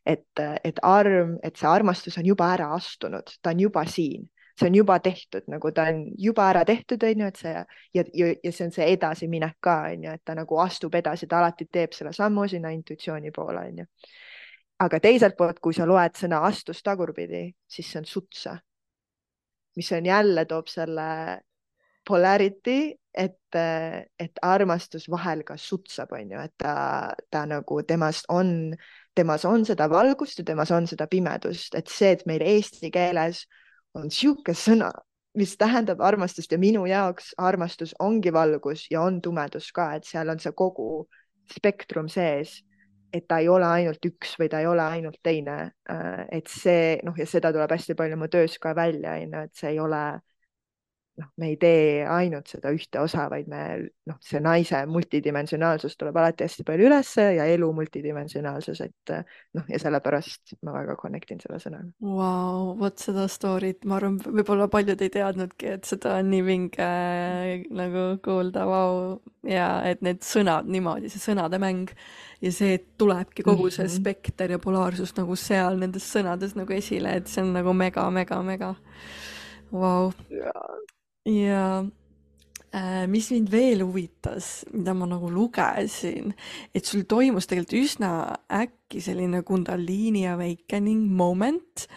et, 0.07 0.39
et 0.63 0.77
arm, 0.87 1.35
et 1.43 1.55
see 1.59 1.67
armastus 1.67 2.15
on 2.17 2.25
juba 2.25 2.45
ära 2.53 2.69
astunud, 2.71 3.27
ta 3.43 3.51
on 3.51 3.59
juba 3.59 3.81
siin, 3.91 4.21
see 4.55 4.69
on 4.69 4.75
juba 4.77 4.95
tehtud, 5.03 5.43
nagu 5.51 5.71
ta 5.75 5.89
on 5.91 5.97
juba 6.17 6.45
ära 6.47 6.61
tehtud, 6.65 7.03
on 7.03 7.23
ju, 7.23 7.27
et 7.27 7.41
see 7.41 7.51
ja, 7.51 7.65
ja, 7.93 8.29
ja 8.43 8.51
see 8.51 8.69
on 8.69 8.71
see 8.71 8.87
edasiminek 8.93 9.57
ka, 9.59 9.75
on 9.91 10.05
ju, 10.07 10.13
et 10.15 10.23
ta 10.23 10.35
nagu 10.37 10.61
astub 10.63 10.95
edasi, 10.95 11.27
ta 11.27 11.41
alati 11.41 11.67
teeb 11.67 11.91
selle 11.97 12.13
sammu 12.15 12.47
sinna 12.47 12.71
intuitsiooni 12.71 13.33
poole, 13.35 13.65
on 13.67 13.83
ju. 13.83 13.89
aga 14.85 15.01
teiselt 15.03 15.35
poolt, 15.35 15.59
kui 15.59 15.75
sa 15.75 15.85
loed 15.89 16.15
sõna 16.15 16.39
astus 16.47 16.79
tagurpidi, 16.85 17.43
siis 17.67 17.91
see 17.91 17.99
on 17.99 18.07
sutsa, 18.07 18.55
mis 19.75 19.91
on 19.91 20.05
jälle 20.05 20.45
toob 20.47 20.71
selle 20.71 21.09
polarity, 22.07 22.95
et, 23.17 23.57
et 24.21 24.41
armastus 24.45 25.07
vahel 25.09 25.43
ka 25.47 25.57
sutsab, 25.57 26.13
on 26.13 26.31
ju, 26.35 26.43
et 26.43 26.53
ta, 26.61 26.75
ta 27.33 27.43
nagu 27.49 27.81
temast 27.87 28.29
on, 28.29 28.75
temas 29.17 29.45
on 29.49 29.65
seda 29.65 29.89
valgust 29.91 30.41
ja 30.41 30.45
temas 30.45 30.71
on 30.75 30.87
seda 30.89 31.07
pimedust, 31.09 31.75
et 31.75 31.89
see, 31.89 32.13
et 32.13 32.25
meil 32.29 32.45
eesti 32.45 32.91
keeles 32.93 33.45
on 33.97 34.11
sihuke 34.13 34.53
sõna, 34.57 34.91
mis 35.37 35.55
tähendab 35.57 36.01
armastust 36.05 36.53
ja 36.53 36.61
minu 36.61 36.85
jaoks 36.89 37.33
armastus 37.37 37.93
ongi 38.01 38.33
valgus 38.33 38.87
ja 38.91 39.03
on 39.05 39.21
tumedus 39.21 39.71
ka, 39.73 39.91
et 39.97 40.05
seal 40.05 40.29
on 40.33 40.41
see 40.41 40.53
kogu 40.57 41.07
spektrum 41.53 42.09
sees 42.11 42.59
et 43.13 43.27
ta 43.27 43.39
ei 43.39 43.47
ole 43.49 43.65
ainult 43.65 44.03
üks 44.05 44.35
või 44.39 44.49
ta 44.51 44.61
ei 44.61 44.67
ole 44.67 44.83
ainult 44.83 45.19
teine. 45.23 45.57
et 46.31 46.47
see 46.51 46.97
noh, 47.07 47.15
ja 47.17 47.25
seda 47.25 47.51
tuleb 47.55 47.71
hästi 47.71 47.95
palju 47.95 48.17
mu 48.19 48.27
töös 48.27 48.57
ka 48.59 48.75
välja, 48.75 49.15
on 49.15 49.37
ju, 49.37 49.43
et 49.47 49.55
see 49.55 49.71
ei 49.73 49.79
ole 49.79 50.01
noh, 51.17 51.29
me 51.41 51.49
ei 51.51 51.57
tee 51.59 52.03
ainult 52.05 52.49
seda 52.51 52.71
ühte 52.75 53.01
osa, 53.01 53.25
vaid 53.31 53.49
me 53.49 53.61
noh, 54.09 54.17
see 54.23 54.41
naise 54.43 54.83
multidimensionaalsus 54.89 55.97
tuleb 55.97 56.17
alati 56.21 56.45
hästi 56.45 56.65
palju 56.67 56.87
ülesse 56.89 57.25
ja 57.37 57.47
elu 57.49 57.69
multidimensionaalsus, 57.79 58.81
et 58.85 59.13
noh, 59.57 59.65
ja 59.71 59.79
sellepärast 59.81 60.57
ma 60.67 60.75
väga 60.77 60.97
connect 60.99 61.33
in 61.33 61.41
selle 61.43 61.59
sõnaga 61.63 61.89
wow,. 62.05 62.75
vot 62.79 63.01
seda 63.01 63.27
story't, 63.31 63.87
ma 63.89 63.97
arvan, 63.99 64.19
võib-olla 64.21 64.69
paljud 64.71 65.01
ei 65.01 65.13
teadnudki, 65.13 65.73
et 65.77 65.89
seda 65.89 66.17
on 66.21 66.31
nii 66.33 66.45
vinge 66.45 66.91
nagu 67.81 68.07
kuulda, 68.23 68.67
vau. 68.69 69.17
ja 69.47 69.69
et 69.89 70.03
need 70.05 70.21
sõnad 70.25 70.69
niimoodi, 70.69 71.09
see 71.13 71.23
sõnade 71.23 71.59
mäng 71.61 71.93
ja 72.43 72.51
see, 72.53 72.75
et 72.77 72.85
tulebki 73.01 73.45
kogu 73.47 73.71
see 73.71 73.87
mhm. 73.87 73.95
spekter 73.97 74.53
ja 74.53 74.61
polaarsus 74.61 75.15
nagu 75.17 75.37
seal 75.39 75.79
nendes 75.81 76.05
sõnades 76.13 76.53
nagu 76.57 76.77
esile, 76.77 77.17
et 77.17 77.31
see 77.31 77.41
on 77.45 77.55
nagu 77.57 77.73
mega, 77.73 78.05
mega, 78.13 78.41
mega. 78.45 78.75
Vau. 79.71 80.13
Ja 81.27 81.63
äh, 82.71 83.05
mis 83.11 83.29
mind 83.33 83.51
veel 83.51 83.83
huvitas, 83.85 84.65
mida 84.73 84.95
ma 84.95 85.07
nagu 85.09 85.29
lugesin, 85.33 86.33
et 86.75 86.87
sul 86.87 87.05
toimus 87.09 87.49
tegelikult 87.49 87.77
üsna 87.81 88.11
äkki 88.61 89.03
selline 89.03 89.43
Kundaliini 89.47 90.25
awakening 90.31 91.03
moment, 91.19 91.87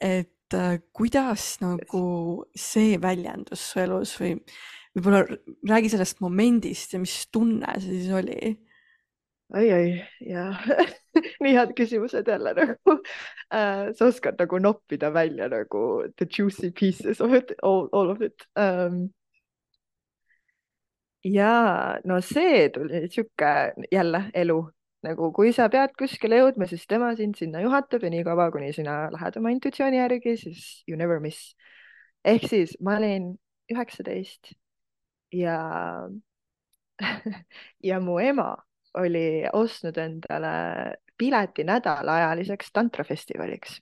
et 0.00 0.56
äh, 0.56 0.80
kuidas 0.92 1.58
nagu 1.64 2.02
see 2.56 2.96
väljendus 3.02 3.70
su 3.72 3.84
elus 3.84 4.16
või 4.20 4.34
võib-olla 4.96 5.24
räägi 5.68 5.92
sellest 5.92 6.22
momendist 6.24 6.94
ja 6.94 7.02
mis 7.02 7.20
tunne 7.32 7.76
see 7.78 8.00
siis 8.00 8.14
oli 8.16 8.56
oi, 9.54 9.72
oi, 9.72 9.92
ja 10.28 10.44
nii 11.42 11.54
head 11.56 11.74
küsimused 11.76 12.28
jälle 12.28 12.54
nagu 12.54 12.94
uh,. 12.94 13.92
sa 13.96 14.08
oskad 14.08 14.40
nagu 14.40 14.58
noppida 14.58 15.12
välja 15.14 15.48
nagu 15.48 15.84
the 16.16 16.26
juicy 16.38 16.70
pieces 16.70 17.20
of 17.20 17.32
it, 17.34 17.52
all, 17.62 17.88
all 17.92 18.10
of 18.10 18.20
it 18.22 18.46
um,. 18.56 19.08
ja 21.24 21.98
no 22.04 22.20
see 22.20 22.68
tuli 22.68 23.08
sihuke 23.08 23.72
jälle 23.92 24.24
elu 24.34 24.60
nagu, 25.06 25.32
kui 25.32 25.52
sa 25.54 25.68
pead 25.72 25.92
kuskile 25.98 26.40
jõudma, 26.40 26.66
siis 26.66 26.86
tema 26.90 27.12
sind 27.16 27.38
sinna 27.38 27.62
juhatab 27.62 28.02
ja 28.02 28.10
niikaua, 28.10 28.48
kuni 28.54 28.72
sina 28.74 29.06
lähed 29.14 29.36
oma 29.38 29.52
intuitsiooni 29.54 30.00
järgi, 30.00 30.36
siis 30.40 30.64
you 30.88 30.98
never 30.98 31.20
miss. 31.22 31.54
ehk 32.24 32.48
siis 32.50 32.74
ma 32.82 32.96
olin 32.98 33.32
üheksateist 33.72 34.52
ja 35.32 35.58
ja 37.88 38.00
mu 38.02 38.18
ema 38.18 38.56
oli 38.98 39.44
ostnud 39.52 39.96
endale 39.98 40.96
pileti 41.18 41.64
nädalaajaliseks 41.64 42.72
tantrafestivaliks 42.72 43.78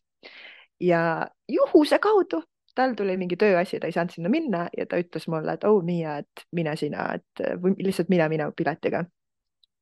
ja 0.81 1.27
juhuse 1.49 1.99
kaudu 1.99 2.43
tal 2.77 2.95
tuli 2.97 3.17
mingi 3.17 3.39
tööasi, 3.41 3.81
ta 3.81 3.89
ei 3.89 3.95
saanud 3.97 4.15
sinna 4.15 4.33
minna 4.33 4.67
ja 4.77 4.87
ta 4.89 5.01
ütles 5.01 5.27
mulle, 5.33 5.57
et 5.57 5.65
oh 5.65 5.83
Miia, 5.85 6.19
et 6.23 6.47
mine 6.57 6.75
sina, 6.77 7.09
et 7.17 7.47
või 7.63 7.77
lihtsalt 7.87 8.13
mine 8.13 8.29
minu 8.33 8.51
piletiga. 8.57 9.07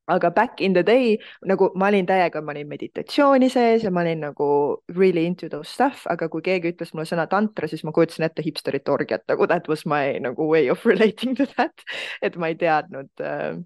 aga 0.07 0.29
back 0.31 0.61
in 0.61 0.73
the 0.73 0.83
day 0.85 1.15
nagu 1.49 1.71
ma 1.81 1.87
olin 1.89 2.05
täiega, 2.05 2.41
ma 2.45 2.53
olin 2.53 2.67
meditatsiooni 2.69 3.47
sees 3.49 3.83
ja 3.83 3.91
ma 3.91 4.03
olin 4.03 4.19
nagu 4.21 4.49
really 4.95 5.25
into 5.25 5.49
those 5.49 5.71
stuff, 5.71 6.03
aga 6.07 6.29
kui 6.29 6.43
keegi 6.45 6.75
ütles 6.75 6.93
mulle 6.93 7.07
sõna 7.09 7.25
tantra, 7.27 7.67
siis 7.67 7.83
ma 7.83 7.91
kujutasin 7.91 8.27
ette 8.27 8.45
hipsterite 8.45 8.91
orgiat, 8.93 9.23
nagu 9.27 9.47
that 9.49 9.67
was 9.67 9.85
my 9.85 10.19
nagu 10.21 10.45
way 10.47 10.69
of 10.69 10.85
relating 10.85 11.33
to 11.35 11.47
that, 11.57 11.73
et 12.21 12.37
ma 12.37 12.53
ei 12.53 12.59
teadnud 12.61 13.25
äh, 13.25 13.57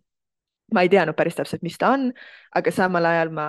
ma 0.74 0.86
ei 0.86 0.90
teadnud 0.90 1.18
päris 1.18 1.38
täpselt, 1.38 1.64
mis 1.66 1.78
ta 1.78 1.94
on, 1.96 2.10
aga 2.56 2.72
samal 2.74 3.06
ajal 3.06 3.32
ma 3.36 3.48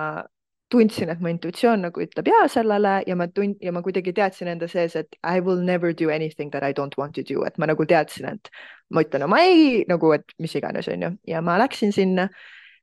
tundsin, 0.71 1.09
et 1.11 1.19
mu 1.19 1.27
intuitsioon 1.27 1.83
nagu 1.85 2.01
ütleb 2.03 2.29
jaa 2.31 2.45
sellele 2.51 3.01
ja 3.07 3.15
ma 3.19 3.27
tund- 3.27 3.59
ja 3.63 3.73
ma 3.75 3.81
kuidagi 3.83 4.13
teadsin 4.15 4.47
enda 4.53 4.69
sees, 4.71 4.95
et 4.95 5.17
I 5.19 5.41
will 5.43 5.59
never 5.67 5.91
do 5.93 6.09
anything 6.09 6.51
that 6.53 6.63
I 6.63 6.71
don't 6.77 6.95
want 6.97 7.17
to 7.19 7.25
do, 7.27 7.43
et 7.45 7.57
ma 7.59 7.67
nagu 7.67 7.85
teadsin, 7.85 8.29
et 8.31 8.49
ma 8.89 9.03
ütlen 9.03 9.27
oma 9.27 9.41
ei 9.43 9.83
nagu, 9.89 10.13
et 10.15 10.35
mis 10.39 10.55
iganes, 10.55 10.87
onju, 10.87 11.11
ja 11.27 11.43
ma 11.43 11.59
läksin 11.61 11.93
sinna. 11.95 12.29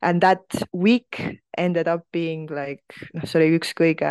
And 0.00 0.22
that 0.22 0.44
week 0.72 1.18
ended 1.58 1.88
up 1.88 2.04
being 2.12 2.46
like, 2.54 2.84
noh, 3.14 3.24
see 3.26 3.40
oli 3.40 3.56
üks 3.56 3.72
kõige 3.74 4.10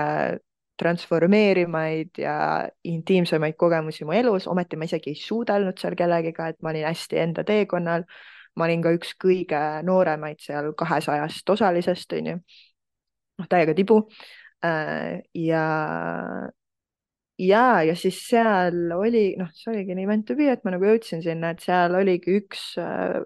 transformeerimaid 0.77 2.19
ja 2.19 2.67
intiimsemaid 2.83 3.55
kogemusi 3.55 4.03
mu 4.05 4.11
elus, 4.17 4.49
ometi 4.51 4.75
ma 4.75 4.83
isegi 4.89 5.13
ei 5.13 5.21
suudelnud 5.21 5.79
seal 5.79 5.95
kellegiga, 5.95 6.49
et 6.51 6.59
ma 6.61 6.73
olin 6.73 6.89
hästi 6.89 7.21
enda 7.23 7.45
teekonnal 7.47 8.03
ma 8.57 8.67
olin 8.67 8.83
ka 8.83 8.93
üks 8.97 9.13
kõige 9.21 9.61
nooremaid 9.87 10.41
seal 10.43 10.71
kahesajast 10.77 11.49
osalisest, 11.53 12.17
onju. 12.17 12.37
noh, 13.37 13.49
täiega 13.49 13.75
tibu. 13.77 14.01
Äh, 14.65 15.21
ja, 15.37 15.65
ja, 17.37 17.65
ja 17.85 17.95
siis 17.95 18.19
seal 18.25 18.93
oli, 18.97 19.29
noh, 19.37 19.51
see 19.53 19.71
oligi 19.75 19.97
nii 19.97 20.09
meant 20.09 20.27
to 20.27 20.37
be, 20.39 20.49
et 20.51 20.65
ma 20.65 20.73
nagu 20.73 20.89
jõudsin 20.89 21.21
sinna, 21.25 21.53
et 21.53 21.61
seal 21.65 21.95
oligi 21.99 22.39
üks 22.41 22.71
äh, 22.81 23.21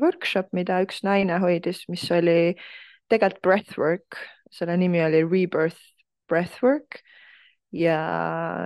workshop, 0.00 0.52
mida 0.56 0.82
üks 0.84 1.02
naine 1.06 1.40
hoidis, 1.42 1.84
mis 1.92 2.04
oli 2.12 2.54
tegelikult 3.12 3.42
breathwork, 3.44 4.20
selle 4.52 4.76
nimi 4.80 5.00
oli 5.04 5.24
Rebirth 5.24 5.80
Breathwork 6.28 7.02
ja 7.72 7.98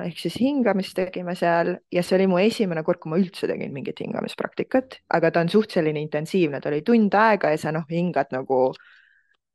ehk 0.06 0.18
siis 0.18 0.36
hingamist 0.42 0.96
tegime 0.98 1.34
seal 1.38 1.76
ja 1.94 2.02
see 2.02 2.16
oli 2.18 2.26
mu 2.30 2.40
esimene 2.42 2.82
kord, 2.86 2.98
kui 3.02 3.12
ma 3.12 3.20
üldse 3.20 3.46
tegin 3.50 3.72
mingit 3.74 4.00
hingamispraktikat, 4.02 4.98
aga 5.14 5.30
ta 5.30 5.44
on 5.44 5.52
suht 5.52 5.76
selline 5.76 6.02
intensiivne, 6.02 6.60
ta 6.60 6.70
oli 6.72 6.82
tund 6.86 7.14
aega 7.14 7.52
ja 7.54 7.60
sa 7.62 7.72
noh, 7.74 7.86
hingad 7.90 8.34
nagu 8.34 8.60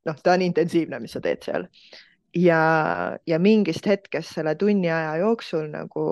noh, 0.08 0.16
ta 0.24 0.32
on 0.36 0.46
intensiivne, 0.48 1.00
mis 1.02 1.12
sa 1.16 1.20
teed 1.20 1.44
seal. 1.44 1.68
ja, 2.34 2.60
ja 3.28 3.38
mingist 3.38 3.86
hetkest 3.86 4.34
selle 4.34 4.54
tunni 4.56 4.88
aja 4.90 5.16
jooksul 5.20 5.68
nagu, 5.72 6.06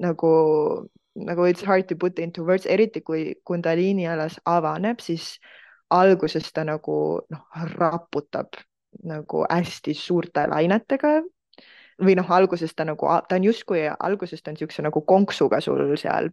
nagu, 0.00 0.32
nagu 1.14 1.48
it's 1.48 1.64
hard 1.64 1.88
to 1.88 1.96
put 1.96 2.18
into 2.18 2.44
words, 2.44 2.66
eriti 2.66 3.00
kui 3.00 3.34
kundaliini 3.44 4.06
alas 4.08 4.36
avaneb, 4.44 5.00
siis 5.00 5.38
alguses 5.90 6.52
ta 6.52 6.64
nagu 6.68 6.98
noh, 7.30 7.44
raputab 7.78 8.60
nagu 9.02 9.44
hästi 9.50 9.94
suurte 9.98 10.46
lainetega. 10.50 11.20
Või 12.02 12.16
noh, 12.18 12.30
alguses 12.34 12.74
ta 12.74 12.86
nagu, 12.86 13.06
ta 13.28 13.36
on 13.38 13.44
justkui 13.46 13.84
alguses 13.86 14.42
ta 14.42 14.50
on 14.50 14.56
niisuguse 14.56 14.82
nagu 14.82 15.04
konksuga 15.06 15.60
sul 15.62 15.92
seal, 16.00 16.32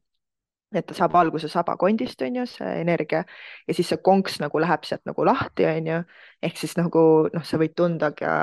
et 0.74 0.88
ta 0.88 0.96
saab 0.98 1.16
alguse 1.20 1.50
sabakondist, 1.52 2.22
on 2.26 2.40
ju, 2.42 2.46
see 2.50 2.72
energia. 2.82 3.24
Ja 3.68 3.76
siis 3.78 3.92
see 3.92 4.02
konks 4.02 4.40
nagu 4.42 4.62
läheb 4.62 4.88
sealt 4.88 5.04
nagu 5.06 5.26
lahti, 5.28 5.68
on 5.70 5.90
ju, 5.92 6.00
ehk 6.42 6.58
siis 6.58 6.78
nagu 6.80 7.04
noh, 7.34 7.46
sa 7.46 7.60
võid 7.62 7.76
tunda 7.78 8.10
ka, 8.18 8.34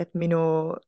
et 0.00 0.10
minu, 0.18 0.40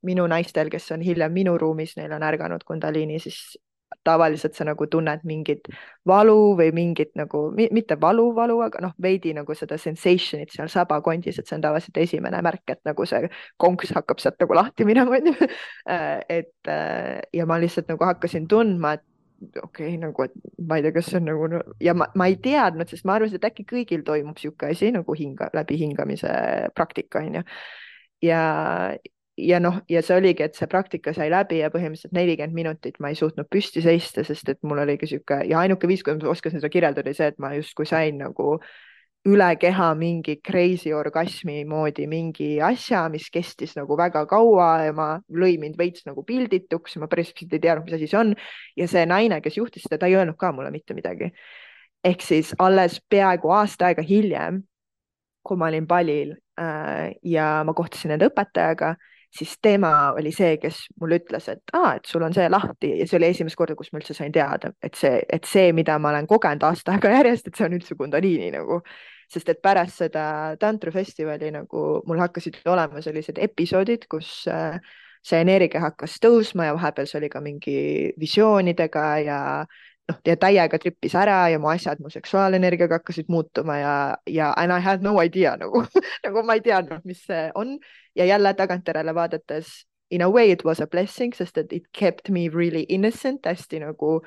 minu 0.02 0.26
naistel, 0.30 0.72
kes 0.72 0.90
on 0.96 1.04
hiljem 1.04 1.32
minu 1.32 1.54
ruumis, 1.60 1.94
neil 1.98 2.14
on 2.16 2.24
ärganud 2.26 2.64
kundaliini, 2.66 3.20
siis 3.22 3.58
tavaliselt 4.04 4.56
sa 4.56 4.66
nagu 4.66 4.86
tunned 4.90 5.22
mingit 5.28 5.68
valu 6.08 6.54
või 6.58 6.72
mingit 6.74 7.12
nagu, 7.18 7.44
mitte 7.54 7.96
valu, 8.00 8.28
valu, 8.36 8.58
aga 8.66 8.82
noh, 8.84 8.94
veidi 9.02 9.34
nagu 9.36 9.54
seda 9.58 9.78
sensation'it 9.80 10.54
seal 10.54 10.70
sabakondis, 10.72 11.38
et 11.38 11.48
see 11.48 11.58
on 11.58 11.64
tavaliselt 11.64 12.02
esimene 12.02 12.42
märk, 12.44 12.64
et 12.74 12.82
nagu 12.88 13.06
see 13.08 13.30
konks 13.62 13.94
hakkab 13.96 14.22
sealt 14.22 14.40
nagu 14.42 14.58
lahti 14.58 14.88
minema, 14.88 15.18
onju. 15.18 15.36
Äh, 15.92 16.20
et 16.30 16.70
äh, 16.70 17.22
ja 17.34 17.46
ma 17.46 17.58
lihtsalt 17.60 17.88
nagu 17.90 18.04
hakkasin 18.06 18.46
tundma, 18.48 18.94
et 18.96 19.02
okei 19.62 19.86
okay,, 19.88 19.98
nagu, 20.00 20.26
et 20.26 20.34
ma 20.68 20.78
ei 20.78 20.84
tea, 20.84 20.94
kas 20.94 21.08
see 21.10 21.18
on 21.18 21.26
nagu 21.26 21.48
no, 21.50 21.62
ja 21.82 21.94
ma, 21.98 22.06
ma 22.18 22.28
ei 22.30 22.36
teadnud, 22.42 22.90
sest 22.90 23.06
ma 23.08 23.16
arvasin, 23.16 23.40
et 23.40 23.48
äkki 23.48 23.66
kõigil 23.68 24.04
toimub 24.06 24.36
niisugune 24.38 24.74
asi 24.74 24.92
nagu 24.94 25.16
hinga, 25.18 25.50
läbi 25.56 25.78
hingamise 25.80 26.30
praktika 26.76 27.22
onju. 27.22 27.42
ja, 28.22 28.42
ja 29.36 29.60
noh, 29.60 29.80
ja 29.88 30.02
see 30.04 30.16
oligi, 30.18 30.44
et 30.44 30.56
see 30.58 30.68
praktika 30.70 31.14
sai 31.16 31.30
läbi 31.32 31.62
ja 31.62 31.70
põhimõtteliselt 31.72 32.14
nelikümmend 32.16 32.56
minutit 32.56 32.98
ma 33.00 33.12
ei 33.12 33.18
suutnud 33.18 33.48
püsti 33.50 33.82
seista, 33.84 34.24
sest 34.26 34.48
et 34.52 34.60
mul 34.62 34.82
oli 34.84 34.98
sihuke 35.02 35.42
ja 35.48 35.62
ainuke 35.62 35.88
viis, 35.88 36.02
kuidas 36.04 36.22
ma 36.22 36.32
oskasin 36.34 36.60
seda 36.60 36.72
kirjeldada, 36.72 37.08
oli 37.08 37.16
see, 37.16 37.30
et 37.32 37.38
ma 37.40 37.54
justkui 37.56 37.88
sain 37.88 38.18
nagu 38.20 38.58
üle 39.30 39.48
keha 39.56 39.92
mingi 39.94 40.36
crazy 40.42 40.90
orgasmi 40.92 41.62
moodi 41.68 42.08
mingi 42.10 42.56
asja, 42.60 43.04
mis 43.08 43.28
kestis 43.30 43.76
nagu 43.78 43.96
väga 43.96 44.24
kaua 44.26 44.70
ja 44.88 44.94
ma 44.96 45.08
lõi 45.30 45.54
mind 45.62 45.78
veits 45.78 46.02
nagu 46.08 46.24
pildituks, 46.26 46.98
ma 46.98 47.06
päris 47.08 47.30
ei 47.38 47.46
teadnud, 47.52 47.86
mis 47.86 47.94
asi 47.96 48.10
see 48.10 48.18
on. 48.18 48.34
ja 48.76 48.88
see 48.90 49.06
naine, 49.06 49.40
kes 49.40 49.56
juhtis 49.56 49.86
seda, 49.86 50.00
ta 50.02 50.10
ei 50.10 50.18
öelnud 50.18 50.36
ka 50.36 50.52
mulle 50.52 50.70
mitte 50.74 50.94
midagi. 50.94 51.30
ehk 52.04 52.20
siis 52.20 52.50
alles 52.58 52.98
peaaegu 53.08 53.50
aasta 53.54 53.86
aega 53.86 54.02
hiljem, 54.02 54.64
kui 55.42 55.56
ma 55.56 55.70
olin 55.70 55.86
Balil 55.86 56.34
äh, 56.58 57.14
ja 57.22 57.62
ma 57.64 57.74
kohtusin 57.74 58.10
enda 58.10 58.26
õpetajaga 58.26 58.96
siis 59.38 59.54
tema 59.62 60.12
oli 60.16 60.32
see, 60.34 60.56
kes 60.60 60.82
mulle 61.00 61.18
ütles, 61.22 61.48
et 61.52 61.74
aa, 61.76 61.94
et 61.96 62.08
sul 62.08 62.24
on 62.26 62.34
see 62.36 62.48
lahti. 62.52 62.92
Ja 63.00 63.06
see 63.08 63.18
oli 63.20 63.30
esimest 63.32 63.56
korda, 63.56 63.76
kus 63.78 63.92
ma 63.92 64.00
üldse 64.02 64.16
sain 64.16 64.32
teada, 64.32 64.72
et 64.84 64.98
see, 64.98 65.22
et 65.32 65.48
see, 65.48 65.72
mida 65.76 65.98
ma 65.98 66.12
olen 66.12 66.28
kogenud 66.30 66.66
aasta 66.68 66.96
aega 66.96 67.14
järjest, 67.16 67.48
et 67.48 67.58
see 67.58 67.68
on 67.68 67.78
üldse 67.78 67.96
Kundaliini 67.98 68.50
nagu, 68.54 68.82
sest 69.32 69.48
et 69.48 69.62
pärast 69.64 70.02
seda 70.04 70.24
tantrafestivali 70.60 71.52
nagu 71.54 71.86
mul 72.08 72.20
hakkasid 72.20 72.60
olema 72.68 73.00
sellised 73.04 73.40
episoodid, 73.40 74.04
kus 74.12 74.42
äh, 74.52 74.76
see 75.24 75.40
energia 75.40 75.80
hakkas 75.84 76.18
tõusma 76.22 76.68
ja 76.68 76.76
vahepeal 76.76 77.08
see 77.08 77.20
oli 77.22 77.30
ka 77.32 77.40
mingi 77.40 77.78
visioonidega 78.20 79.06
ja 79.24 79.40
noh, 80.08 80.18
ja 80.26 80.36
täiega 80.36 80.78
trippis 80.78 81.14
ära 81.14 81.48
ja 81.52 81.58
mu 81.62 81.70
asjad 81.72 82.00
mu 82.00 82.10
seksuaalenergiaga 82.10 83.00
hakkasid 83.00 83.30
muutuma 83.32 83.78
ja, 83.78 83.94
ja 84.26 84.52
and 84.56 84.72
I 84.72 84.80
had 84.80 85.02
no 85.02 85.20
idea 85.22 85.56
nagu 85.62 85.84
nagu 86.24 86.42
ma 86.42 86.58
ei 86.58 86.64
teadnud, 86.64 87.04
mis 87.04 87.24
see 87.26 87.50
on 87.54 87.78
ja 88.16 88.24
jälle 88.24 88.54
tagantjärele 88.54 89.14
vaadates 89.14 89.86
in 90.12 90.22
a 90.22 90.28
way 90.28 90.50
it 90.50 90.64
was 90.64 90.80
a 90.80 90.86
blessing, 90.86 91.32
sest 91.34 91.58
et 91.58 91.72
it 91.72 91.84
kept 91.92 92.28
me 92.28 92.48
really 92.48 92.84
innocent, 92.88 93.46
hästi 93.46 93.80
nagu 93.80 94.20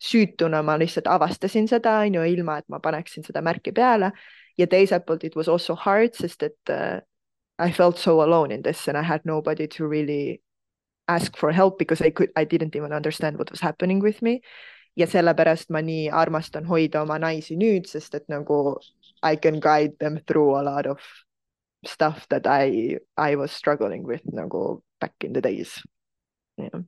süütuna 0.00 0.62
ma 0.62 0.78
lihtsalt 0.78 1.06
avastasin 1.10 1.68
seda, 1.68 1.98
on 2.06 2.14
ju, 2.14 2.22
ilma 2.32 2.58
et 2.58 2.68
ma 2.68 2.80
paneksin 2.80 3.26
seda 3.26 3.42
märki 3.44 3.72
peale. 3.72 4.12
ja 4.58 4.66
teiselt 4.66 5.04
poolt 5.06 5.24
it 5.24 5.36
was 5.36 5.48
also 5.48 5.74
hard, 5.74 6.14
sest 6.14 6.42
et 6.42 6.70
uh, 6.70 6.98
I 7.58 7.70
felt 7.72 7.98
so 7.98 8.22
alone 8.22 8.54
in 8.54 8.62
this 8.62 8.88
and 8.88 8.96
I 8.98 9.02
had 9.02 9.20
nobody 9.24 9.66
to 9.66 9.86
really 9.86 10.40
ask 11.08 11.36
for 11.36 11.52
help 11.52 11.78
because 11.78 12.00
I 12.00 12.10
could, 12.10 12.30
I 12.34 12.44
didn't 12.44 12.76
even 12.76 12.92
understand 12.92 13.38
what 13.38 13.50
was 13.50 13.60
happening 13.60 14.00
with 14.00 14.22
me. 14.22 14.40
Ja 14.96 15.06
sellepärast 15.06 15.70
ma 15.70 15.82
nii 15.82 16.08
armastan 16.10 16.66
hoida 16.66 17.02
oma 17.02 17.18
naisi 17.18 17.56
nüüd, 17.56 17.86
sest 17.86 18.14
et 18.14 18.28
nagu 18.28 18.78
I 19.22 19.36
can 19.36 19.60
guide 19.60 19.96
them 19.98 20.20
through 20.26 20.56
a 20.58 20.62
lot 20.62 20.86
of 20.86 21.00
stuff 21.86 22.26
that 22.28 22.46
I, 22.46 22.98
I 23.16 23.36
was 23.36 23.52
struggling 23.52 24.06
with 24.06 24.22
nagu 24.26 24.82
back 25.00 25.14
in 25.24 25.32
the 25.32 25.40
days. 25.40 25.82
Yeah. 26.56 26.82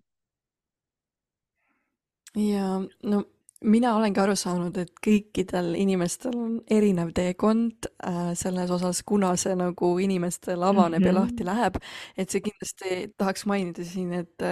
ja 2.35 2.83
no 3.03 3.25
mina 3.61 3.93
olengi 3.99 4.21
aru 4.23 4.35
saanud, 4.39 4.77
et 4.81 4.93
kõikidel 5.05 5.75
inimestel 5.77 6.37
on 6.37 6.53
erinev 6.73 7.11
teekond 7.17 7.89
äh, 8.07 8.31
selles 8.39 8.71
osas, 8.73 9.03
kuna 9.07 9.35
see 9.41 9.53
nagu 9.59 9.91
inimestel 10.01 10.63
avaneb 10.65 11.01
mm 11.01 11.05
-hmm. 11.05 11.07
ja 11.07 11.13
mhm. 11.13 11.21
lahti 11.21 11.45
läheb. 11.45 11.77
et 12.17 12.31
see 12.31 12.41
kindlasti 12.41 13.13
tahaks 13.19 13.47
mainida 13.47 13.85
siin, 13.85 14.13
et, 14.13 14.43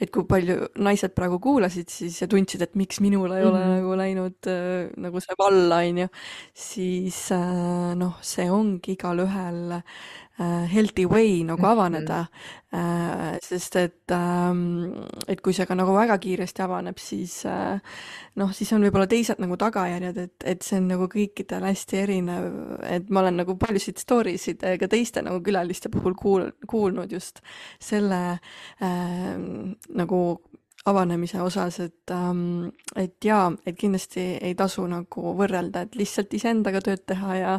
et 0.00 0.10
kui 0.10 0.24
palju 0.24 0.68
naised 0.78 1.14
praegu 1.14 1.38
kuulasid 1.38 1.88
siis 1.88 2.20
ja 2.20 2.28
tundsid, 2.28 2.62
et 2.62 2.74
miks 2.74 3.00
minul 3.00 3.32
ei 3.32 3.44
mm 3.44 3.50
-hmm. 3.50 3.54
ole 3.54 3.66
nagu 3.76 3.96
läinud 3.96 4.46
äh, 4.46 4.90
nagu 4.96 5.20
see 5.20 5.34
valla, 5.38 5.76
on 5.76 5.98
ju, 5.98 6.08
siis 6.54 7.32
äh, 7.32 7.94
noh, 7.94 8.18
see 8.20 8.50
ongi 8.50 8.92
igalühel 8.92 9.82
healthy 10.38 11.04
way 11.06 11.44
nagu 11.46 11.62
mhm. 11.62 11.70
avaneda 11.70 12.24
mm. 12.24 12.78
-hmm. 12.78 13.38
sest 13.42 13.76
et, 13.76 14.10
ähm, 14.10 15.06
et 15.28 15.40
kui 15.40 15.52
see 15.52 15.66
ka 15.66 15.74
nagu 15.74 15.94
väga 15.94 16.18
kiiresti 16.18 16.62
avaneb, 16.62 16.98
siis 16.98 17.46
äh, 17.46 17.78
noh, 18.34 18.52
siis 18.52 18.72
on 18.72 18.82
võib-olla 18.82 19.06
teised 19.06 19.38
nagu 19.38 19.56
tagajärjed, 19.56 20.18
et, 20.18 20.34
et 20.44 20.62
see 20.62 20.78
on 20.78 20.88
nagu 20.88 21.06
kõikidel 21.06 21.62
hästi 21.62 21.96
erinev, 21.96 22.50
et 22.82 23.10
ma 23.10 23.20
olen 23.20 23.36
nagu 23.36 23.56
paljusid 23.56 23.98
story 23.98 24.38
sid 24.38 24.64
ka 24.80 24.88
teiste 24.88 25.22
nagu 25.22 25.40
külaliste 25.40 25.88
puhul 25.88 26.14
kuul-, 26.18 26.52
kuulnud 26.66 27.12
just 27.12 27.40
selle 27.78 28.40
äh, 28.82 29.38
nagu 29.88 30.40
avanemise 30.84 31.40
osas, 31.40 31.78
et 31.80 32.10
ähm,, 32.12 32.68
et 32.96 33.16
jaa, 33.24 33.52
et 33.66 33.76
kindlasti 33.78 34.24
ei 34.44 34.54
tasu 34.54 34.84
nagu 34.88 35.32
võrrelda, 35.38 35.84
et 35.84 35.96
lihtsalt 35.96 36.34
iseendaga 36.36 36.82
tööd 36.84 37.06
teha 37.08 37.36
ja 37.38 37.54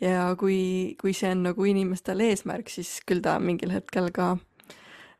ja 0.00 0.26
kui, 0.38 0.96
kui 1.00 1.14
see 1.16 1.32
on 1.32 1.46
nagu 1.48 1.64
inimestel 1.64 2.20
eesmärk, 2.26 2.68
siis 2.72 2.98
küll 3.08 3.24
ta 3.24 3.38
mingil 3.40 3.72
hetkel 3.72 4.10
ka 4.12 4.34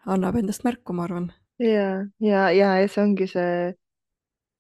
annab 0.07 0.37
endast 0.37 0.67
märku, 0.69 0.93
ma 0.93 1.07
arvan. 1.09 1.33
ja, 1.59 2.05
ja, 2.21 2.51
ja, 2.53 2.77
see 2.89 3.03
ongi 3.03 3.29
see 3.33 3.75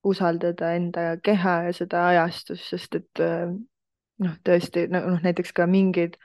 usaldada 0.06 0.72
enda 0.78 1.16
keha 1.22 1.56
ja 1.68 1.72
seda 1.76 2.06
ajastust, 2.12 2.70
sest 2.70 2.96
et 3.00 3.20
äh, 3.20 3.50
noh, 4.24 4.40
tõesti 4.46 4.86
noh, 4.92 5.18
näiteks 5.22 5.52
ka 5.56 5.66
mingid 5.68 6.16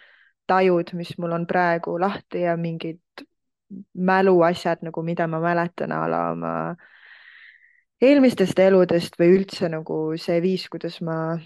tajud, 0.47 0.93
mis 0.97 1.13
mul 1.19 1.35
on 1.35 1.47
praegu 1.49 1.97
lahti 1.99 2.45
ja 2.45 2.55
mingid 2.59 3.25
mäluasjad 3.93 4.85
nagu, 4.85 5.03
mida 5.03 5.27
ma 5.27 5.39
mäletan 5.43 5.91
a 5.95 6.05
la 6.09 6.21
oma 6.31 6.53
eelmistest 8.01 8.59
eludest 8.59 9.17
või 9.19 9.35
üldse 9.37 9.69
nagu 9.69 9.97
see 10.17 10.39
viis, 10.41 10.67
kuidas 10.71 10.99
ma 11.05 11.37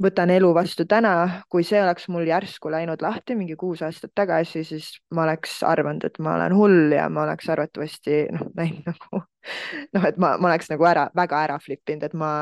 võtan 0.00 0.30
elu 0.32 0.50
vastu 0.56 0.86
täna, 0.88 1.42
kui 1.52 1.64
see 1.66 1.80
oleks 1.82 2.08
mul 2.08 2.24
järsku 2.28 2.70
läinud 2.72 3.02
lahti 3.04 3.36
mingi 3.36 3.56
kuus 3.60 3.82
aastat 3.84 4.12
tagasi, 4.16 4.64
siis 4.64 4.88
ma 5.14 5.26
oleks 5.26 5.60
arvanud, 5.66 6.06
et 6.08 6.16
ma 6.24 6.34
olen 6.38 6.56
hull 6.56 6.94
ja 6.96 7.08
ma 7.12 7.26
oleks 7.26 7.50
arvatavasti 7.52 8.22
noh, 8.32 8.48
näinud 8.56 8.88
nagu 8.88 9.22
noh, 9.94 10.08
et 10.08 10.16
ma, 10.16 10.36
ma 10.40 10.52
oleks 10.52 10.72
nagu 10.72 10.88
ära, 10.88 11.10
väga 11.16 11.44
ära 11.48 11.58
flip 11.62 11.92
inud, 11.92 12.08
et 12.08 12.16
ma 12.16 12.32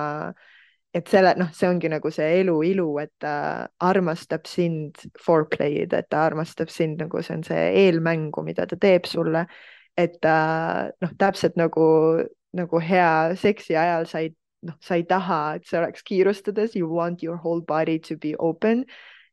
et 0.94 1.08
selle, 1.08 1.34
noh, 1.38 1.50
see 1.52 1.68
ongi 1.68 1.90
nagu 1.92 2.10
see 2.12 2.40
elu 2.40 2.54
ilu, 2.70 2.86
et 3.02 3.12
ta 3.20 3.32
armastab 3.84 4.46
sind 4.48 5.02
foreplay'd, 5.20 5.92
et 5.92 6.08
ta 6.10 6.24
armastab 6.28 6.72
sind 6.72 7.02
nagu 7.02 7.22
see 7.22 7.36
on 7.36 7.44
see 7.46 7.66
eelmängu, 7.84 8.44
mida 8.46 8.66
ta 8.66 8.78
teeb 8.80 9.06
sulle. 9.08 9.46
et 9.98 10.20
ta 10.22 10.90
noh, 11.02 11.10
täpselt 11.18 11.56
nagu, 11.58 11.84
nagu 12.54 12.80
hea 12.80 13.34
seksi 13.34 13.74
ajal 13.74 14.04
sa 14.06 14.20
ei, 14.22 14.28
noh, 14.62 14.76
sa 14.78 14.94
ei 14.94 15.02
taha, 15.02 15.56
et 15.58 15.66
see 15.66 15.78
oleks 15.80 16.04
kiirustades, 16.06 16.76
you 16.78 16.86
want 16.86 17.22
your 17.22 17.36
whole 17.36 17.60
body 17.66 17.98
to 17.98 18.16
be 18.16 18.30
open. 18.38 18.84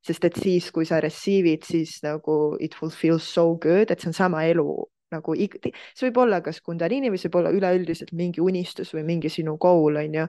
Sest 0.01 0.25
et 0.25 0.35
siis, 0.41 0.71
kui 0.73 0.85
sa 0.85 0.97
receive'id, 1.01 1.61
siis 1.65 1.99
nagu 2.01 2.57
it 2.59 2.73
will 2.81 2.89
feel 2.89 3.19
so 3.21 3.53
good, 3.61 3.93
et 3.93 4.01
see 4.01 4.09
on 4.09 4.17
sama 4.17 4.41
elu 4.49 4.65
nagu, 5.13 5.35
see 5.37 6.07
võib 6.09 6.19
olla 6.25 6.41
kas 6.41 6.59
Kundalini 6.65 7.13
või 7.13 7.21
see 7.21 7.29
võib 7.29 7.43
olla 7.43 7.53
üleüldiselt 7.53 8.13
mingi 8.17 8.41
unistus 8.41 8.93
või 8.97 9.05
mingi 9.05 9.29
sinu 9.29 9.57
goal 9.61 10.01
on 10.01 10.17
ju 10.17 10.27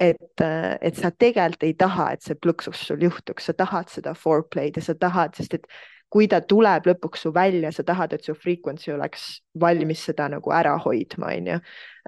et, 0.00 0.42
et 0.80 0.96
sa 0.96 1.10
tegelikult 1.10 1.64
ei 1.68 1.74
taha, 1.78 2.10
et 2.14 2.24
see 2.24 2.36
plõksus 2.40 2.86
sul 2.88 3.02
juhtuks, 3.04 3.50
sa 3.50 3.54
tahad 3.56 3.90
seda 3.92 4.14
foreplay'd 4.16 4.80
ja 4.80 4.84
sa 4.84 4.94
tahad, 4.96 5.36
sest 5.36 5.58
et 5.58 5.68
kui 6.10 6.26
ta 6.30 6.40
tuleb 6.42 6.88
lõpuks 6.90 7.26
su 7.26 7.32
välja, 7.34 7.70
sa 7.72 7.84
tahad, 7.86 8.16
et 8.16 8.24
su 8.26 8.34
frequency 8.34 8.90
oleks 8.94 9.28
valmis 9.60 10.02
seda 10.08 10.26
nagu 10.32 10.54
ära 10.54 10.72
hoidma, 10.82 11.30
onju. 11.36 11.60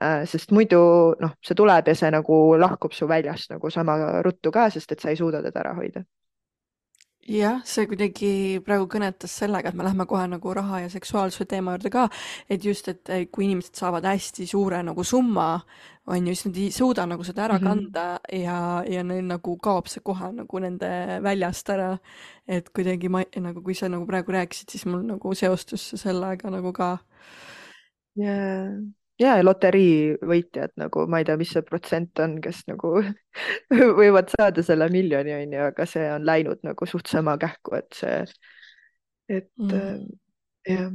Äh, 0.02 0.24
sest 0.26 0.50
muidu 0.56 0.80
noh, 1.22 1.36
see 1.44 1.58
tuleb 1.58 1.92
ja 1.92 1.94
see 1.98 2.10
nagu 2.10 2.40
lahkub 2.58 2.96
su 2.96 3.06
väljast 3.10 3.54
nagu 3.54 3.70
sama 3.70 3.98
ruttu 4.26 4.50
ka, 4.54 4.66
sest 4.74 4.96
et 4.96 5.04
sa 5.04 5.12
ei 5.12 5.20
suuda 5.20 5.44
teda 5.44 5.62
ära 5.62 5.76
hoida 5.78 6.02
jah, 7.28 7.60
see 7.68 7.86
kuidagi 7.86 8.32
praegu 8.66 8.88
kõnetas 8.90 9.34
sellega, 9.42 9.70
et 9.70 9.78
me 9.78 9.86
lähme 9.86 10.06
kohe 10.10 10.24
nagu 10.30 10.54
raha 10.54 10.82
ja 10.84 10.90
seksuaalsuse 10.92 11.46
teema 11.50 11.76
juurde 11.76 11.92
ka, 11.94 12.08
et 12.50 12.64
just, 12.64 12.88
et 12.88 13.12
kui 13.30 13.46
inimesed 13.46 13.78
saavad 13.78 14.06
hästi 14.08 14.46
suure 14.50 14.82
nagu 14.82 15.04
summa, 15.06 15.60
on 16.10 16.26
ju, 16.26 16.34
siis 16.34 16.48
nad 16.48 16.58
ei 16.58 16.70
suuda 16.74 17.06
nagu 17.06 17.24
seda 17.24 17.44
ära 17.44 17.58
mm 17.58 17.64
-hmm. 17.64 17.68
kanda 17.68 18.20
ja, 18.32 18.84
ja 18.88 19.04
neil 19.04 19.24
nagu 19.24 19.56
kaob 19.56 19.86
see 19.86 20.02
kohe 20.02 20.32
nagu 20.32 20.58
nende 20.58 21.20
väljast 21.22 21.70
ära. 21.70 21.98
et 22.48 22.68
kuidagi 22.72 23.08
ma 23.08 23.22
nagu, 23.36 23.62
kui 23.62 23.74
sa 23.74 23.88
nagu 23.88 24.06
praegu 24.06 24.32
rääkisid, 24.32 24.70
siis 24.70 24.86
mul 24.86 25.02
nagu 25.02 25.34
seostus 25.34 25.92
sellega 25.96 26.50
nagu 26.50 26.72
ka. 26.72 26.98
ja, 28.16 28.34
ja 29.22 29.36
loterii 29.42 30.18
võitjad 30.28 30.74
nagu 30.80 31.06
ma 31.10 31.22
ei 31.22 31.28
tea, 31.28 31.38
mis 31.40 31.52
see 31.54 31.64
protsent 31.66 32.22
on, 32.24 32.38
kes 32.44 32.64
nagu 32.70 32.96
võivad 34.00 34.32
saada 34.34 34.64
selle 34.66 34.90
miljoni, 34.92 35.36
on 35.38 35.56
ju, 35.56 35.62
aga 35.70 35.86
see 35.88 36.10
on 36.16 36.26
läinud 36.28 36.66
nagu 36.66 36.90
suht 36.90 37.10
sama 37.10 37.38
kähku, 37.40 37.78
et 37.78 38.02
see, 38.02 38.20
et 39.30 39.50
mm. 39.60 40.04
jah 40.68 40.92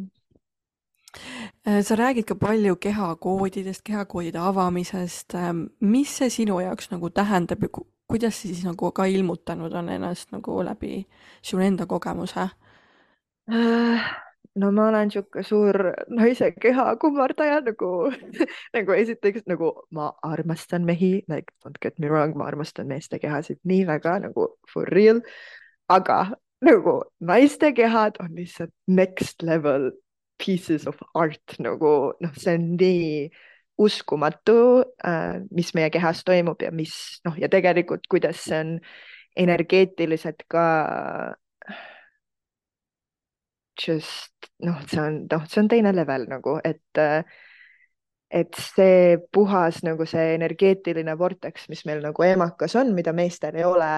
Äh, 1.67 1.83
sa 1.83 1.95
räägid 1.95 2.25
ka 2.25 2.35
palju 2.35 2.75
kehakoodidest, 2.75 3.81
kehakoodide 3.83 4.39
avamisest. 4.39 5.35
Ähm, 5.35 5.63
mis 5.79 6.17
see 6.17 6.29
sinu 6.29 6.59
jaoks 6.59 6.91
nagu 6.91 7.09
tähendab 7.09 7.63
ja 7.63 7.69
kuidas 8.07 8.41
see 8.41 8.53
siis 8.53 8.63
nagu 8.65 8.91
ka 8.91 9.05
ilmutanud 9.05 9.73
on 9.73 9.89
ennast 9.89 10.31
nagu 10.31 10.63
läbi 10.63 11.07
sinu 11.41 11.61
enda 11.61 11.85
kogemuse? 11.85 12.49
Äh, 13.51 14.13
no 14.57 14.71
ma 14.71 14.87
olen 14.89 15.09
niisugune 15.09 15.43
suur 15.45 15.77
naise 16.19 16.51
keha 16.61 16.87
kummardaja 17.01 17.59
nagu 17.65 17.91
nagu 18.77 18.97
esiteks 18.97 19.45
nagu 19.51 19.71
ma 19.91 20.11
armastan 20.25 20.85
mehi, 20.87 21.23
like 21.27 21.53
don't 21.63 21.79
get 21.81 21.99
me 21.99 22.09
wrong, 22.09 22.35
ma 22.37 22.49
armastan 22.49 22.89
meeste 22.91 23.19
kehasid 23.21 23.61
nii 23.63 23.85
väga 23.89 24.17
nagu 24.27 24.49
for 24.73 24.89
real, 24.97 25.21
aga 25.89 26.19
nagu 26.65 27.01
naiste 27.19 27.71
kehad 27.77 28.17
on 28.23 28.33
lihtsalt 28.39 28.73
next 28.87 29.43
level 29.43 29.91
pieces 30.37 30.87
of 30.87 30.97
art 31.15 31.57
nagu 31.59 32.13
noh, 32.21 32.33
see 32.37 32.57
on 32.57 32.73
nii 32.77 33.29
uskumatu 33.77 34.57
äh,, 35.05 35.43
mis 35.53 35.73
meie 35.77 35.89
kehas 35.93 36.23
toimub 36.25 36.61
ja 36.65 36.71
mis 36.73 37.21
noh, 37.25 37.37
ja 37.37 37.49
tegelikult, 37.49 38.09
kuidas 38.09 38.41
see 38.49 38.57
on 38.63 38.73
energeetiliselt 39.37 40.47
ka 40.49 40.65
just 43.81 44.49
noh, 44.63 44.79
see 44.87 45.01
on 45.01 45.21
noh, 45.31 45.45
see 45.49 45.61
on 45.61 45.69
teine 45.71 45.93
level 45.95 46.25
nagu, 46.29 46.57
et 46.65 47.01
äh, 47.01 47.23
et 48.29 48.55
see 48.59 49.17
puhas 49.31 49.81
nagu 49.87 50.05
see 50.05 50.33
energeetiline 50.35 51.15
vorteks, 51.19 51.69
mis 51.71 51.85
meil 51.87 52.01
nagu 52.03 52.25
emakas 52.27 52.75
on, 52.75 52.91
mida 52.95 53.13
meestel 53.15 53.55
ei 53.55 53.63
ole 53.63 53.91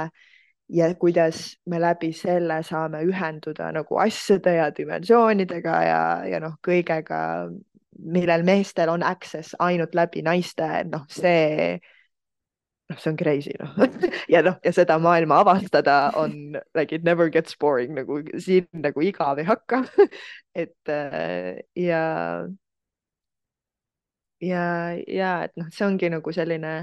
ja 0.69 0.89
kuidas 1.01 1.57
me 1.65 1.79
läbi 1.81 2.11
selle 2.13 2.59
saame 2.63 3.01
ühenduda 3.07 3.71
nagu 3.73 3.97
asjade 4.03 4.53
ja 4.59 4.69
dimensioonidega 4.75 5.77
ja, 5.87 6.01
ja 6.29 6.41
noh, 6.43 6.59
kõigega, 6.65 7.21
millel 7.99 8.45
meestel 8.45 8.91
on 8.93 9.03
access 9.03 9.57
ainult 9.59 9.97
läbi 9.97 10.21
naiste, 10.25 10.67
noh, 10.91 11.07
see, 11.09 11.79
noh, 12.89 12.97
see 12.99 13.09
on 13.11 13.17
crazy 13.17 13.53
noh. 13.59 13.73
Ja 14.33 14.41
noh, 14.45 14.57
ja 14.65 14.73
seda 14.75 14.97
maailma 15.01 15.39
avastada 15.43 16.11
on 16.19 16.57
like 16.77 16.95
it 16.95 17.03
never 17.03 17.29
gets 17.29 17.55
boring 17.59 17.95
nagu 17.97 18.21
siin 18.41 18.67
nagu 18.73 19.03
igav 19.05 19.39
ei 19.41 19.47
hakka. 19.49 19.83
Et 20.55 20.75
äh, 20.89 21.61
ja 21.75 22.03
ja, 24.41 24.61
ja 25.07 25.31
et 25.43 25.55
noh, 25.59 25.67
see 25.73 25.85
ongi 25.87 26.09
nagu 26.11 26.31
selline 26.35 26.73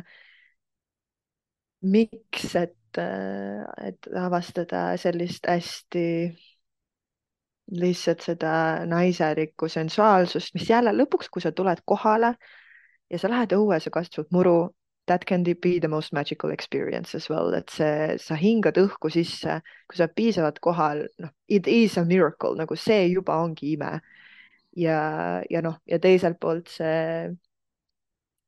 miks, 1.83 2.55
et 2.57 2.75
et, 2.97 3.69
et 3.89 4.09
avastada 4.17 4.97
sellist 5.01 5.47
hästi 5.51 6.05
lihtsalt 7.81 8.23
seda 8.23 8.53
naiselikku 8.87 9.69
sensuaalsust, 9.69 10.55
mis 10.55 10.69
jälle 10.71 10.93
lõpuks, 10.95 11.29
kui 11.33 11.43
sa 11.43 11.53
tuled 11.53 11.83
kohale 11.85 12.35
ja 13.11 13.19
sa 13.19 13.31
lähed 13.31 13.55
õue, 13.57 13.79
sa 13.83 13.91
kastud 13.95 14.31
muru, 14.35 14.71
that 15.07 15.27
can 15.27 15.43
be 15.45 15.79
the 15.79 15.89
most 15.89 16.13
magical 16.13 16.51
experience 16.51 17.15
as 17.15 17.29
well, 17.29 17.55
et 17.55 17.71
see, 17.71 18.17
sa 18.19 18.35
hingad 18.35 18.79
õhku 18.81 19.11
sisse, 19.13 19.61
kui 19.89 19.97
sa 19.99 20.07
oled 20.07 20.17
piisavalt 20.19 20.61
kohal, 20.65 21.07
noh, 21.23 21.33
it 21.49 21.67
is 21.69 21.97
a 21.97 22.05
miracle, 22.05 22.57
nagu 22.59 22.77
see 22.77 23.07
juba 23.15 23.39
ongi 23.43 23.75
ime. 23.77 24.01
ja, 24.77 25.43
ja 25.51 25.61
noh, 25.65 25.79
ja 25.87 25.99
teiselt 25.99 26.41
poolt 26.41 26.69
see, 26.69 27.31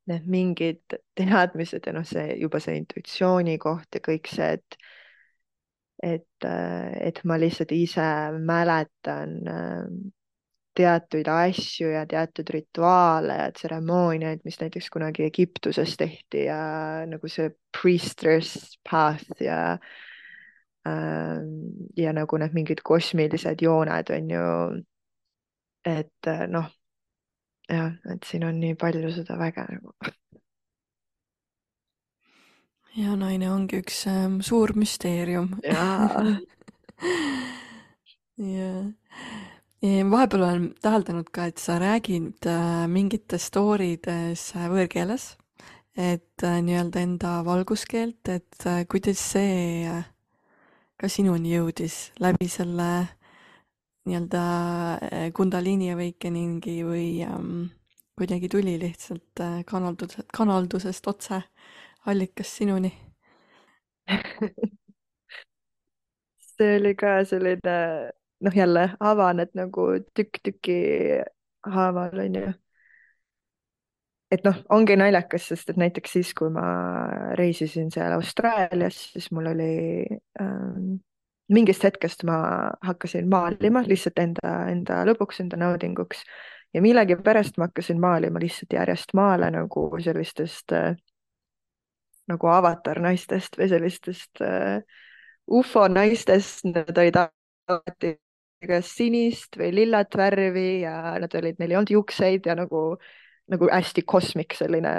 need 0.08 0.24
mingid 0.32 0.96
teadmised 1.18 1.86
ja 1.86 1.92
noh, 1.96 2.06
see 2.08 2.38
juba 2.42 2.60
see 2.64 2.78
intuitsiooni 2.80 3.58
koht 3.62 3.98
ja 3.98 4.00
kõik 4.04 4.30
see, 4.32 4.54
et 4.58 4.78
et, 6.02 6.46
et 6.46 7.18
ma 7.26 7.36
lihtsalt 7.40 7.72
ise 7.74 8.04
mäletan 8.38 9.32
teatuid 10.78 11.28
asju 11.32 11.90
ja 11.92 12.04
teatud 12.08 12.50
rituaale 12.54 13.38
ja 13.40 13.48
tseremooniaid, 13.54 14.44
mis 14.44 14.60
näiteks 14.60 14.90
kunagi 14.94 15.26
Egiptuses 15.26 15.96
tehti 15.98 16.44
ja 16.46 16.60
nagu 17.10 17.30
see 17.30 17.50
priestess 17.74 18.78
path 18.88 19.42
ja 19.42 19.60
äh, 20.86 21.40
ja 21.96 22.14
nagu 22.16 22.38
need 22.38 22.54
mingid 22.56 22.84
kosmilised 22.84 23.62
jooned 23.62 24.14
on 24.14 24.30
ju. 24.30 24.46
et 25.88 26.28
noh, 26.52 26.66
jah, 27.68 27.92
et 28.12 28.24
siin 28.26 28.44
on 28.44 28.58
nii 28.60 28.74
palju 28.78 29.12
seda 29.14 29.38
väge 29.40 29.64
nagu. 29.72 29.94
ja 32.98 33.16
naine 33.16 33.50
ongi 33.50 33.82
üks 33.82 34.06
ähm, 34.10 34.40
suur 34.42 34.74
müsteerium. 34.76 35.54
jaa 35.64 36.24
jah 38.56 39.57
vahepeal 39.82 40.42
olen 40.42 40.74
täheldanud 40.82 41.28
ka, 41.32 41.44
et 41.46 41.58
sa 41.58 41.78
räägid 41.78 42.46
äh, 42.46 42.86
mingites 42.90 43.46
story 43.46 43.96
des 44.02 44.56
äh, 44.56 44.66
võõrkeeles, 44.70 45.36
et 45.94 46.42
äh, 46.42 46.58
nii-öelda 46.62 47.00
enda 47.00 47.44
valguskeelt, 47.46 48.28
et 48.28 48.66
kuidas 48.90 49.22
see 49.34 49.86
ka 50.98 51.08
sinuni 51.08 51.54
jõudis 51.54 52.10
läbi 52.18 52.48
selle 52.50 53.06
nii-öelda 54.08 55.30
Kundalini 55.36 55.92
Awakeningi 55.92 56.82
või 56.82 57.22
ähm, 57.22 57.68
kuidagi 58.18 58.48
tuli 58.50 58.78
lihtsalt 58.82 59.44
kanaldus, 59.66 60.18
kanaldusest 60.34 61.06
otse 61.06 61.42
allikast 62.06 62.58
sinuni? 62.58 62.90
See 66.58 66.72
oli 66.80 66.96
ka 66.98 67.20
selline 67.22 67.76
noh, 68.40 68.54
jälle 68.54 68.90
avaned 69.00 69.52
nagu 69.58 69.88
tükk 70.14 70.40
tüki 70.44 70.78
haaval, 71.66 72.18
onju. 72.24 72.52
et 74.30 74.44
noh, 74.44 74.62
ongi 74.68 74.96
naljakas, 74.96 75.48
sest 75.52 75.70
et 75.72 75.80
näiteks 75.80 76.12
siis, 76.18 76.32
kui 76.36 76.50
ma 76.52 76.66
reisisin 77.38 77.90
seal 77.90 78.12
Austraalias, 78.16 79.00
siis 79.14 79.30
mul 79.32 79.50
oli 79.54 79.72
ähm, 80.40 80.98
mingist 81.48 81.84
hetkest 81.84 82.24
ma 82.28 82.38
hakkasin 82.84 83.28
maalima 83.28 83.82
lihtsalt 83.86 84.20
enda, 84.20 84.54
enda 84.68 85.02
lõbuks, 85.08 85.40
enda 85.42 85.56
naudinguks 85.56 86.22
ja 86.74 86.82
millegipärast 86.84 87.56
ma 87.56 87.68
hakkasin 87.70 88.00
maalima 88.00 88.40
lihtsalt 88.42 88.76
järjest 88.76 89.14
maale 89.16 89.50
nagu 89.50 89.88
sellistest 90.04 90.76
äh, 90.76 90.92
nagu 92.28 92.52
avatarnaistest 92.52 93.56
või 93.58 93.68
sellistest 93.72 94.42
äh, 94.44 94.82
ufo 95.48 95.88
naistest, 95.88 96.66
nad 96.68 96.92
olid 96.98 97.16
alati 97.16 98.16
kas 98.66 98.90
sinist 98.96 99.56
või 99.58 99.70
lillat 99.74 100.14
värvi 100.18 100.82
ja 100.82 101.16
nad 101.22 101.34
olid, 101.38 101.58
neil 101.58 101.72
ei 101.72 101.78
olnud 101.78 101.92
juukseid 101.94 102.46
ja 102.50 102.56
nagu, 102.58 102.82
nagu 103.52 103.70
hästi 103.70 104.02
kosmik 104.02 104.56
selline 104.58 104.94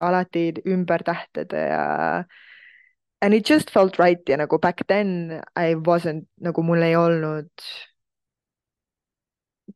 alati 0.00 0.50
ümber 0.70 1.02
tähtede 1.06 1.64
ja 1.72 1.86
and 3.24 3.34
it 3.34 3.48
just 3.48 3.70
felt 3.70 3.98
right 3.98 4.28
ja 4.28 4.36
nagu 4.36 4.58
back 4.58 4.86
then 4.86 5.40
I 5.56 5.74
wasn't 5.74 6.28
nagu 6.40 6.62
mul 6.62 6.82
ei 6.82 6.96
olnud 6.96 7.50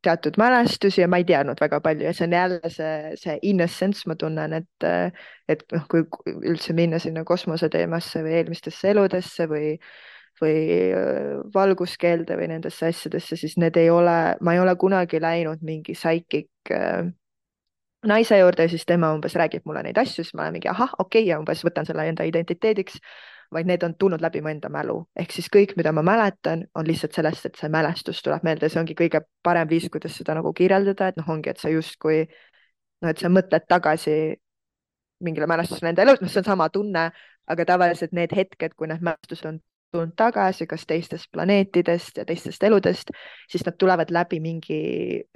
teatud 0.02 0.36
mälestusi 0.38 1.00
ja 1.00 1.08
ma 1.08 1.18
ei 1.18 1.24
teadnud 1.24 1.60
väga 1.60 1.80
palju 1.80 2.04
ja 2.06 2.12
see 2.14 2.26
on 2.28 2.36
jälle 2.36 2.70
see, 2.70 3.16
see 3.16 3.38
innocence, 3.42 4.04
ma 4.06 4.14
tunnen, 4.20 4.52
et, 4.52 4.88
et 5.48 5.64
noh, 5.72 5.86
kui 5.90 6.04
üldse 6.52 6.76
minna 6.76 7.00
sinna 7.02 7.24
kosmoseteemasse 7.24 8.22
või 8.22 8.36
eelmistesse 8.40 8.92
eludesse 8.92 9.48
või 9.50 9.72
või 10.43 10.59
valguskeelde 11.55 12.36
või 12.39 12.51
nendesse 12.53 12.91
asjadesse, 12.93 13.36
siis 13.36 13.57
need 13.59 13.76
ei 13.80 13.91
ole, 13.91 14.18
ma 14.41 14.55
ei 14.55 14.61
ole 14.62 14.74
kunagi 14.78 15.20
läinud 15.22 15.64
mingi 15.66 15.97
psychic 15.97 16.74
naise 18.07 18.39
juurde 18.39 18.62
ja 18.62 18.68
siis 18.68 18.86
tema 18.86 19.11
umbes 19.14 19.34
räägib 19.34 19.64
mulle 19.66 19.82
neid 19.82 19.99
asju, 19.99 20.22
siis 20.22 20.34
ma 20.34 20.47
olen 20.47 20.59
mingi 20.59 20.70
ahah, 20.70 20.93
okei 20.99 21.22
okay, 21.22 21.30
ja 21.32 21.39
umbes 21.41 21.64
võtan 21.66 21.86
selle 21.86 22.07
enda 22.09 22.26
identiteediks, 22.28 23.01
vaid 23.53 23.66
need 23.66 23.82
on 23.82 23.95
tulnud 23.99 24.22
läbi 24.22 24.43
mu 24.45 24.53
enda 24.53 24.70
mälu, 24.70 24.99
ehk 25.18 25.32
siis 25.34 25.49
kõik, 25.53 25.74
mida 25.76 25.93
ma 25.93 26.05
mäletan, 26.07 26.66
on 26.78 26.86
lihtsalt 26.86 27.16
sellest, 27.16 27.49
et 27.49 27.59
see 27.59 27.70
mälestus 27.72 28.20
tuleb 28.22 28.45
meelde, 28.47 28.68
see 28.68 28.80
ongi 28.80 28.95
kõige 28.99 29.22
parem 29.43 29.70
viis, 29.70 29.89
kuidas 29.91 30.14
seda 30.20 30.36
nagu 30.39 30.53
kirjeldada, 30.55 31.09
et 31.09 31.18
noh, 31.18 31.30
ongi, 31.34 31.51
et 31.51 31.62
sa 31.62 31.72
justkui 31.72 32.26
noh, 32.26 33.11
et 33.11 33.18
sa 33.18 33.32
mõtled 33.32 33.66
tagasi 33.68 34.18
mingile 35.24 35.49
mälestusele 35.51 35.91
enda 35.91 36.05
elus, 36.05 36.22
noh, 36.22 36.30
see 36.30 36.43
on 36.45 36.51
sama 36.53 36.68
tunne, 36.70 37.09
aga 37.49 37.66
tavaliselt 37.66 38.12
need 38.14 38.34
hetked, 38.36 38.76
kui 38.76 38.91
need 38.91 39.03
mälestused 39.03 39.49
on 39.49 39.59
tulnud 39.93 40.12
tagasi, 40.16 40.66
kas 40.68 40.84
teistest 40.89 41.30
planeetidest 41.32 42.20
ja 42.20 42.24
teistest 42.28 42.62
eludest, 42.66 43.12
siis 43.51 43.64
nad 43.66 43.76
tulevad 43.80 44.11
läbi 44.12 44.41
mingi 44.45 44.80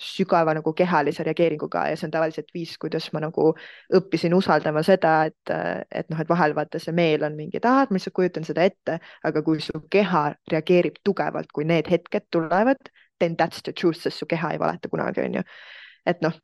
sügava 0.02 0.54
nagu 0.58 0.74
kehalise 0.76 1.24
reageeringuga 1.26 1.86
ja 1.90 1.96
see 1.96 2.08
on 2.08 2.14
tavaliselt 2.14 2.52
viis, 2.54 2.74
kuidas 2.80 3.08
ma 3.16 3.22
nagu 3.24 3.52
õppisin 3.96 4.36
usaldama 4.36 4.84
seda, 4.86 5.14
et, 5.30 5.54
et 5.90 6.12
noh, 6.12 6.20
et 6.20 6.28
vahel 6.28 6.56
vaata 6.58 6.80
see 6.82 6.94
meel 6.96 7.24
on 7.28 7.36
mingi, 7.38 7.60
et 7.60 7.68
aa, 7.68 7.86
ma 7.88 7.98
lihtsalt 7.98 8.16
kujutan 8.18 8.48
seda 8.48 8.68
ette, 8.68 8.98
aga 9.24 9.44
kui 9.46 9.60
su 9.64 9.84
keha 9.90 10.28
reageerib 10.52 11.00
tugevalt, 11.04 11.52
kui 11.52 11.68
need 11.68 11.88
hetked 11.90 12.28
tulevad, 12.30 12.92
then 13.20 13.36
that's 13.36 13.62
the 13.62 13.72
truth, 13.72 14.00
sest 14.04 14.20
su 14.20 14.28
keha 14.28 14.52
ei 14.52 14.60
valeta 14.60 14.92
kunagi, 14.92 15.24
onju. 15.24 15.44
et 16.06 16.24
noh, 16.24 16.36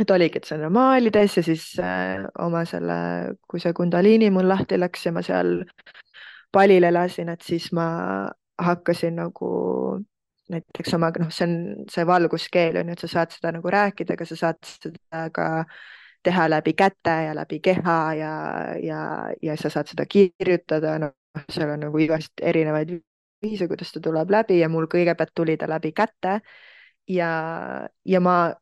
et 0.00 0.10
oligi, 0.10 0.40
et 0.40 0.48
see 0.48 0.56
on 0.56 0.72
maalides 0.72 1.36
ja 1.36 1.42
siis 1.44 1.64
äh, 1.78 2.24
oma 2.40 2.64
selle, 2.68 2.96
kui 3.50 3.60
see 3.62 3.74
Kundaliini 3.76 4.30
mul 4.32 4.48
lahti 4.48 4.78
läks 4.80 5.06
ja 5.06 5.12
ma 5.12 5.22
seal 5.22 5.60
palil 6.52 6.84
elasin, 6.84 7.28
et 7.28 7.42
siis 7.46 7.70
ma 7.72 7.86
hakkasin 8.60 9.16
nagu 9.16 9.50
näiteks 10.50 10.94
oma, 10.96 11.10
noh, 11.22 11.30
see 11.30 11.46
on 11.46 11.86
see 11.90 12.06
valguskeel 12.06 12.80
on 12.80 12.90
ju, 12.90 12.96
et 12.98 13.04
sa 13.04 13.10
saad 13.14 13.34
seda 13.36 13.52
nagu 13.54 13.70
rääkida, 13.70 14.16
aga 14.16 14.26
sa 14.26 14.38
saad 14.38 14.58
seda 14.66 15.28
ka 15.34 15.46
teha 16.26 16.48
läbi 16.50 16.74
käte 16.76 17.14
ja 17.28 17.36
läbi 17.36 17.60
keha 17.64 17.98
ja, 18.18 18.32
ja, 18.82 19.02
ja 19.42 19.56
sa 19.60 19.70
saad 19.72 19.88
seda 19.92 20.06
kirjutada, 20.10 20.98
noh, 21.02 21.14
seal 21.52 21.70
on 21.76 21.86
nagu 21.86 22.02
igast 22.02 22.42
erinevaid 22.42 22.98
viise, 23.40 23.68
kuidas 23.70 23.92
ta 23.94 24.02
tuleb 24.04 24.30
läbi 24.30 24.58
ja 24.60 24.68
mul 24.68 24.88
kõigepealt 24.90 25.32
tuli 25.34 25.56
ta 25.56 25.68
läbi 25.70 25.94
käte. 25.96 26.40
Ja, 27.10 27.30
ja 28.06 28.20
ma 28.22 28.52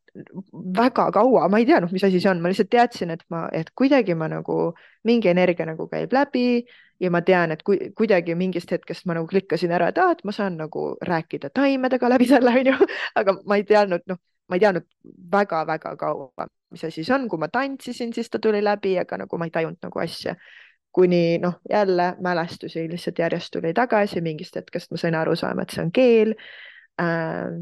väga 0.76 1.09
kaua, 1.12 1.49
ma 1.53 1.59
ei 1.61 1.66
teadnud, 1.68 1.93
mis 1.93 2.05
asi 2.07 2.20
see 2.22 2.30
on, 2.30 2.41
ma 2.43 2.51
lihtsalt 2.51 2.70
teadsin, 2.72 3.11
et 3.12 3.24
ma, 3.32 3.47
et 3.53 3.68
kuidagi 3.76 4.16
ma 4.18 4.28
nagu 4.30 4.72
mingi 5.09 5.28
energia 5.32 5.66
nagu 5.68 5.89
käib 5.91 6.14
läbi 6.16 6.64
ja 7.01 7.11
ma 7.11 7.20
tean, 7.22 7.53
et 7.55 7.62
kui 7.66 7.78
kuidagi 7.96 8.34
mingist 8.38 8.70
hetkest 8.74 9.07
ma 9.07 9.16
nagu 9.18 9.28
klikkasin 9.30 9.72
ära, 9.74 9.90
et 9.92 9.99
aa, 10.03 10.12
et 10.16 10.24
ma 10.26 10.34
saan 10.34 10.59
nagu 10.59 10.90
rääkida 11.07 11.51
taimedega 11.55 12.11
läbi 12.11 12.28
selle, 12.30 12.55
onju, 12.61 12.88
aga 13.18 13.36
ma 13.46 13.59
ei 13.59 13.66
teadnud, 13.68 14.05
noh, 14.11 14.20
ma 14.49 14.59
ei 14.59 14.64
teadnud 14.64 14.86
väga-väga 15.32 15.94
kaua, 16.01 16.49
mis 16.74 16.84
asi 16.88 17.05
see 17.05 17.14
on, 17.14 17.28
kui 17.30 17.40
ma 17.40 17.51
tantsisin, 17.53 18.14
siis 18.14 18.30
ta 18.30 18.40
tuli 18.42 18.62
läbi, 18.64 18.96
aga 19.01 19.22
nagu 19.24 19.38
ma 19.38 19.49
ei 19.49 19.55
tajunud 19.55 19.78
nagu 19.84 20.05
asja. 20.05 20.36
kuni 20.99 21.38
noh, 21.38 21.61
jälle 21.70 22.14
mälestusi 22.20 22.86
lihtsalt 22.88 23.18
järjest 23.18 23.53
tuli 23.53 23.74
tagasi, 23.76 24.20
mingist 24.24 24.57
hetkest 24.57 24.90
ma 24.90 24.96
sain 24.99 25.14
aru 25.14 25.34
saama, 25.36 25.62
et 25.62 25.70
see 25.70 25.82
on 25.84 25.90
keel. 25.92 26.32
Äh, 26.99 27.59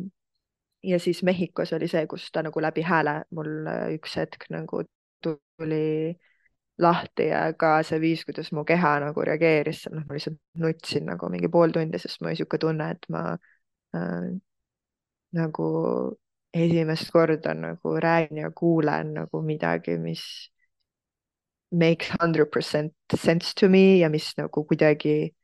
ja 0.87 0.99
siis 1.03 1.23
Mehhikos 1.27 1.73
oli 1.73 1.89
see, 1.91 2.07
kus 2.07 2.31
ta 2.33 2.45
nagu 2.47 2.63
läbi 2.63 2.85
hääle 2.87 3.17
mul 3.35 3.67
üks 3.97 4.15
hetk 4.17 4.47
nagu 4.55 4.85
tuli 5.27 6.15
lahti 6.79 7.29
ja 7.31 7.53
ka 7.59 7.79
see 7.87 8.01
viis, 8.01 8.25
kuidas 8.29 8.51
mu 8.53 8.65
keha 8.69 8.99
nagu 9.07 9.25
reageeris, 9.25 9.87
noh, 9.93 10.05
ma 10.07 10.17
lihtsalt 10.17 10.39
nutsin 10.61 11.07
nagu 11.09 11.31
mingi 11.33 11.49
pool 11.53 11.73
tundi, 11.73 12.01
sest 12.01 12.21
mul 12.21 12.31
oli 12.31 12.37
niisugune 12.37 12.63
tunne, 12.65 12.91
et 12.97 13.09
ma 13.13 13.23
äh, 13.97 14.29
nagu 15.37 15.69
esimest 16.57 17.11
korda 17.13 17.55
nagu 17.55 17.97
räägin 18.01 18.37
ja 18.45 18.51
kuulen 18.51 19.15
nagu 19.15 19.43
midagi, 19.43 19.97
mis 19.99 20.51
makes 21.71 22.09
hundred 22.21 22.51
percent 22.53 22.93
sense 23.15 23.55
to 23.55 23.69
me 23.69 23.99
ja 23.99 24.09
mis 24.09 24.33
nagu 24.37 24.65
kuidagi 24.65 25.35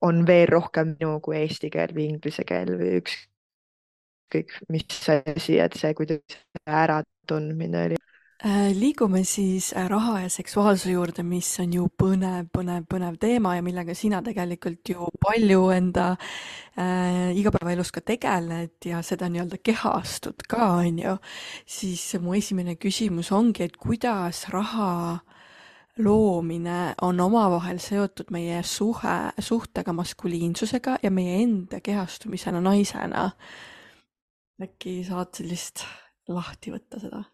on 0.00 0.26
veel 0.26 0.46
rohkem 0.48 0.96
minu 0.98 1.20
kui 1.20 1.36
eesti 1.38 1.70
keel 1.70 1.94
või 1.94 2.08
inglise 2.12 2.44
keel 2.44 2.74
või 2.80 2.98
ükskõik 3.00 4.58
mis 4.68 5.08
asi, 5.14 5.58
et 5.62 5.78
see 5.78 5.94
kuidagi 5.94 6.38
äratundmine 6.66 7.84
oli 7.86 7.96
liigume 8.44 9.24
siis 9.24 9.72
äh, 9.76 9.88
raha 9.90 10.20
ja 10.20 10.28
seksuaalsuse 10.30 10.92
juurde, 10.92 11.22
mis 11.26 11.48
on 11.60 11.72
ju 11.74 11.88
põnev, 11.90 12.46
põnev, 12.54 12.84
põnev 12.86 13.16
teema 13.18 13.56
ja 13.56 13.62
millega 13.66 13.94
sina 13.98 14.20
tegelikult 14.22 14.92
ju 14.92 15.08
palju 15.24 15.64
enda 15.74 16.12
äh, 16.78 17.34
igapäevaelus 17.34 17.90
ka 17.90 18.00
tegeled 18.06 18.86
ja 18.86 19.02
seda 19.02 19.26
nii-öelda 19.26 19.58
kehastud 19.58 20.46
ka, 20.48 20.68
on 20.84 21.00
ju. 21.02 21.16
siis 21.66 22.14
mu 22.22 22.36
esimene 22.38 22.76
küsimus 22.78 23.32
ongi, 23.34 23.66
et 23.66 23.76
kuidas 23.76 24.44
raha 24.54 25.18
loomine 25.98 26.94
on 27.02 27.20
omavahel 27.20 27.80
seotud 27.82 28.30
meie 28.30 28.62
suhe, 28.62 29.16
suhtega 29.38 29.92
maskuliinsusega 29.92 31.00
ja 31.02 31.10
meie 31.10 31.42
enda 31.42 31.80
kehastumisena 31.80 32.60
naisena. 32.62 33.32
äkki 34.62 35.02
saad 35.06 35.34
sellist 35.34 35.82
lahti 36.28 36.70
võtta 36.70 37.02
seda? 37.02 37.24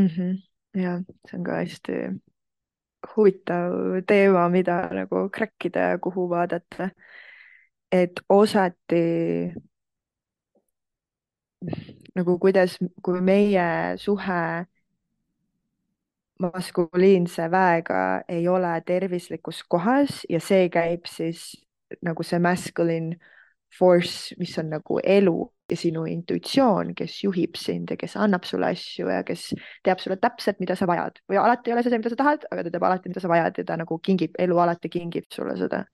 Mm. 0.00 0.06
-hmm. 0.06 0.80
ja 0.82 0.98
see 1.28 1.38
on 1.38 1.44
ka 1.44 1.52
hästi 1.60 1.92
huvitav 3.16 3.72
teema, 4.06 4.48
mida 4.48 4.88
nagu 4.92 5.28
crack 5.28 5.64
ida 5.64 5.80
ja 5.80 5.98
kuhu 5.98 6.28
vaadata. 6.30 6.90
et 7.92 8.20
osati 8.28 9.04
nagu 12.14 12.38
kuidas, 12.38 12.78
kui 13.02 13.20
meie 13.20 13.96
suhe 13.96 14.66
maskuliinse 16.40 17.50
väega 17.50 18.22
ei 18.28 18.48
ole 18.48 18.82
tervislikus 18.86 19.64
kohas 19.68 20.22
ja 20.28 20.40
see 20.40 20.68
käib 20.72 21.04
siis 21.06 21.66
nagu 22.02 22.22
see 22.22 22.38
masculine 22.38 23.18
force, 23.78 24.36
mis 24.38 24.56
on 24.58 24.70
nagu 24.70 25.00
elu 25.04 25.36
ja 25.70 25.78
sinu 25.78 26.04
intuitsioon, 26.10 26.94
kes 26.98 27.20
juhib 27.24 27.58
sind 27.58 27.92
ja 27.92 27.98
kes 28.00 28.16
annab 28.20 28.46
sulle 28.48 28.72
asju 28.74 29.10
ja 29.10 29.22
kes 29.26 29.50
teab 29.86 30.02
sulle 30.02 30.18
täpselt, 30.20 30.60
mida 30.62 30.76
sa 30.78 30.88
vajad 30.90 31.20
või 31.30 31.40
alati 31.40 31.70
ei 31.70 31.76
ole 31.76 31.84
see 31.84 31.92
see, 31.92 32.02
mida 32.02 32.12
sa 32.12 32.20
tahad, 32.20 32.46
aga 32.50 32.66
ta 32.66 32.74
teab 32.74 32.88
alati, 32.88 33.12
mida 33.12 33.22
sa 33.22 33.30
vajad 33.32 33.62
ja 33.62 33.66
ta 33.68 33.78
nagu 33.80 33.98
kingib, 34.02 34.36
elu 34.38 34.60
alati 34.64 34.92
kingib 34.92 35.28
sulle 35.34 35.56
seda. 35.60 35.84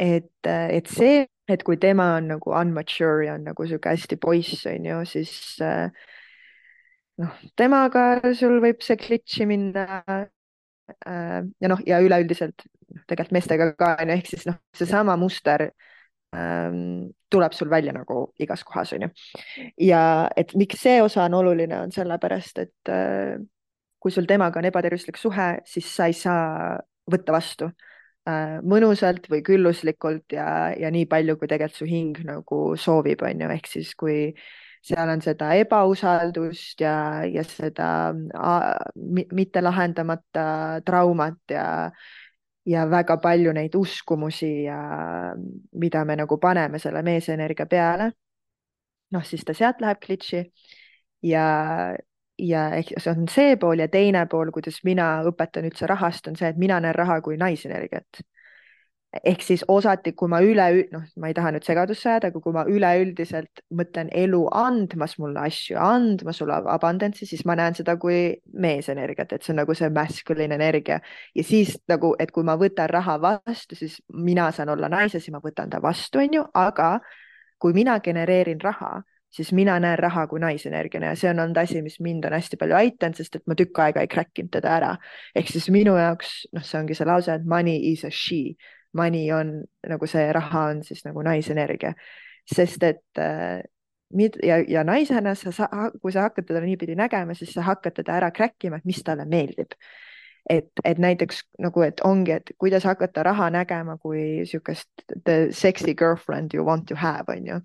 et, 0.00 0.48
et 0.50 0.90
see, 0.90 1.24
et 1.48 1.62
kui 1.62 1.78
tema 1.78 2.14
on 2.18 2.32
nagu 2.34 2.54
unmature 2.56 3.28
ja 3.28 3.38
on 3.38 3.44
nagu 3.46 3.66
sihuke 3.66 3.92
hästi 3.92 4.18
poiss, 4.20 4.66
on 4.70 4.88
ju, 4.90 5.00
siis 5.06 5.34
noh, 7.22 7.42
temaga 7.56 8.34
sul 8.34 8.58
võib 8.64 8.82
see 8.82 8.98
klitši 9.00 9.46
minna. 9.46 10.02
ja 11.06 11.68
noh, 11.70 11.80
ja 11.86 12.00
üleüldiselt 12.04 12.66
tegelikult 13.08 13.32
meestega 13.32 13.70
ka 13.78 13.94
on 14.02 14.10
ju, 14.10 14.16
ehk 14.18 14.28
siis 14.28 14.46
noh, 14.48 14.58
seesama 14.76 15.16
muster 15.20 15.70
tuleb 17.30 17.52
sul 17.54 17.70
välja 17.70 17.92
nagu 17.94 18.28
igas 18.40 18.64
kohas, 18.64 18.92
onju. 18.96 19.08
ja 19.80 20.28
et 20.36 20.54
miks 20.58 20.82
see 20.82 21.02
osa 21.02 21.24
on 21.28 21.34
oluline, 21.40 21.80
on 21.86 21.92
sellepärast, 21.94 22.58
et 22.62 22.92
äh, 22.92 23.36
kui 24.02 24.12
sul 24.12 24.28
temaga 24.28 24.60
on 24.60 24.68
ebatervislik 24.68 25.18
suhe, 25.20 25.48
siis 25.68 25.88
sa 25.96 26.08
ei 26.10 26.16
saa 26.16 26.76
võtta 27.10 27.34
vastu 27.34 27.70
äh, 28.28 28.58
mõnusalt 28.62 29.30
või 29.32 29.42
külluslikult 29.46 30.36
ja, 30.36 30.48
ja 30.78 30.90
nii 30.94 31.06
palju, 31.10 31.38
kui 31.40 31.50
tegelikult 31.50 31.80
su 31.80 31.88
hing 31.88 32.20
nagu 32.28 32.60
soovib, 32.80 33.24
onju, 33.24 33.50
ehk 33.56 33.70
siis 33.70 33.94
kui 33.98 34.34
seal 34.84 35.08
on 35.08 35.22
seda 35.24 35.54
ebausaldust 35.56 36.82
ja, 36.84 36.96
ja 37.24 37.44
seda 37.48 37.88
äh, 38.12 38.68
mitte 39.32 39.62
lahendamata 39.64 40.46
traumat 40.84 41.40
ja 41.50 41.66
ja 42.66 42.86
väga 42.90 43.16
palju 43.20 43.52
neid 43.52 43.74
uskumusi 43.76 44.64
ja 44.64 44.78
mida 45.72 46.04
me 46.04 46.16
nagu 46.16 46.38
paneme 46.40 46.78
selle 46.78 47.02
meesenergia 47.02 47.66
peale. 47.66 48.12
noh, 49.10 49.22
siis 49.24 49.44
ta 49.44 49.54
sealt 49.54 49.80
läheb 49.80 50.00
klitši 50.02 50.40
ja, 51.22 51.44
ja 52.38 52.62
ehk 52.74 52.94
see 52.98 53.12
on 53.12 53.28
see 53.30 53.56
pool 53.60 53.78
ja 53.78 53.88
teine 53.88 54.24
pool, 54.26 54.50
kuidas 54.50 54.80
mina 54.84 55.22
õpetan 55.28 55.68
üldse 55.68 55.86
rahast, 55.86 56.26
on 56.28 56.36
see, 56.36 56.48
et 56.50 56.58
mina 56.58 56.80
näen 56.80 56.94
raha 56.94 57.20
kui 57.22 57.36
naisenergiat 57.38 58.24
ehk 59.22 59.42
siis 59.44 59.64
osati, 59.68 60.12
kui 60.18 60.28
ma 60.32 60.40
üle, 60.42 60.66
noh, 60.92 61.04
ma 61.20 61.30
ei 61.30 61.36
taha 61.36 61.52
nüüd 61.54 61.66
segadusse 61.66 62.08
jääda, 62.08 62.30
aga 62.32 62.40
kui 62.42 62.54
ma 62.56 62.64
üleüldiselt 62.70 63.62
mõtlen 63.76 64.10
elu 64.16 64.40
andmas 64.58 65.16
mulle 65.22 65.44
asju, 65.46 65.78
andmas 65.80 66.40
sulle 66.40 66.56
abundantsi, 66.72 67.28
siis 67.28 67.44
ma 67.46 67.56
näen 67.58 67.76
seda 67.78 67.96
kui 68.00 68.34
meesenergiat, 68.52 69.36
et 69.36 69.46
see 69.46 69.54
on 69.54 69.60
nagu 69.62 69.76
see 69.78 69.90
masculine 69.94 70.56
energia 70.58 71.00
ja 71.34 71.46
siis 71.46 71.76
nagu, 71.90 72.14
et 72.18 72.34
kui 72.34 72.46
ma 72.46 72.58
võtan 72.60 72.90
raha 72.90 73.18
vastu, 73.22 73.78
siis 73.78 74.00
mina 74.14 74.50
saan 74.52 74.74
olla 74.74 74.90
naise, 74.92 75.20
siis 75.20 75.34
ma 75.34 75.42
võtan 75.44 75.70
ta 75.70 75.82
vastu, 75.84 76.22
onju, 76.24 76.48
aga 76.54 76.96
kui 77.62 77.76
mina 77.76 78.00
genereerin 78.02 78.60
raha 78.62 79.02
siis 79.34 79.50
mina 79.52 79.80
näen 79.82 79.98
raha 79.98 80.26
kui 80.30 80.38
naisenergiana 80.40 81.10
ja 81.10 81.18
see 81.18 81.30
on 81.30 81.40
olnud 81.42 81.58
asi, 81.58 81.82
mis 81.82 81.98
mind 82.00 82.24
on 82.28 82.36
hästi 82.36 82.58
palju 82.60 82.76
aidanud, 82.78 83.18
sest 83.18 83.40
et 83.40 83.42
ma 83.50 83.56
tükk 83.58 83.80
aega 83.82 84.04
ei 84.04 84.10
crack 84.10 84.38
inud 84.38 84.52
teda 84.54 84.76
ära. 84.76 84.92
ehk 85.34 85.50
siis 85.50 85.66
minu 85.74 85.96
jaoks, 85.98 86.44
noh, 86.54 86.62
see 86.62 86.78
ongi 86.78 86.94
see 86.94 87.08
lause, 87.08 87.34
et 87.34 87.46
money 87.54 87.80
is 87.90 88.04
a 88.04 88.12
she 88.14 88.54
money 88.94 89.30
on 89.32 89.56
nagu 89.88 90.06
see 90.06 90.32
raha 90.32 90.68
on 90.72 90.82
siis 90.86 91.04
nagu 91.04 91.22
naisenergia, 91.22 91.94
sest 92.54 92.82
et 92.82 93.20
äh, 93.20 93.62
ja, 94.42 94.58
ja 94.68 94.84
naisena 94.84 95.34
sa, 95.34 95.52
sa, 95.52 95.68
kui 96.02 96.12
sa 96.12 96.28
hakkad 96.28 96.46
teda 96.48 96.62
niipidi 96.64 96.96
nägema, 96.98 97.34
siis 97.34 97.54
sa 97.54 97.64
hakkad 97.66 97.98
teda 98.00 98.18
ära 98.18 98.30
crack 98.34 98.64
ima, 98.64 98.78
et 98.78 98.88
mis 98.88 99.02
talle 99.04 99.26
meeldib. 99.28 99.74
et, 100.50 100.68
et 100.84 100.98
näiteks 101.00 101.38
nagu, 101.58 101.80
et 101.82 102.00
ongi, 102.04 102.32
et 102.32 102.50
kuidas 102.60 102.84
hakata 102.84 103.22
raha 103.24 103.48
nägema 103.50 103.96
kui 103.98 104.20
niisugust 104.42 104.90
the 105.24 105.48
sexy 105.50 105.94
girlfriend 105.94 106.52
you 106.54 106.64
want 106.64 106.84
to 106.88 106.94
have 106.94 107.24
on 107.32 107.46
ju. 107.46 107.60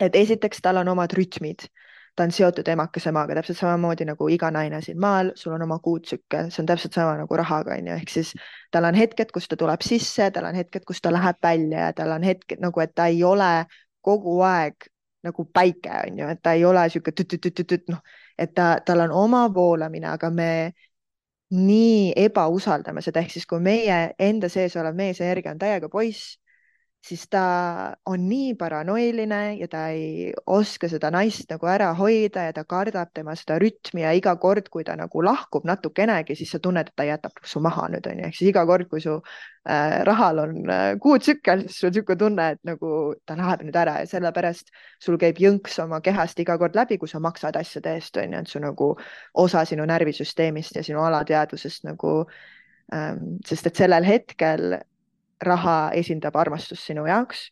et 0.00 0.16
esiteks 0.16 0.60
tal 0.60 0.76
on 0.76 0.88
omad 0.88 1.12
rütmid 1.14 1.68
ta 2.16 2.22
on 2.22 2.32
seotud 2.32 2.68
emakese 2.68 3.12
maaga 3.12 3.34
täpselt 3.38 3.58
samamoodi 3.58 4.06
nagu 4.06 4.28
iga 4.30 4.50
naine 4.54 4.80
siin 4.82 4.98
maal, 5.00 5.32
sul 5.34 5.54
on 5.56 5.62
oma 5.66 5.78
kuutsüke, 5.82 6.44
see 6.50 6.62
on 6.62 6.68
täpselt 6.70 6.94
sama 6.94 7.16
nagu 7.18 7.36
rahaga 7.36 7.74
onju, 7.74 7.96
ehk 7.98 8.12
siis 8.12 8.32
tal 8.72 8.86
on 8.88 8.94
hetked, 8.98 9.32
kus 9.34 9.48
ta 9.50 9.58
tuleb 9.58 9.82
sisse, 9.82 10.30
tal 10.34 10.46
on 10.50 10.58
hetked, 10.58 10.86
kus 10.86 11.02
ta 11.02 11.12
läheb 11.14 11.40
välja 11.42 11.88
ja 11.88 11.92
tal 11.92 12.14
on 12.14 12.26
hetked 12.26 12.62
nagu, 12.62 12.84
et 12.84 12.94
ta 12.94 13.08
ei 13.10 13.24
ole 13.24 13.52
kogu 14.04 14.38
aeg 14.46 14.88
nagu 15.24 15.46
päike 15.52 15.90
on 16.04 16.18
ju, 16.18 16.28
et 16.28 16.42
ta 16.42 16.52
ei 16.52 16.64
ole 16.68 16.84
sihuke 16.92 17.12
tüt-tüt-tüt-tüt, 17.16 17.88
noh, 17.90 18.02
et 18.38 18.54
ta, 18.54 18.74
tal 18.84 19.06
on 19.06 19.14
oma 19.24 19.46
voolamine, 19.54 20.10
aga 20.12 20.30
me 20.30 20.50
nii 21.54 22.12
ebausaldame 22.26 23.02
seda, 23.02 23.22
ehk 23.22 23.32
siis 23.32 23.46
kui 23.46 23.60
meie 23.62 23.98
enda 24.18 24.50
sees 24.52 24.76
olev 24.76 24.96
meesenergia 24.98 25.54
on 25.54 25.60
täiega 25.60 25.88
poiss 25.88 26.36
siis 27.04 27.26
ta 27.28 27.40
on 28.08 28.22
nii 28.28 28.54
paranoiline 28.56 29.40
ja 29.58 29.66
ta 29.68 29.88
ei 29.92 30.32
oska 30.46 30.88
seda 30.88 31.10
naist 31.12 31.50
nagu 31.52 31.68
ära 31.68 31.90
hoida 31.98 32.46
ja 32.46 32.52
ta 32.56 32.64
kardab 32.68 33.10
tema 33.14 33.34
seda 33.36 33.58
rütmi 33.60 34.04
ja 34.06 34.12
iga 34.16 34.32
kord, 34.40 34.70
kui 34.72 34.86
ta 34.88 34.96
nagu 34.96 35.24
lahkub 35.24 35.66
natukenegi, 35.68 36.36
siis 36.38 36.54
sa 36.54 36.60
tunned, 36.64 36.88
et 36.88 36.96
ta 36.96 37.04
jätab 37.04 37.42
su 37.44 37.60
maha 37.64 37.90
nüüd 37.92 38.08
onju, 38.08 38.28
ehk 38.28 38.38
siis 38.38 38.52
iga 38.54 38.64
kord, 38.70 38.88
kui 38.88 39.04
su 39.04 39.18
äh, 39.18 39.98
rahal 40.08 40.40
on 40.46 40.56
äh, 40.70 40.86
kuutsükkel, 41.02 41.66
siis 41.66 41.82
sul 41.82 41.90
on 41.90 41.94
niisugune 41.98 42.20
tunne, 42.24 42.48
et 42.56 42.62
nagu 42.70 42.94
ta 43.28 43.36
läheb 43.40 43.66
nüüd 43.68 43.78
ära 43.82 43.98
ja 44.00 44.08
sellepärast 44.08 44.72
sul 45.04 45.20
käib 45.20 45.42
jõnks 45.44 45.76
oma 45.84 46.00
kehast 46.04 46.40
iga 46.40 46.56
kord 46.62 46.78
läbi, 46.78 46.98
kui 47.02 47.12
sa 47.12 47.20
maksad 47.20 47.60
asjade 47.60 47.98
eest 47.98 48.16
onju, 48.24 48.40
et 48.40 48.56
su 48.56 48.64
nagu 48.64 48.94
osa 49.44 49.66
sinu 49.68 49.84
närvisüsteemist 49.92 50.80
ja 50.80 50.86
sinu 50.88 51.04
alateadvusest 51.04 51.84
nagu 51.90 52.16
ähm, 52.96 53.36
sest 53.44 53.68
et 53.68 53.84
sellel 53.84 54.08
hetkel 54.08 54.78
raha 55.46 55.78
esindab 55.94 56.36
armastust 56.36 56.84
sinu 56.86 57.06
jaoks 57.08 57.46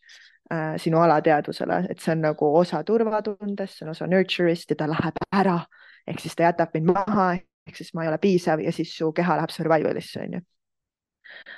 äh,, 0.51 0.75
sinu 0.81 1.01
alateadvusele, 1.03 1.83
et 1.89 1.99
see 2.03 2.13
on 2.15 2.23
nagu 2.27 2.49
osa 2.59 2.83
turvatundest, 2.83 3.77
see 3.77 3.87
on 3.87 3.93
osa 3.95 4.07
nurture'ist 4.07 4.73
ja 4.73 4.79
ta 4.79 4.89
läheb 4.91 5.21
ära. 5.31 5.59
ehk 6.07 6.19
siis 6.19 6.35
ta 6.35 6.49
jätab 6.49 6.73
mind 6.73 6.91
maha, 6.91 7.29
ehk 7.67 7.77
siis 7.79 7.93
ma 7.93 8.03
ei 8.03 8.11
ole 8.11 8.17
piisav 8.19 8.59
ja 8.59 8.71
siis 8.71 8.91
su 8.97 9.11
keha 9.15 9.37
läheb 9.39 9.53
survival'isse, 9.55 10.25
onju. 10.25 10.41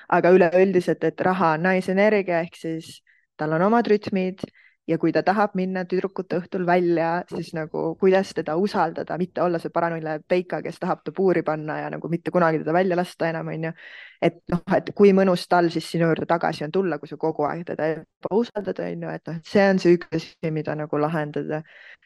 aga 0.09 0.31
üleüldiselt, 0.31 1.03
et 1.03 1.21
raha 1.21 1.55
on 1.57 1.65
naisenergia 1.69 2.43
ehk 2.45 2.55
siis 2.55 3.01
tal 3.37 3.55
on 3.57 3.65
omad 3.67 3.87
rütmid 3.87 4.45
ja 4.87 4.97
kui 5.01 5.11
ta 5.11 5.23
tahab 5.25 5.55
minna 5.57 5.83
tüdrukute 5.89 6.37
õhtul 6.39 6.65
välja, 6.67 7.09
siis 7.29 7.51
nagu 7.57 7.95
kuidas 7.99 8.33
teda 8.37 8.55
usaldada, 8.61 9.17
mitte 9.17 9.41
olla 9.41 9.59
see 9.61 9.73
paranoiline 9.73 10.19
peika, 10.29 10.61
kes 10.61 10.77
tahab 10.81 11.01
ta 11.05 11.13
puuri 11.15 11.41
panna 11.45 11.79
ja 11.79 11.89
nagu 11.93 12.09
mitte 12.09 12.31
kunagi 12.31 12.61
teda 12.61 12.73
välja 12.73 12.97
lasta 12.99 13.29
enam, 13.31 13.49
onju. 13.53 13.71
et 14.21 14.37
noh, 14.53 14.61
et 14.77 14.91
kui 14.95 15.13
mõnus 15.17 15.47
tal 15.49 15.71
siis 15.73 15.89
sinu 15.91 16.09
juurde 16.11 16.29
tagasi 16.29 16.67
on 16.67 16.71
tulla, 16.71 16.99
kui 17.01 17.09
sa 17.09 17.17
kogu 17.17 17.47
aeg 17.49 17.65
teda 17.65 17.89
usaldad, 18.31 18.79
onju, 18.85 19.09
et 19.17 19.27
noh, 19.27 19.41
et 19.41 19.51
see 19.53 19.65
on 19.69 19.81
see 19.81 19.97
üks 19.97 20.13
asi, 20.21 20.53
mida 20.53 20.77
nagu 20.77 21.01
lahendada. 21.01 21.63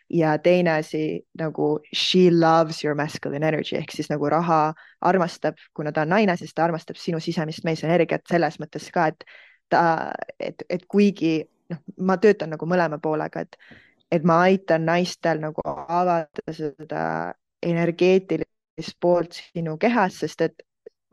ja 0.10 0.38
teine 0.42 0.72
asi 0.72 1.22
nagu 1.38 1.80
she 1.94 2.32
loves 2.32 2.84
your 2.84 2.96
masculine 2.96 3.46
energy 3.46 3.76
ehk 3.78 3.92
siis 3.94 4.10
nagu 4.10 4.30
raha 4.30 4.74
armastab, 5.02 5.56
kuna 5.74 5.92
ta 5.92 6.02
on 6.02 6.10
naine, 6.10 6.38
siis 6.38 6.54
ta 6.54 6.64
armastab 6.64 6.98
sinu 6.98 7.20
sisemist 7.20 7.64
meesenergiat 7.64 8.26
selles 8.30 8.58
mõttes 8.60 8.90
ka, 8.92 9.08
et 9.08 9.24
ta, 9.70 10.12
et, 10.40 10.64
et 10.70 10.86
kuigi 10.88 11.44
noh, 11.70 11.82
ma 11.98 12.18
töötan 12.18 12.54
nagu 12.56 12.68
mõlema 12.70 13.00
poolega, 13.02 13.44
et, 13.46 13.58
et 14.12 14.24
ma 14.24 14.42
aitan 14.48 14.86
naistel 14.86 15.42
nagu 15.44 15.64
avada 15.66 16.54
seda 16.56 17.04
energeetilist 17.64 18.98
poolt 19.00 19.38
sinu 19.40 19.78
kehas, 19.78 20.22
sest 20.24 20.42
et 20.42 20.66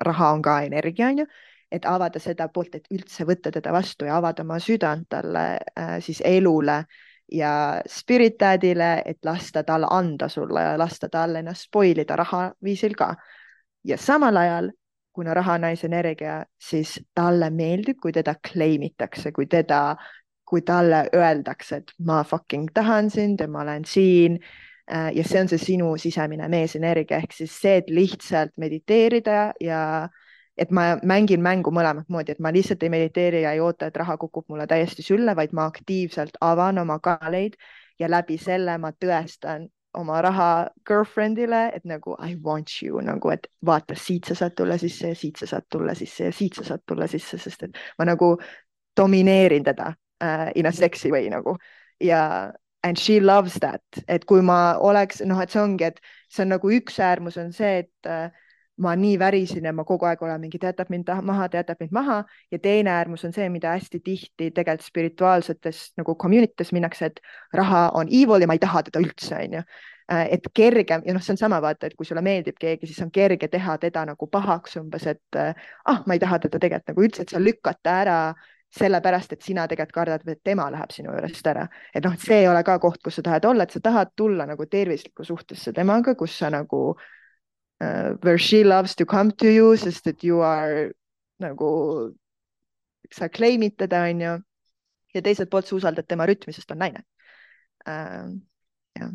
raha 0.05 0.33
on 0.37 0.43
ka 0.43 0.61
energia, 0.67 1.09
on 1.09 1.25
ju, 1.25 1.27
et 1.73 1.87
avada 1.89 2.21
seda 2.23 2.49
poolt, 2.53 2.75
et 2.79 2.87
üldse 2.95 3.27
võtta 3.27 3.51
teda 3.53 3.73
vastu 3.75 4.07
ja 4.07 4.17
avada 4.21 4.45
oma 4.45 4.59
südant 4.63 5.09
talle 5.11 5.47
äh, 5.59 5.97
siis 6.05 6.21
elule 6.25 6.85
ja 7.33 7.83
spirit 7.91 8.39
dad'ile, 8.41 9.03
et 9.05 9.19
lasta 9.25 9.65
tal 9.67 9.87
anda 9.91 10.29
sulle 10.29 10.63
ja 10.63 10.79
lasta 10.79 11.09
tal 11.09 11.35
ennast 11.37 11.67
spoil 11.67 11.99
ida 11.99 12.17
raha 12.17 12.51
viisil 12.63 12.95
ka. 12.95 13.15
ja 13.85 13.97
samal 13.99 14.37
ajal, 14.37 14.71
kuna 15.13 15.35
raha 15.35 15.55
on 15.55 15.61
naisenergia, 15.61 16.45
siis 16.61 17.01
talle 17.15 17.51
meeldib, 17.51 17.99
kui 18.03 18.13
teda 18.13 18.35
claim 18.35 18.83
itakse, 18.83 19.33
kui 19.33 19.47
teda, 19.47 19.97
kui 20.47 20.63
talle 20.63 21.09
öeldakse, 21.15 21.83
et 21.83 21.93
ma 21.99 22.23
fucking 22.25 22.71
tahan 22.75 23.11
sind 23.11 23.41
ja 23.41 23.49
ma 23.49 23.65
olen 23.67 23.85
siin 23.85 24.41
Äh, 24.93 25.17
ja 25.17 25.25
see 25.25 25.41
on 25.41 25.49
see 25.51 25.59
sinu 25.59 25.97
sisemine 25.99 26.47
meesenergia 26.49 27.19
ehk 27.19 27.33
siis 27.35 27.55
see, 27.59 27.81
et 27.81 27.89
lihtsalt 27.91 28.53
mediteerida 28.57 29.51
ja 29.61 29.81
et 30.57 30.71
ma 30.71 30.85
mängin 31.03 31.43
mängu 31.43 31.73
mõlemat 31.75 32.07
moodi, 32.09 32.37
et 32.37 32.39
ma 32.39 32.53
lihtsalt 32.55 32.85
ei 32.87 32.93
mediteeri 32.95 33.41
ja 33.43 33.57
ei 33.57 33.61
oota, 33.61 33.89
et 33.91 33.99
raha 33.99 34.15
kukub 34.17 34.47
mulle 34.49 34.69
täiesti 34.71 35.03
sülle, 35.03 35.35
vaid 35.37 35.57
ma 35.59 35.67
aktiivselt 35.67 36.39
avan 36.41 36.79
oma 36.79 37.01
kanaleid 37.03 37.59
ja 37.99 38.11
läbi 38.11 38.39
selle 38.39 38.79
ma 38.79 38.93
tõestan 38.95 39.67
oma 39.99 40.23
raha 40.23 40.49
girlfriend'ile, 40.87 41.65
et 41.75 41.85
nagu 41.85 42.15
I 42.23 42.39
want 42.39 42.79
you 42.83 43.03
nagu, 43.03 43.35
et 43.35 43.51
vaata, 43.67 43.99
siit 43.99 44.31
sa 44.31 44.39
saad 44.39 44.55
tulla 44.55 44.79
sisse 44.79 45.11
ja 45.11 45.19
siit 45.19 45.43
sa 45.43 45.51
saad 45.51 45.67
tulla 45.71 45.99
sisse 45.99 46.31
ja 46.31 46.33
siit 46.33 46.55
sa 46.55 46.71
saad 46.71 46.87
tulla 46.87 47.11
sisse, 47.11 47.43
sest 47.43 47.67
et 47.67 47.87
ma 47.99 48.07
nagu 48.07 48.37
domineerin 48.97 49.67
teda 49.67 49.91
uh, 50.21 50.51
in 50.55 50.67
a 50.67 50.73
sexy 50.73 51.11
way 51.11 51.29
nagu. 51.33 51.57
Ja 52.01 52.53
and 52.87 52.99
she 52.99 53.21
loves 53.21 53.55
that, 53.55 53.83
et 54.09 54.27
kui 54.27 54.43
ma 54.43 54.77
oleks 54.79 55.23
noh, 55.27 55.41
et 55.43 55.51
see 55.51 55.63
ongi, 55.63 55.89
et 55.89 55.97
see 56.31 56.45
on 56.45 56.53
nagu 56.55 56.71
üks 56.71 57.01
äärmus 57.03 57.39
on 57.41 57.51
see, 57.55 57.81
et 57.83 58.11
äh, 58.11 58.29
ma 58.85 58.93
nii 58.99 59.17
värisin 59.19 59.65
ja 59.67 59.73
ma 59.73 59.85
kogu 59.89 60.07
aeg 60.07 60.23
olen 60.23 60.41
mingi, 60.45 60.61
ta 60.61 60.71
jätab 60.71 60.93
mind 60.93 61.11
maha, 61.27 61.49
ta 61.49 61.63
jätab 61.63 61.81
mind 61.83 61.95
maha. 61.97 62.21
Ja 62.53 62.61
teine 62.63 62.93
äärmus 62.93 63.25
on 63.25 63.35
see, 63.35 63.49
mida 63.51 63.73
hästi 63.75 64.01
tihti 64.05 64.51
tegelikult 64.51 64.87
spirituaalsetes 64.87 65.83
nagu 65.99 66.15
community 66.15 66.55
tes 66.57 66.73
minnakse, 66.77 67.11
et 67.11 67.21
raha 67.57 67.89
on 67.99 68.13
evil 68.13 68.45
ja 68.45 68.51
ma 68.51 68.57
ei 68.59 68.63
taha 68.63 68.85
teda 68.87 69.03
üldse, 69.03 69.35
onju. 69.41 69.65
Äh, 70.13 70.27
et 70.37 70.51
kergem 70.55 71.03
ja 71.09 71.17
noh, 71.17 71.25
see 71.25 71.35
on 71.35 71.41
sama 71.41 71.59
vaata, 71.65 71.89
et 71.89 71.97
kui 71.99 72.07
sulle 72.07 72.23
meeldib 72.23 72.61
keegi, 72.61 72.87
siis 72.87 73.01
on 73.03 73.11
kerge 73.11 73.49
teha 73.51 73.79
teda 73.83 74.05
nagu 74.13 74.29
pahaks 74.31 74.77
umbes, 74.79 75.09
et 75.11 75.41
ah, 75.41 76.05
ma 76.07 76.15
ei 76.15 76.23
taha 76.23 76.45
teda 76.45 76.61
tegelikult 76.63 76.93
nagu 76.93 77.09
üldse, 77.09 77.25
et 77.25 77.35
sa 77.35 77.43
lükkata 77.43 77.97
ära 78.05 78.21
sellepärast, 78.77 79.33
et 79.33 79.43
sina 79.43 79.67
tegelikult 79.69 79.95
kardad, 79.95 80.29
et 80.29 80.41
tema 80.45 80.67
läheb 80.73 80.91
sinu 80.93 81.13
juurest 81.15 81.47
ära. 81.47 81.67
et 81.95 82.05
noh, 82.05 82.17
see 82.21 82.43
ei 82.43 82.49
ole 82.49 82.63
ka 82.65 82.79
koht, 82.83 83.01
kus 83.05 83.19
sa 83.19 83.23
tahad 83.23 83.45
olla, 83.45 83.65
et 83.65 83.71
sa 83.71 83.81
tahad 83.81 84.13
tulla 84.17 84.47
nagu 84.47 84.67
tervislikku 84.67 85.25
suhtesse 85.25 85.73
temaga, 85.73 86.15
kus 86.15 86.39
sa 86.39 86.51
nagu 86.51 86.83
uh, 86.91 88.11
where 88.23 88.39
she 88.39 88.65
loves 88.65 88.97
to 88.97 89.07
come 89.07 89.33
to 89.33 89.49
you, 89.53 89.77
sest 89.77 90.07
et 90.07 90.25
you 90.25 90.41
are 90.41 90.91
nagu, 91.41 92.13
sa 93.13 93.29
claim'id 93.29 93.77
teda, 93.77 94.07
onju. 94.11 94.39
ja 95.15 95.23
teiselt 95.23 95.51
poolt 95.51 95.67
sa 95.67 95.77
usaldad 95.77 96.07
tema 96.09 96.27
rütmi, 96.27 96.53
sest 96.53 96.71
on 96.71 96.83
naine 96.85 97.05
uh,. 97.87 98.35
jah 98.99 99.15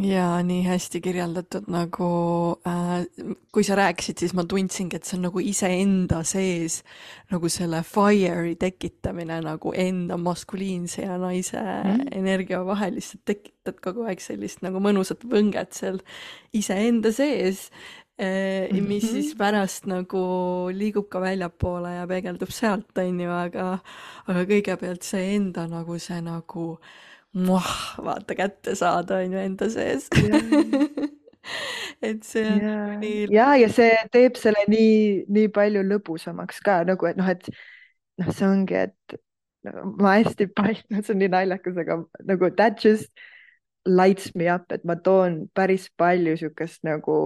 ja 0.00 0.26
nii 0.42 0.62
hästi 0.64 1.00
kirjeldatud 1.04 1.66
nagu 1.68 2.06
äh,, 2.66 3.04
kui 3.52 3.64
sa 3.64 3.76
rääkisid, 3.76 4.22
siis 4.22 4.32
ma 4.34 4.44
tundsingi, 4.48 4.96
et 4.96 5.04
see 5.04 5.18
on 5.18 5.26
nagu 5.26 5.42
iseenda 5.44 6.22
sees 6.24 6.78
nagu 7.32 7.50
selle 7.52 7.82
fire'i 7.84 8.54
tekitamine 8.60 9.42
nagu 9.44 9.74
enda 9.76 10.16
maskuliinse 10.16 11.04
ja 11.04 11.18
naise 11.20 11.60
mm. 11.60 12.08
energia 12.22 12.62
vahel, 12.64 12.96
lihtsalt 12.96 13.26
tekitad 13.28 13.82
kogu 13.84 14.08
aeg 14.08 14.24
sellist 14.24 14.64
nagu 14.64 14.80
mõnusat 14.80 15.28
võnget 15.28 15.76
seal 15.76 16.00
iseenda 16.56 17.12
sees 17.12 17.68
äh,, 18.16 18.72
mis 18.72 19.04
mhm. 19.04 19.12
siis 19.12 19.36
pärast 19.36 19.90
nagu 19.92 20.24
liigub 20.72 21.12
ka 21.12 21.20
väljapoole 21.20 21.98
ja 21.98 22.08
peegeldub 22.08 22.54
sealt, 22.54 22.96
on 22.96 23.20
ju, 23.20 23.38
aga, 23.44 23.70
aga 24.24 24.48
kõigepealt 24.48 25.04
see 25.04 25.34
enda 25.36 25.68
nagu 25.68 26.00
see 26.00 26.24
nagu 26.24 26.68
äh, 26.78 27.00
vaata 28.04 28.36
kätte 28.36 28.76
saada, 28.76 29.22
on 29.22 29.32
ju 29.32 29.38
enda 29.40 29.68
sees 29.72 30.08
et 32.02 32.22
see 32.26 32.46
on 32.46 32.62
ja. 32.62 32.78
nii. 33.00 33.26
ja, 33.32 33.48
ja 33.58 33.68
see 33.72 33.90
teeb 34.12 34.38
selle 34.40 34.64
nii, 34.70 35.24
nii 35.32 35.50
palju 35.54 35.84
lõbusamaks 35.86 36.60
ka 36.64 36.82
nagu, 36.88 37.08
et 37.08 37.18
noh, 37.18 37.28
et 37.32 37.48
noh, 38.20 38.32
see 38.34 38.48
ongi, 38.48 38.78
et 38.88 39.16
no, 39.66 39.92
ma 39.98 40.16
hästi 40.18 40.48
palju, 40.56 41.00
see 41.00 41.14
on 41.14 41.22
nii 41.22 41.32
naljakas, 41.32 41.78
aga 41.82 42.02
nagu 42.28 42.52
that 42.58 42.82
just 42.84 43.10
lights 43.88 44.34
me 44.38 44.46
up, 44.52 44.68
et 44.74 44.84
ma 44.86 44.96
toon 44.98 45.46
päris 45.56 45.88
palju 45.98 46.36
sihukest 46.38 46.84
nagu 46.86 47.16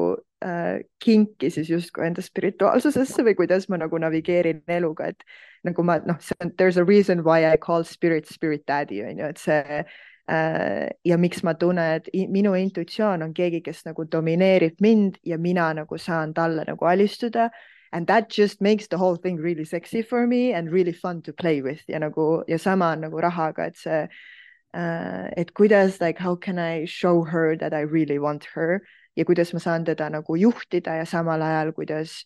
äh, 0.45 0.81
kinki 1.05 1.51
siis 1.51 1.71
justkui 1.71 2.07
enda 2.07 2.23
spirituaalsusesse 2.23 3.25
või 3.27 3.37
kuidas 3.39 3.69
ma 3.69 3.79
nagu 3.81 3.99
navigeerin 3.99 4.63
eluga, 4.69 5.13
et 5.13 5.25
nagu 5.65 5.85
ma 5.87 5.99
noh, 6.05 6.19
see 6.21 6.37
on 6.43 6.53
there 6.57 6.69
is 6.69 6.77
a 6.77 6.85
reason 6.85 7.25
why 7.25 7.45
I 7.45 7.57
call 7.57 7.85
spirit 7.85 8.27
spirit 8.27 8.67
daddy 8.67 9.03
on 9.05 9.19
ju, 9.19 9.31
et 9.31 9.39
see 9.39 9.85
äh, 10.29 10.89
ja 11.05 11.19
miks 11.19 11.43
ma 11.47 11.55
tunnen, 11.55 12.01
et 12.01 12.11
minu 12.33 12.55
intuitsioon 12.59 13.23
on 13.23 13.33
keegi, 13.35 13.63
kes 13.65 13.85
nagu 13.87 14.07
domineerib 14.11 14.81
mind 14.81 15.19
ja 15.25 15.39
mina 15.39 15.73
nagu 15.75 15.99
saan 15.99 16.35
talle 16.35 16.67
nagu 16.67 16.87
alistuda 16.87 17.51
and 17.93 18.07
that 18.09 18.29
just 18.29 18.61
makes 18.61 18.89
the 18.89 18.99
whole 18.99 19.17
thing 19.17 19.37
really 19.37 19.65
sexy 19.65 20.03
for 20.03 20.27
me 20.27 20.53
and 20.53 20.73
really 20.73 20.93
fun 20.93 21.23
to 21.23 21.33
play 21.33 21.63
with 21.63 21.81
ja 21.89 21.99
nagu 21.99 22.45
ja 22.49 22.59
sama 22.59 22.93
on 22.93 23.01
nagu 23.01 23.23
rahaga, 23.23 23.67
et 23.67 23.77
see 23.77 24.09
uh,, 24.75 25.29
et 25.37 25.55
kuidas 25.55 26.01
like 26.01 26.19
how 26.19 26.37
can 26.37 26.59
I 26.59 26.85
show 26.85 27.25
her 27.25 27.57
that 27.57 27.73
I 27.73 27.81
really 27.81 28.19
want 28.19 28.45
her 28.55 28.83
ja 29.17 29.25
kuidas 29.25 29.53
ma 29.55 29.63
saan 29.63 29.85
teda 29.85 30.11
nagu 30.11 30.37
juhtida 30.37 30.99
ja 31.01 31.07
samal 31.09 31.43
ajal, 31.43 31.73
kuidas 31.77 32.25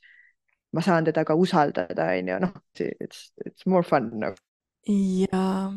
ma 0.72 0.82
saan 0.82 1.04
teda 1.04 1.24
ka 1.24 1.34
usaldada, 1.34 2.10
on 2.18 2.28
ju, 2.28 2.40
noh, 2.40 2.52
it's, 2.80 3.30
it's 3.46 3.66
more 3.66 3.82
fun 3.82 4.10
nagu. 4.20 4.36
ja, 4.86 5.72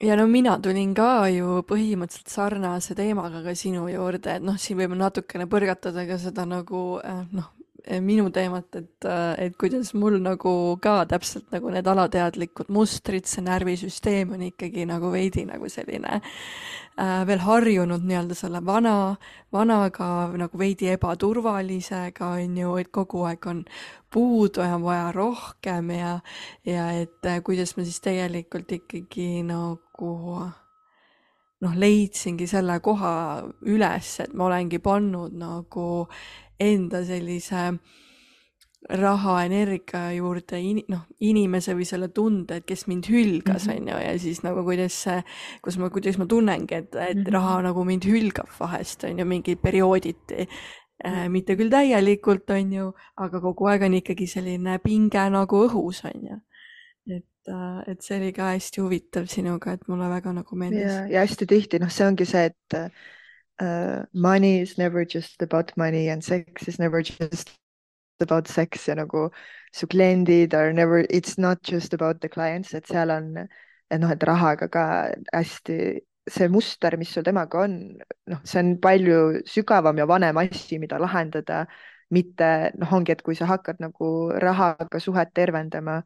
ja 0.00 0.16
no 0.16 0.26
mina 0.26 0.58
tulin 0.62 0.94
ka 0.94 1.28
ju 1.32 1.60
põhimõtteliselt 1.68 2.32
sarnase 2.32 2.94
teemaga 2.94 3.42
ka 3.44 3.54
sinu 3.54 3.88
juurde, 3.88 4.36
et 4.36 4.44
noh, 4.44 4.58
siin 4.60 4.78
võime 4.78 4.98
natukene 5.00 5.48
põrgatada 5.50 6.06
ka 6.08 6.18
seda 6.20 6.46
nagu 6.48 7.00
eh, 7.04 7.24
noh, 7.32 7.52
minu 8.00 8.30
teemat, 8.34 8.76
et, 8.76 9.06
et 9.38 9.56
kuidas 9.60 9.92
mul 9.94 10.18
nagu 10.22 10.52
ka 10.82 11.04
täpselt 11.08 11.50
nagu 11.54 11.72
need 11.72 11.86
alateadlikud 11.88 12.70
mustrid, 12.72 13.28
see 13.28 13.44
närvisüsteem 13.46 14.34
on 14.36 14.44
ikkagi 14.50 14.86
nagu 14.88 15.12
veidi 15.12 15.46
nagu 15.48 15.68
selline 15.72 16.20
äh, 16.20 17.20
veel 17.26 17.42
harjunud 17.44 18.04
nii-öelda 18.06 18.36
selle 18.38 18.62
vana, 18.66 19.16
vanaga 19.52 20.30
nagu 20.38 20.60
veidi 20.60 20.90
ebaturvalisega, 20.94 22.32
on 22.40 22.56
ju, 22.62 22.76
et 22.82 22.92
kogu 22.92 23.24
aeg 23.28 23.50
on 23.50 23.64
puudu 24.12 24.64
ja 24.66 24.76
on 24.76 24.84
vaja 24.84 25.12
rohkem 25.14 25.92
ja, 25.96 26.16
ja 26.66 26.90
et 27.00 27.26
äh, 27.26 27.42
kuidas 27.46 27.76
ma 27.76 27.86
siis 27.86 28.00
tegelikult 28.04 28.72
ikkagi 28.80 29.44
nagu 29.48 30.50
noh, 31.60 31.74
leidsingi 31.76 32.46
selle 32.48 32.78
koha 32.80 33.14
üles, 33.68 34.12
et 34.24 34.32
ma 34.34 34.48
olengi 34.48 34.80
pannud 34.82 35.34
nagu 35.36 35.88
enda 36.60 37.04
sellise 37.04 37.66
raha, 38.88 39.44
energia 39.44 40.08
juurde 40.16 40.58
in, 40.64 40.80
noh, 40.88 41.04
inimese 41.20 41.74
või 41.76 41.86
selle 41.88 42.08
tunde, 42.16 42.60
et 42.60 42.66
kes 42.68 42.86
mind 42.88 43.10
hülgas, 43.12 43.66
mhm. 43.68 43.76
on 43.76 43.90
ju, 43.92 43.98
ja 44.06 44.12
siis 44.22 44.42
nagu 44.46 44.64
kuidas 44.66 44.96
see, 45.04 45.18
kus 45.64 45.76
ma, 45.80 45.90
kuidas 45.92 46.16
ma 46.20 46.26
tunnengi, 46.30 46.78
et, 46.78 46.94
et 46.94 47.16
mm 47.16 47.24
-hmm. 47.24 47.32
raha 47.36 47.60
nagu 47.68 47.84
mind 47.84 48.08
hülgab 48.08 48.48
vahest, 48.60 49.04
on 49.04 49.18
ju, 49.18 49.24
mingid 49.24 49.60
periooditi 49.60 50.48
äh,. 51.04 51.28
mitte 51.28 51.56
küll 51.56 51.70
täielikult, 51.70 52.50
on 52.50 52.72
ju, 52.72 52.92
aga 53.16 53.40
kogu 53.40 53.66
aeg 53.66 53.82
on 53.82 53.94
ikkagi 53.94 54.26
selline 54.26 54.78
pinge 54.78 55.30
nagu 55.30 55.66
õhus, 55.66 56.04
on 56.04 56.26
ju. 56.30 56.40
Et, 57.86 58.02
see 58.02 58.18
oli 58.18 58.32
ka 58.36 58.50
hästi 58.54 58.82
huvitav 58.82 59.30
sinuga, 59.30 59.76
et 59.76 59.86
mulle 59.88 60.08
väga 60.10 60.34
nagu 60.36 60.58
meeldis. 60.58 60.82
ja, 60.82 61.06
ja 61.14 61.24
hästi 61.24 61.48
tihti, 61.50 61.80
noh, 61.82 61.90
see 61.92 62.06
ongi 62.06 62.26
see, 62.28 62.50
et 62.50 62.76
uh, 63.62 64.04
money 64.12 64.60
is 64.60 64.76
never 64.78 65.04
just 65.04 65.42
about 65.42 65.72
money 65.76 66.08
and 66.08 66.24
sex 66.24 66.68
is 66.68 66.78
never 66.78 67.02
just 67.02 67.50
about 68.20 68.48
sex 68.48 68.86
ja 68.88 68.94
nagu 68.94 69.30
su 69.72 69.86
kliendid 69.86 70.54
are 70.54 70.72
never, 70.72 71.06
it's 71.10 71.38
not 71.38 71.58
just 71.62 71.94
about 71.94 72.20
the 72.20 72.28
clients, 72.28 72.74
et 72.74 72.86
seal 72.86 73.10
on, 73.10 73.32
noh, 73.90 74.12
et 74.12 74.22
rahaga 74.28 74.68
ka 74.68 74.86
hästi 75.32 76.00
see 76.30 76.48
muster, 76.48 76.96
mis 76.98 77.10
sul 77.10 77.24
temaga 77.26 77.64
on, 77.64 77.76
noh, 78.30 78.40
see 78.44 78.60
on 78.62 78.74
palju 78.82 79.42
sügavam 79.48 79.98
ja 79.98 80.06
vanem 80.06 80.38
asi, 80.42 80.78
mida 80.78 80.98
lahendada, 81.00 81.64
mitte 82.14 82.48
noh, 82.78 82.92
ongi, 82.98 83.14
et 83.14 83.22
kui 83.26 83.38
sa 83.38 83.48
hakkad 83.50 83.80
nagu 83.82 84.30
rahaga 84.42 85.00
suhet 85.02 85.32
tervendama, 85.34 86.00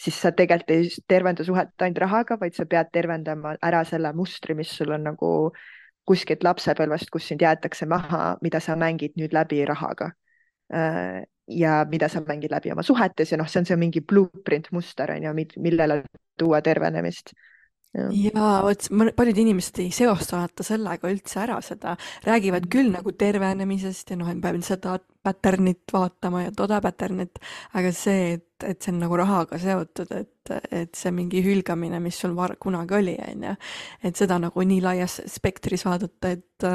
siis 0.00 0.16
sa 0.22 0.32
tegelikult 0.32 0.72
ei 0.74 0.88
tervenda 1.08 1.44
suhet 1.44 1.84
ainult 1.84 2.00
rahaga, 2.04 2.38
vaid 2.40 2.56
sa 2.56 2.66
pead 2.68 2.88
tervendama 2.92 3.56
ära 3.62 3.82
selle 3.88 4.12
mustri, 4.16 4.56
mis 4.56 4.72
sul 4.72 4.94
on 4.96 5.04
nagu 5.10 5.32
kuskilt 6.08 6.44
lapsepõlvest, 6.46 7.10
kus 7.12 7.28
sind 7.30 7.44
jäetakse 7.44 7.86
maha, 7.86 8.36
mida 8.42 8.60
sa 8.64 8.76
mängid 8.80 9.18
nüüd 9.20 9.34
läbi 9.36 9.60
rahaga. 9.68 10.10
Äh, 10.72 11.22
ja 11.50 11.84
mida 11.90 12.08
sa 12.08 12.22
mängid 12.22 12.52
läbi 12.52 12.72
oma 12.72 12.82
suhetes 12.86 13.32
ja 13.32 13.38
noh, 13.38 13.48
see 13.50 13.60
on 13.60 13.66
see 13.66 13.78
mingi 13.78 14.00
blueprint 14.06 14.70
muster 14.72 15.10
on 15.10 15.24
ju, 15.26 15.32
millele 15.58 16.02
tuua 16.38 16.60
tervenemist 16.62 17.34
ja 17.94 18.50
vot 18.62 18.86
paljud 19.16 19.38
inimesed 19.42 19.80
ei 19.82 19.90
seosta 19.94 20.38
vaata 20.38 20.64
sellega 20.66 21.10
üldse 21.10 21.40
ära 21.42 21.56
seda, 21.64 21.96
räägivad 22.26 22.68
küll 22.70 22.92
nagu 22.92 23.12
tervenemisest 23.18 24.12
ja 24.12 24.18
noh, 24.20 24.30
et 24.30 24.38
ma 24.38 24.52
pean 24.52 24.62
seda 24.66 24.98
pattern'it 25.26 25.90
vaatama 25.92 26.44
ja 26.46 26.52
toda 26.56 26.78
pattern'it, 26.84 27.40
aga 27.76 27.92
see, 27.94 28.36
et, 28.38 28.66
et 28.68 28.78
see 28.80 28.94
on 28.94 29.02
nagu 29.02 29.18
rahaga 29.18 29.58
seotud, 29.60 30.14
et, 30.16 30.54
et 30.70 30.94
see 30.96 31.12
mingi 31.14 31.42
hülgamine, 31.44 32.00
mis 32.02 32.22
sul 32.22 32.36
var-, 32.38 32.56
kunagi 32.62 32.98
oli, 33.00 33.16
on 33.26 33.48
ju, 33.50 33.56
et 34.06 34.22
seda 34.22 34.38
nagu 34.40 34.66
nii 34.70 34.80
laias 34.86 35.20
spektris 35.28 35.84
vaadata, 35.88 36.30
et, 36.36 36.68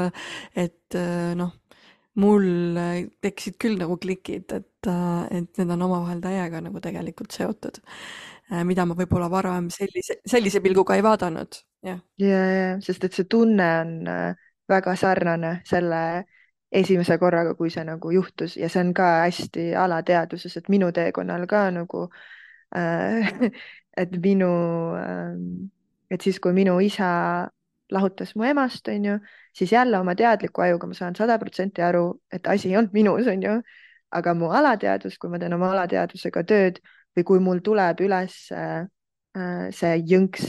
et 0.66 1.00
noh, 1.40 1.56
mul 2.20 2.46
tekkisid 3.24 3.56
küll 3.60 3.80
nagu 3.80 3.96
klikid, 4.00 4.52
et, 4.52 4.88
et 5.32 5.58
need 5.58 5.72
on 5.72 5.88
omavahel 5.88 6.20
täiega 6.24 6.62
nagu 6.64 6.80
tegelikult 6.84 7.34
seotud 7.34 7.80
mida 8.64 8.84
ma 8.86 8.94
võib-olla 8.94 9.28
varem 9.30 9.70
sellise, 9.74 10.20
sellise 10.26 10.60
pilguga 10.62 10.94
ei 10.96 11.02
vaadanud, 11.02 11.58
jah. 11.86 11.98
ja, 12.22 12.42
ja, 12.54 12.72
sest 12.84 13.04
et 13.08 13.16
see 13.16 13.26
tunne 13.30 13.68
on 13.80 13.94
äh, 14.10 14.48
väga 14.70 14.94
sarnane 14.98 15.60
selle 15.66 16.02
esimese 16.70 17.18
korraga, 17.18 17.54
kui 17.58 17.70
see 17.70 17.84
nagu 17.86 18.10
juhtus 18.14 18.56
ja 18.58 18.68
see 18.70 18.82
on 18.84 18.92
ka 18.94 19.08
hästi 19.24 19.70
alateadvuses, 19.78 20.56
et 20.58 20.68
minu 20.72 20.92
teekonnal 20.94 21.46
ka 21.50 21.68
nagu 21.74 22.06
äh,, 22.76 23.32
et 24.02 24.16
minu 24.22 24.52
äh,, 24.98 25.34
et 26.10 26.22
siis, 26.22 26.38
kui 26.42 26.54
minu 26.54 26.78
isa 26.84 27.08
lahutas 27.92 28.34
mu 28.36 28.46
emast, 28.46 28.88
onju, 28.88 29.18
siis 29.54 29.72
jälle 29.72 29.98
oma 29.98 30.14
teadliku 30.18 30.62
ajuga 30.62 30.88
ma 30.90 30.94
saan 30.98 31.14
sada 31.18 31.38
protsenti 31.38 31.82
aru, 31.82 32.20
et 32.32 32.46
asi 32.50 32.70
ei 32.70 32.78
olnud 32.78 32.94
minus, 32.94 33.26
onju, 33.30 33.60
aga 34.16 34.34
mu 34.34 34.50
alateadvus, 34.54 35.18
kui 35.18 35.30
ma 35.30 35.38
teen 35.38 35.54
oma 35.54 35.70
alateadvusega 35.74 36.42
tööd 36.46 36.80
või 37.16 37.24
kui 37.24 37.42
mul 37.42 37.62
tuleb 37.64 38.00
üles 38.04 38.36
äh, 38.52 38.86
see 39.74 39.98
jõnks, 40.08 40.46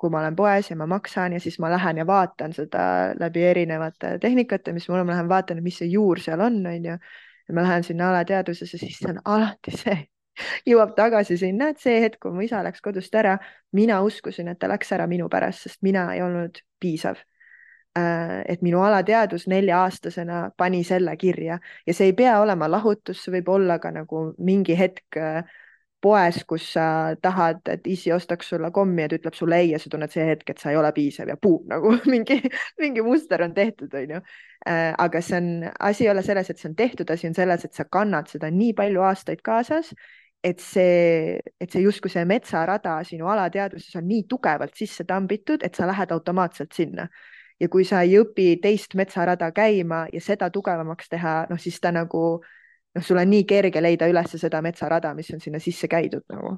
kui 0.00 0.12
ma 0.12 0.22
olen 0.22 0.36
poes 0.36 0.70
ja 0.70 0.76
ma 0.80 0.86
maksan 0.88 1.34
ja 1.36 1.40
siis 1.42 1.58
ma 1.60 1.70
lähen 1.70 2.00
ja 2.00 2.06
vaatan 2.08 2.54
seda 2.56 2.84
läbi 3.20 3.42
erinevate 3.44 4.14
tehnikate, 4.22 4.72
mis 4.72 4.88
mul 4.88 5.02
on, 5.02 5.08
ma 5.08 5.16
lähen 5.16 5.28
vaatan, 5.28 5.60
mis 5.64 5.80
see 5.82 5.90
juur 5.92 6.22
seal 6.22 6.40
on, 6.40 6.60
onju. 6.66 6.96
ja 7.48 7.54
ma 7.54 7.66
lähen 7.66 7.84
sinna 7.84 8.08
alateadvusesse, 8.10 8.78
siis 8.78 8.96
see 8.98 9.10
on 9.10 9.20
alati 9.24 9.74
see, 9.76 9.98
jõuab 10.68 10.94
tagasi 10.96 11.36
sinna, 11.40 11.70
et 11.70 11.82
see 11.82 11.98
hetk, 12.04 12.20
kui 12.22 12.34
mu 12.34 12.44
isa 12.46 12.62
läks 12.64 12.80
kodust 12.84 13.14
ära, 13.14 13.36
mina 13.76 14.00
uskusin, 14.06 14.48
et 14.48 14.60
ta 14.60 14.70
läks 14.70 14.92
ära 14.96 15.06
minu 15.10 15.28
pärast, 15.32 15.66
sest 15.66 15.82
mina 15.86 16.08
ei 16.14 16.22
olnud 16.24 16.62
piisav. 16.80 17.20
Äh, 17.98 18.40
et 18.48 18.62
minu 18.62 18.84
alateadvus 18.86 19.48
nelja-aastasena 19.50 20.52
pani 20.56 20.84
selle 20.86 21.16
kirja. 21.18 21.58
Ja 21.86 21.94
see 21.94 22.12
ei 22.12 22.14
pea 22.16 22.36
olema 22.40 22.70
lahutus, 22.70 23.24
see 23.24 23.34
võib 23.34 23.50
olla 23.50 23.80
ka 23.82 23.90
nagu 23.94 24.28
mingi 24.38 24.78
hetk 24.78 25.18
äh, 25.18 25.42
poes, 26.00 26.40
kus 26.48 26.66
sa 26.74 26.84
tahad, 27.22 27.60
et 27.68 27.86
issi 27.90 28.12
ostaks 28.12 28.48
sulle 28.52 28.70
kommi 28.74 29.04
ja 29.04 29.10
ta 29.10 29.18
ütleb 29.18 29.36
sulle 29.36 29.58
ei 29.62 29.72
ja 29.74 29.80
sa 29.80 29.90
tunned 29.92 30.12
see 30.12 30.24
hetk, 30.26 30.52
et 30.52 30.62
sa 30.62 30.72
ei 30.72 30.78
ole 30.80 30.92
piisav 30.96 31.28
ja 31.28 31.36
puum 31.40 31.66
nagu 31.70 31.92
mingi, 32.12 32.40
mingi 32.80 33.04
muster 33.04 33.44
on 33.44 33.54
tehtud, 33.56 33.92
onju. 33.94 34.22
Äh, 34.68 34.92
aga 34.98 35.22
see 35.24 35.36
on, 35.40 35.50
asi 35.90 36.06
ei 36.06 36.12
ole 36.12 36.22
selles, 36.24 36.50
et 36.50 36.60
see 36.60 36.70
on 36.70 36.76
tehtud, 36.76 37.10
asi 37.10 37.28
on 37.30 37.36
selles, 37.36 37.64
et 37.64 37.76
sa 37.76 37.84
kannad 37.84 38.28
seda 38.32 38.50
nii 38.52 38.72
palju 38.76 39.04
aastaid 39.08 39.42
kaasas, 39.44 39.92
et 40.44 40.60
see, 40.64 41.40
et 41.60 41.72
see 41.72 41.82
justkui 41.84 42.12
see 42.12 42.24
metsarada 42.28 42.96
sinu 43.04 43.28
alateadvuses 43.28 43.96
on 44.00 44.08
nii 44.08 44.24
tugevalt 44.28 44.76
sisse 44.76 45.04
tambitud, 45.08 45.64
et 45.64 45.76
sa 45.76 45.88
lähed 45.88 46.12
automaatselt 46.16 46.72
sinna 46.76 47.08
ja 47.60 47.68
kui 47.68 47.84
sa 47.84 48.00
ei 48.06 48.16
õpi 48.20 48.54
teist 48.62 48.96
metsarada 48.96 49.50
käima 49.52 50.06
ja 50.12 50.20
seda 50.24 50.48
tugevamaks 50.52 51.12
teha, 51.12 51.34
noh 51.50 51.60
siis 51.60 51.76
ta 51.80 51.92
nagu 51.92 52.40
noh, 52.94 53.04
sul 53.04 53.20
on 53.20 53.30
nii 53.30 53.46
kerge 53.48 53.82
leida 53.82 54.08
üles 54.10 54.36
seda 54.40 54.62
metsarada, 54.64 55.14
mis 55.14 55.30
on 55.34 55.42
sinna 55.42 55.60
sisse 55.62 55.88
käidud 55.90 56.24
nagu. 56.32 56.56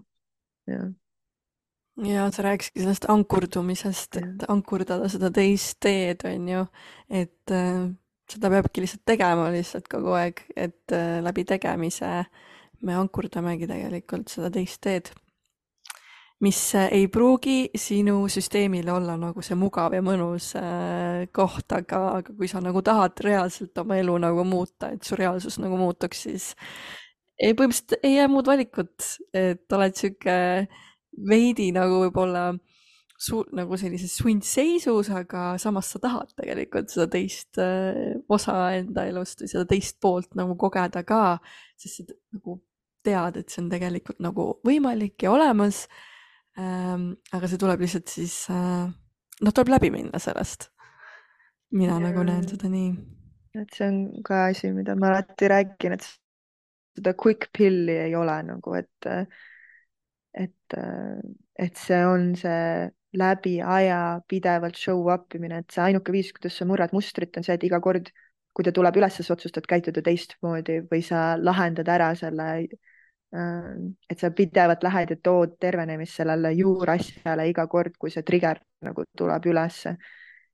ja 2.06 2.28
sa 2.32 2.42
rääkisidki 2.46 2.84
sellest 2.84 3.08
ankurdumisest, 3.12 4.16
et 4.20 4.44
ankurdada 4.48 5.08
seda 5.12 5.30
teist 5.34 5.80
teed, 5.84 6.24
on 6.28 6.48
ju, 6.48 6.62
et 7.10 7.52
äh, 7.52 7.90
seda 8.32 8.50
peabki 8.52 8.84
lihtsalt 8.84 9.04
tegema 9.06 9.50
lihtsalt 9.52 9.90
kogu 9.92 10.14
aeg, 10.16 10.40
et 10.56 10.94
äh, 10.96 11.18
läbi 11.24 11.44
tegemise 11.44 12.24
me 12.82 12.96
ankurdamegi 12.98 13.68
tegelikult 13.70 14.32
seda 14.32 14.50
teist 14.50 14.80
teed 14.82 15.12
mis 16.42 16.60
äh, 16.74 16.88
ei 16.92 17.06
pruugi 17.12 17.70
sinu 17.78 18.24
süsteemile 18.32 18.92
olla 18.92 19.14
nagu 19.20 19.44
see 19.44 19.56
mugav 19.58 19.94
ja 19.94 20.02
mõnus 20.04 20.52
äh, 20.58 21.28
koht, 21.34 21.68
aga, 21.76 22.02
aga 22.18 22.34
kui 22.34 22.50
sa 22.50 22.62
nagu 22.64 22.82
tahad 22.82 23.22
reaalselt 23.24 23.78
oma 23.78 24.00
elu 24.00 24.16
nagu 24.24 24.44
muuta, 24.48 24.90
et 24.94 25.06
su 25.06 25.18
reaalsus 25.18 25.60
nagu 25.62 25.78
muutuks, 25.78 26.24
siis 26.26 26.48
ei, 27.38 27.54
põhimõtteliselt 27.54 27.98
ei 28.02 28.16
jää 28.16 28.28
muud 28.30 28.50
valikut, 28.50 29.08
et 29.34 29.78
oled 29.78 29.96
sihuke 29.98 30.36
veidi 31.28 31.70
nagu 31.74 32.02
võib-olla 32.06 32.50
su-, 33.22 33.46
nagu 33.56 33.78
sellises 33.78 34.14
sundseisus, 34.18 35.10
aga 35.14 35.52
samas 35.62 35.90
sa 35.94 36.00
tahad 36.02 36.32
tegelikult 36.38 36.92
seda 36.92 37.08
teist 37.12 37.60
äh, 37.62 38.18
osa 38.32 38.56
enda 38.78 39.06
elust 39.10 39.44
või 39.44 39.52
seda 39.52 39.66
teist 39.70 39.98
poolt 40.02 40.34
nagu 40.38 40.56
kogeda 40.60 41.04
ka, 41.06 41.38
sest 41.80 42.14
nagu 42.34 42.58
tead, 43.06 43.38
et 43.38 43.50
see 43.50 43.62
on 43.64 43.70
tegelikult 43.72 44.22
nagu 44.22 44.48
võimalik 44.66 45.22
ja 45.24 45.34
olemas. 45.34 45.86
Aga 46.58 47.48
see 47.48 47.60
tuleb 47.60 47.80
lihtsalt 47.80 48.12
siis 48.12 48.34
äh,, 48.52 48.88
noh, 49.40 49.54
tuleb 49.54 49.72
läbi 49.72 49.90
minna 49.94 50.20
sellest. 50.20 50.70
mina 51.72 51.96
ja. 51.96 52.02
nagu 52.08 52.24
näen 52.28 52.44
seda 52.48 52.68
nii. 52.68 52.90
et 53.56 53.76
see 53.76 53.88
on 53.88 54.00
ka 54.24 54.46
asi, 54.50 54.72
mida 54.76 54.96
ma 54.96 55.12
alati 55.12 55.48
räägin, 55.48 55.96
et 55.96 56.08
seda 56.96 57.14
quick 57.16 57.48
pill'i 57.56 57.96
ei 58.06 58.16
ole 58.16 58.34
nagu, 58.44 58.74
et, 58.76 59.08
et, 60.36 60.76
et 61.56 61.80
see 61.80 62.02
on 62.08 62.34
see 62.36 62.90
läbi 63.16 63.58
aja 63.60 64.20
pidevalt 64.28 64.76
show 64.80 65.08
up 65.12 65.34
imine, 65.36 65.62
et 65.62 65.72
see 65.72 65.84
ainuke 65.88 66.12
viis, 66.12 66.32
kuidas 66.36 66.56
sa 66.60 66.68
murrad 66.68 66.92
mustrit, 66.96 67.36
on 67.36 67.44
see, 67.44 67.56
et 67.56 67.66
iga 67.68 67.80
kord, 67.84 68.08
kui 68.52 68.64
ta 68.64 68.72
tuleb 68.76 68.96
üles, 69.00 69.18
sa 69.20 69.34
otsustad 69.34 69.68
käituda 69.68 70.04
teistmoodi 70.04 70.82
või 70.90 71.04
sa 71.04 71.32
lahendad 71.40 71.88
ära 71.92 72.12
selle 72.16 72.48
et 73.32 74.20
sa 74.20 74.30
pidevalt 74.36 74.82
lähed 74.84 75.14
ja 75.14 75.16
tood 75.24 75.56
tervenemist 75.60 76.18
sellele 76.20 76.52
juurasjale 76.52 77.46
iga 77.48 77.64
kord, 77.66 77.94
kui 77.98 78.12
see 78.12 78.22
trigger 78.28 78.60
nagu 78.84 79.04
tuleb 79.16 79.46
ülesse. 79.48 79.96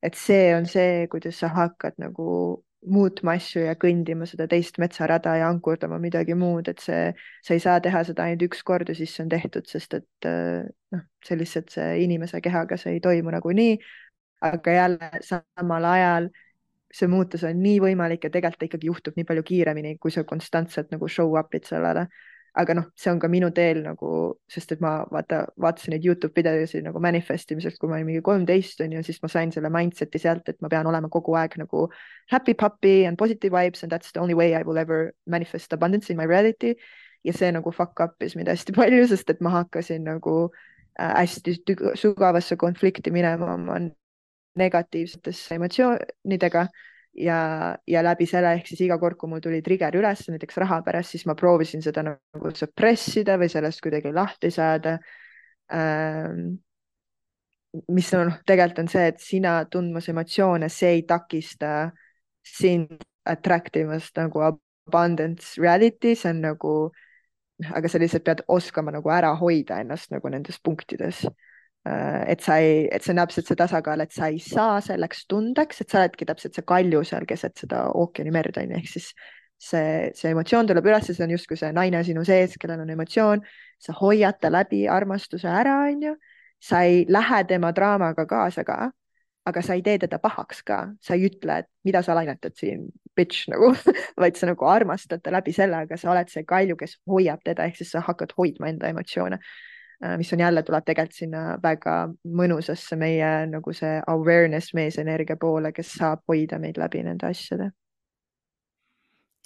et 0.02 0.14
see 0.14 0.54
on 0.54 0.66
see, 0.66 1.08
kuidas 1.10 1.40
sa 1.40 1.48
hakkad 1.50 1.96
nagu 1.98 2.62
muutma 2.86 3.32
asju 3.34 3.64
ja 3.64 3.74
kõndima 3.74 4.28
seda 4.30 4.46
teist 4.46 4.76
metsarada 4.78 5.32
ja 5.40 5.48
ankurdama 5.50 5.98
midagi 5.98 6.36
muud, 6.38 6.68
et 6.70 6.78
see, 6.78 7.08
sa 7.42 7.56
ei 7.56 7.62
saa 7.64 7.80
teha 7.82 8.04
seda 8.06 8.28
ainult 8.28 8.44
üks 8.46 8.62
kord 8.62 8.88
ja 8.88 8.94
siis 8.94 9.16
see 9.16 9.24
on 9.24 9.32
tehtud, 9.32 9.66
sest 9.66 9.98
et 9.98 10.28
äh, 10.30 10.68
noh, 10.94 11.02
see 11.26 11.40
lihtsalt 11.40 11.74
see 11.74 12.04
inimese 12.04 12.38
kehaga 12.44 12.78
see 12.78 12.94
ei 12.94 13.02
toimu 13.02 13.34
nagunii. 13.34 13.78
aga 14.40 14.70
jälle 14.70 15.10
samal 15.26 15.84
ajal 15.84 16.28
see 16.94 17.08
muutus 17.10 17.42
on 17.42 17.58
nii 17.58 17.80
võimalik 17.82 18.22
ja 18.24 18.30
tegelikult 18.30 18.60
ta 18.60 18.66
ikkagi 18.68 18.86
juhtub 18.86 19.16
nii 19.16 19.26
palju 19.26 19.42
kiiremini, 19.42 19.96
kui 19.98 20.14
sa 20.14 20.22
konstantselt 20.24 20.92
nagu 20.94 21.08
show 21.10 21.34
up'id 21.34 21.66
sellele 21.66 22.06
aga 22.54 22.74
noh, 22.74 22.86
see 22.96 23.10
on 23.12 23.20
ka 23.20 23.28
minu 23.30 23.50
teel 23.54 23.82
nagu, 23.84 24.10
sest 24.50 24.72
et 24.74 24.80
ma 24.84 24.92
vaata, 25.12 25.42
vaatasin 25.60 25.94
neid 25.94 26.06
Youtube 26.06 26.36
videosid 26.36 26.86
nagu 26.86 27.00
manifest 27.02 27.52
imisest, 27.52 27.78
kui 27.78 27.90
ma 27.90 27.98
olin 27.98 28.08
mingi 28.08 28.22
kolmteist 28.24 28.80
on 28.84 28.96
ju, 28.96 29.02
siis 29.06 29.20
ma 29.22 29.30
sain 29.32 29.52
selle 29.54 29.70
mindset'i 29.72 30.20
sealt, 30.22 30.48
et 30.48 30.58
ma 30.64 30.70
pean 30.72 30.88
olema 30.88 31.10
kogu 31.12 31.36
aeg 31.38 31.58
nagu 31.60 31.86
happy 32.32 32.54
puppy 32.54 33.04
and 33.06 33.18
positive 33.18 33.52
vibes 33.54 33.82
and 33.82 33.92
that's 33.92 34.12
the 34.12 34.20
only 34.20 34.34
way 34.34 34.54
I 34.54 34.62
will 34.62 34.78
ever 34.78 35.12
manifest 35.26 35.72
abundance 35.72 36.10
in 36.10 36.16
my 36.16 36.26
reality. 36.26 36.74
ja 37.26 37.32
see 37.34 37.50
nagu 37.50 37.72
fuck 37.74 37.98
up'is 38.00 38.36
mind 38.38 38.48
hästi 38.48 38.72
palju, 38.78 39.06
sest 39.10 39.30
et 39.30 39.40
ma 39.42 39.50
hakkasin 39.50 40.04
nagu 40.06 40.50
äh, 40.98 41.14
hästi 41.18 41.56
sügavasse 41.98 42.56
konflikti 42.56 43.10
minema 43.10 43.54
oma 43.54 43.80
negatiivsetesse 44.58 45.58
emotsioonidega 45.58 46.68
ja, 47.18 47.76
ja 47.86 48.02
läbi 48.04 48.26
selle 48.28 48.52
ehk 48.58 48.70
siis 48.70 48.84
iga 48.86 48.98
kord, 49.00 49.18
kui 49.18 49.30
mul 49.30 49.42
tuli 49.44 49.60
trigger 49.64 49.96
üles, 49.98 50.24
näiteks 50.30 50.60
raha 50.62 50.80
pärast, 50.86 51.14
siis 51.14 51.26
ma 51.28 51.36
proovisin 51.38 51.82
seda 51.84 52.04
nagu 52.06 52.52
suppress 52.56 53.18
ida 53.20 53.38
või 53.40 53.50
sellest 53.52 53.82
kuidagi 53.84 54.12
lahti 54.14 54.50
saada 54.54 54.98
ähm,. 55.74 56.58
mis 57.92 58.08
on, 58.16 58.30
noh, 58.30 58.38
tegelikult 58.48 58.84
on 58.84 58.88
see, 58.92 59.10
et 59.12 59.18
sina 59.20 59.58
tundmas 59.70 60.08
emotsioone, 60.08 60.70
see 60.72 60.94
ei 60.98 61.02
takista 61.08 61.90
sind 62.46 63.04
attract 63.28 63.76
imast 63.76 64.16
nagu 64.16 64.40
abundance 64.46 65.60
reality, 65.60 66.14
see 66.16 66.32
on 66.32 66.40
nagu, 66.46 66.72
aga 67.68 67.90
sa 67.90 68.00
lihtsalt 68.00 68.24
pead 68.24 68.40
oskama 68.48 68.94
nagu 68.94 69.12
ära 69.12 69.34
hoida 69.36 69.82
ennast 69.82 70.14
nagu 70.14 70.32
nendes 70.32 70.56
punktides 70.64 71.26
et 72.28 72.42
sa 72.44 72.58
ei, 72.62 72.86
et 72.92 73.04
see 73.04 73.14
on 73.14 73.22
täpselt 73.22 73.48
see 73.50 73.58
tasakaal, 73.58 74.02
et 74.04 74.14
sa 74.14 74.28
ei 74.32 74.38
saa 74.42 74.78
selleks 74.84 75.26
tundeks, 75.30 75.82
et 75.82 75.90
sa 75.90 76.02
oledki 76.02 76.26
täpselt 76.28 76.58
see 76.58 76.66
kalju 76.68 77.02
seal 77.06 77.26
keset 77.28 77.60
seda 77.64 77.86
ookeani 77.94 78.32
merd 78.34 78.58
on 78.60 78.72
ju, 78.72 78.80
ehk 78.80 78.90
siis 78.90 79.12
see, 79.58 80.10
see 80.14 80.32
emotsioon 80.32 80.68
tuleb 80.70 80.86
üles, 80.90 81.08
see 81.10 81.24
on 81.24 81.34
justkui 81.34 81.58
see 81.60 81.70
naine 81.74 82.02
sinu 82.06 82.24
sees, 82.26 82.56
kellel 82.60 82.84
on 82.84 82.92
emotsioon, 82.94 83.42
sa 83.82 83.94
hoiad 84.00 84.38
ta 84.42 84.50
läbi 84.52 84.84
armastuse 84.90 85.50
ära, 85.50 85.80
on 85.88 86.06
ju, 86.10 86.14
sa 86.62 86.82
ei 86.86 87.04
lähe 87.08 87.42
tema 87.50 87.72
draamaga 87.74 88.26
kaasa 88.30 88.64
ka, 88.66 88.78
aga 89.48 89.62
sa 89.64 89.78
ei 89.78 89.82
tee 89.82 89.98
teda 90.02 90.18
pahaks 90.22 90.60
ka, 90.66 90.82
sa 91.00 91.16
ei 91.16 91.28
ütle, 91.30 91.62
et 91.62 91.70
mida 91.86 92.02
sa 92.04 92.16
lainetad 92.18 92.58
siin, 92.58 92.88
bitch 93.16 93.48
nagu 93.50 93.72
vaid 94.22 94.36
sa 94.38 94.50
nagu 94.50 94.68
armastad 94.68 95.22
ta 95.24 95.32
läbi 95.34 95.54
selle, 95.56 95.86
aga 95.86 95.96
sa 95.98 96.12
oled 96.12 96.30
see 96.32 96.44
kalju, 96.48 96.76
kes 96.78 96.98
hoiab 97.08 97.42
teda, 97.46 97.66
ehk 97.66 97.80
siis 97.80 97.94
sa 97.94 98.04
hakkad 98.04 98.34
hoidma 98.38 98.70
enda 98.70 98.92
emotsioone 98.92 99.40
mis 100.16 100.32
on 100.32 100.40
jälle, 100.40 100.62
tuleb 100.62 100.84
tegelikult 100.86 101.16
sinna 101.16 101.40
väga 101.62 101.94
mõnusasse 102.38 102.96
meie 102.96 103.30
nagu 103.50 103.72
see 103.74 103.96
awareness 104.06 104.74
meesenergia 104.78 105.36
poole, 105.36 105.72
kes 105.74 105.96
saab 105.98 106.22
hoida 106.30 106.60
meid 106.62 106.78
läbi 106.78 107.02
nende 107.02 107.26
asjade 107.26 107.72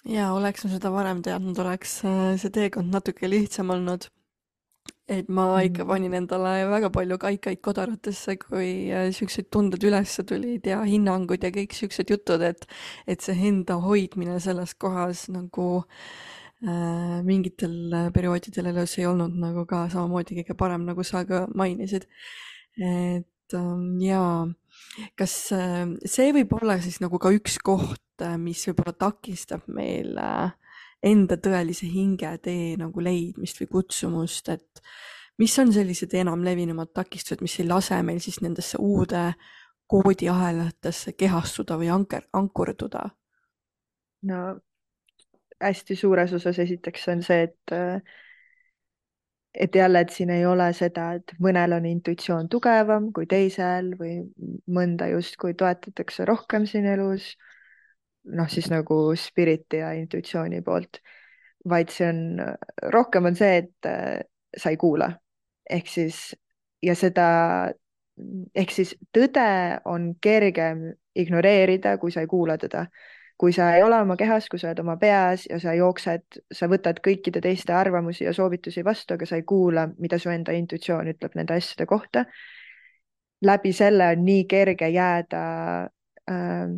ja 0.09 0.33
oleks 0.35 0.65
ma 0.65 0.73
seda 0.73 0.91
varem 0.93 1.23
teadnud, 1.25 1.59
oleks 1.63 2.01
äh, 2.09 2.35
see 2.41 2.51
teekond 2.55 2.93
natuke 2.95 3.31
lihtsam 3.31 3.71
olnud. 3.75 4.09
et 5.13 5.29
ma 5.29 5.45
mm. 5.45 5.67
ikka 5.69 5.85
panin 5.87 6.15
endale 6.15 6.51
väga 6.71 6.89
palju 6.95 7.19
kaikaid 7.21 7.61
kodaratesse, 7.63 8.37
kui 8.41 8.91
äh, 8.91 9.11
siuksed 9.15 9.51
tunded 9.53 9.83
üles 9.85 10.15
tulid 10.27 10.67
ja 10.67 10.81
hinnangud 10.87 11.43
ja 11.43 11.51
kõik 11.55 11.75
siuksed 11.77 12.11
jutud, 12.11 12.43
et, 12.43 12.67
et 13.07 13.21
see 13.21 13.37
enda 13.51 13.79
hoidmine 13.83 14.39
selles 14.41 14.75
kohas 14.75 15.27
nagu 15.31 15.69
äh, 15.83 15.89
Äh, 15.89 16.42
mingitel 16.63 17.93
äh, 17.93 18.09
perioodidel 18.15 18.71
elus 18.71 18.95
ei 18.99 19.07
olnud 19.11 19.35
nagu 19.43 19.65
ka 19.67 19.89
samamoodi 19.91 20.39
kõige 20.39 20.57
parem, 20.59 20.87
nagu 20.87 21.03
sa 21.03 21.25
ka 21.27 21.47
mainisid. 21.59 22.07
et 22.79 23.57
ähm, 23.59 23.99
jaa, 24.01 24.47
kas 25.19 25.35
äh, 25.57 25.91
see 26.07 26.31
võib 26.33 26.55
olla 26.61 26.79
siis 26.81 27.01
nagu 27.03 27.19
ka 27.19 27.33
üks 27.35 27.59
koht, 27.59 28.27
mis 28.39 28.63
võib-olla 28.69 28.95
takistab 28.95 29.67
meil 29.67 30.15
enda 31.03 31.37
tõelise 31.43 31.89
hingetee 31.91 32.77
nagu 32.79 33.03
leidmist 33.03 33.59
või 33.59 33.73
kutsumust, 33.73 34.53
et 34.55 34.83
mis 35.43 35.59
on 35.59 35.73
sellised 35.75 36.15
enamlevinumad 36.15 36.93
takistused, 36.95 37.43
mis 37.43 37.59
ei 37.59 37.67
lase 37.67 37.99
meil 38.07 38.21
siis 38.23 38.39
nendesse 38.45 38.79
uude 38.79 39.33
koodiahelatesse 39.91 41.17
kehastuda 41.19 41.81
või 41.81 41.91
anker, 41.91 42.29
ankurduda? 42.39 43.09
no 44.31 44.39
hästi 45.63 45.97
suures 45.97 46.33
osas 46.39 46.59
esiteks 46.63 47.09
on 47.13 47.23
see, 47.23 47.49
et 47.49 47.75
et 49.55 49.75
jälle, 49.77 50.01
et 50.01 50.11
siin 50.11 50.31
ei 50.33 50.47
ole 50.49 50.71
seda, 50.73 51.11
et 51.19 51.35
mõnel 51.45 51.75
on 51.77 51.87
intuitsioon 51.87 52.49
tugevam 52.49 53.11
kui 53.13 53.27
teisel 53.29 53.93
või 53.99 54.23
mõnda 54.73 55.11
justkui 55.13 55.53
toetatakse 55.55 56.25
rohkem 56.25 56.67
siin 56.67 56.87
elus. 56.87 57.37
noh, 58.25 58.47
siis 58.49 58.69
nagu 58.71 58.97
spiriti 59.19 59.81
ja 59.81 59.93
intuitsiooni 59.99 60.61
poolt, 60.63 61.01
vaid 61.69 61.91
see 61.91 62.07
on, 62.07 62.21
rohkem 62.95 63.27
on 63.27 63.37
see, 63.37 63.57
et 63.65 63.91
sa 64.57 64.71
ei 64.71 64.77
kuula 64.79 65.11
ehk 65.71 65.89
siis 65.89 66.21
ja 66.83 66.95
seda 66.99 67.27
ehk 68.55 68.75
siis 68.75 68.95
tõde 69.15 69.47
on 69.89 70.13
kergem 70.23 70.91
ignoreerida, 71.19 71.97
kui 71.99 72.13
sa 72.13 72.23
ei 72.23 72.31
kuula 72.31 72.59
teda 72.61 72.87
kui 73.43 73.51
sa 73.53 73.73
ei 73.75 73.83
ole 73.83 73.97
oma 73.99 74.15
kehas, 74.15 74.45
kui 74.47 74.61
sa 74.63 74.69
oled 74.69 74.79
oma 74.85 74.95
peas 75.03 75.49
ja 75.51 75.57
sa 75.59 75.73
jooksed, 75.75 76.37
sa 76.55 76.69
võtad 76.71 77.01
kõikide 77.03 77.41
teiste 77.43 77.75
arvamusi 77.75 78.23
ja 78.23 78.31
soovitusi 78.37 78.85
vastu, 78.87 79.17
aga 79.17 79.27
sa 79.27 79.41
ei 79.41 79.43
kuula, 79.43 79.89
mida 79.99 80.19
su 80.23 80.31
enda 80.31 80.55
intuitsioon 80.55 81.11
ütleb 81.11 81.35
nende 81.35 81.57
asjade 81.59 81.87
kohta. 81.91 82.23
läbi 83.43 83.73
selle 83.75 84.07
on 84.15 84.21
nii 84.25 84.45
kerge 84.47 84.89
jääda 84.95 85.41
äh, 86.31 86.69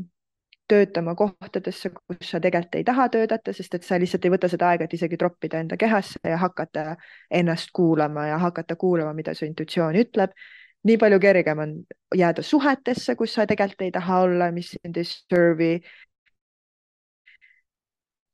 töötama 0.69 1.15
kohtadesse, 1.15 1.91
kus 1.91 2.31
sa 2.31 2.41
tegelikult 2.41 2.79
ei 2.81 2.85
taha 2.85 3.09
töötada, 3.13 3.53
sest 3.53 3.75
et 3.75 3.85
sa 3.85 3.99
lihtsalt 4.01 4.25
ei 4.25 4.33
võta 4.33 4.49
seda 4.49 4.71
aega, 4.71 4.89
et 4.89 4.97
isegi 4.97 5.21
troppida 5.21 5.61
enda 5.61 5.77
kehasse 5.77 6.25
ja 6.25 6.39
hakata 6.41 6.97
ennast 7.31 7.77
kuulama 7.77 8.25
ja 8.31 8.39
hakata 8.39 8.77
kuulama, 8.81 9.13
mida 9.13 9.35
su 9.35 9.45
intuitsioon 9.45 10.01
ütleb 10.01 10.33
nii 10.89 10.97
palju 10.97 11.21
kergem 11.21 11.61
on 11.61 11.77
jääda 12.17 12.43
suhetesse, 12.43 13.17
kus 13.21 13.37
sa 13.37 13.47
tegelikult 13.47 13.85
ei 13.85 13.93
taha 13.93 14.23
olla, 14.25 14.51
mis 14.53 14.73
sind 14.79 14.97
ei 14.97 15.05
serve'i 15.05 15.77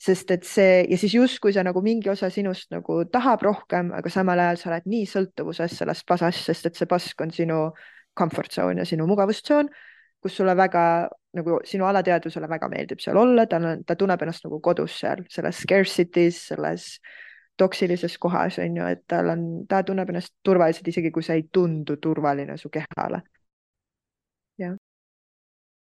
sest 0.00 0.30
et 0.32 0.46
see 0.48 0.80
ja 0.88 0.98
siis 0.98 1.14
justkui 1.14 1.52
sa 1.52 1.64
nagu 1.66 1.82
mingi 1.84 2.08
osa 2.10 2.30
sinust 2.32 2.70
nagu 2.72 3.02
tahab 3.12 3.42
rohkem, 3.44 3.92
aga 3.96 4.12
samal 4.12 4.40
ajal 4.40 4.60
sa 4.60 4.70
oled 4.72 4.88
nii 4.88 5.06
sõltuvuses 5.08 5.76
sellest 5.82 6.06
pasast, 6.08 6.46
sest 6.48 6.70
et 6.70 6.80
see 6.80 6.88
pask 6.88 7.20
on 7.20 7.32
sinu 7.36 7.60
comfort 8.16 8.52
zone 8.52 8.80
ja 8.80 8.88
sinu 8.88 9.06
mugavustsoon, 9.10 9.68
kus 10.20 10.36
sulle 10.40 10.56
väga 10.56 10.84
nagu 11.36 11.60
sinu 11.68 11.86
alateadvusele 11.86 12.48
väga 12.50 12.68
meeldib 12.72 13.02
seal 13.04 13.20
olla, 13.20 13.46
tal 13.46 13.68
on, 13.68 13.84
ta 13.86 13.96
tunneb 13.96 14.22
ennast 14.24 14.46
nagu 14.48 14.60
kodus 14.64 14.98
seal 15.02 15.24
selles 15.30 15.62
scarcity's, 15.66 16.40
selles 16.50 16.90
toksilises 17.60 18.16
kohas 18.18 18.56
on 18.64 18.80
ju, 18.80 18.88
et 18.88 19.04
tal 19.08 19.28
on, 19.34 19.48
ta 19.68 19.82
tunneb 19.84 20.08
ennast 20.10 20.32
turvaliselt, 20.42 20.88
isegi 20.88 21.12
kui 21.12 21.24
see 21.26 21.42
ei 21.42 21.48
tundu 21.52 22.00
turvaline 22.00 22.56
su 22.58 22.72
kehale. 22.72 23.20
jah 24.60 24.76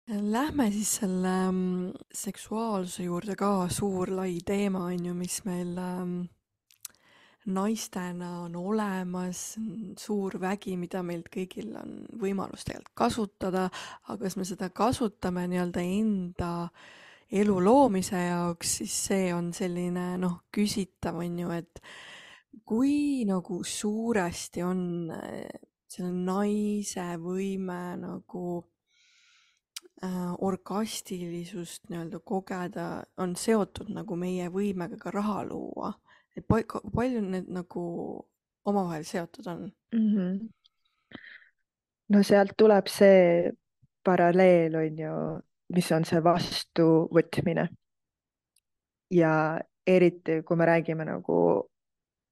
Lähme 0.07 0.71
siis 0.71 0.93
selle 1.01 1.31
ähm, 1.49 1.89
seksuaalsuse 2.15 3.03
juurde 3.03 3.34
ka, 3.35 3.67
suur 3.67 4.07
lai 4.15 4.38
teema 4.45 4.85
on 4.88 5.05
ju, 5.05 5.13
mis 5.13 5.41
meil 5.43 5.73
ähm, 5.84 6.13
naistena 7.51 8.29
on 8.45 8.55
olemas, 8.55 9.57
suur 9.99 10.38
vägi, 10.39 10.77
mida 10.79 11.01
meilt 11.03 11.27
kõigil 11.34 11.73
on 11.75 11.97
võimalus 12.21 12.63
tegelikult 12.63 12.95
kasutada, 13.03 13.65
aga 14.07 14.17
kas 14.21 14.38
me 14.39 14.47
seda 14.47 14.69
kasutame 14.71 15.43
nii-öelda 15.51 15.84
enda 15.84 16.53
elu 17.27 17.57
loomise 17.67 18.23
jaoks, 18.29 18.77
siis 18.79 18.95
see 19.09 19.27
on 19.35 19.51
selline 19.51 20.13
noh, 20.23 20.39
küsitav 20.55 21.19
on 21.19 21.35
ju, 21.43 21.51
et 21.51 21.84
kui 22.63 23.27
nagu 23.27 23.59
suuresti 23.59 24.63
on 24.63 24.81
äh, 25.19 25.43
selle 25.91 26.15
naise 26.15 27.09
võime 27.19 27.81
nagu 27.99 28.47
orgastilisust 30.40 31.90
nii-öelda 31.90 32.19
kogeda, 32.19 33.03
on 33.18 33.36
seotud 33.36 33.90
nagu 33.90 34.15
meie 34.15 34.49
võimega 34.53 34.98
ka 35.02 35.11
raha 35.11 35.44
luua. 35.48 35.94
et 36.38 36.45
palju 36.48 37.22
need 37.22 37.48
nagu 37.49 37.84
omavahel 38.65 39.03
seotud 39.03 39.48
on 39.48 39.72
mm? 39.94 40.14
-hmm. 40.14 40.49
no 42.10 42.24
sealt 42.24 42.52
tuleb 42.57 42.88
see 42.88 43.52
paralleel 44.03 44.76
on 44.76 44.99
ju, 44.99 45.41
mis 45.76 45.91
on 45.91 46.06
see 46.06 46.24
vastuvõtmine. 46.24 47.68
ja 49.11 49.60
eriti, 49.88 50.44
kui 50.44 50.57
me 50.57 50.65
räägime 50.65 51.06
nagu 51.06 51.69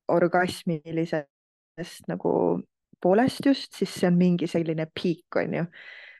orgasmilisest 0.08 2.08
nagu 2.08 2.62
poolest 3.02 3.46
just, 3.46 3.74
siis 3.74 4.00
see 4.00 4.08
on 4.08 4.18
mingi 4.18 4.48
selline 4.48 4.88
piik, 5.02 5.36
on 5.36 5.54
ju, 5.54 5.66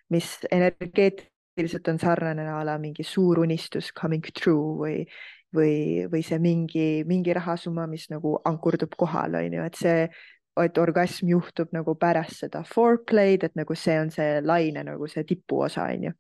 mis 0.10 0.40
energeet-, 0.52 1.35
ilmselt 1.58 1.88
on 1.88 2.00
sarnane 2.00 2.48
a 2.52 2.64
la 2.66 2.78
mingi 2.82 3.04
suur 3.04 3.40
unistus 3.40 3.92
coming 3.96 4.26
true 4.36 4.76
või, 4.80 5.04
või, 5.56 5.76
või 6.12 6.24
see 6.26 6.40
mingi, 6.40 6.88
mingi 7.08 7.36
rahasumma, 7.36 7.88
mis 7.88 8.10
nagu 8.12 8.36
ankurdub 8.46 8.96
kohale, 9.00 9.46
on 9.46 9.56
ju, 9.60 9.68
et 9.70 9.80
see, 9.80 10.10
et 10.64 10.78
orgasm 10.80 11.30
juhtub 11.32 11.72
nagu 11.76 11.96
pärast 12.00 12.44
seda 12.46 12.64
foreplay'd, 12.68 13.48
et 13.48 13.56
nagu 13.60 13.76
see 13.76 13.96
on 14.00 14.12
see 14.12 14.42
laine 14.44 14.84
nagu 14.88 15.08
see 15.12 15.24
tipuosa, 15.28 15.88
on 15.94 16.10
ju. 16.10 16.20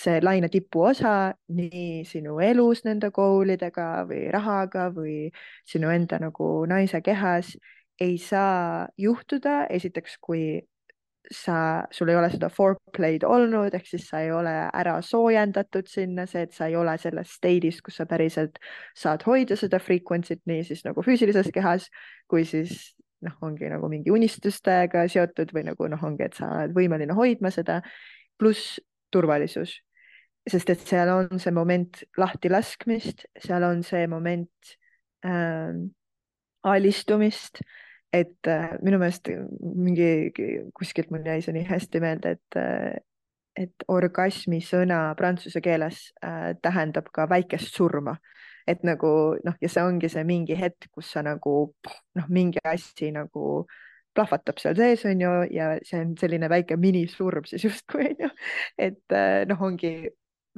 see 0.00 0.20
laine 0.22 0.48
tipuosa 0.48 1.34
nii 1.50 2.04
sinu 2.06 2.38
elus 2.40 2.84
nende 2.86 3.10
koolidega 3.10 4.06
või 4.08 4.28
rahaga 4.32 4.86
või 4.94 5.32
sinu 5.66 5.90
enda 5.90 6.20
nagu 6.22 6.46
naise 6.70 7.00
kehas 7.02 7.56
ei 8.00 8.16
saa 8.18 8.86
juhtuda, 8.96 9.66
esiteks, 9.68 10.16
kui 10.22 10.62
sa, 11.30 11.86
sul 11.92 12.08
ei 12.10 12.16
ole 12.18 12.30
seda 12.32 12.48
foreplay'd 12.50 13.26
olnud, 13.28 13.74
ehk 13.76 13.86
siis 13.86 14.06
sa 14.08 14.22
ei 14.24 14.32
ole 14.34 14.52
ära 14.66 14.96
soojendatud 15.04 15.88
sinna, 15.90 16.26
see, 16.30 16.46
et 16.46 16.56
sa 16.56 16.70
ei 16.70 16.78
ole 16.80 16.96
selles 16.98 17.34
state'is, 17.36 17.82
kus 17.84 18.00
sa 18.00 18.06
päriselt 18.10 18.58
saad 18.98 19.26
hoida 19.28 19.58
seda 19.58 19.78
frequency't 19.82 20.42
nii 20.50 20.64
siis 20.66 20.82
nagu 20.86 21.04
füüsilises 21.06 21.52
kehas 21.54 21.90
kui 22.30 22.46
siis 22.48 22.94
noh, 23.26 23.36
ongi 23.44 23.68
nagu 23.70 23.90
mingi 23.92 24.12
unistustega 24.14 25.04
seotud 25.12 25.52
või 25.54 25.66
nagu 25.68 25.88
noh, 25.92 26.02
ongi, 26.06 26.26
et 26.26 26.38
sa 26.38 26.48
oled 26.56 26.74
võimeline 26.76 27.16
hoidma 27.16 27.52
seda, 27.54 27.80
pluss 28.40 28.78
turvalisus, 29.12 29.76
sest 30.48 30.72
et 30.72 30.82
seal 30.86 31.10
on 31.12 31.42
see 31.42 31.52
moment 31.52 32.02
lahtilaskmist, 32.18 33.26
seal 33.44 33.66
on 33.66 33.84
see 33.86 34.06
moment 34.10 34.74
ähm, 35.26 35.90
alistumist 36.64 37.60
et 38.12 38.48
äh, 38.50 38.72
minu 38.82 38.98
meelest 38.98 39.30
mingi 39.60 40.32
kuskilt 40.74 41.12
mul 41.14 41.26
jäi 41.26 41.40
see 41.44 41.54
nii 41.54 41.66
hästi 41.68 42.02
meelde, 42.02 42.34
et 42.36 42.58
äh, 42.58 42.98
et 43.58 43.84
orgasmi 43.90 44.60
sõna 44.62 45.10
prantsuse 45.18 45.60
keeles 45.60 46.04
äh, 46.24 46.52
tähendab 46.62 47.10
ka 47.12 47.26
väikest 47.30 47.74
surma. 47.74 48.16
et 48.68 48.84
nagu 48.86 49.08
noh, 49.42 49.54
ja 49.58 49.68
see 49.72 49.82
ongi 49.82 50.08
see 50.12 50.22
mingi 50.24 50.54
hetk, 50.54 50.90
kus 50.94 51.08
sa 51.10 51.22
nagu 51.26 51.54
noh, 52.14 52.26
mingi 52.28 52.60
asi 52.64 53.08
nagu 53.10 53.64
plahvatab 54.14 54.60
seal 54.62 54.76
sees, 54.78 55.02
on 55.08 55.22
ju, 55.24 55.30
ja 55.50 55.72
see 55.82 56.02
on 56.04 56.12
selline 56.20 56.46
väike 56.50 56.76
minisurm 56.78 57.48
siis 57.48 57.64
justkui 57.64 58.12
on 58.12 58.26
ju, 58.26 58.30
et 58.78 59.16
äh, 59.16 59.42
noh, 59.50 59.64
ongi 59.66 59.94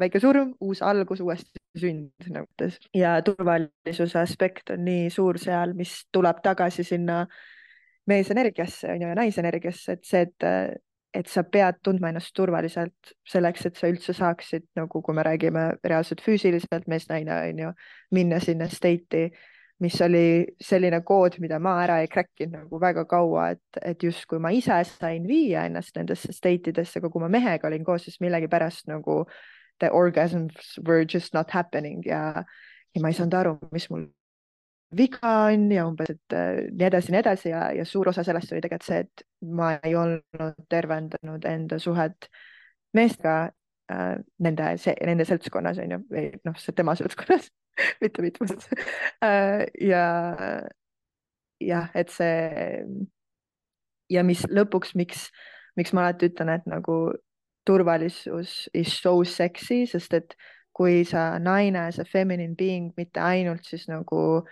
väike 0.01 0.20
surm, 0.20 0.55
uus 0.60 0.82
algus, 0.82 1.20
uuesti 1.20 1.60
sünd 1.78 2.28
nagu 2.32 2.47
mõttes 2.47 2.78
ja 2.97 3.16
turvalisuse 3.24 4.19
aspekt 4.20 4.73
on 4.74 4.85
nii 4.86 5.10
suur 5.12 5.39
seal, 5.40 5.74
mis 5.77 6.02
tuleb 6.12 6.40
tagasi 6.44 6.85
sinna 6.85 7.27
meesenergiasse 8.09 8.90
on 8.93 9.05
ju 9.05 9.12
ja 9.12 9.19
naisenergiasse, 9.19 9.98
et 9.98 10.09
see, 10.09 10.24
et, 10.27 10.48
et 11.14 11.28
sa 11.31 11.44
pead 11.44 11.78
tundma 11.85 12.10
ennast 12.10 12.35
turvaliselt 12.35 13.14
selleks, 13.28 13.69
et 13.69 13.78
sa 13.78 13.90
üldse 13.93 14.16
saaksid 14.16 14.66
nagu, 14.81 15.02
kui 15.02 15.14
me 15.14 15.24
räägime 15.27 15.69
reaalselt 15.85 16.24
füüsiliselt 16.24 16.89
mees-naine 16.90 17.39
on 17.39 17.64
ju, 17.66 17.73
minna 18.19 18.40
sinna 18.43 18.69
state'i 18.73 19.31
mis 19.82 19.98
oli 20.05 20.27
selline 20.62 21.01
kood, 21.02 21.40
mida 21.43 21.59
ma 21.62 21.74
ära 21.82 21.98
ei 22.02 22.09
crack 22.10 22.44
inud 22.44 22.55
nagu 22.55 22.78
väga 22.81 23.02
kaua, 23.10 23.48
et, 23.56 23.81
et 23.82 24.05
justkui 24.06 24.39
ma 24.43 24.52
ise 24.55 24.77
sain 24.86 25.27
viia 25.27 25.64
ennast 25.66 25.97
nendesse 25.98 26.31
state 26.35 26.70
idesse, 26.70 27.01
aga 27.01 27.10
kui 27.10 27.23
ma 27.23 27.31
mehega 27.32 27.66
olin 27.66 27.82
koos, 27.85 28.06
siis 28.06 28.20
millegipärast 28.23 28.86
nagu 28.93 29.24
the 29.83 29.91
orgasms 29.91 30.79
were 30.87 31.05
just 31.05 31.35
not 31.35 31.51
happening 31.51 32.03
ja, 32.07 32.45
ja 32.95 33.03
ma 33.03 33.11
ei 33.11 33.19
saanud 33.19 33.39
aru, 33.39 33.55
mis 33.75 33.89
mul 33.91 34.07
viga 34.97 35.33
on 35.49 35.71
ja 35.73 35.87
umbes, 35.89 36.13
et 36.13 36.37
äh, 36.37 36.67
nii 36.71 36.89
edasi, 36.89 37.13
nii 37.13 37.21
edasi 37.23 37.53
ja, 37.53 37.63
ja 37.77 37.85
suur 37.89 38.11
osa 38.13 38.25
sellest 38.27 38.53
oli 38.53 38.61
tegelikult 38.65 38.89
see, 38.89 39.01
et 39.07 39.25
ma 39.59 39.73
ei 39.81 39.97
olnud 39.97 40.67
tervendanud 40.73 41.49
enda 41.49 41.79
suhet 41.83 42.29
meestega 42.97 43.37
äh, 43.93 44.19
nende, 44.45 44.75
nende 45.09 45.27
seltskonnas 45.29 45.81
on 45.83 45.97
ju, 45.97 46.03
või 46.13 46.29
noh, 46.45 46.61
tema 46.77 46.97
seltskonnas 46.99 47.49
mitte 48.05 48.25
mitmes 48.25 48.69
äh, 49.25 49.65
ja 49.81 50.05
jah, 51.63 51.91
et 51.95 52.13
see 52.13 52.85
ja 54.13 54.25
mis 54.27 54.45
lõpuks, 54.51 54.97
miks, 54.99 55.29
miks 55.79 55.93
ma 55.97 56.05
alati 56.05 56.29
ütlen, 56.29 56.53
et 56.53 56.67
nagu 56.69 56.99
turvalisus 57.66 58.68
is 58.74 58.93
so 59.02 59.14
sexy, 59.24 59.84
sest 59.86 60.14
et 60.14 60.36
kui 60.72 61.02
sa 61.05 61.39
naine, 61.39 61.90
see 61.93 62.05
feminine 62.09 62.56
being, 62.56 62.93
mitte 62.97 63.20
ainult 63.20 63.66
siis 63.68 63.86
nagu 63.90 64.43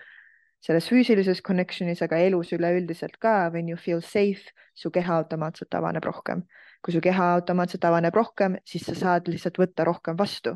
selles 0.61 0.85
füüsilises 0.91 1.41
connection'is, 1.41 2.03
aga 2.05 2.19
elus 2.21 2.51
üleüldiselt 2.53 3.17
ka, 3.21 3.49
when 3.53 3.69
you 3.69 3.77
feel 3.77 4.01
safe, 4.05 4.53
su 4.77 4.91
keha 4.93 5.17
automaatselt 5.23 5.73
avaneb 5.73 6.05
rohkem. 6.05 6.45
kui 6.81 6.93
su 6.95 6.97
keha 7.01 7.25
automaatselt 7.35 7.83
avaneb 7.85 8.15
rohkem, 8.17 8.55
siis 8.65 8.87
sa 8.87 8.95
saad 8.97 9.27
lihtsalt 9.29 9.59
võtta 9.61 9.85
rohkem 9.85 10.15
vastu. 10.17 10.55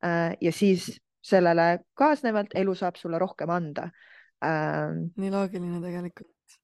Äh, 0.00 0.32
ja 0.40 0.52
siis 0.52 0.86
sellele 1.20 1.82
kaasnevalt 1.98 2.54
elu 2.56 2.74
saab 2.74 2.96
sulle 2.96 3.18
rohkem 3.18 3.50
anda 3.50 3.90
ähm,. 4.44 5.10
nii 5.16 5.30
loogiline 5.32 5.80
tegelikult 5.82 6.56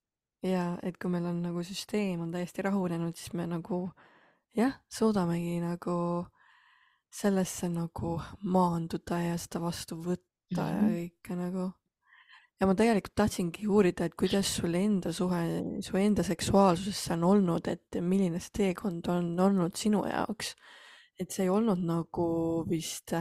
ja 0.46 0.76
et 0.82 0.98
kui 1.00 1.10
meil 1.10 1.26
on 1.30 1.40
nagu 1.42 1.62
süsteem 1.66 2.20
on 2.22 2.32
täiesti 2.34 2.64
rahunenud, 2.66 3.16
siis 3.18 3.32
me 3.38 3.46
nagu 3.50 3.84
jah, 4.56 4.74
suudamegi 4.92 5.60
nagu 5.62 5.96
sellesse 7.12 7.68
nagu 7.72 8.16
maanduda 8.42 9.20
ja 9.20 9.38
seda 9.40 9.62
vastu 9.66 9.98
võtta 10.00 10.22
mm 10.56 10.58
-hmm. 10.58 10.74
ja 10.74 10.82
mhm. 10.82 10.92
kõike 10.96 11.36
nagu. 11.36 11.70
ja 12.60 12.66
ma 12.66 12.74
tegelikult 12.74 13.14
tahtsingi 13.14 13.66
uurida, 13.66 14.04
et 14.04 14.14
kuidas 14.14 14.56
sul 14.56 14.74
enda 14.74 15.12
suhe, 15.12 15.42
su 15.82 15.96
enda 15.96 16.22
seksuaalsusesse 16.22 17.12
on 17.14 17.24
olnud, 17.24 17.68
et 17.68 18.00
milline 18.00 18.40
see 18.40 18.50
teekond 18.58 19.08
on 19.08 19.40
olnud 19.40 19.76
sinu 19.76 20.04
jaoks 20.06 20.54
et 21.20 21.30
see 21.30 21.44
ei 21.44 21.50
olnud 21.52 21.82
nagu 21.86 22.26
vist, 22.68 23.12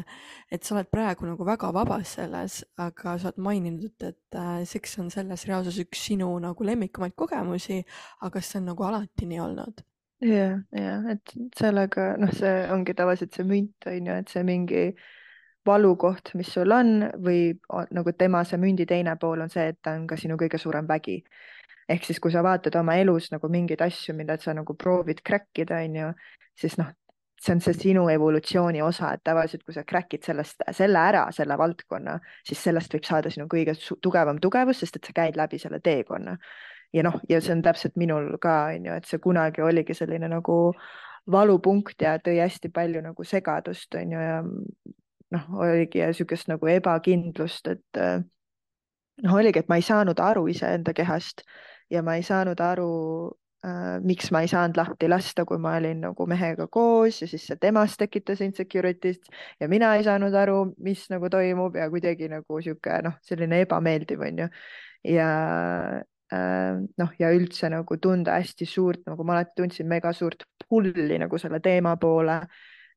et 0.52 0.64
sa 0.64 0.76
oled 0.76 0.90
praegu 0.90 1.28
nagu 1.28 1.46
väga 1.46 1.72
vabas 1.76 2.16
selles, 2.18 2.64
aga 2.78 3.18
sa 3.20 3.30
oled 3.30 3.42
maininud, 3.48 3.84
et, 3.84 4.04
et 4.14 4.40
äh, 4.40 4.64
seks 4.66 4.98
on 5.04 5.12
selles 5.14 5.46
reaalsuses 5.50 5.86
üks 5.86 6.06
sinu 6.08 6.32
nagu 6.40 6.64
lemmikumaid 6.64 7.16
kogemusi, 7.16 7.82
aga 8.22 8.32
kas 8.38 8.52
see 8.52 8.62
on 8.62 8.70
nagu 8.72 8.88
alati 8.88 9.30
nii 9.30 9.42
olnud? 9.44 9.84
Ja, 10.22 10.50
ja 10.76 10.94
et 11.14 11.34
sellega 11.58 12.14
noh, 12.22 12.32
see 12.36 12.54
ongi 12.74 12.96
tavaliselt 12.98 13.34
see 13.36 13.48
münt 13.48 13.90
on 13.90 14.12
ju, 14.12 14.20
et 14.24 14.30
see 14.30 14.44
mingi 14.48 14.86
valukoht, 15.66 16.34
mis 16.40 16.50
sul 16.50 16.74
on 16.74 17.06
või 17.22 17.52
nagu 17.94 18.14
tema 18.18 18.44
see 18.48 18.58
mündi 18.62 18.88
teine 18.90 19.14
pool 19.22 19.44
on 19.44 19.52
see, 19.54 19.68
et 19.74 19.82
ta 19.82 19.94
on 19.98 20.08
ka 20.10 20.18
sinu 20.18 20.38
kõige 20.42 20.58
suurem 20.62 20.88
vägi 20.90 21.20
ehk 21.92 22.08
siis, 22.08 22.20
kui 22.24 22.32
sa 22.34 22.44
vaatad 22.46 22.76
oma 22.80 22.96
elus 23.02 23.30
nagu 23.34 23.50
mingeid 23.52 23.82
asju, 23.84 24.16
mida 24.18 24.38
sa 24.42 24.56
nagu 24.58 24.76
proovid 24.80 25.22
crack 25.28 25.62
ida, 25.64 25.82
onju, 25.86 26.12
siis 26.60 26.78
noh, 26.80 26.92
see 27.42 27.56
on 27.56 27.64
see 27.64 27.78
sinu 27.78 28.06
evolutsiooni 28.14 28.84
osa, 28.86 29.16
et 29.16 29.24
tavaliselt, 29.26 29.64
kui 29.66 29.76
sa 29.76 29.84
crack'id 29.88 30.26
sellest, 30.28 30.62
selle 30.78 31.02
ära, 31.02 31.26
selle 31.36 31.58
valdkonna, 31.58 32.20
siis 32.48 32.62
sellest 32.68 32.94
võib 32.96 33.08
saada 33.08 33.32
sinu 33.34 33.48
kõige 33.52 33.76
tugevam 34.04 34.40
tugevus, 34.42 34.84
sest 34.84 35.00
et 35.00 35.10
sa 35.10 35.16
käid 35.24 35.40
läbi 35.40 35.60
selle 35.62 35.82
teekonna. 35.84 36.38
Ja 36.94 37.04
noh, 37.08 37.20
ja 37.30 37.42
see 37.42 37.56
on 37.56 37.64
täpselt 37.66 37.96
minul 37.96 38.34
ka, 38.42 38.74
on 38.76 38.90
ju, 38.90 38.98
et 38.98 39.08
see 39.08 39.22
kunagi 39.24 39.64
oligi 39.64 39.96
selline 39.98 40.30
nagu 40.32 40.58
valupunkt 41.32 42.02
ja 42.02 42.18
tõi 42.20 42.40
hästi 42.42 42.72
palju 42.74 43.02
nagu 43.06 43.24
segadust, 43.24 43.96
on 43.96 44.16
ju, 44.16 44.22
ja 44.28 44.42
noh, 45.32 45.50
oligi 45.64 46.02
niisugust 46.04 46.50
nagu 46.52 46.68
ebakindlust, 46.68 47.68
et 47.72 48.02
noh, 49.24 49.36
oligi, 49.38 49.62
et 49.62 49.70
ma 49.70 49.78
ei 49.80 49.86
saanud 49.86 50.20
aru 50.20 50.48
iseenda 50.52 50.94
kehast 50.98 51.46
ja 51.92 52.02
ma 52.06 52.16
ei 52.18 52.24
saanud 52.26 52.60
aru 52.64 52.92
äh, 53.66 54.00
miks 54.04 54.32
ma 54.32 54.42
ei 54.44 54.50
saanud 54.52 54.78
lahti 54.80 55.10
lasta, 55.12 55.46
kui 55.46 55.60
ma 55.62 55.76
olin 55.80 56.02
nagu 56.08 56.28
mehega 56.28 56.68
koos 56.72 57.22
ja 57.22 57.28
siis 57.30 57.46
see 57.50 57.60
temast 57.62 58.00
tekitas 58.02 58.42
insecurity'st 58.46 59.32
ja 59.60 59.70
mina 59.72 59.94
ei 59.96 60.06
saanud 60.08 60.36
aru, 60.36 60.62
mis 60.80 61.08
nagu 61.14 61.30
toimub 61.30 61.76
ja 61.76 61.90
kuidagi 61.92 62.32
nagu 62.32 62.62
sihuke 62.64 63.02
noh, 63.06 63.20
selline 63.28 63.62
ebameeldiv 63.66 64.24
on 64.28 64.46
ju. 64.46 64.50
ja 65.16 65.30
äh, 66.00 66.02
noh, 66.32 67.12
ja 67.20 67.32
üldse 67.36 67.70
nagu 67.72 67.98
tunda 68.00 68.38
hästi 68.40 68.66
suurt, 68.66 69.02
nagu 69.08 69.24
ma 69.28 69.36
alati 69.36 69.56
tundsin 69.58 69.88
mega 69.88 70.14
suurt 70.16 70.46
pulli 70.70 71.18
nagu 71.20 71.38
selle 71.42 71.60
teema 71.60 71.98
poole 72.00 72.40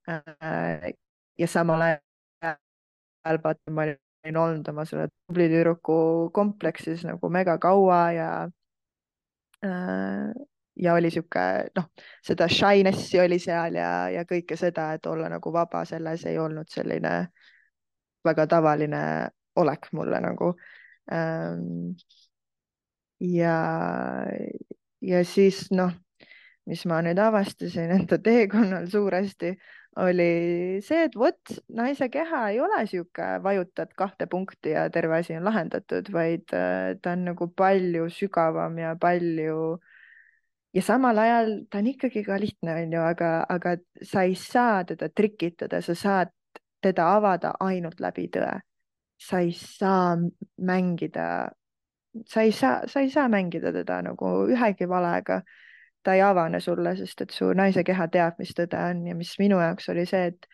äh,. 0.08 0.92
ja 1.38 1.46
samal 1.50 1.82
ajal 1.82 3.40
vaata, 3.42 3.70
ma 3.74 3.86
olin 3.88 4.38
olnud 4.38 4.68
oma 4.70 4.84
selle 4.88 5.08
tubli 5.10 5.48
tüdruku 5.50 6.30
kompleksis 6.34 7.04
nagu 7.08 7.30
mega 7.32 7.58
kaua 7.58 8.00
ja 8.14 8.30
äh, 9.64 10.30
ja 10.76 10.94
oli 10.94 11.10
sihuke 11.10 11.44
noh, 11.76 11.90
seda 12.24 12.48
shyness'i 12.50 13.20
oli 13.22 13.38
seal 13.42 13.78
ja, 13.78 13.90
ja 14.10 14.24
kõike 14.28 14.56
seda, 14.58 14.92
et 14.94 15.06
olla 15.06 15.28
nagu 15.32 15.52
vaba 15.52 15.84
selles 15.88 16.24
ei 16.30 16.38
olnud 16.38 16.70
selline 16.70 17.14
väga 18.24 18.46
tavaline 18.50 19.04
olek 19.56 19.90
mulle 19.92 20.20
nagu 20.20 20.54
ähm,. 21.12 21.94
Ja, 23.20 23.58
ja 25.00 25.22
siis 25.24 25.68
noh, 25.72 25.92
mis 26.68 26.84
ma 26.88 27.00
nüüd 27.04 27.20
avastasin 27.20 27.92
enda 27.98 28.18
teekonnal 28.18 28.86
suuresti, 28.90 29.54
oli 30.02 30.80
see, 30.82 31.04
et 31.06 31.14
vot 31.18 31.54
naise 31.76 32.08
keha 32.10 32.48
ei 32.50 32.60
ole 32.62 32.80
sihuke, 32.90 33.26
vajutad 33.44 33.92
kahte 33.98 34.26
punkti 34.30 34.72
ja 34.74 34.88
terve 34.90 35.20
asi 35.20 35.36
on 35.38 35.44
lahendatud, 35.46 36.10
vaid 36.12 36.54
äh, 36.56 36.94
ta 37.02 37.14
on 37.14 37.28
nagu 37.30 37.48
palju 37.54 38.08
sügavam 38.10 38.78
ja 38.80 38.94
palju 39.00 39.58
ja 40.74 40.82
samal 40.82 41.18
ajal 41.22 41.52
ta 41.70 41.78
on 41.78 41.90
ikkagi 41.92 42.24
ka 42.26 42.38
lihtne, 42.42 42.74
onju, 42.82 43.02
aga, 43.06 43.32
aga 43.48 43.76
sa 44.02 44.24
ei 44.26 44.34
saa 44.38 44.82
teda 44.88 45.08
trikitada, 45.14 45.82
sa 45.82 45.94
saad 45.94 46.32
teda 46.82 47.06
avada 47.16 47.54
ainult 47.60 48.00
läbi 48.02 48.28
tõe. 48.32 48.60
sa 49.24 49.38
ei 49.40 49.52
saa 49.56 50.16
mängida, 50.58 51.52
sa 52.26 52.42
ei 52.42 52.52
saa, 52.52 52.82
sa 52.86 53.00
ei 53.00 53.10
saa 53.10 53.28
mängida 53.28 53.72
teda 53.72 54.02
nagu 54.02 54.32
ühegi 54.50 54.88
valega. 54.88 55.42
ta 56.04 56.14
ei 56.14 56.20
avane 56.20 56.58
sulle, 56.60 56.90
sest 56.96 57.22
et 57.24 57.30
su 57.32 57.46
naise 57.56 57.80
keha 57.84 58.08
teab, 58.12 58.34
mis 58.38 58.50
tõde 58.52 58.76
on 58.76 59.06
ja 59.06 59.14
mis 59.16 59.30
minu 59.40 59.56
jaoks 59.56 59.88
oli 59.88 60.04
see, 60.06 60.26
et 60.26 60.46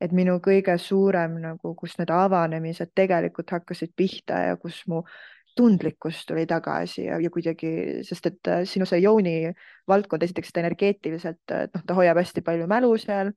et 0.00 0.12
minu 0.14 0.38
kõige 0.40 0.76
suurem 0.78 1.34
nagu, 1.42 1.74
kus 1.74 1.98
need 1.98 2.10
avanemised 2.14 2.92
tegelikult 2.94 3.50
hakkasid 3.50 3.92
pihta 3.98 4.38
ja 4.46 4.56
kus 4.56 4.84
mu 4.86 5.02
tundlikkus 5.58 6.22
tuli 6.26 6.46
tagasi 6.46 7.08
ja, 7.08 7.18
ja 7.18 7.30
kuidagi, 7.34 7.70
sest 8.06 8.30
et 8.30 8.50
äh, 8.50 8.62
sinu 8.68 8.86
see 8.86 9.00
jooni 9.02 9.50
valdkond 9.90 10.22
esiteks 10.22 10.54
energeetiliselt, 10.62 11.42
äh, 11.50 11.66
noh, 11.74 11.82
ta 11.86 11.96
hoiab 11.98 12.20
hästi 12.22 12.44
palju 12.46 12.68
mälu 12.70 12.92
seal, 13.02 13.32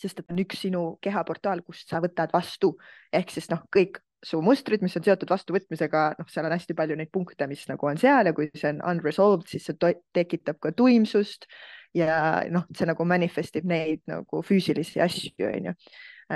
sest 0.00 0.20
et 0.20 0.32
on 0.32 0.42
üks 0.44 0.60
sinu 0.66 0.84
kehaportaal, 1.02 1.64
kust 1.64 1.88
sa 1.88 2.02
võtad 2.04 2.32
vastu 2.36 2.74
ehk 3.12 3.32
siis 3.32 3.48
noh, 3.52 3.64
kõik 3.72 4.02
su 4.24 4.40
mustrid, 4.44 4.82
mis 4.84 4.96
on 4.98 5.04
seotud 5.04 5.30
vastuvõtmisega, 5.32 6.04
noh, 6.18 6.28
seal 6.28 6.46
on 6.48 6.54
hästi 6.54 6.76
palju 6.76 6.96
neid 6.98 7.10
punkte, 7.12 7.46
mis 7.48 7.62
nagu 7.70 7.88
on 7.88 8.00
seal 8.00 8.28
ja 8.28 8.34
kui 8.36 8.50
see 8.52 8.72
on 8.74 8.82
unresolved, 8.92 9.46
siis 9.48 9.68
see 9.70 9.94
tekitab 10.16 10.60
ka 10.60 10.74
tuimsust 10.76 11.48
ja 11.96 12.42
noh, 12.52 12.66
see 12.76 12.88
nagu 12.90 13.06
manifestib 13.08 13.66
neid 13.68 14.02
nagu 14.10 14.42
füüsilisi 14.46 15.00
asju, 15.02 15.32
onju, 15.48 15.74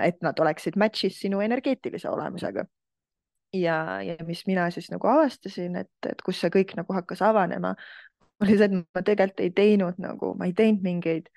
et 0.01 0.25
nad 0.25 0.41
oleksid 0.41 0.79
match'is 0.81 1.21
sinu 1.21 1.45
energeetilise 1.45 2.09
olemusega. 2.11 2.65
Ja, 3.55 4.01
ja 4.03 4.17
mis 4.27 4.41
mina 4.49 4.67
siis 4.75 4.89
nagu 4.91 5.07
avastasin, 5.07 5.77
et, 5.85 5.93
et 6.09 6.23
kus 6.27 6.41
see 6.43 6.51
kõik 6.51 6.73
nagu 6.75 6.97
hakkas 6.97 7.21
avanema, 7.23 7.75
oli 8.43 8.57
see, 8.59 8.67
et 8.67 8.75
ma 8.75 9.03
tegelikult 9.07 9.45
ei 9.45 9.53
teinud 9.55 10.01
nagu, 10.03 10.33
ma 10.39 10.49
ei 10.49 10.57
teinud 10.57 10.83
mingeid, 10.83 11.29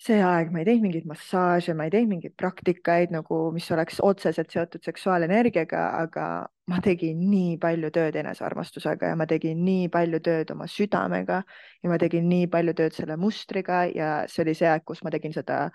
see 0.00 0.20
aeg 0.24 0.48
ma 0.52 0.62
ei 0.62 0.64
teinud 0.64 0.86
mingeid 0.86 1.06
massaaže, 1.08 1.74
ma 1.76 1.84
ei 1.84 1.92
teinud 1.92 2.14
mingeid 2.14 2.34
praktikaid 2.40 3.12
nagu, 3.12 3.40
mis 3.52 3.68
oleks 3.74 4.00
otseselt 4.04 4.52
seotud 4.54 4.86
seksuaalenergiaga, 4.86 5.82
aga 6.00 6.26
ma 6.72 6.80
tegin 6.84 7.20
nii 7.28 7.58
palju 7.60 7.90
tööd 7.92 8.16
enesearmastusega 8.22 9.12
ja 9.12 9.18
ma 9.20 9.26
tegin 9.28 9.60
nii 9.66 9.90
palju 9.92 10.22
tööd 10.24 10.52
oma 10.54 10.68
südamega 10.70 11.42
ja 11.82 11.92
ma 11.92 12.00
tegin 12.00 12.28
nii 12.32 12.48
palju 12.52 12.76
tööd 12.80 12.96
selle 12.96 13.18
mustriga 13.20 13.84
ja 13.92 14.12
see 14.30 14.46
oli 14.46 14.56
see 14.56 14.70
aeg, 14.72 14.86
kus 14.88 15.04
ma 15.04 15.12
tegin 15.12 15.36
seda 15.36 15.66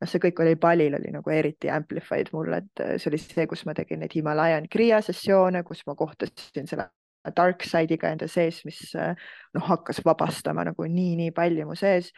noh, 0.00 0.08
see 0.08 0.22
kõik 0.22 0.40
oli 0.44 0.56
Balil 0.60 0.96
oli 0.98 1.12
nagu 1.14 1.32
eriti 1.32 1.70
amplified 1.72 2.32
mul, 2.36 2.52
et 2.60 2.84
äh, 2.84 2.96
see 3.00 3.10
oli 3.12 3.20
see, 3.22 3.46
kus 3.50 3.64
ma 3.68 3.74
tegin 3.76 4.02
neid 4.04 4.16
Himalayan 4.16 4.68
kriia 4.72 5.00
sessioone, 5.04 5.62
kus 5.66 5.84
ma 5.88 5.96
kohtasin 5.98 6.68
selle 6.68 6.88
dark 7.36 7.64
side'iga 7.68 8.12
enda 8.14 8.28
sees, 8.30 8.62
mis 8.64 8.80
äh, 8.96 9.12
noh, 9.56 9.66
hakkas 9.68 10.00
vabastama 10.04 10.64
nagu 10.68 10.88
nii-nii 10.88 11.34
palju 11.36 11.68
mu 11.68 11.76
sees. 11.78 12.12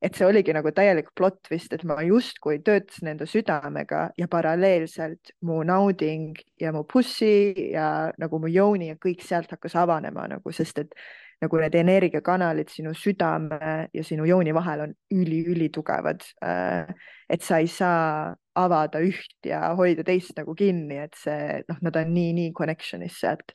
Et 0.00 0.16
see 0.16 0.26
oligi 0.26 0.54
nagu 0.56 0.72
täielik 0.72 1.10
plott 1.16 1.50
vist, 1.52 1.72
et 1.76 1.84
ma 1.88 1.98
justkui 2.04 2.60
töötasin 2.64 3.12
enda 3.12 3.26
südamega 3.28 4.06
ja 4.18 4.28
paralleelselt 4.32 5.34
mu 5.46 5.60
nauding 5.66 6.38
ja 6.60 6.72
mu 6.72 6.84
pussi 6.88 7.70
ja 7.74 8.10
nagu 8.18 8.40
mu 8.40 8.48
jooni 8.48 8.90
ja 8.92 9.00
kõik 9.00 9.24
sealt 9.26 9.52
hakkas 9.52 9.76
avanema 9.80 10.26
nagu, 10.30 10.52
sest 10.56 10.80
et 10.84 10.96
nagu 11.40 11.60
need 11.60 11.76
energiakanalid 11.80 12.72
sinu 12.72 12.92
südame 12.96 13.88
ja 13.96 14.04
sinu 14.04 14.26
jooni 14.28 14.52
vahel 14.56 14.84
on 14.84 14.96
üli-ülitugevad. 15.16 16.24
Äh, 16.44 16.90
et 17.28 17.44
sa 17.44 17.60
ei 17.60 17.68
saa 17.70 18.34
avada 18.60 19.00
üht 19.00 19.48
ja 19.48 19.70
hoida 19.78 20.04
teist 20.04 20.36
nagu 20.36 20.56
kinni, 20.56 20.98
et 21.00 21.16
see 21.16 21.62
noh, 21.68 21.78
nad 21.86 21.96
on 21.96 22.12
nii-nii 22.16 22.52
connection'is 22.56 23.20
sealt 23.22 23.54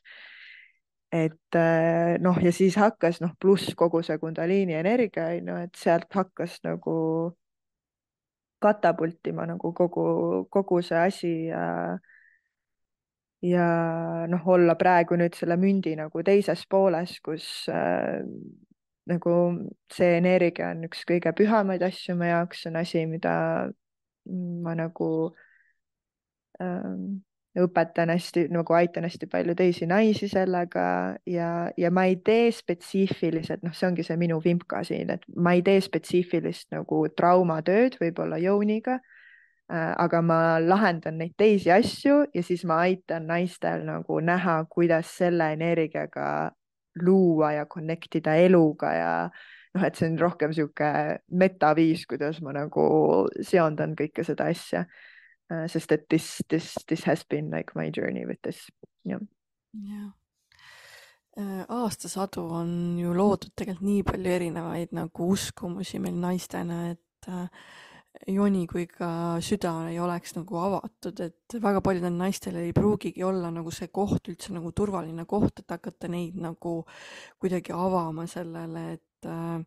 äh, 1.14 2.16
noh, 2.20 2.38
ja 2.42 2.52
siis 2.52 2.76
hakkas 2.76 3.20
noh, 3.22 3.32
pluss 3.40 3.74
kogu 3.78 4.02
see 4.02 4.18
Kundaliini 4.18 4.74
energia 4.74 5.28
on 5.36 5.48
ju, 5.52 5.56
et 5.68 5.78
sealt 5.78 6.12
hakkas 6.14 6.58
nagu 6.66 6.96
katapultima 8.62 9.46
nagu 9.46 9.72
kogu, 9.72 10.04
kogu 10.50 10.82
see 10.82 10.98
asi 10.98 11.32
ja 11.46 11.98
ja 13.42 13.66
noh, 14.28 14.46
olla 14.48 14.74
praegu 14.74 15.16
nüüd 15.20 15.36
selle 15.36 15.56
mündi 15.60 15.94
nagu 15.96 16.22
teises 16.26 16.64
pooles, 16.66 17.18
kus 17.22 17.68
äh, 17.70 18.22
nagu 19.06 19.34
see 19.92 20.16
energia 20.18 20.72
on 20.74 20.86
üks 20.88 21.04
kõige 21.08 21.32
pühamaid 21.36 21.84
asju 21.86 22.16
mu 22.18 22.26
jaoks, 22.26 22.64
see 22.64 22.72
on 22.72 22.80
asi, 22.82 23.04
mida 23.06 23.34
ma 24.64 24.74
nagu 24.74 25.10
ähm, 26.60 27.25
õpetan 27.56 28.10
hästi 28.12 28.46
nagu 28.52 28.74
aitan 28.76 29.06
hästi 29.06 29.28
palju 29.32 29.54
teisi 29.56 29.86
naisi 29.88 30.28
sellega 30.28 31.16
ja, 31.26 31.50
ja 31.76 31.90
ma 31.90 32.04
ei 32.04 32.18
tee 32.24 32.50
spetsiifiliselt, 32.52 33.62
noh, 33.64 33.74
see 33.76 33.88
ongi 33.88 34.04
see 34.06 34.16
minu 34.20 34.38
vimka 34.44 34.82
siin, 34.84 35.10
et 35.14 35.24
ma 35.36 35.54
ei 35.56 35.62
tee 35.66 35.80
spetsiifilist 35.84 36.70
nagu 36.76 37.06
traumatööd 37.16 37.96
võib-olla 38.02 38.40
jooniga 38.42 38.98
äh,. 38.98 39.92
aga 39.96 40.22
ma 40.22 40.40
lahendan 40.60 41.18
neid 41.22 41.34
teisi 41.36 41.72
asju 41.72 42.26
ja 42.34 42.44
siis 42.44 42.64
ma 42.68 42.82
aitan 42.84 43.26
naistel 43.30 43.86
nagu 43.88 44.20
näha, 44.20 44.62
kuidas 44.70 45.16
selle 45.16 45.52
energiaga 45.56 46.52
luua 47.02 47.52
ja 47.52 47.66
connect 47.66 48.20
ida 48.20 48.36
eluga 48.40 48.92
ja 48.92 49.10
noh, 49.74 49.84
et 49.84 49.96
see 49.96 50.08
on 50.10 50.20
rohkem 50.20 50.52
sihuke 50.56 50.92
metaviis, 51.32 52.06
kuidas 52.08 52.40
ma 52.44 52.54
nagu 52.56 52.86
seondan 53.40 53.96
kõike 53.96 54.24
seda 54.24 54.48
asja 54.52 54.86
uh, 55.50 55.66
sest 55.70 55.92
et 55.92 56.06
this, 56.08 56.42
this, 56.48 56.74
this 56.86 57.04
has 57.04 57.24
been 57.24 57.50
like 57.50 57.74
my 57.74 57.90
journey 57.90 58.26
with 58.26 58.42
this, 58.42 58.66
jah. 59.04 59.20
jah 59.72 60.12
äh, 61.36 61.64
aastasadu 61.68 62.46
on 62.60 62.70
ju 62.98 63.14
loodud 63.14 63.52
tegelikult 63.54 63.88
nii 63.88 64.04
palju 64.06 64.30
erinevaid 64.38 64.94
nagu 64.96 65.32
uskumusi 65.34 66.00
meil 66.02 66.16
naistena, 66.20 66.78
et 66.94 67.28
äh, 67.28 67.48
joni 68.32 68.64
kui 68.70 68.86
ka 68.88 69.08
süda 69.44 69.72
ei 69.90 69.98
oleks 70.00 70.36
nagu 70.38 70.58
avatud, 70.60 71.20
et 71.20 71.56
väga 71.62 71.82
paljudel 71.84 72.16
naistel 72.16 72.56
ei 72.60 72.72
pruugigi 72.76 73.24
olla 73.26 73.50
nagu 73.52 73.72
see 73.74 73.90
koht 73.92 74.30
üldse 74.32 74.54
nagu 74.56 74.72
turvaline 74.72 75.26
koht, 75.28 75.60
et 75.60 75.76
hakata 75.76 76.08
neid 76.12 76.38
nagu 76.40 76.78
kuidagi 77.42 77.76
avama 77.76 78.26
sellele, 78.30 78.86
et 78.96 79.28
äh, 79.28 79.60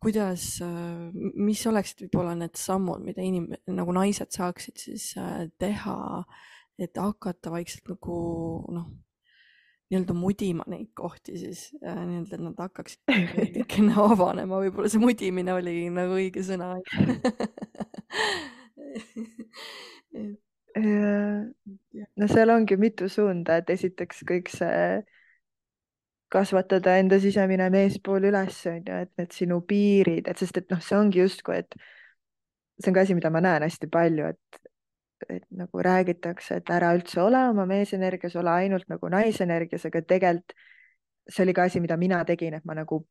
kuidas, 0.00 0.44
äh, 0.64 1.10
mis 1.12 1.62
oleksid 1.68 2.06
võib-olla 2.06 2.32
need 2.38 2.56
sammud, 2.58 3.02
mida 3.04 3.22
inim-, 3.24 3.52
nagu 3.68 3.94
naised 3.94 4.32
saaksid 4.32 4.80
siis 4.80 5.10
äh, 5.20 5.44
teha, 5.60 6.24
et 6.80 6.96
hakata 6.96 7.52
vaikselt 7.52 7.90
nagu 7.92 8.16
noh, 8.72 8.88
nii-öelda 9.90 10.14
mudima 10.16 10.64
neid 10.70 10.92
kohti 10.96 11.36
siis 11.42 11.66
äh, 11.84 12.00
nii-öelda, 12.00 12.38
et 12.38 12.44
nad 12.46 12.64
hakkaksid 12.64 13.00
veidikene 13.36 13.96
avanema, 14.00 14.62
võib-olla 14.64 14.92
see 14.92 15.02
mudimine 15.02 15.56
oli 15.58 15.76
nagu 15.92 16.16
õige 16.20 16.46
sõna. 16.46 16.76
No 22.20 22.26
seal 22.30 22.50
ongi 22.54 22.76
mitu 22.78 23.08
suunda, 23.10 23.56
et 23.58 23.70
esiteks 23.74 24.22
kõik 24.26 24.48
see 24.52 25.00
kasvatada 26.30 26.96
enda 27.00 27.18
sisemine 27.22 27.68
meespool 27.74 28.28
üles, 28.30 28.58
on 28.70 28.82
ju, 28.86 28.98
et 29.04 29.12
need 29.18 29.34
sinu 29.34 29.60
piirid, 29.66 30.28
et 30.30 30.38
sest, 30.38 30.60
et 30.62 30.70
noh, 30.72 30.80
see 30.84 30.98
ongi 30.98 31.22
justkui, 31.22 31.60
et 31.64 31.78
see 32.80 32.90
on 32.90 32.96
ka 32.96 33.04
asi, 33.04 33.16
mida 33.18 33.32
ma 33.34 33.42
näen 33.44 33.66
hästi 33.66 33.90
palju, 33.92 34.30
et, 34.30 34.60
et 35.28 35.46
nagu 35.50 35.84
räägitakse, 35.84 36.60
et 36.60 36.70
ära 36.72 36.92
üldse 36.96 37.20
ole 37.22 37.42
oma 37.50 37.66
meesenergias, 37.68 38.36
ole 38.40 38.54
ainult 38.62 38.88
nagu 38.92 39.10
naisenergias, 39.12 39.88
aga 39.90 40.02
tegelikult 40.06 40.56
see 41.30 41.44
oli 41.44 41.54
ka 41.54 41.68
asi, 41.68 41.80
mida 41.82 41.96
mina 42.00 42.22
tegin, 42.26 42.56
et 42.56 42.64
ma 42.66 42.74
nagu 42.78 43.04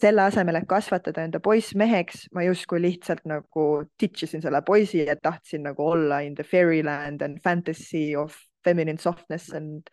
selle 0.00 0.24
asemel, 0.24 0.56
et 0.56 0.68
kasvatada 0.68 1.24
enda 1.26 1.40
poiss 1.44 1.74
meheks, 1.76 2.24
ma 2.32 2.44
justkui 2.46 2.80
lihtsalt 2.80 3.26
nagu 3.28 3.66
ditch 4.00 4.24
isin 4.24 4.44
selle 4.44 4.62
poisi 4.64 5.02
ja 5.04 5.16
tahtsin 5.16 5.66
nagu 5.68 5.90
olla 5.92 6.22
in 6.24 6.34
the 6.38 6.46
fairyland 6.46 7.22
and 7.22 7.40
fantasy 7.44 8.14
of 8.16 8.36
feminine 8.64 8.98
softness 8.98 9.52
and 9.52 9.90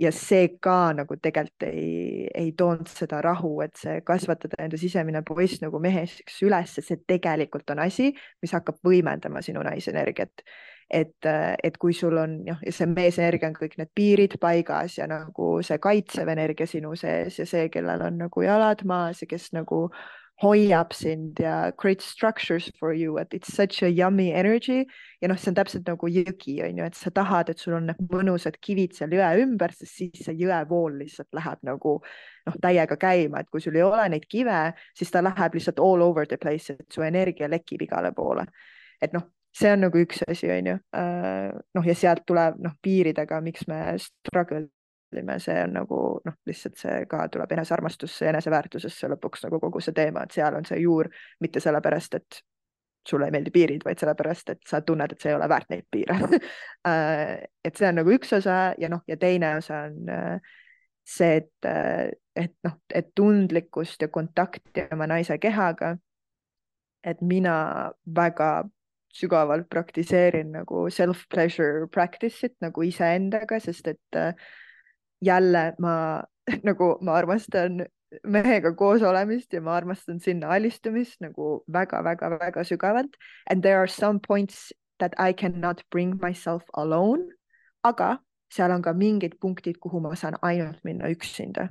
ja 0.00 0.12
see 0.12 0.48
ka 0.62 0.92
nagu 0.96 1.16
tegelikult 1.22 1.66
ei, 1.70 2.28
ei 2.34 2.52
toonud 2.58 2.88
seda 2.90 3.20
rahu, 3.24 3.54
et 3.64 3.76
see 3.80 4.00
kasvatada 4.06 4.60
enda 4.64 4.78
sisemine 4.80 5.22
poiss 5.26 5.62
nagu 5.62 5.80
meheks 5.82 6.40
üles, 6.44 6.76
see 6.78 7.00
tegelikult 7.08 7.70
on 7.72 7.80
asi, 7.86 8.10
mis 8.44 8.54
hakkab 8.56 8.80
võimendama 8.84 9.42
sinu 9.44 9.64
naisenergiat. 9.66 10.44
et, 10.90 11.26
et 11.64 11.76
kui 11.82 11.94
sul 11.98 12.14
on 12.22 12.36
ja 12.46 12.54
see 12.70 12.86
meesenergia 12.86 13.48
on 13.48 13.56
kõik 13.56 13.72
need 13.78 13.88
piirid 13.94 14.36
paigas 14.38 14.98
ja 15.00 15.08
nagu 15.10 15.56
see 15.66 15.80
kaitsev 15.82 16.28
energia 16.30 16.66
sinu 16.70 16.94
sees 16.94 17.40
ja 17.40 17.46
see, 17.46 17.68
kellel 17.74 18.04
on 18.06 18.20
nagu 18.20 18.44
jalad 18.44 18.84
maas 18.86 19.24
ja 19.24 19.26
kes 19.26 19.50
nagu 19.56 19.88
hoiab 20.42 20.92
sind 20.92 21.38
ja 21.40 21.72
create 21.80 22.04
structures 22.04 22.70
for 22.78 22.92
you, 22.92 23.16
et 23.18 23.32
it's 23.34 23.54
such 23.54 23.82
a 23.82 23.88
yummy 23.88 24.30
energy 24.32 24.84
ja 25.22 25.30
noh, 25.30 25.38
see 25.40 25.48
on 25.52 25.56
täpselt 25.56 25.88
nagu 25.88 26.10
jõgi 26.12 26.58
on 26.66 26.80
ju, 26.82 26.88
et 26.90 26.98
sa 26.98 27.12
tahad, 27.14 27.50
et 27.50 27.62
sul 27.62 27.78
on 27.78 27.88
need 27.88 28.02
mõnusad 28.12 28.58
kivid 28.60 28.92
seal 28.96 29.14
jõe 29.16 29.30
ümber, 29.44 29.72
sest 29.72 30.02
siis 30.02 30.26
see 30.26 30.36
jõevool 30.42 31.00
lihtsalt 31.00 31.32
läheb 31.36 31.64
nagu 31.64 31.96
noh, 32.02 32.58
täiega 32.62 32.98
käima, 33.00 33.40
et 33.40 33.50
kui 33.52 33.64
sul 33.64 33.78
ei 33.80 33.86
ole 33.86 34.04
neid 34.12 34.28
kive, 34.28 34.60
siis 34.96 35.14
ta 35.14 35.24
läheb 35.24 35.56
lihtsalt 35.56 35.80
all 35.80 36.04
over 36.04 36.28
the 36.28 36.36
place, 36.40 36.76
et 36.76 36.92
su 36.92 37.06
energia 37.06 37.48
lekib 37.48 37.86
igale 37.88 38.12
poole. 38.16 38.44
et 39.00 39.12
noh, 39.12 39.24
see 39.56 39.72
on 39.72 39.86
nagu 39.86 40.00
üks 40.00 40.22
asi, 40.28 40.48
on 40.52 40.70
ju. 40.72 40.78
Äh, 40.96 41.52
noh, 41.76 41.86
ja 41.88 41.94
sealt 41.96 42.24
tuleb 42.28 42.60
noh, 42.64 42.76
piiridega, 42.84 43.40
miks 43.44 43.66
me 43.68 43.80
struggle 44.00 44.66
see 45.38 45.62
on 45.62 45.72
nagu 45.72 46.00
noh, 46.24 46.36
lihtsalt 46.46 46.76
see 46.80 47.06
ka 47.10 47.28
tuleb 47.28 47.52
enesearmastusse 47.52 48.26
ja 48.26 48.34
eneseväärtusesse 48.34 49.08
lõpuks 49.14 49.46
nagu 49.46 49.60
kogu 49.60 49.80
see 49.80 49.94
teema, 49.94 50.24
et 50.24 50.36
seal 50.36 50.58
on 50.58 50.64
see 50.64 50.80
juur 50.82 51.08
mitte 51.40 51.60
sellepärast, 51.60 52.14
et 52.14 52.42
sulle 53.06 53.28
ei 53.28 53.34
meeldi 53.34 53.52
piirid, 53.54 53.84
vaid 53.86 53.98
sellepärast, 54.02 54.50
et 54.50 54.62
sa 54.66 54.80
tunned, 54.82 55.12
et 55.12 55.22
sa 55.22 55.30
ei 55.30 55.36
ole 55.38 55.48
väärt 55.48 55.70
neid 55.70 55.86
piire 55.90 56.18
äh, 56.90 57.36
et 57.64 57.76
see 57.76 57.88
on 57.88 58.00
nagu 58.00 58.14
üks 58.16 58.32
osa 58.36 58.74
ja 58.78 58.90
noh, 58.90 59.04
ja 59.06 59.16
teine 59.16 59.56
osa 59.60 59.84
on 59.90 60.10
äh, 60.10 60.54
see, 61.06 61.36
et, 61.42 61.68
äh, 61.70 62.10
et 62.34 62.56
noh, 62.66 62.78
et 62.94 63.12
tundlikkust 63.14 64.02
ja 64.02 64.10
kontakti 64.12 64.88
oma 64.92 65.06
naise 65.06 65.38
kehaga. 65.38 65.96
et 67.06 67.20
mina 67.22 67.92
väga 68.16 68.64
sügavalt 69.14 69.68
praktiseerin 69.70 70.48
nagu 70.56 70.88
self-pleasure 70.90 71.86
practice'it 71.94 72.56
nagu 72.64 72.82
iseendaga, 72.82 73.60
sest 73.62 73.92
et 73.92 74.18
äh, 74.18 74.34
jälle 75.26 75.74
ma 75.78 76.22
nagu 76.68 76.96
ma 77.02 77.18
armastan 77.18 77.84
mehega 78.22 78.72
koos 78.78 79.02
olemist 79.02 79.52
ja 79.52 79.60
ma 79.60 79.74
armastan 79.76 80.20
sinna 80.22 80.52
alistumist 80.54 81.20
nagu 81.20 81.64
väga-väga-väga 81.72 82.64
sügavalt. 82.64 83.16
And 83.50 83.62
there 83.62 83.80
are 83.80 83.90
some 83.90 84.20
points 84.20 84.72
that 84.98 85.14
I 85.18 85.32
cannot 85.32 85.82
bring 85.90 86.18
myself 86.22 86.62
alone. 86.74 87.32
aga 87.86 88.18
seal 88.50 88.72
on 88.74 88.82
ka 88.82 88.92
mingid 88.92 89.36
punktid, 89.40 89.78
kuhu 89.82 90.00
ma 90.02 90.14
saan 90.18 90.38
ainult 90.42 90.82
minna 90.84 91.10
üksinda. 91.12 91.68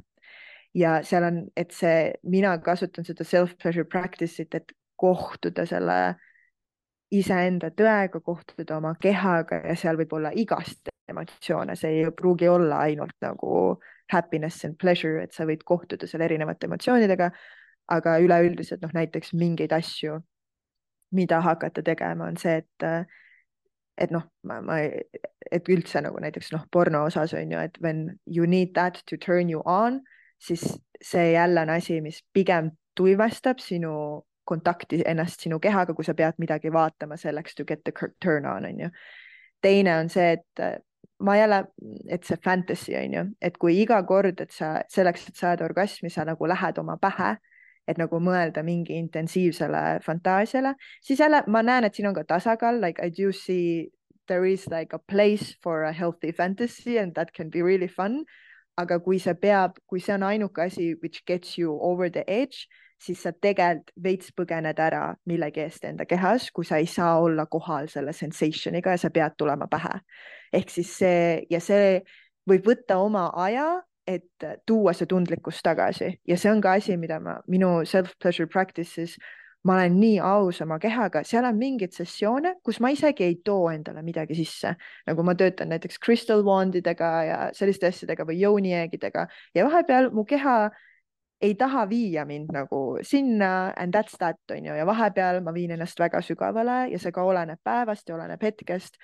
ja 0.75 0.99
seal 1.03 1.23
on, 1.23 1.37
et 1.55 1.71
see, 1.71 2.13
mina 2.23 2.57
kasutan 2.59 3.05
seda 3.07 3.23
self-pleasure 3.23 3.87
practice'it, 3.87 4.55
et 4.55 4.73
kohtuda 4.99 5.63
selle 5.65 6.15
iseenda 7.11 7.69
tõega, 7.71 8.19
kohtuda 8.23 8.77
oma 8.77 8.95
kehaga 9.01 9.61
ja 9.63 9.75
seal 9.77 9.97
võib 9.99 10.13
olla 10.17 10.31
igast 10.33 10.89
emotsioone, 11.09 11.75
see 11.77 11.99
ei 11.99 12.13
pruugi 12.15 12.47
olla 12.49 12.79
ainult 12.87 13.15
nagu 13.21 13.75
happiness 14.11 14.65
and 14.65 14.77
pleasure, 14.81 15.21
et 15.23 15.33
sa 15.33 15.45
võid 15.45 15.61
kohtuda 15.65 16.07
seal 16.09 16.23
erinevate 16.25 16.65
emotsioonidega, 16.69 17.29
aga 17.93 18.15
üleüldiselt 18.23 18.81
noh, 18.81 18.93
näiteks 18.93 19.35
mingeid 19.37 19.73
asju, 19.75 20.17
mida 21.15 21.39
hakata 21.45 21.83
tegema, 21.85 22.31
on 22.31 22.41
see, 22.41 22.57
et 22.63 22.89
et 23.95 24.11
noh, 24.11 24.25
ma, 24.43 24.59
ma, 24.59 24.81
et 24.83 25.69
üldse 25.71 26.01
nagu 26.03 26.19
näiteks 26.19 26.51
noh, 26.51 26.65
porno 26.71 27.05
osas 27.07 27.31
on 27.37 27.53
ju, 27.53 27.59
et 27.59 27.77
when 27.79 28.09
you 28.25 28.47
need 28.49 28.73
that 28.75 28.99
to 29.07 29.17
turn 29.17 29.49
you 29.49 29.61
on, 29.65 30.01
siis 30.41 30.65
see 31.01 31.31
jälle 31.31 31.61
on 31.61 31.71
asi, 31.77 32.01
mis 32.01 32.19
pigem 32.33 32.73
tuivastab 32.95 33.61
sinu 33.63 33.93
kontakti 34.45 35.01
ennast 35.05 35.41
sinu 35.41 35.59
kehaga, 35.59 35.93
kui 35.93 36.05
sa 36.05 36.13
pead 36.13 36.39
midagi 36.41 36.71
vaatama 36.73 37.17
selleks 37.17 37.55
to 37.55 37.65
get 37.65 37.83
the 37.83 37.93
turn 38.21 38.45
on, 38.45 38.65
on 38.65 38.79
ju. 38.79 38.89
teine 39.61 39.95
on 39.97 40.09
see, 40.09 40.35
et 40.37 40.61
ma 41.19 41.37
jälle, 41.37 41.63
et 42.09 42.23
see 42.23 42.37
fantasy 42.43 42.95
on 42.95 43.13
ju, 43.13 43.25
et 43.41 43.57
kui 43.57 43.79
iga 43.81 44.03
kord, 44.05 44.41
et 44.41 44.51
sa 44.51 44.77
selleks, 44.91 45.29
et 45.29 45.35
saada 45.35 45.65
orgasmi, 45.65 46.09
sa 46.09 46.25
nagu 46.25 46.47
lähed 46.47 46.77
oma 46.77 46.97
pähe 47.01 47.35
et 47.87 47.99
nagu 48.01 48.17
mõelda 48.17 48.63
mingi 48.65 48.97
intensiivsele 48.97 49.99
fantaasiale, 50.05 50.73
siis 51.05 51.19
jälle 51.21 51.43
ma 51.47 51.61
näen, 51.61 51.85
et 51.85 51.93
siin 51.93 52.09
on 52.09 52.15
ka 52.17 52.23
tasakaal, 52.27 52.81
like 52.81 53.01
I 53.01 53.11
do 53.13 53.31
see 53.31 53.91
there 54.27 54.45
is 54.45 54.67
like 54.71 54.95
a 54.95 54.99
place 54.99 55.55
for 55.61 55.83
a 55.83 55.91
healthy 55.93 56.31
fantasy 56.31 56.97
and 56.97 57.13
that 57.13 57.33
can 57.33 57.49
be 57.49 57.61
really 57.61 57.87
fun. 57.87 58.25
aga 58.77 58.97
kui 58.99 59.15
see 59.23 59.31
peab, 59.39 59.77
kui 59.87 60.01
see 60.03 60.11
on 60.11 60.23
ainuke 60.27 60.59
asi 60.59 60.95
which 60.99 61.21
gets 61.25 61.57
you 61.57 61.77
over 61.79 62.09
the 62.09 62.29
edge, 62.29 62.67
siis 63.01 63.21
sa 63.23 63.31
tegelikult 63.31 63.91
veits 64.03 64.31
põgened 64.35 64.79
ära 64.79 65.15
millegi 65.25 65.61
eest 65.65 65.85
enda 65.85 66.05
kehas, 66.05 66.49
kui 66.51 66.65
sa 66.65 66.77
ei 66.81 66.87
saa 66.89 67.19
olla 67.19 67.45
kohal 67.45 67.89
selle 67.91 68.13
sensationiga 68.13 68.95
ja 68.95 69.01
sa 69.01 69.09
pead 69.09 69.35
tulema 69.37 69.67
pähe. 69.67 69.99
ehk 70.53 70.69
siis 70.69 70.97
see 70.97 71.43
ja 71.49 71.59
see 71.59 72.01
võib 72.49 72.65
võtta 72.65 72.97
oma 72.97 73.31
aja 73.35 73.81
et 74.07 74.45
tuua 74.65 74.93
see 74.93 75.07
tundlikkus 75.09 75.63
tagasi. 75.65 76.11
Ja 76.27 76.37
see 76.37 76.51
on 76.51 76.61
ka 76.61 76.75
asi, 76.77 76.97
mida 76.97 77.19
ma 77.19 77.39
minu 77.49 77.81
self-pleasure 77.89 78.47
practice'is 78.47 79.17
ma 79.65 79.79
olen 79.79 79.95
nii 79.97 80.17
aus 80.21 80.61
oma 80.61 80.77
kehaga, 80.77 81.23
seal 81.25 81.45
on 81.47 81.57
mingeid 81.57 81.93
sessioone, 81.95 82.55
kus 82.63 82.77
ma 82.83 82.91
isegi 82.93 83.25
ei 83.25 83.39
too 83.45 83.71
endale 83.71 84.03
midagi 84.05 84.37
sisse, 84.37 84.75
nagu 85.07 85.25
ma 85.25 85.33
töötan 85.37 85.71
näiteks 85.73 85.97
crystal 86.05 86.43
wandidega 86.45 87.09
ja 87.25 87.39
selliste 87.57 87.89
asjadega 87.89 88.27
või 88.29 88.37
joonijeegidega 88.43 89.25
ja 89.57 89.65
vahepeal 89.65 90.11
mu 90.13 90.25
keha 90.29 90.69
ei 91.45 91.55
taha 91.59 91.85
viia 91.89 92.25
mind 92.25 92.53
nagu 92.53 92.81
sinna 93.05 93.73
and 93.77 93.95
that's 93.95 94.17
that 94.19 94.39
on 94.51 94.65
ju 94.65 94.77
ja 94.77 94.85
vahepeal 94.85 95.41
ma 95.45 95.53
viin 95.53 95.71
ennast 95.75 95.99
väga 95.99 96.21
sügavale 96.21 96.85
ja 96.91 96.99
see 96.99 97.11
ka 97.11 97.23
oleneb 97.23 97.61
päevast 97.63 98.09
ja 98.09 98.15
oleneb 98.15 98.41
hetkest. 98.41 98.97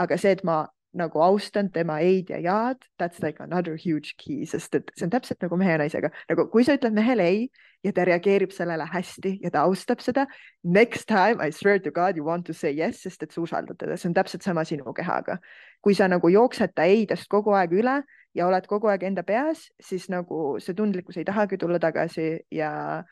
aga 0.00 0.16
see, 0.16 0.30
et 0.32 0.44
ma 0.44 0.64
nagu 0.96 1.22
austan 1.22 1.70
tema 1.70 1.98
ei-d 2.02 2.32
ja 2.32 2.38
ja-d, 2.42 2.86
that's 2.98 3.22
like 3.22 3.42
another 3.42 3.76
huge 3.76 4.14
key, 4.18 4.46
sest 4.46 4.74
et 4.74 4.90
see 4.96 5.06
on 5.06 5.12
täpselt 5.12 5.42
nagu 5.44 5.58
mehe 5.58 5.76
ja 5.76 5.78
naisega, 5.78 6.10
nagu 6.30 6.46
kui 6.50 6.64
sa 6.66 6.74
ütled 6.78 6.96
mehele 6.96 7.26
ei 7.26 7.42
ja 7.86 7.92
ta 7.94 8.04
reageerib 8.08 8.52
sellele 8.54 8.86
hästi 8.90 9.36
ja 9.44 9.52
ta 9.54 9.64
austab 9.68 10.02
seda, 10.02 10.26
next 10.64 11.06
time 11.08 11.38
I 11.38 11.54
swear 11.54 11.78
to 11.78 11.92
God 11.94 12.18
you 12.18 12.26
want 12.26 12.46
to 12.46 12.54
say 12.54 12.74
yes, 12.74 13.04
sest 13.06 13.22
et 13.22 13.34
sa 13.34 13.42
usaldad 13.44 13.78
teda, 13.78 13.96
see 13.96 14.10
on 14.10 14.16
täpselt 14.18 14.46
sama 14.46 14.64
sinu 14.66 14.94
kehaga. 14.96 15.38
kui 15.80 15.94
sa 15.94 16.08
nagu 16.08 16.28
jooksed 16.28 16.74
ta 16.74 16.84
ei-dest 16.84 17.28
kogu 17.30 17.54
aeg 17.56 17.72
üle 17.72 18.00
ja 18.34 18.46
oled 18.46 18.66
kogu 18.70 18.90
aeg 18.90 19.02
enda 19.08 19.22
peas, 19.26 19.68
siis 19.80 20.08
nagu 20.12 20.58
see 20.62 20.76
tundlikkus 20.78 21.18
ei 21.18 21.26
tahagi 21.28 21.58
tulla 21.58 21.78
tagasi 21.82 22.46
ja 22.54 23.02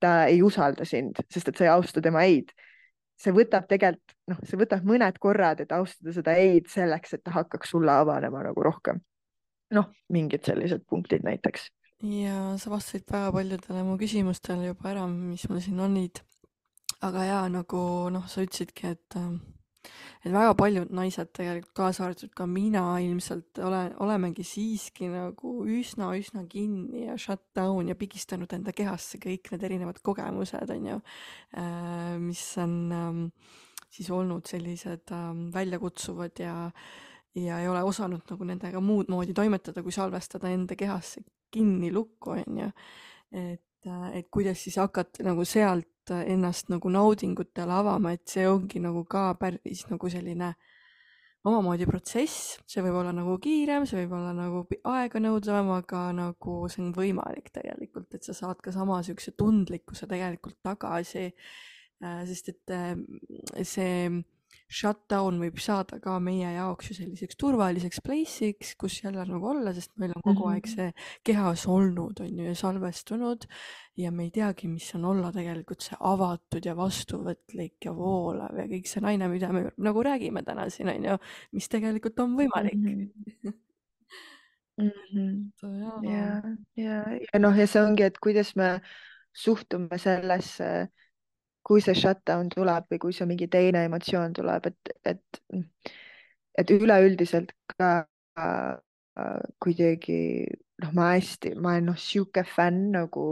ta 0.00 0.14
ei 0.26 0.42
usalda 0.42 0.84
sind, 0.84 1.20
sest 1.30 1.48
et 1.48 1.56
sa 1.56 1.64
ei 1.64 1.74
austa 1.74 2.02
tema 2.04 2.24
ei-d 2.26 2.52
see 3.20 3.34
võtab 3.34 3.68
tegelikult, 3.70 4.14
noh, 4.30 4.40
see 4.46 4.58
võtab 4.58 4.84
mõned 4.86 5.18
korrad, 5.22 5.62
et 5.62 5.72
austada 5.74 6.14
seda 6.14 6.34
ei-d 6.40 6.70
selleks, 6.72 7.14
et 7.16 7.24
ta 7.24 7.34
hakkaks 7.34 7.74
sulle 7.74 7.94
avanema 7.94 8.42
nagu 8.48 8.66
rohkem. 8.66 9.00
noh, 9.74 9.88
mingid 10.12 10.44
sellised 10.46 10.84
punktid 10.86 11.24
näiteks. 11.26 11.70
ja 12.02 12.54
sa 12.60 12.70
vastasid 12.70 13.06
väga 13.10 13.32
paljudele 13.32 13.82
mu 13.82 13.96
küsimustele 13.98 14.70
juba 14.72 14.90
ära, 14.90 15.06
mis 15.08 15.48
mul 15.48 15.60
siin 15.60 15.80
olid. 15.80 16.20
aga 17.00 17.24
ja 17.24 17.40
nagu 17.48 18.10
noh, 18.10 18.26
sa 18.28 18.42
ütlesidki, 18.42 18.94
et 18.96 19.18
äh, 19.18 19.30
et 20.24 20.32
väga 20.32 20.54
paljud 20.58 20.92
naised 20.94 21.30
tegelikult, 21.36 21.72
kaasa 21.76 22.06
arvatud 22.06 22.32
ka 22.36 22.46
mina 22.48 22.84
ilmselt 23.04 23.60
olen, 23.64 23.92
olemegi 24.04 24.44
siiski 24.46 25.08
nagu 25.12 25.54
üsna-üsna 25.68 26.46
kinni 26.50 27.06
ja 27.06 27.18
shut 27.20 27.42
down 27.56 27.90
ja 27.90 27.98
pigistanud 27.98 28.52
enda 28.56 28.72
kehasse 28.76 29.20
kõik 29.22 29.52
need 29.52 29.66
erinevad 29.68 30.00
kogemused, 30.04 30.70
on 30.74 30.90
ju, 30.92 31.00
äh, 31.60 32.16
mis 32.22 32.44
on 32.62 32.76
ähm, 32.94 33.24
siis 33.94 34.10
olnud 34.10 34.48
sellised 34.50 35.12
ähm, 35.14 35.46
väljakutsuvad 35.54 36.42
ja, 36.42 36.56
ja 37.38 37.60
ei 37.60 37.68
ole 37.68 37.84
osanud 37.86 38.24
nagu 38.30 38.48
nendega 38.48 38.82
muud 38.82 39.12
moodi 39.12 39.36
toimetada, 39.36 39.82
kui 39.82 39.94
salvestada 39.94 40.50
enda 40.50 40.76
kehasse 40.78 41.22
kinni 41.54 41.92
lukku, 41.94 42.34
on 42.34 42.62
ju. 42.64 42.70
et, 43.32 43.86
äh, 43.86 44.08
et 44.18 44.30
kuidas 44.30 44.64
siis 44.64 44.80
hakata 44.82 45.26
nagu 45.26 45.44
sealt 45.44 45.88
ennast 46.12 46.68
nagu 46.72 46.90
naudingutele 46.92 47.72
avama, 47.72 48.12
et 48.12 48.26
see 48.28 48.46
ongi 48.48 48.82
nagu 48.82 49.04
ka 49.08 49.32
päris 49.40 49.84
nagu 49.90 50.10
selline 50.10 50.54
omamoodi 51.44 51.84
protsess, 51.88 52.54
see 52.68 52.82
võib 52.84 52.96
olla 53.02 53.12
nagu 53.12 53.36
kiirem, 53.42 53.84
see 53.88 54.00
võib 54.02 54.14
olla 54.16 54.32
nagu 54.36 54.62
aeganõudvam, 54.88 55.74
aga 55.76 56.06
nagu 56.16 56.56
see 56.72 56.80
on 56.86 56.92
võimalik 56.96 57.50
tegelikult, 57.52 58.16
et 58.16 58.24
sa 58.24 58.36
saad 58.36 58.62
ka 58.64 58.72
sama 58.72 59.02
siukse 59.04 59.34
tundlikkuse 59.36 60.08
tegelikult 60.08 60.60
tagasi. 60.64 61.30
Äh, 62.04 62.22
sest 62.28 62.48
et 62.50 62.72
äh, 62.74 62.96
see 63.62 64.08
shutdown 64.70 65.38
võib 65.42 65.58
saada 65.60 65.98
ka 66.02 66.16
meie 66.22 66.48
jaoks 66.56 66.90
ju 66.90 66.96
selliseks 66.96 67.36
turvaliseks 67.40 68.00
place'iks, 68.04 68.74
kus 68.80 68.96
jälle 69.02 69.24
nagu 69.28 69.48
olla, 69.50 69.74
sest 69.76 69.92
meil 70.00 70.14
on 70.16 70.22
kogu 70.22 70.32
mm 70.32 70.42
-hmm. 70.42 70.54
aeg 70.54 70.66
mhm. 70.66 70.74
see 70.74 70.92
kehas 71.24 71.66
olnud, 71.66 72.20
on 72.20 72.38
ju, 72.38 72.44
ja 72.44 72.54
salvestunud 72.54 73.46
ja 73.96 74.10
me 74.10 74.24
ei 74.24 74.30
teagi, 74.30 74.68
mis 74.68 74.94
on 74.94 75.04
olla 75.04 75.32
tegelikult 75.32 75.80
see 75.80 75.96
avatud 76.00 76.64
ja 76.64 76.76
vastuvõtlik 76.76 77.84
ja 77.84 77.94
voolav 77.94 78.56
ja 78.58 78.66
kõik 78.66 78.88
see 78.88 79.04
naine, 79.04 79.28
mida 79.28 79.52
me 79.52 79.70
nagu 79.76 80.02
räägime 80.02 80.42
täna 80.42 80.68
siin, 80.70 80.88
on 80.88 81.04
ju, 81.04 81.18
mis 81.52 81.68
tegelikult 81.68 82.18
on 82.18 82.36
võimalik 82.36 82.74
mm. 82.74 83.10
-hmm. 83.44 83.52
Mm 84.76 84.90
-hmm. 84.90 86.10
ja, 86.10 86.42
ja, 86.76 87.04
ja 87.32 87.38
noh, 87.38 87.56
ja 87.58 87.66
see 87.66 87.82
ongi, 87.82 88.02
et 88.02 88.18
kuidas 88.18 88.56
me 88.56 88.80
suhtume 89.32 89.98
sellesse 89.98 90.64
äh, 90.80 91.03
kui 91.64 91.82
see 91.84 91.96
shutdown 91.96 92.50
tuleb 92.52 92.90
või 92.92 93.00
kui 93.02 93.14
see 93.16 93.26
mingi 93.28 93.48
teine 93.52 93.86
emotsioon 93.88 94.34
tuleb, 94.36 94.68
et, 94.68 94.92
et, 95.08 95.40
et 96.60 96.74
üleüldiselt 96.74 97.54
ka 97.72 97.94
äh, 98.38 98.76
kuidagi 99.62 100.20
noh, 100.82 100.92
ma 100.96 101.14
hästi, 101.14 101.54
ma 101.56 101.74
olen 101.74 101.90
noh, 101.92 101.98
sihuke 102.00 102.44
fänn 102.48 102.90
nagu 102.98 103.26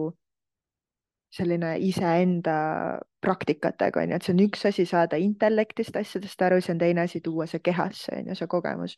selline 1.33 1.75
iseenda 1.81 2.57
praktikatega 3.25 4.03
onju, 4.03 4.17
et 4.17 4.27
see 4.27 4.35
on 4.35 4.43
üks 4.45 4.67
asi 4.69 4.85
saada 4.89 5.21
intellektist 5.21 5.97
asjadest 5.97 6.43
aru, 6.45 6.61
see 6.61 6.75
on 6.75 6.83
teine 6.83 7.07
asi 7.07 7.23
tuua 7.25 7.47
see 7.49 7.63
kehasse 7.65 8.19
onju, 8.19 8.37
see 8.37 8.51
kogemus. 8.53 8.97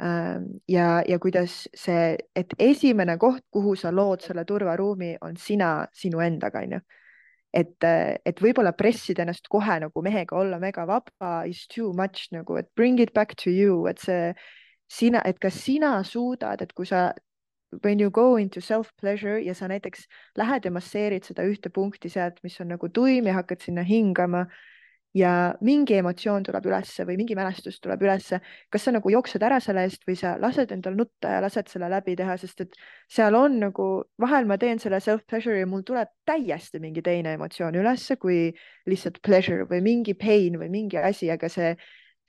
Ähm, 0.00 0.46
ja, 0.68 1.02
ja 1.08 1.18
kuidas 1.20 1.66
see, 1.76 2.14
et 2.36 2.54
esimene 2.58 3.18
koht, 3.20 3.44
kuhu 3.52 3.74
sa 3.76 3.92
lood 3.92 4.24
selle 4.24 4.46
turvaruumi, 4.48 5.18
on 5.20 5.36
sina 5.36 5.74
sinu 5.92 6.24
endaga 6.24 6.64
onju 6.64 6.80
et, 7.52 7.76
et 7.82 8.42
võib-olla 8.42 8.72
pressida 8.76 9.24
ennast 9.24 9.48
kohe 9.50 9.78
nagu 9.82 10.02
mehega 10.02 10.36
olla 10.38 10.58
mega 10.62 10.86
vaba 10.86 11.32
is 11.50 11.66
too 11.68 11.92
much 11.96 12.30
nagu, 12.34 12.56
et 12.60 12.70
bring 12.76 13.00
it 13.00 13.12
back 13.14 13.34
to 13.42 13.50
you, 13.50 13.86
et 13.90 13.98
see 14.02 14.32
sina, 14.90 15.22
et 15.26 15.38
kas 15.42 15.58
sina 15.64 15.98
suudad, 16.06 16.62
et 16.62 16.72
kui 16.74 16.86
sa 16.86 17.10
when 17.84 18.00
you 18.00 18.10
go 18.10 18.36
into 18.36 18.60
self-pleasure 18.60 19.38
ja 19.44 19.54
sa 19.54 19.68
näiteks 19.70 20.06
lähed 20.38 20.64
ja 20.66 20.72
masseerid 20.74 21.26
seda 21.26 21.46
ühte 21.46 21.70
punkti 21.70 22.10
sealt, 22.10 22.40
mis 22.42 22.58
on 22.60 22.72
nagu 22.74 22.90
tuim 22.90 23.28
ja 23.30 23.36
hakkad 23.38 23.62
sinna 23.62 23.84
hingama 23.86 24.46
ja 25.14 25.54
mingi 25.66 25.96
emotsioon 25.98 26.44
tuleb 26.46 26.66
ülesse 26.70 27.04
või 27.06 27.16
mingi 27.18 27.34
mälestus 27.34 27.80
tuleb 27.82 28.02
ülesse, 28.04 28.38
kas 28.70 28.84
sa 28.86 28.92
nagu 28.94 29.10
jooksed 29.10 29.42
ära 29.42 29.58
selle 29.62 29.82
eest 29.88 30.04
või 30.06 30.16
sa 30.18 30.36
lased 30.40 30.70
endal 30.74 30.94
nutta 30.98 31.34
ja 31.34 31.40
lased 31.42 31.70
selle 31.72 31.88
läbi 31.90 32.14
teha, 32.18 32.36
sest 32.38 32.62
et 32.66 32.76
seal 33.10 33.34
on 33.34 33.58
nagu, 33.64 33.88
vahel 34.22 34.46
ma 34.46 34.58
teen 34.60 34.78
selle 34.82 35.00
self-pleasure'i 35.02 35.64
ja 35.64 35.70
mul 35.70 35.82
tuleb 35.86 36.12
täiesti 36.30 36.82
mingi 36.82 37.02
teine 37.02 37.34
emotsioon 37.38 37.80
ülesse 37.82 38.20
kui 38.22 38.52
lihtsalt 38.86 39.18
pleasure 39.26 39.66
või 39.70 39.82
mingi 39.82 40.14
pain 40.14 40.60
või 40.60 40.70
mingi 40.70 41.02
asi, 41.02 41.30
aga 41.34 41.50
see, 41.50 41.74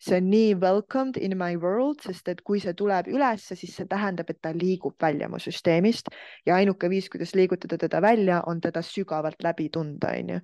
see 0.02 0.18
on 0.18 0.34
nii 0.34 0.58
welcomed 0.64 1.22
in 1.22 1.38
my 1.38 1.62
world, 1.62 2.02
sest 2.02 2.34
et 2.34 2.41
kui 2.41 2.60
see 2.64 2.74
tuleb 2.74 3.14
ülesse, 3.14 3.53
siis 3.56 3.78
see 3.78 3.86
tähendab, 3.86 4.34
et 4.34 4.41
ta 4.41 4.56
liigub 4.58 4.98
välja 4.98 5.30
mu 5.30 5.38
süsteemist 5.38 6.10
ja 6.49 6.58
ainuke 6.58 6.90
viis, 6.90 7.14
kuidas 7.14 7.38
liigutada 7.38 7.78
teda 7.78 8.02
välja, 8.02 8.41
on 8.49 8.62
teda 8.62 8.82
sügavalt 8.82 9.44
läbi 9.45 9.70
tunda, 9.70 10.18
onju 10.18 10.41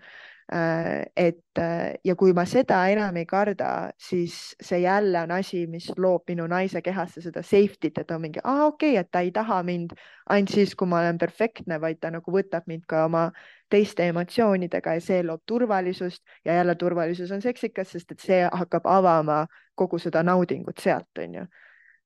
et 0.49 1.60
äh, 1.60 1.95
ja 2.06 2.15
kui 2.15 2.32
ma 2.34 2.45
seda 2.48 2.80
enam 2.88 3.18
ei 3.19 3.26
karda, 3.28 3.90
siis 3.99 4.56
see 4.64 4.80
jälle 4.80 5.19
on 5.26 5.34
asi, 5.36 5.65
mis 5.68 5.90
loob 5.99 6.24
minu 6.32 6.45
naise 6.48 6.80
kehasse 6.82 7.22
seda 7.22 7.44
safety't, 7.44 7.99
et 7.99 8.11
on 8.15 8.22
mingi, 8.24 8.40
aa 8.44 8.69
okei 8.69 8.94
okay,, 8.94 9.02
et 9.02 9.11
ta 9.11 9.26
ei 9.26 9.34
taha 9.36 9.60
mind 9.68 9.91
ainult 10.32 10.56
siis, 10.56 10.76
kui 10.76 10.88
ma 10.88 11.02
olen 11.02 11.19
perfektne, 11.19 11.82
vaid 11.84 11.99
ta 11.99 12.14
nagu 12.15 12.32
võtab 12.32 12.64
mind 12.72 12.88
ka 12.88 13.03
oma 13.10 13.26
teiste 13.68 14.07
emotsioonidega 14.07 14.95
ja 14.95 15.03
see 15.03 15.19
loob 15.28 15.44
turvalisust 15.45 16.24
ja 16.48 16.56
jälle 16.61 16.76
turvalisus 16.80 17.32
on 17.36 17.44
seksikas, 17.44 17.91
sest 17.91 18.15
et 18.15 18.24
see 18.24 18.41
hakkab 18.48 18.88
avama 18.88 19.44
kogu 19.76 19.99
seda 19.99 20.24
naudingut 20.24 20.80
sealt, 20.80 21.11
onju. 21.19 21.44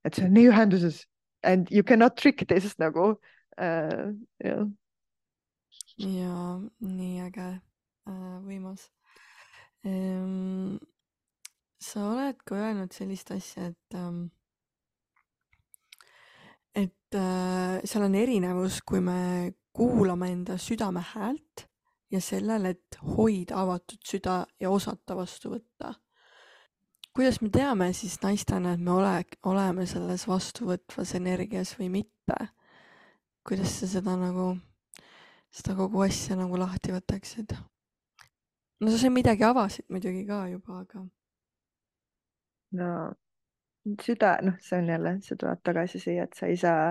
et 0.03 0.17
see 0.17 0.25
on 0.25 0.33
nii 0.33 0.49
ühenduses 0.49 1.03
and 1.43 1.69
you 1.69 1.83
cannot 1.83 2.17
trick 2.17 2.41
this 2.47 2.73
nagu 2.81 3.19
äh,. 3.61 4.15
jah. 4.43 4.65
ja 6.01 6.37
nii 6.81 7.19
äge 7.29 7.51
Äh, 7.53 7.70
võimas. 8.07 8.89
Ehm, 9.85 10.77
sa 11.81 12.05
oled 12.11 12.37
ka 12.45 12.55
öelnud 12.55 12.93
sellist 12.93 13.31
asja, 13.33 13.71
et 13.71 13.97
ähm, 13.97 14.27
et 16.75 17.15
äh, 17.17 17.81
seal 17.83 18.05
on 18.05 18.15
erinevus, 18.15 18.81
kui 18.87 19.01
me 19.03 19.51
kuulame 19.75 20.31
enda 20.31 20.57
südame 20.57 21.03
häält 21.13 21.65
ja 22.11 22.21
sellel, 22.21 22.69
et 22.71 22.97
hoida 23.17 23.59
avatud 23.63 23.99
süda 24.07 24.45
ja 24.59 24.71
osata 24.71 25.15
vastu 25.15 25.55
võtta. 25.55 25.95
kuidas 27.11 27.41
me 27.41 27.49
teame 27.49 27.91
siis 27.93 28.21
naistena, 28.23 28.73
et 28.73 28.79
me 28.79 28.91
ole, 28.91 29.25
oleme 29.43 29.85
selles 29.85 30.27
vastuvõtvas 30.27 31.15
energias 31.15 31.75
või 31.79 31.89
mitte? 31.89 32.39
kuidas 33.43 33.79
sa 33.81 33.87
seda 33.87 34.15
nagu 34.15 34.53
seda 35.51 35.75
kogu 35.75 36.05
asja 36.05 36.37
nagu 36.39 36.57
lahti 36.59 36.93
võtaksid. 36.95 37.55
No 38.81 38.97
sa 38.97 39.09
midagi 39.09 39.43
avasid 39.45 39.85
muidugi 39.89 40.25
ka 40.27 40.43
juba, 40.49 40.79
aga. 40.81 41.05
no 42.79 42.91
süda, 44.01 44.37
noh, 44.45 44.57
see 44.61 44.77
on 44.77 44.89
jälle, 44.93 45.15
see 45.25 45.37
tuleb 45.37 45.61
tagasi 45.63 45.99
siia, 45.99 46.27
et 46.27 46.37
sa 46.37 46.47
ei 46.47 46.57
saa 46.57 46.85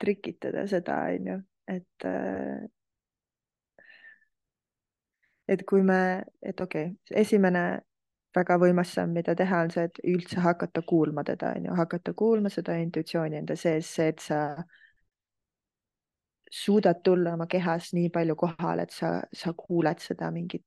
trikitada 0.00 0.66
seda, 0.70 0.96
onju, 1.12 1.36
et 1.68 2.06
äh, 2.08 2.64
et 5.48 5.64
kui 5.66 5.82
me, 5.82 6.24
et 6.42 6.60
okei 6.60 6.90
okay,, 6.92 7.20
esimene 7.22 7.64
väga 8.36 8.58
võimas 8.60 8.92
samm, 8.94 9.14
mida 9.16 9.34
teha, 9.36 9.62
on 9.64 9.72
see, 9.72 9.86
et 9.88 10.00
üldse 10.04 10.42
hakata 10.44 10.82
kuulma 10.86 11.24
teda, 11.24 11.54
onju, 11.56 11.74
hakata 11.78 12.14
kuulma 12.16 12.52
seda 12.52 12.76
intuitsiooni 12.82 13.40
enda 13.40 13.56
sees, 13.56 13.88
see, 13.94 14.12
et 14.12 14.20
sa 14.24 14.42
suudad 16.50 17.02
tulla 17.04 17.34
oma 17.34 17.46
kehas 17.46 17.92
nii 17.96 18.10
palju 18.14 18.36
kohale, 18.36 18.86
et 18.88 18.94
sa, 18.94 19.18
sa 19.32 19.52
kuuled 19.56 20.00
seda 20.00 20.30
mingit 20.34 20.64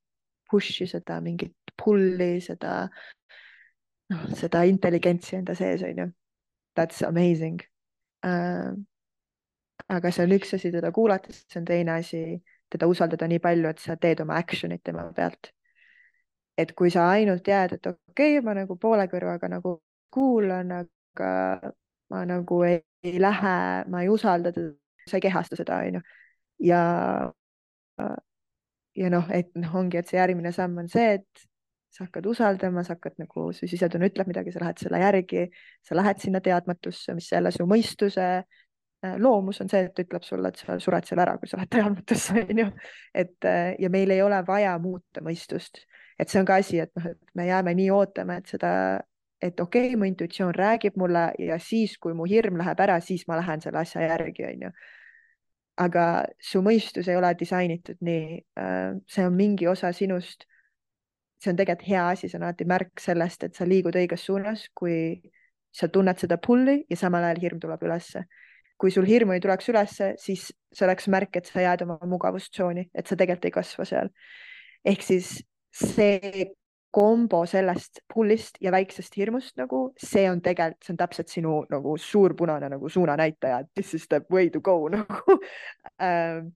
push'i, 0.51 0.87
seda 0.87 1.19
mingit 1.23 1.55
pull'i, 1.79 2.39
seda, 2.43 2.85
noh, 4.11 4.25
seda 4.37 4.63
intelligentsi 4.69 5.37
enda 5.39 5.55
sees, 5.55 5.83
onju. 5.87 6.11
That's 6.75 7.01
amazing 7.03 7.59
uh,. 8.25 8.71
aga 9.89 10.11
see 10.11 10.23
on 10.23 10.35
üks 10.37 10.53
asi 10.55 10.71
teda 10.71 10.91
kuulata, 10.95 11.33
see 11.33 11.59
on 11.59 11.65
teine 11.67 11.97
asi 11.97 12.21
teda 12.71 12.87
usaldada 12.87 13.27
nii 13.27 13.41
palju, 13.43 13.71
et 13.71 13.81
sa 13.83 13.97
teed 13.99 14.21
oma 14.23 14.37
action'it 14.39 14.83
tema 14.83 15.09
pealt. 15.15 15.51
et 16.57 16.71
kui 16.77 16.91
sa 16.93 17.09
ainult 17.15 17.47
jääd, 17.47 17.73
et 17.77 17.87
okei 17.87 18.37
okay,, 18.37 18.45
ma 18.45 18.53
nagu 18.53 18.75
poole 18.77 19.07
kõrvaga 19.09 19.49
nagu 19.49 19.79
kuulan, 20.13 20.71
aga 20.83 21.31
ma 22.11 22.23
nagu 22.27 22.61
ei, 22.67 22.81
ei 23.03 23.19
lähe, 23.19 23.57
ma 23.89 24.03
ei 24.03 24.09
usalda 24.11 24.51
teda, 24.55 24.75
sa 25.07 25.17
ei 25.17 25.23
kehasta 25.27 25.59
seda, 25.59 25.81
onju. 25.87 26.01
ja, 26.67 26.81
ja 28.97 29.13
noh, 29.13 29.31
et 29.33 29.53
noh, 29.59 29.79
ongi, 29.81 30.01
et 30.01 30.09
see 30.11 30.19
järgmine 30.19 30.53
samm 30.55 30.83
on 30.83 30.91
see, 30.91 31.17
et 31.19 31.47
sa 31.91 32.05
hakkad 32.05 32.27
usaldama, 32.31 32.85
sa 32.87 32.95
hakkad 32.95 33.17
nagu, 33.19 33.49
su 33.55 33.67
sisetunne 33.67 34.07
ütleb 34.07 34.29
midagi, 34.31 34.53
sa 34.53 34.63
lähed 34.63 34.79
selle 34.79 35.01
järgi, 35.01 35.47
sa 35.83 35.97
lähed 35.97 36.21
sinna 36.23 36.39
teadmatusse, 36.43 37.15
mis 37.17 37.31
jälle 37.33 37.51
su 37.51 37.67
mõistuse 37.67 38.29
Äh, 39.05 39.17
loomus 39.17 39.57
on 39.61 39.69
see, 39.69 39.87
et 39.87 39.99
ütleb 40.03 40.21
sulle, 40.21 40.51
et 40.51 40.59
sa 40.61 40.75
sured 40.79 41.07
seal 41.09 41.19
ära, 41.23 41.33
kui 41.41 41.49
sa 41.49 41.57
lähed 41.57 41.71
teadmatusse, 41.73 42.43
onju. 42.43 42.67
et 43.17 43.47
äh, 43.49 43.71
ja 43.81 43.89
meil 43.89 44.13
ei 44.13 44.21
ole 44.21 44.37
vaja 44.45 44.75
muuta 44.81 45.23
mõistust, 45.25 45.81
et 46.21 46.29
see 46.29 46.37
on 46.41 46.45
ka 46.45 46.59
asi, 46.61 46.77
et 46.83 46.91
noh, 46.99 47.07
et 47.09 47.17
me 47.33 47.47
jääme 47.47 47.73
nii 47.79 47.87
ootama, 47.95 48.37
et 48.37 48.53
seda, 48.53 48.73
et 49.41 49.59
okei 49.59 49.87
okay,, 49.89 49.97
mu 49.99 50.07
intuitsioon 50.09 50.53
räägib 50.55 50.97
mulle 51.01 51.31
ja 51.39 51.57
siis, 51.59 51.97
kui 51.97 52.13
mu 52.13 52.27
hirm 52.29 52.59
läheb 52.61 52.79
ära, 52.85 52.99
siis 53.01 53.25
ma 53.27 53.39
lähen 53.39 53.61
selle 53.63 53.81
asja 53.81 54.05
järgi, 54.05 54.45
onju. 54.53 54.71
aga 55.81 56.05
su 56.37 56.61
mõistus 56.61 57.07
ei 57.09 57.17
ole 57.17 57.31
disainitud 57.39 58.01
nii, 58.05 58.41
äh, 58.59 58.97
see 59.09 59.25
on 59.25 59.35
mingi 59.35 59.67
osa 59.67 59.93
sinust. 59.93 60.45
see 61.41 61.49
on 61.49 61.57
tegelikult 61.57 61.87
hea 61.89 62.07
asi, 62.13 62.29
see 62.29 62.37
on 62.37 62.43
alati 62.45 62.65
märk 62.69 63.01
sellest, 63.01 63.43
et 63.43 63.55
sa 63.57 63.65
liigud 63.65 63.95
õiges 63.97 64.25
suunas, 64.25 64.67
kui 64.77 65.21
sa 65.73 65.87
tunned 65.87 66.19
seda 66.19 66.37
pull'i 66.37 66.83
ja 66.89 66.97
samal 66.99 67.23
ajal 67.23 67.41
hirm 67.41 67.59
tuleb 67.59 67.81
ülesse 67.87 68.27
kui 68.81 68.89
sul 68.89 69.05
hirmu 69.05 69.35
ei 69.35 69.41
tuleks 69.41 69.69
ülesse, 69.69 70.15
siis 70.17 70.47
see 70.73 70.85
oleks 70.87 71.05
märk, 71.13 71.37
et 71.37 71.45
sa 71.45 71.61
jääd 71.61 71.83
oma 71.85 71.99
mugavustsooni, 72.09 72.87
et 72.97 73.05
sa 73.05 73.17
tegelikult 73.17 73.45
ei 73.45 73.53
kasva 73.59 73.85
seal. 73.85 74.09
ehk 74.85 75.03
siis 75.05 75.27
see 75.69 76.47
kombo 76.91 77.45
sellest 77.47 78.01
pullist 78.13 78.57
ja 78.61 78.71
väiksest 78.71 79.15
hirmust 79.17 79.57
nagu, 79.59 79.83
see 79.99 80.25
on 80.29 80.41
tegelikult, 80.43 80.83
see 80.83 80.93
on 80.93 80.99
täpselt 80.99 81.31
sinu 81.31 81.53
nagu 81.71 81.95
suur 81.99 82.35
punane 82.37 82.69
nagu 82.71 82.89
suunanäitaja, 82.89 83.61
et 83.63 83.69
this 83.75 83.93
is 83.95 84.07
the 84.11 84.21
way 84.31 84.49
to 84.49 84.59
go 84.59 84.75
nagu. 84.95 85.37
Ähm, 86.03 86.51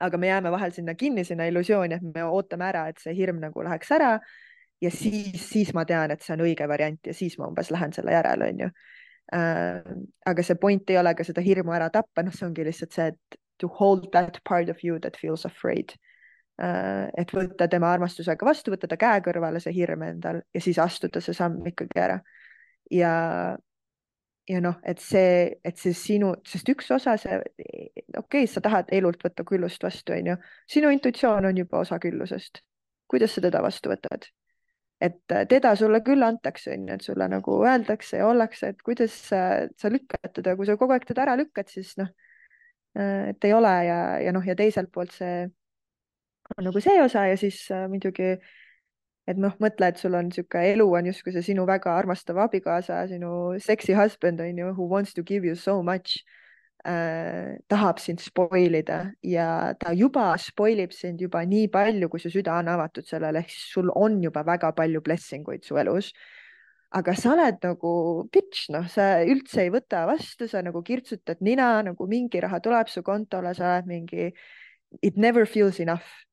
aga 0.00 0.18
me 0.18 0.30
jääme 0.30 0.50
vahel 0.50 0.72
sinna 0.72 0.94
kinni, 0.94 1.24
sinna 1.24 1.46
illusiooni, 1.46 1.94
et 1.94 2.14
me 2.14 2.24
ootame 2.24 2.66
ära, 2.70 2.86
et 2.88 2.98
see 3.02 3.14
hirm 3.14 3.40
nagu 3.42 3.64
läheks 3.64 3.92
ära. 3.94 4.14
Ja 4.80 4.90
siis, 4.90 5.42
siis 5.50 5.74
ma 5.76 5.84
tean, 5.84 6.10
et 6.10 6.24
see 6.24 6.32
on 6.34 6.46
õige 6.46 6.64
variant 6.68 7.06
ja 7.06 7.12
siis 7.14 7.36
ma 7.38 7.50
umbes 7.50 7.68
lähen 7.70 7.92
selle 7.92 8.14
järele, 8.16 8.48
onju. 8.54 8.70
Äh, 9.36 9.90
aga 10.26 10.42
see 10.42 10.56
point 10.58 10.90
ei 10.90 10.98
ole 10.98 11.12
ka 11.14 11.26
seda 11.26 11.44
hirmu 11.44 11.76
ära 11.76 11.90
tappa, 11.92 12.24
noh, 12.24 12.34
see 12.34 12.48
ongi 12.48 12.64
lihtsalt 12.66 12.96
see, 12.96 13.10
et 13.12 13.40
to 13.60 13.68
hold 13.68 14.08
that 14.12 14.40
part 14.48 14.72
of 14.72 14.82
you 14.82 14.98
that 14.98 15.20
feels 15.20 15.44
afraid. 15.44 15.92
Äh, 16.60 17.08
et 17.16 17.30
võtta 17.32 17.70
tema 17.72 17.88
armastusega 17.94 18.44
vastu, 18.44 18.72
võtta 18.74 18.88
ta 18.90 18.98
käe 19.00 19.22
kõrvale, 19.24 19.62
see 19.64 19.72
hirm 19.72 20.02
endal 20.04 20.42
ja 20.52 20.60
siis 20.60 20.76
astuda 20.82 21.22
see 21.24 21.32
samm 21.36 21.62
ikkagi 21.70 22.00
ära. 22.02 22.18
ja, 22.92 23.12
ja 24.50 24.58
noh, 24.60 24.80
et 24.84 24.98
see, 25.00 25.54
et 25.64 25.78
see 25.80 25.94
sinu, 25.96 26.34
sest 26.44 26.68
üks 26.68 26.90
osa, 26.92 27.14
see, 27.22 27.38
okei 27.38 28.10
okay,, 28.20 28.50
sa 28.50 28.60
tahad 28.60 28.90
elult 28.92 29.24
võtta 29.24 29.46
küllust 29.48 29.86
vastu, 29.86 30.12
onju, 30.12 30.34
sinu 30.68 30.90
intuitsioon 30.92 31.48
on 31.48 31.60
juba 31.62 31.80
osa 31.80 31.96
küllusest. 32.02 32.60
kuidas 33.08 33.32
sa 33.34 33.44
teda 33.46 33.62
vastu 33.64 33.92
võtad? 33.94 34.28
et 35.00 35.32
äh, 35.32 35.46
teda 35.48 35.72
sulle 35.80 36.02
küll 36.04 36.26
antakse, 36.26 36.74
on 36.74 36.84
ju, 36.90 36.98
et 36.98 37.06
sulle 37.06 37.28
nagu 37.30 37.54
öeldakse 37.62 38.20
ja 38.20 38.26
ollakse, 38.28 38.74
et 38.74 38.82
kuidas 38.84 39.14
sa, 39.30 39.40
sa 39.80 39.88
lükkad 39.88 40.34
teda, 40.42 40.52
kui 40.60 40.68
sa 40.68 40.76
kogu 40.76 40.92
aeg 40.92 41.08
teda 41.08 41.24
ära 41.24 41.38
lükkad, 41.40 41.72
siis 41.72 41.94
noh, 42.02 42.12
äh, 43.00 43.30
et 43.32 43.48
ei 43.48 43.56
ole 43.56 43.72
ja, 43.86 43.98
ja 44.26 44.36
noh, 44.36 44.44
ja 44.44 44.58
teiselt 44.60 44.92
poolt 44.92 45.16
see 45.16 45.48
on 46.58 46.66
nagu 46.66 46.80
see 46.82 46.98
osa 47.02 47.26
ja 47.30 47.36
siis 47.38 47.62
äh, 47.70 47.86
muidugi, 47.90 48.34
et 49.30 49.38
noh, 49.38 49.54
mõtle, 49.62 49.90
et 49.90 50.00
sul 50.00 50.16
on 50.18 50.28
niisugune 50.30 50.74
elu 50.74 50.86
on 50.98 51.08
justkui 51.10 51.34
see 51.34 51.44
sinu 51.52 51.66
väga 51.68 51.94
armastav 51.98 52.40
abikaasa, 52.46 53.04
sinu 53.10 53.56
sexy 53.62 53.94
husband 53.96 54.42
on 54.42 54.58
ju, 54.58 54.72
who 54.74 54.88
wants 54.90 55.14
to 55.14 55.22
give 55.26 55.46
you 55.46 55.54
so 55.54 55.80
much 55.82 56.18
äh, 56.84 57.58
tahab 57.68 58.00
sind 58.00 58.22
spoil 58.24 58.74
ida 58.74 59.12
ja 59.22 59.74
ta 59.78 59.94
juba 59.94 60.32
spoil 60.38 60.80
ib 60.86 60.94
sind 60.96 61.20
juba 61.22 61.44
nii 61.46 61.68
palju, 61.72 62.10
kui 62.10 62.22
su 62.22 62.32
süda 62.32 62.58
on 62.58 62.72
avatud 62.72 63.06
sellele, 63.06 63.44
ehk 63.44 63.52
siis 63.54 63.72
sul 63.76 63.92
on 63.94 64.20
juba 64.24 64.44
väga 64.46 64.72
palju 64.76 65.02
blessing 65.04 65.48
uid 65.48 65.66
su 65.66 65.78
elus. 65.78 66.12
aga 66.90 67.12
sa 67.14 67.36
oled 67.36 67.60
nagu 67.62 67.90
bitch, 68.34 68.64
noh, 68.74 68.88
sa 68.90 69.20
üldse 69.22 69.60
ei 69.62 69.68
võta 69.70 70.00
vastu, 70.08 70.48
sa 70.50 70.58
nagu 70.58 70.80
kirtsutad 70.82 71.38
nina, 71.38 71.84
nagu 71.86 72.06
mingi 72.10 72.40
raha 72.42 72.58
tuleb 72.58 72.90
su 72.90 73.04
kontole, 73.06 73.52
sa 73.54 73.76
oled 73.76 73.86
mingi 73.86 74.32
it 75.00 75.16
never 75.16 75.46
feels 75.46 75.78
enough 75.78 76.26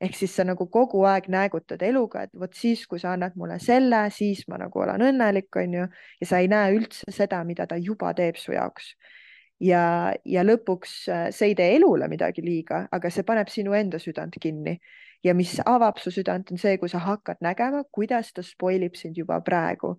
ehk 0.00 0.16
siis 0.16 0.34
sa 0.36 0.44
nagu 0.44 0.66
kogu 0.72 1.04
aeg 1.08 1.28
näägutad 1.32 1.82
eluga, 1.86 2.26
et 2.26 2.32
vot 2.36 2.52
siis, 2.54 2.84
kui 2.86 3.00
sa 3.00 3.14
annad 3.16 3.36
mulle 3.40 3.58
selle, 3.62 4.02
siis 4.12 4.44
ma 4.48 4.58
nagu 4.60 4.82
olen 4.82 5.06
õnnelik, 5.08 5.48
onju, 5.56 5.86
ja 6.20 6.28
sa 6.28 6.40
ei 6.42 6.50
näe 6.52 6.74
üldse 6.76 7.12
seda, 7.14 7.42
mida 7.48 7.66
ta 7.66 7.78
juba 7.80 8.12
teeb 8.16 8.36
su 8.40 8.52
jaoks. 8.52 8.92
Ja, 9.64 10.12
ja 10.28 10.42
lõpuks 10.44 10.94
äh, 11.08 11.24
see 11.32 11.52
ei 11.52 11.56
tee 11.56 11.70
elule 11.78 12.10
midagi 12.12 12.44
liiga, 12.44 12.82
aga 12.92 13.10
see 13.10 13.24
paneb 13.24 13.48
sinu 13.48 13.72
enda 13.72 14.00
südant 14.02 14.36
kinni. 14.40 14.76
Ja 15.24 15.32
mis 15.34 15.54
avab 15.64 15.96
su 15.98 16.12
südant, 16.12 16.52
on 16.52 16.60
see, 16.60 16.76
kui 16.78 16.92
sa 16.92 17.00
hakkad 17.00 17.40
nägema, 17.40 17.80
kuidas 17.92 18.34
ta 18.36 18.44
spoil 18.44 18.84
ib 18.84 19.00
sind 19.00 19.16
juba 19.16 19.40
praegu 19.40 19.94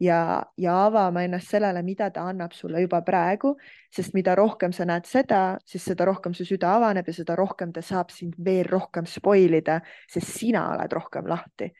ja, 0.00 0.42
ja 0.58 0.74
avama 0.86 1.22
ennast 1.24 1.50
sellele, 1.54 1.82
mida 1.82 2.10
ta 2.10 2.26
annab 2.28 2.52
sulle 2.52 2.82
juba 2.82 3.00
praegu, 3.06 3.54
sest 3.94 4.14
mida 4.14 4.34
rohkem 4.38 4.72
sa 4.72 4.86
näed 4.88 5.06
seda, 5.08 5.58
siis 5.66 5.84
seda 5.90 6.06
rohkem 6.08 6.34
su 6.34 6.46
süda 6.48 6.74
avaneb 6.78 7.08
ja 7.08 7.16
seda 7.16 7.36
rohkem 7.38 7.72
ta 7.72 7.82
saab 7.82 8.10
sind 8.14 8.34
veel 8.44 8.66
rohkem 8.70 9.06
spoil 9.06 9.58
ida, 9.60 9.80
sest 10.10 10.34
sina 10.38 10.66
oled 10.74 10.92
rohkem 10.92 11.28
lahti 11.30 11.70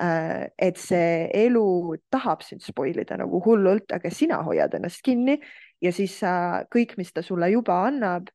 äh, 0.00 0.46
et 0.58 0.78
see 0.80 1.26
elu 1.44 1.96
tahab 2.10 2.44
sind 2.46 2.62
spoil 2.64 2.98
ida 3.02 3.18
nagu 3.18 3.42
hullult, 3.44 3.90
aga 3.92 4.10
sina 4.10 4.42
hoiad 4.46 4.78
ennast 4.78 5.02
kinni 5.04 5.38
ja 5.82 5.92
siis 5.92 6.18
sa 6.22 6.64
kõik, 6.72 6.96
mis 7.00 7.12
ta 7.12 7.24
sulle 7.24 7.50
juba 7.52 7.82
annab, 7.88 8.30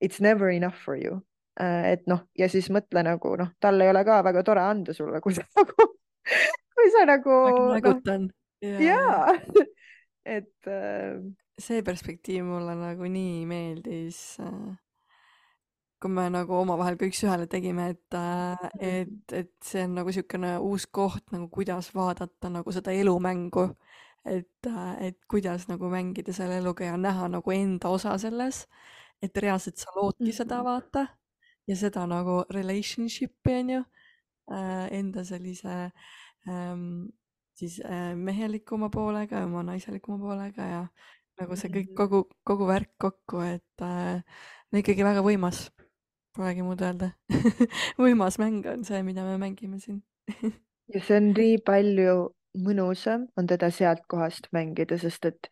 it's 0.00 0.20
never 0.20 0.50
enough 0.50 0.78
for 0.84 0.96
you. 0.96 1.20
Äh, 1.60 1.92
et 1.92 2.06
noh, 2.08 2.24
ja 2.38 2.48
siis 2.48 2.70
mõtle 2.72 3.02
nagu 3.04 3.34
noh, 3.36 3.52
tal 3.60 3.80
ei 3.82 3.90
ole 3.92 4.04
ka 4.06 4.22
väga 4.24 4.44
tore 4.46 4.64
anda 4.64 4.94
sulle, 4.96 5.20
kui 5.20 5.34
sa 5.36 5.44
nagu, 5.58 5.88
kui 6.78 6.92
sa 6.94 7.06
nagu. 7.08 7.40
nägutan 7.74 8.28
no,. 8.28 8.39
Jaa, 8.62 9.34
et 10.36 10.68
äh.... 10.68 11.18
see 11.60 11.82
perspektiiv 11.84 12.44
mulle 12.44 12.76
nagu 12.78 13.08
nii 13.10 13.42
meeldis 13.48 14.20
äh, 14.44 14.76
kui 16.00 16.12
me 16.16 16.24
nagu 16.32 16.54
omavahel 16.56 16.96
kõik 17.00 17.16
sühele 17.16 17.46
tegime, 17.50 17.90
et, 17.92 18.16
äh, 18.16 18.70
et, 18.80 19.34
et 19.36 19.50
see 19.64 19.84
on 19.84 19.98
nagu 19.98 20.08
niisugune 20.08 20.54
uus 20.64 20.86
koht 20.88 21.26
nagu 21.34 21.50
kuidas 21.52 21.90
vaadata 21.94 22.48
nagu 22.52 22.72
seda 22.72 22.94
elumängu. 22.96 23.68
Et, 24.24 24.66
äh, 24.68 24.96
et 25.08 25.18
kuidas 25.28 25.66
nagu 25.68 25.88
mängida 25.92 26.32
selle 26.36 26.58
eluga 26.60 26.84
ja 26.84 26.96
näha 27.00 27.28
nagu 27.32 27.52
enda 27.52 27.88
osa 27.88 28.16
selles, 28.20 28.66
et 29.22 29.36
reaalselt 29.36 29.80
sa 29.80 29.92
loodki 29.96 30.32
seda 30.32 30.60
mm-hmm. 30.60 30.68
vaata 30.68 31.06
ja 31.68 31.76
seda 31.76 32.04
nagu 32.08 32.42
relationship'i 32.52 33.54
on 33.60 33.70
ju 33.70 33.80
äh,, 34.52 34.86
enda 34.98 35.24
sellise 35.24 35.90
ähm, 36.48 37.08
siis 37.60 37.80
äh, 37.84 38.12
mehelikuma 38.16 38.90
poolega 38.92 39.42
ja 39.42 39.48
oma 39.48 39.64
naiselikuma 39.66 40.18
poolega 40.22 40.68
ja 40.68 40.80
nagu 41.40 41.56
see 41.56 41.70
kõik, 41.72 41.92
mm-hmm. 41.92 42.00
kogu, 42.00 42.24
kogu 42.46 42.68
värk 42.68 42.94
kokku, 43.00 43.44
et 43.44 43.84
äh, 43.84 44.24
ikkagi 44.76 45.04
väga 45.06 45.22
võimas, 45.24 45.68
polegi 46.36 46.64
muud 46.64 46.82
öelda 46.84 47.12
võimas 48.04 48.40
mäng 48.42 48.66
on 48.70 48.84
see, 48.88 49.02
mida 49.06 49.24
me 49.26 49.38
mängime 49.40 49.80
siin 49.82 50.02
ja 50.94 51.02
see 51.02 51.16
on 51.16 51.32
nii 51.36 51.56
palju 51.66 52.18
mõnusam 52.60 53.28
on 53.38 53.48
teda 53.50 53.70
sealt 53.74 54.06
kohast 54.10 54.48
mängida, 54.54 54.98
sest 54.98 55.28
et 55.30 55.50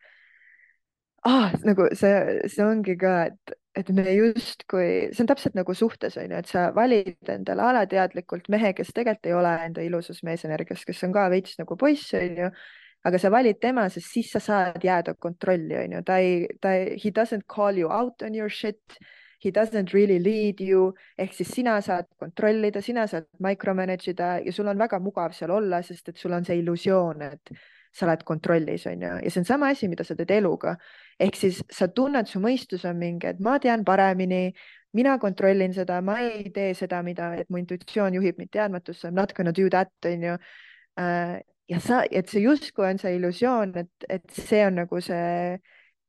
ah, 1.26 1.52
nagu 1.66 1.88
see, 1.98 2.14
see 2.50 2.64
ongi 2.64 2.96
ka, 2.98 3.14
et, 3.30 3.58
et 3.78 3.92
me 3.94 4.04
justkui, 4.10 4.88
see 5.12 5.22
on 5.22 5.30
täpselt 5.30 5.54
nagu 5.58 5.74
suhtes 5.76 6.18
on 6.18 6.32
ju, 6.32 6.40
et 6.42 6.50
sa 6.50 6.68
valid 6.74 7.30
endale 7.30 7.62
alateadlikult 7.68 8.50
mehe, 8.52 8.74
kes 8.74 8.90
tegelikult 8.96 9.30
ei 9.30 9.38
ole 9.38 9.54
enda 9.68 9.84
ilusas 9.86 10.24
meesenergias, 10.26 10.84
kes 10.88 11.06
on 11.06 11.14
ka 11.14 11.28
veits 11.30 11.58
nagu 11.60 11.78
poiss 11.78 12.12
on 12.18 12.42
ju 12.42 12.50
aga 13.06 13.18
sa 13.18 13.30
valid 13.30 13.60
tema, 13.62 13.86
sest 13.92 14.10
siis 14.10 14.32
sa 14.34 14.40
saad 14.42 14.82
jääda 14.84 15.14
kontrolli, 15.20 15.76
onju, 15.84 16.02
ta 16.06 16.18
ei, 16.22 16.42
ta 16.60 16.74
ei, 16.76 16.98
he 16.98 17.12
doesn't 17.14 17.46
call 17.50 17.78
you 17.78 17.90
out 17.92 18.22
on 18.22 18.34
your 18.34 18.50
shit. 18.50 18.98
He 19.38 19.52
doesn't 19.54 19.92
really 19.94 20.18
lead 20.18 20.58
you 20.58 20.88
ehk 21.14 21.30
siis 21.36 21.52
sina 21.54 21.76
saad 21.78 22.08
kontrollida, 22.18 22.80
sina 22.82 23.04
saad 23.06 23.28
micromanage 23.38 24.10
ida 24.10 24.32
ja 24.42 24.50
sul 24.52 24.66
on 24.66 24.80
väga 24.80 24.98
mugav 24.98 25.30
seal 25.36 25.52
olla, 25.54 25.78
sest 25.86 26.10
et 26.10 26.18
sul 26.18 26.34
on 26.34 26.42
see 26.44 26.58
illusioon, 26.58 27.22
et 27.22 27.52
sa 27.98 28.06
oled 28.06 28.24
kontrollis, 28.26 28.86
onju, 28.90 29.12
ja 29.24 29.30
see 29.32 29.42
on 29.42 29.48
sama 29.48 29.72
asi, 29.74 29.88
mida 29.90 30.06
sa 30.06 30.16
teed 30.18 30.30
eluga. 30.38 30.76
ehk 31.18 31.36
siis 31.36 31.60
sa 31.74 31.88
tunned, 31.90 32.30
su 32.30 32.40
mõistus 32.42 32.86
on 32.86 32.98
mingi, 32.98 33.26
et 33.26 33.40
ma 33.42 33.58
tean 33.58 33.84
paremini, 33.84 34.52
mina 34.94 35.18
kontrollin 35.18 35.74
seda, 35.74 36.00
ma 36.02 36.20
ei 36.22 36.50
tee 36.54 36.72
seda, 36.78 37.02
mida, 37.02 37.32
et 37.36 37.50
mu 37.50 37.58
intuitsioon 37.58 38.14
juhib 38.14 38.38
mind 38.38 38.54
teadmatusse, 38.54 39.08
I 39.08 39.10
m 39.10 39.18
not 39.18 39.34
gonna 39.34 39.52
do 39.52 39.68
that, 39.74 39.92
onju 40.06 40.38
äh, 41.00 41.38
ja 41.68 41.80
sa, 41.80 42.02
et 42.10 42.30
see 42.30 42.44
justkui 42.44 42.86
on 42.88 43.00
see 43.00 43.16
illusioon, 43.18 43.74
et, 43.82 44.08
et 44.08 44.24
see 44.32 44.62
on 44.66 44.80
nagu 44.82 45.00
see 45.04 45.58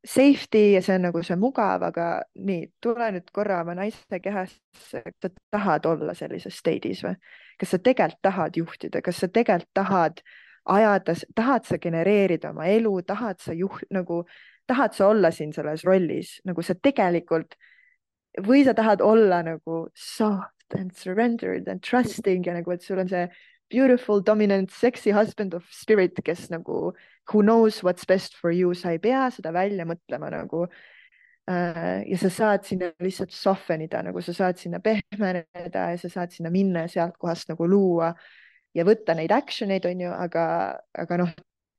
safety 0.06 0.74
ja 0.74 0.82
see 0.82 0.96
on 0.96 1.08
nagu 1.10 1.24
see 1.26 1.36
mugav, 1.40 1.84
aga 1.90 2.08
nii, 2.40 2.70
tule 2.84 3.10
nüüd 3.16 3.32
korra 3.36 3.60
oma 3.66 3.76
naiste 3.76 4.22
kehasse, 4.24 5.02
kas 5.04 5.18
sa 5.26 5.32
tahad 5.52 5.90
olla 5.90 6.16
sellises 6.16 6.60
state'is 6.62 7.04
või? 7.04 7.18
kas 7.60 7.76
sa 7.76 7.82
tegelikult 7.84 8.22
tahad 8.24 8.56
juhtida, 8.56 9.02
kas 9.04 9.20
sa 9.20 9.28
tegelikult 9.28 9.74
tahad 9.76 10.22
ajada, 10.70 11.16
tahad 11.36 11.66
sa 11.66 11.78
genereerida 11.82 12.54
oma 12.54 12.70
elu, 12.70 12.94
tahad 13.08 13.42
sa 13.42 13.56
juht 13.58 13.88
nagu, 13.94 14.24
tahad 14.70 14.94
sa 14.94 15.10
olla 15.10 15.32
siin 15.34 15.54
selles 15.56 15.84
rollis, 15.88 16.38
nagu 16.46 16.64
sa 16.66 16.76
tegelikult 16.78 17.58
või 18.46 18.64
sa 18.68 18.76
tahad 18.78 19.02
olla 19.02 19.42
nagu 19.46 19.88
soft 19.98 20.78
and 20.78 20.94
surrendered 20.96 21.68
and 21.68 21.82
trusting 21.82 22.46
ja 22.46 22.54
nagu, 22.54 22.72
et 22.72 22.86
sul 22.86 23.02
on 23.02 23.10
see 23.10 23.26
beautiful, 23.70 24.22
dominant, 24.22 24.72
sexy 24.72 25.12
husband 25.12 25.54
of 25.54 25.66
spirit, 25.72 26.18
kes 26.26 26.50
nagu 26.50 26.94
who 27.30 27.42
knows 27.42 27.84
what's 27.84 28.06
best 28.06 28.36
for 28.36 28.52
you, 28.52 28.74
sa 28.74 28.94
ei 28.96 29.02
pea 29.02 29.28
seda 29.34 29.54
välja 29.54 29.86
mõtlema 29.86 30.32
nagu 30.34 30.66
äh,. 31.50 32.06
ja 32.10 32.18
sa 32.18 32.30
saad 32.34 32.66
sinna 32.66 32.92
lihtsalt 33.02 33.34
soften 33.34 33.86
ida, 33.86 34.02
nagu 34.06 34.22
sa 34.22 34.34
saad 34.34 34.58
sinna 34.58 34.82
pehmeneda 34.82 35.90
ja 35.94 35.98
sa 35.98 36.10
saad 36.10 36.34
sinna 36.34 36.54
minna 36.54 36.86
ja 36.88 36.94
sealt 36.96 37.18
kohast 37.22 37.50
nagu 37.50 37.68
luua 37.70 38.14
ja 38.80 38.88
võtta 38.88 39.16
neid 39.18 39.34
action 39.36 39.72
eid, 39.76 39.88
onju, 39.90 40.12
aga, 40.26 40.44
aga 41.06 41.22
noh, 41.24 41.34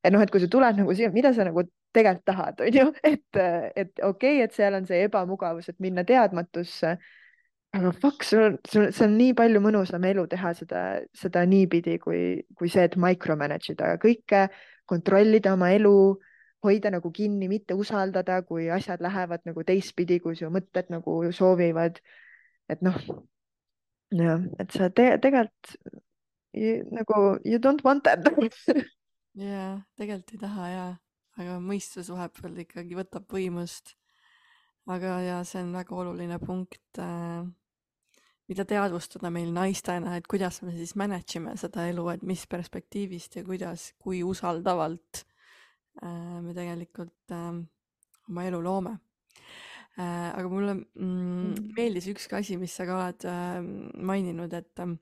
et 0.04 0.14
noh, 0.14 0.24
et 0.24 0.32
kui 0.32 0.42
sa 0.42 0.50
tuled 0.52 0.80
nagu 0.80 0.96
siia, 0.96 1.12
mida 1.14 1.32
sa 1.36 1.46
nagu 1.48 1.64
tegelikult 1.96 2.26
tahad, 2.28 2.60
onju, 2.68 2.90
et, 3.12 3.40
et 3.40 4.04
okei 4.04 4.36
okay,, 4.38 4.44
et 4.44 4.54
seal 4.54 4.76
on 4.78 4.86
see 4.88 5.02
ebamugavus, 5.08 5.72
et 5.72 5.80
minna 5.82 6.06
teadmatusse 6.06 6.98
aga 7.72 7.92
fuck, 7.92 8.24
sul 8.26 8.42
on, 8.42 8.58
sul, 8.66 8.88
see 8.94 9.06
on 9.06 9.14
nii 9.18 9.34
palju 9.38 9.60
mõnusam 9.62 10.04
elu 10.08 10.24
teha 10.30 10.52
seda, 10.58 10.80
seda 11.16 11.44
niipidi, 11.46 11.98
kui, 12.02 12.22
kui 12.58 12.70
see, 12.72 12.86
et 12.88 12.96
micromanage 12.98 13.74
ida 13.74 13.92
kõike, 14.02 14.48
kontrollida 14.90 15.54
oma 15.54 15.70
elu, 15.76 15.94
hoida 16.66 16.90
nagu 16.92 17.12
kinni, 17.14 17.48
mitte 17.48 17.76
usaldada, 17.78 18.40
kui 18.48 18.68
asjad 18.74 19.02
lähevad 19.04 19.46
nagu 19.48 19.64
teistpidi, 19.66 20.18
kui 20.20 20.36
su 20.36 20.50
mõtted 20.52 20.90
nagu 20.92 21.22
soovivad. 21.36 22.02
et 22.70 22.82
noh, 22.86 22.98
jah, 24.14 24.42
et 24.62 24.74
sa 24.74 24.90
te, 24.94 25.06
tegelikult 25.22 25.72
nagu 26.90 27.38
you 27.44 27.58
don't 27.62 27.84
want 27.84 28.04
that 28.04 28.26
jaa, 29.38 29.78
tegelikult 29.98 30.34
ei 30.34 30.42
taha 30.42 30.68
ja, 30.68 30.84
aga 31.38 31.60
mõistus 31.62 32.10
vahepeal 32.10 32.58
ikkagi 32.64 32.98
võtab 32.98 33.30
võimust. 33.30 33.94
aga 34.90 35.20
ja 35.22 35.40
see 35.46 35.62
on 35.62 35.72
väga 35.76 35.94
oluline 35.94 36.38
punkt 36.42 36.98
äh, 36.98 37.46
mida 38.50 38.66
teadvustada 38.66 39.30
meil 39.30 39.52
naistena, 39.54 40.16
et 40.18 40.26
kuidas 40.26 40.58
me 40.64 40.74
siis 40.74 40.96
manage 40.98 41.38
ime 41.38 41.54
seda 41.60 41.86
elu, 41.86 42.08
et 42.10 42.24
mis 42.26 42.42
perspektiivist 42.50 43.38
ja 43.38 43.44
kuidas, 43.46 43.92
kui 44.02 44.24
usaldavalt 44.26 45.22
äh, 46.02 46.40
me 46.42 46.54
tegelikult 46.56 47.36
äh, 47.36 47.60
oma 48.30 48.48
elu 48.48 48.62
loome 48.64 48.96
äh,. 49.94 50.32
aga 50.34 50.48
mulle 50.50 50.74
mm, 50.74 51.04
mm. 51.04 51.70
meeldis 51.76 52.10
üks 52.10 52.26
asi, 52.34 52.58
mis 52.58 52.74
sa 52.74 52.88
ka 52.88 52.98
oled 52.98 53.28
äh, 53.30 53.62
maininud, 54.10 54.58
et 54.58 54.82
äh, 54.82 54.98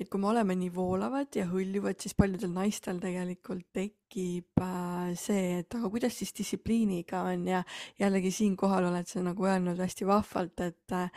et 0.00 0.08
kui 0.10 0.20
me 0.20 0.28
oleme 0.30 0.56
nii 0.58 0.70
voolavad 0.74 1.36
ja 1.36 1.46
hõljuvad, 1.50 1.98
siis 2.00 2.16
paljudel 2.18 2.52
naistel 2.54 3.00
tegelikult 3.02 3.66
tekib 3.76 4.62
äh, 4.62 5.12
see, 5.18 5.60
et 5.62 5.76
aga 5.76 5.90
kuidas 5.92 6.16
siis 6.18 6.32
distsipliiniga 6.38 7.24
on? 7.30 7.46
Ja 7.50 7.62
jällegi 8.00 8.32
siinkohal 8.34 8.88
oled 8.90 9.08
sa 9.10 9.24
nagu 9.24 9.48
öelnud 9.48 9.80
hästi 9.82 10.08
vahvalt, 10.08 10.64
et 10.64 10.96
äh, 10.96 11.10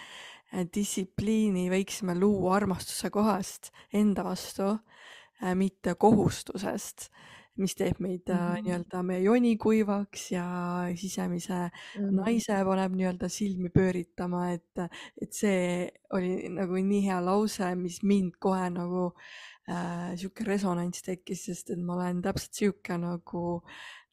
distsipliini 0.76 1.68
võiksime 1.72 2.18
luua 2.18 2.58
armastuse 2.60 3.12
kohast 3.14 3.72
enda 3.94 4.26
vastu, 4.28 4.76
äh, 5.42 5.56
mitte 5.58 5.96
kohustusest, 6.00 7.10
mis 7.62 7.76
teeb 7.76 8.00
meid 8.04 8.28
mm 8.28 8.36
-hmm. 8.36 8.64
nii-öelda 8.66 9.04
meie 9.04 9.22
joni 9.24 9.56
kuivaks 9.58 10.32
ja 10.32 10.46
sisemise 10.96 11.54
mm 11.54 12.02
-hmm. 12.02 12.22
naise 12.22 12.62
paneb 12.66 12.96
nii-öelda 12.96 13.30
silmi 13.30 13.70
pööritama, 13.70 14.52
et, 14.52 14.80
et 15.22 15.34
see 15.34 15.90
oli 16.12 16.50
nagu 16.50 16.76
nii 16.76 17.04
hea 17.08 17.20
lause, 17.26 17.76
mis 17.76 18.02
mind 18.04 18.36
kohe 18.40 18.70
nagu 18.70 19.12
äh, 19.70 20.16
sihuke 20.16 20.44
resonants 20.44 21.02
tekkis, 21.02 21.46
sest 21.46 21.70
et 21.70 21.80
ma 21.80 21.96
olen 21.96 22.22
täpselt 22.22 22.54
sihuke 22.54 22.98
nagu 22.98 23.62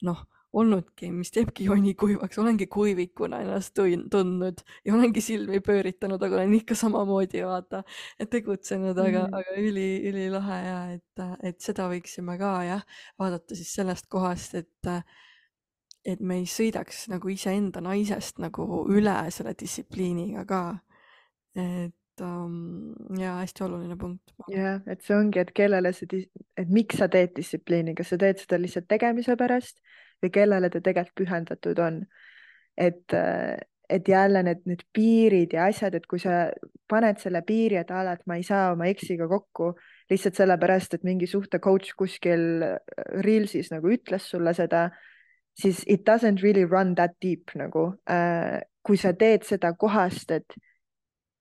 noh 0.03 0.27
olnudki, 0.53 1.09
mis 1.15 1.33
teebki 1.33 1.65
joni 1.65 1.95
kuivaks, 1.99 2.39
olengi 2.43 2.67
kuivikuna 2.73 3.41
ennast 3.45 3.79
tundnud 4.13 4.61
ja 4.85 4.95
olengi 4.95 5.23
silmi 5.25 5.63
pööritanud, 5.65 6.23
aga 6.23 6.39
olen 6.39 6.55
ikka 6.59 6.77
samamoodi 6.79 7.45
vaata 7.49 7.83
tegutsenud, 8.31 8.99
aga 8.99 9.27
mm., 9.27 9.39
aga 9.41 9.57
üli, 9.63 9.89
ülilahe 10.11 10.61
ja 10.67 10.79
et, 10.99 11.25
et 11.43 11.61
seda 11.65 11.89
võiksime 11.93 12.37
ka 12.41 12.53
jah, 12.69 12.87
vaadata 13.21 13.59
siis 13.59 13.73
sellest 13.81 14.09
kohast, 14.13 14.59
et 14.61 14.95
et 16.03 16.19
me 16.19 16.41
ei 16.41 16.47
sõidaks 16.51 17.05
nagu 17.13 17.31
iseenda 17.31 17.79
naisest 17.79 18.41
nagu 18.43 18.65
üle 18.91 19.15
selle 19.31 19.53
distsipliiniga 19.55 20.43
ka. 20.49 20.63
et 21.55 21.95
um, 22.27 22.93
ja 23.19 23.37
hästi 23.41 23.65
oluline 23.67 23.97
punkt. 23.99 24.35
jah, 24.51 24.81
et 24.91 25.03
see 25.07 25.17
ongi, 25.17 25.43
et 25.43 25.53
kellele 25.57 25.93
see, 25.97 26.23
et 26.59 26.71
miks 26.73 27.01
sa 27.01 27.09
teed 27.13 27.35
distsipliini, 27.37 27.95
kas 27.99 28.13
sa 28.15 28.21
teed 28.21 28.41
seda 28.43 28.61
lihtsalt 28.61 28.89
tegemise 28.91 29.37
pärast 29.41 29.83
või 30.23 30.33
kellele 30.35 30.71
ta 30.71 30.81
tegelikult 30.81 31.19
pühendatud 31.23 31.83
on. 31.83 32.03
et, 32.77 33.15
et 33.93 34.09
jälle 34.09 34.43
need, 34.43 34.63
need 34.65 34.85
piirid 34.97 35.53
ja 35.53 35.67
asjad, 35.69 35.95
et 35.95 36.07
kui 36.09 36.21
sa 36.23 36.47
paned 36.89 37.21
selle 37.21 37.43
piiri, 37.47 37.77
et 37.81 37.91
ala, 37.93 38.15
et 38.17 38.27
ma 38.27 38.39
ei 38.41 38.47
saa 38.47 38.71
oma 38.73 38.89
eksiga 38.89 39.29
kokku 39.29 39.75
lihtsalt 40.11 40.39
sellepärast, 40.41 40.95
et 40.95 41.05
mingi 41.05 41.29
suhte 41.29 41.61
coach 41.61 41.93
kuskil 41.99 42.65
Reelsis 43.25 43.71
nagu 43.73 43.93
ütles 43.93 44.29
sulle 44.33 44.55
seda, 44.57 44.89
siis 45.59 45.83
it 45.87 46.09
doesn't 46.09 46.43
really 46.43 46.65
run 46.65 46.95
that 46.95 47.17
deep 47.23 47.53
nagu 47.55 47.93
äh,. 48.09 48.61
kui 48.83 48.97
sa 48.99 49.13
teed 49.15 49.45
seda 49.47 49.77
kohast, 49.79 50.33
et 50.35 50.57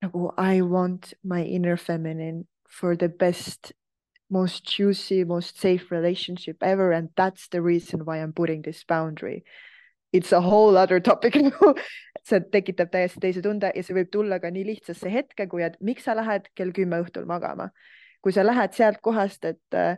nagu 0.01 0.33
I 0.37 0.61
want 0.61 1.13
my 1.23 1.43
inner 1.43 1.77
feminine 1.77 2.47
for 2.67 2.95
the 2.95 3.09
best 3.09 3.73
most 4.29 4.63
juicy, 4.65 5.23
most 5.23 5.59
safe 5.59 5.91
relationship 5.91 6.57
ever. 6.61 6.91
And 6.91 7.09
that's 7.15 7.49
the 7.49 7.61
reason 7.61 8.05
why 8.05 8.17
I'm 8.17 8.33
putting 8.33 8.61
this 8.61 8.83
boundary. 8.83 9.43
It's 10.13 10.31
a 10.31 10.41
whole 10.41 10.77
other 10.77 10.99
topic 10.99 11.33
nagu 11.39 11.75
see 12.23 12.39
tekitab 12.53 12.91
täiesti 12.91 13.21
teise 13.23 13.41
tunde 13.41 13.71
ja 13.75 13.83
see 13.83 13.95
võib 13.95 14.11
tulla 14.11 14.39
ka 14.39 14.51
nii 14.51 14.65
lihtsasse 14.67 15.09
hetke, 15.11 15.47
kui 15.47 15.63
et 15.63 15.77
miks 15.81 16.07
sa 16.07 16.15
lähed 16.17 16.49
kell 16.55 16.73
kümme 16.75 16.99
õhtul 17.03 17.27
magama. 17.27 17.71
kui 18.21 18.33
sa 18.35 18.43
lähed 18.45 18.75
sealt 18.77 18.99
kohast, 19.01 19.45
et 19.49 19.73
äh, 19.73 19.97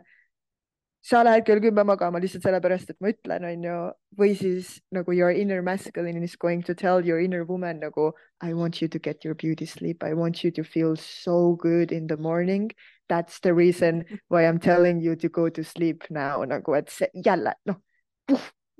sa 1.04 1.20
lähed 1.24 1.44
kell 1.44 1.60
kümme 1.60 1.84
magama 1.84 2.20
lihtsalt 2.22 2.46
sellepärast, 2.46 2.90
et 2.94 3.00
ma 3.04 3.10
ütlen, 3.12 3.44
onju, 3.44 3.76
või 4.16 4.32
siis 4.38 4.78
nagu 4.94 5.12
your 5.12 5.30
inner 5.30 5.60
masculine 5.62 6.22
is 6.24 6.36
going 6.40 6.64
to 6.64 6.74
tell 6.74 7.04
your 7.04 7.20
inner 7.20 7.44
woman 7.44 7.82
nagu 7.82 8.12
I 8.40 8.54
want 8.54 8.80
you 8.80 8.88
to 8.88 8.98
get 8.98 9.24
your 9.24 9.34
beauty 9.34 9.66
sleep, 9.66 10.02
I 10.02 10.14
want 10.14 10.44
you 10.44 10.50
to 10.52 10.64
feel 10.64 10.96
so 10.96 11.56
good 11.60 11.92
in 11.92 12.06
the 12.06 12.16
morning 12.16 12.70
that's 13.08 13.40
the 13.40 13.52
reason 13.52 14.04
why 14.28 14.42
I 14.42 14.48
am 14.48 14.58
telling 14.58 15.00
you 15.00 15.16
to 15.16 15.28
go 15.28 15.48
to 15.48 15.64
sleep 15.64 16.04
now 16.10 16.44
nagu, 16.44 16.76
et 16.76 16.90
see 16.90 17.08
jälle 17.14 17.54
noh, 17.66 17.80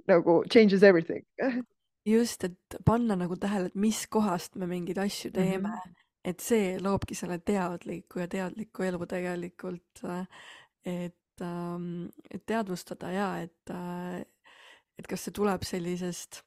nagu 0.09 0.43
changes 0.51 0.83
everything. 0.83 1.25
just, 2.07 2.45
et 2.45 2.79
panna 2.85 3.17
nagu 3.17 3.37
tähele, 3.37 3.73
et 3.73 3.75
mis 3.75 4.07
kohast 4.07 4.57
me 4.57 4.69
mingeid 4.69 4.99
asju 4.99 5.31
teeme 5.33 5.69
mm, 5.69 5.75
-hmm. 5.75 5.93
et 6.25 6.41
see 6.41 6.79
loobki 6.81 7.15
selle 7.15 7.39
teadliku 7.39 8.21
ja 8.21 8.29
teadliku 8.29 8.83
elu 8.83 9.07
tegelikult. 9.07 10.03
et, 10.85 11.15
ähm, 11.43 12.09
et 12.31 12.45
teadvustada 12.47 13.11
ja 13.13 13.29
et, 13.43 13.71
äh, 13.71 14.23
et 14.99 15.09
kas 15.11 15.27
see 15.27 15.35
tuleb 15.35 15.65
sellisest 15.67 16.43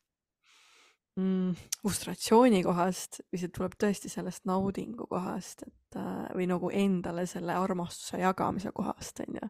mm, 1.18 1.55
frustratsiooni 1.81 2.61
kohast 2.65 3.22
või 3.27 3.41
see 3.41 3.51
tuleb 3.53 3.76
tõesti 3.81 4.11
sellest 4.11 4.45
naudingu 4.49 5.07
kohast, 5.09 5.65
et 5.68 5.99
äh, 5.99 6.27
või 6.38 6.47
nagu 6.49 6.72
endale 6.72 7.27
selle 7.30 7.57
armastuse 7.57 8.22
jagamise 8.22 8.72
kohast, 8.76 9.23
on 9.26 9.39
ju. 9.41 9.49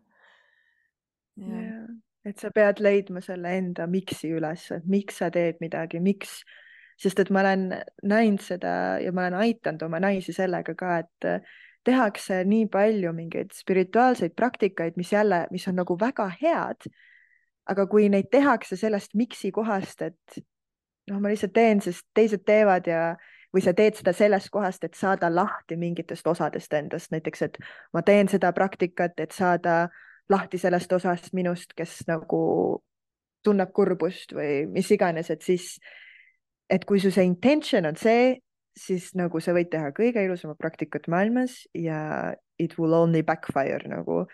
et 2.27 2.39
sa 2.41 2.51
pead 2.51 2.81
leidma 2.83 3.21
selle 3.23 3.53
enda 3.59 3.85
miks'i 3.87 4.31
üles, 4.35 4.71
et 4.75 4.87
miks 4.89 5.21
sa 5.21 5.29
teed 5.33 5.61
midagi, 5.63 6.01
miks, 6.03 6.41
sest 6.99 7.21
et 7.21 7.29
ma 7.29 7.43
olen 7.45 7.69
näinud 8.03 8.41
seda 8.43 8.97
ja 9.03 9.13
ma 9.13 9.27
olen 9.27 9.37
aidanud 9.45 9.85
oma 9.85 10.01
naisi 10.01 10.33
sellega 10.35 10.73
ka, 10.75 10.97
et 11.05 11.47
tehakse 11.87 12.41
nii 12.47 12.67
palju 12.71 13.13
mingeid 13.15 13.55
spirituaalseid 13.55 14.35
praktikaid, 14.35 14.97
mis 14.99 15.13
jälle, 15.15 15.45
mis 15.51 15.67
on 15.67 15.79
nagu 15.79 15.97
väga 15.99 16.29
head. 16.41 16.89
aga 17.67 17.83
kui 17.91 18.05
neid 18.07 18.29
tehakse 18.31 18.77
sellest 18.79 19.11
miksi 19.19 19.49
kohast, 19.51 20.01
et 20.01 20.37
noh, 21.11 21.19
ma 21.19 21.27
lihtsalt 21.27 21.51
teen, 21.51 21.81
sest 21.83 22.05
teised 22.15 22.45
teevad 22.47 22.87
ja 22.87 23.01
või 23.51 23.63
sa 23.63 23.73
teed 23.75 23.97
seda 23.99 24.13
sellest 24.15 24.49
kohast, 24.53 24.83
et 24.87 24.95
saada 24.95 25.27
lahti 25.33 25.75
mingitest 25.75 26.27
osadest 26.27 26.73
endast, 26.73 27.11
näiteks 27.11 27.41
et 27.47 27.57
ma 27.93 28.03
teen 28.07 28.31
seda 28.31 28.53
praktikat, 28.55 29.19
et 29.19 29.35
saada 29.35 29.89
lahti 30.29 30.59
sellest 30.61 30.93
osast 30.93 31.31
minust, 31.33 31.73
kes 31.75 32.01
nagu 32.07 32.41
tunneb 33.43 33.71
kurbust 33.75 34.35
või 34.35 34.65
mis 34.71 34.91
iganes, 34.91 35.31
et 35.31 35.41
siis, 35.41 35.77
et 36.69 36.83
kui 36.85 36.99
su 36.99 37.11
see 37.11 37.27
intention 37.27 37.87
on 37.87 37.99
see, 37.99 38.35
siis 38.77 39.11
nagu 39.17 39.41
sa 39.41 39.55
võid 39.57 39.71
teha 39.73 39.91
kõige 39.97 40.21
ilusamat 40.25 40.59
praktikat 40.61 41.09
maailmas 41.11 41.63
ja 41.73 42.33
it 42.61 42.77
will 42.77 42.93
only 42.97 43.23
backfire 43.25 43.83
nagu, 43.89 44.25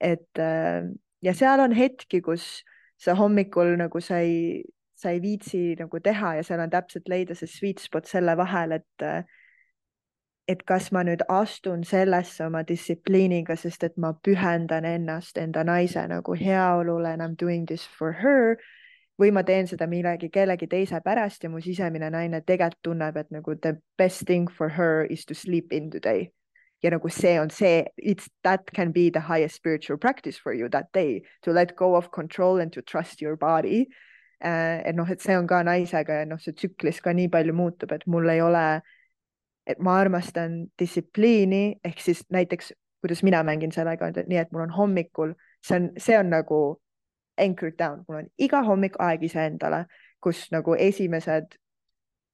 et 0.00 0.42
äh, 0.42 0.86
ja 1.22 1.34
seal 1.34 1.62
on 1.62 1.74
hetki, 1.76 2.20
kus 2.22 2.62
sa 2.98 3.14
hommikul 3.18 3.76
nagu 3.78 4.00
sa 4.02 4.20
ei 4.22 4.62
sa 5.02 5.10
ei 5.10 5.22
viitsi 5.22 5.74
nagu 5.78 5.98
teha 6.00 6.36
ja 6.38 6.42
seal 6.46 6.60
on 6.62 6.70
täpselt 6.70 7.08
leida 7.10 7.34
see 7.34 7.50
sweet 7.50 7.80
spot 7.82 8.06
selle 8.06 8.36
vahel, 8.38 8.78
et 8.78 9.06
et 10.50 10.62
kas 10.66 10.90
ma 10.92 11.04
nüüd 11.06 11.22
astun 11.30 11.84
sellesse 11.86 12.44
oma 12.46 12.64
distsipliiniga, 12.66 13.56
sest 13.56 13.84
et 13.86 13.96
ma 13.96 14.12
pühendan 14.26 14.86
ennast 14.86 15.38
enda 15.38 15.62
naise 15.64 16.02
nagu 16.10 16.34
heaolule 16.38 17.14
and 17.14 17.22
I 17.22 17.28
m 17.30 17.36
doing 17.38 17.66
this 17.66 17.86
for 17.86 18.12
her 18.12 18.58
või 19.20 19.32
ma 19.32 19.42
teen 19.44 19.66
seda 19.68 19.86
millegi 19.86 20.30
kellegi 20.32 20.66
teise 20.66 21.00
pärast 21.04 21.44
ja 21.44 21.50
mu 21.50 21.60
sisemine 21.60 22.10
naine 22.10 22.40
tegelikult 22.40 22.82
tunneb, 22.82 23.16
et 23.16 23.30
nagu 23.30 23.54
the 23.60 23.76
best 23.98 24.26
thing 24.26 24.50
for 24.50 24.68
her 24.68 25.06
is 25.10 25.24
to 25.24 25.34
sleep 25.34 25.72
in 25.72 25.90
today. 25.90 26.30
ja 26.82 26.90
nagu 26.90 27.08
see 27.08 27.38
on 27.38 27.50
see, 27.50 27.84
it's 27.96 28.28
that 28.42 28.72
can 28.74 28.90
be 28.92 29.08
the 29.10 29.20
highest 29.20 29.54
spiritual 29.54 29.96
practice 29.96 30.36
for 30.36 30.52
you 30.52 30.68
that 30.68 30.90
day 30.92 31.22
to 31.42 31.52
let 31.52 31.76
go 31.76 31.94
of 31.94 32.10
control 32.10 32.58
and 32.58 32.72
to 32.72 32.82
trust 32.82 33.22
your 33.22 33.36
body 33.36 33.86
Äh, 34.44 34.82
et 34.88 34.94
noh, 34.96 35.06
et 35.10 35.20
see 35.22 35.36
on 35.38 35.46
ka 35.46 35.60
naisega 35.62 36.22
ja 36.22 36.26
noh, 36.26 36.38
see 36.42 36.54
tsüklis 36.56 36.98
ka 37.02 37.12
nii 37.14 37.28
palju 37.30 37.54
muutub, 37.54 37.92
et 37.94 38.02
mul 38.10 38.26
ei 38.32 38.40
ole, 38.42 38.80
et 39.70 39.78
ma 39.78 40.00
armastan 40.02 40.64
distsipliini 40.78 41.78
ehk 41.86 42.00
siis 42.02 42.24
näiteks 42.34 42.72
kuidas 43.02 43.22
mina 43.22 43.44
mängin 43.46 43.70
sellega, 43.74 44.08
nii 44.26 44.40
et 44.40 44.50
mul 44.50 44.64
on 44.64 44.74
hommikul, 44.74 45.36
see 45.62 45.78
on, 45.78 45.86
see 45.94 46.18
on 46.18 46.30
nagu 46.34 46.58
anchored 47.38 47.78
down, 47.78 48.04
mul 48.08 48.22
on 48.22 48.30
iga 48.38 48.62
hommik 48.66 48.98
aeg 49.00 49.22
iseendale, 49.28 49.86
kus 50.20 50.46
nagu 50.52 50.76
esimesed 50.78 51.56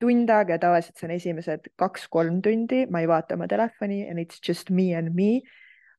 tund 0.01 0.31
aega 0.31 0.55
ja 0.55 0.59
tavaliselt 0.63 0.99
see 0.99 1.09
on 1.09 1.15
esimesed 1.17 1.71
kaks-kolm 1.79 2.43
tundi, 2.43 2.85
ma 2.91 3.01
ei 3.03 3.09
vaata 3.11 3.35
oma 3.35 3.49
telefoni 3.51 4.05
and 4.09 4.19
it's 4.19 4.39
just 4.47 4.71
me 4.71 4.93
and 4.95 5.15
me. 5.15 5.43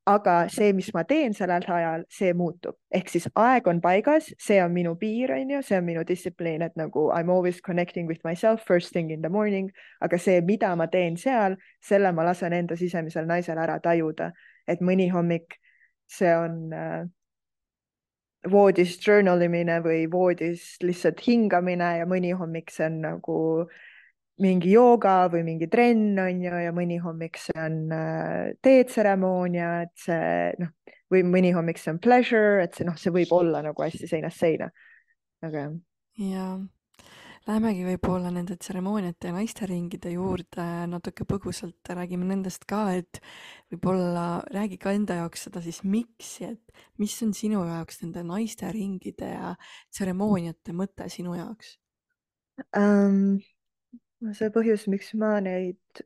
Aga 0.08 0.48
see, 0.50 0.72
mis 0.74 0.88
ma 0.96 1.04
teen 1.06 1.36
sellel 1.38 1.62
ajal, 1.70 2.04
see 2.10 2.32
muutub, 2.34 2.74
ehk 2.96 3.12
siis 3.12 3.28
aeg 3.38 3.68
on 3.70 3.82
paigas, 3.84 4.32
see 4.42 4.58
on 4.64 4.72
minu 4.74 4.96
piir, 4.98 5.36
on 5.36 5.52
ju, 5.54 5.60
see 5.62 5.78
on 5.78 5.86
minu 5.86 6.02
distsipliin, 6.08 6.64
et 6.66 6.80
nagu 6.80 7.12
I 7.14 7.22
m 7.22 7.30
always 7.30 7.60
connecting 7.62 8.08
with 8.08 8.24
myself 8.24 8.64
first 8.66 8.90
thing 8.96 9.12
in 9.12 9.22
the 9.22 9.30
morning, 9.30 9.70
aga 10.02 10.18
see, 10.18 10.40
mida 10.42 10.72
ma 10.76 10.88
teen 10.88 11.18
seal, 11.18 11.60
selle 11.84 12.10
ma 12.16 12.26
lasen 12.26 12.56
enda 12.58 12.80
sisemisel 12.80 13.28
naisel 13.30 13.60
ära 13.62 13.78
tajuda, 13.84 14.32
et 14.66 14.82
mõni 14.82 15.12
hommik 15.14 15.60
see 16.10 16.32
on 16.34 16.74
äh, 16.74 17.06
voodis 18.48 18.96
journal 19.04 19.42
imine 19.44 19.80
või 19.84 20.06
voodis 20.12 20.78
lihtsalt 20.84 21.20
hingamine 21.26 21.98
ja 22.00 22.08
mõni 22.08 22.32
hommik 22.38 22.72
see 22.72 22.88
on 22.88 23.00
nagu 23.04 23.40
mingi 24.40 24.72
jooga 24.72 25.28
või 25.32 25.44
mingi 25.44 25.68
trenn 25.68 26.20
on 26.24 26.44
ju 26.46 26.62
ja 26.64 26.72
mõni 26.76 27.00
hommik 27.04 27.40
see 27.42 27.58
on 27.60 27.92
äh, 27.92 28.56
teetseremoonia, 28.64 29.72
et 29.84 29.94
see 30.00 30.56
noh, 30.62 30.72
või 31.12 31.26
mõni 31.28 31.52
hommik 31.56 31.82
see 31.82 31.92
on 31.92 32.00
pleasure, 32.00 32.64
et 32.64 32.78
see 32.78 32.88
noh, 32.88 32.96
see 33.00 33.12
võib 33.12 33.34
olla 33.36 33.64
nagu 33.66 33.84
hästi 33.84 34.08
seinast 34.08 34.40
seina. 34.40 34.70
aga 35.44 35.66
jah. 35.66 35.74
ja 36.32 36.46
lähemegi 37.48 37.86
võib-olla 37.88 38.32
nende 38.34 38.58
tseremooniate 38.60 39.30
ja 39.30 39.36
naisteringide 39.36 40.12
juurde 40.14 40.66
natuke 40.92 41.26
põgusalt, 41.30 41.92
räägime 41.96 42.28
nendest 42.30 42.66
ka, 42.70 42.82
et 43.00 43.22
võib-olla 43.72 44.42
räägi 44.54 44.80
ka 44.82 44.94
enda 44.96 45.20
jaoks 45.22 45.48
seda 45.48 45.64
siis 45.66 45.82
miks'i, 45.88 46.52
et 46.54 46.84
mis 47.02 47.16
on 47.26 47.34
sinu 47.38 47.64
jaoks 47.68 48.02
nende 48.04 48.26
naisteringide 48.28 49.32
ja 49.32 49.54
tseremooniate 49.94 50.76
mõte 50.76 51.10
sinu 51.14 51.38
jaoks 51.40 51.78
um,? 52.76 53.40
see 54.36 54.52
põhjus, 54.52 54.84
miks 54.92 55.14
ma 55.16 55.38
neid 55.40 56.04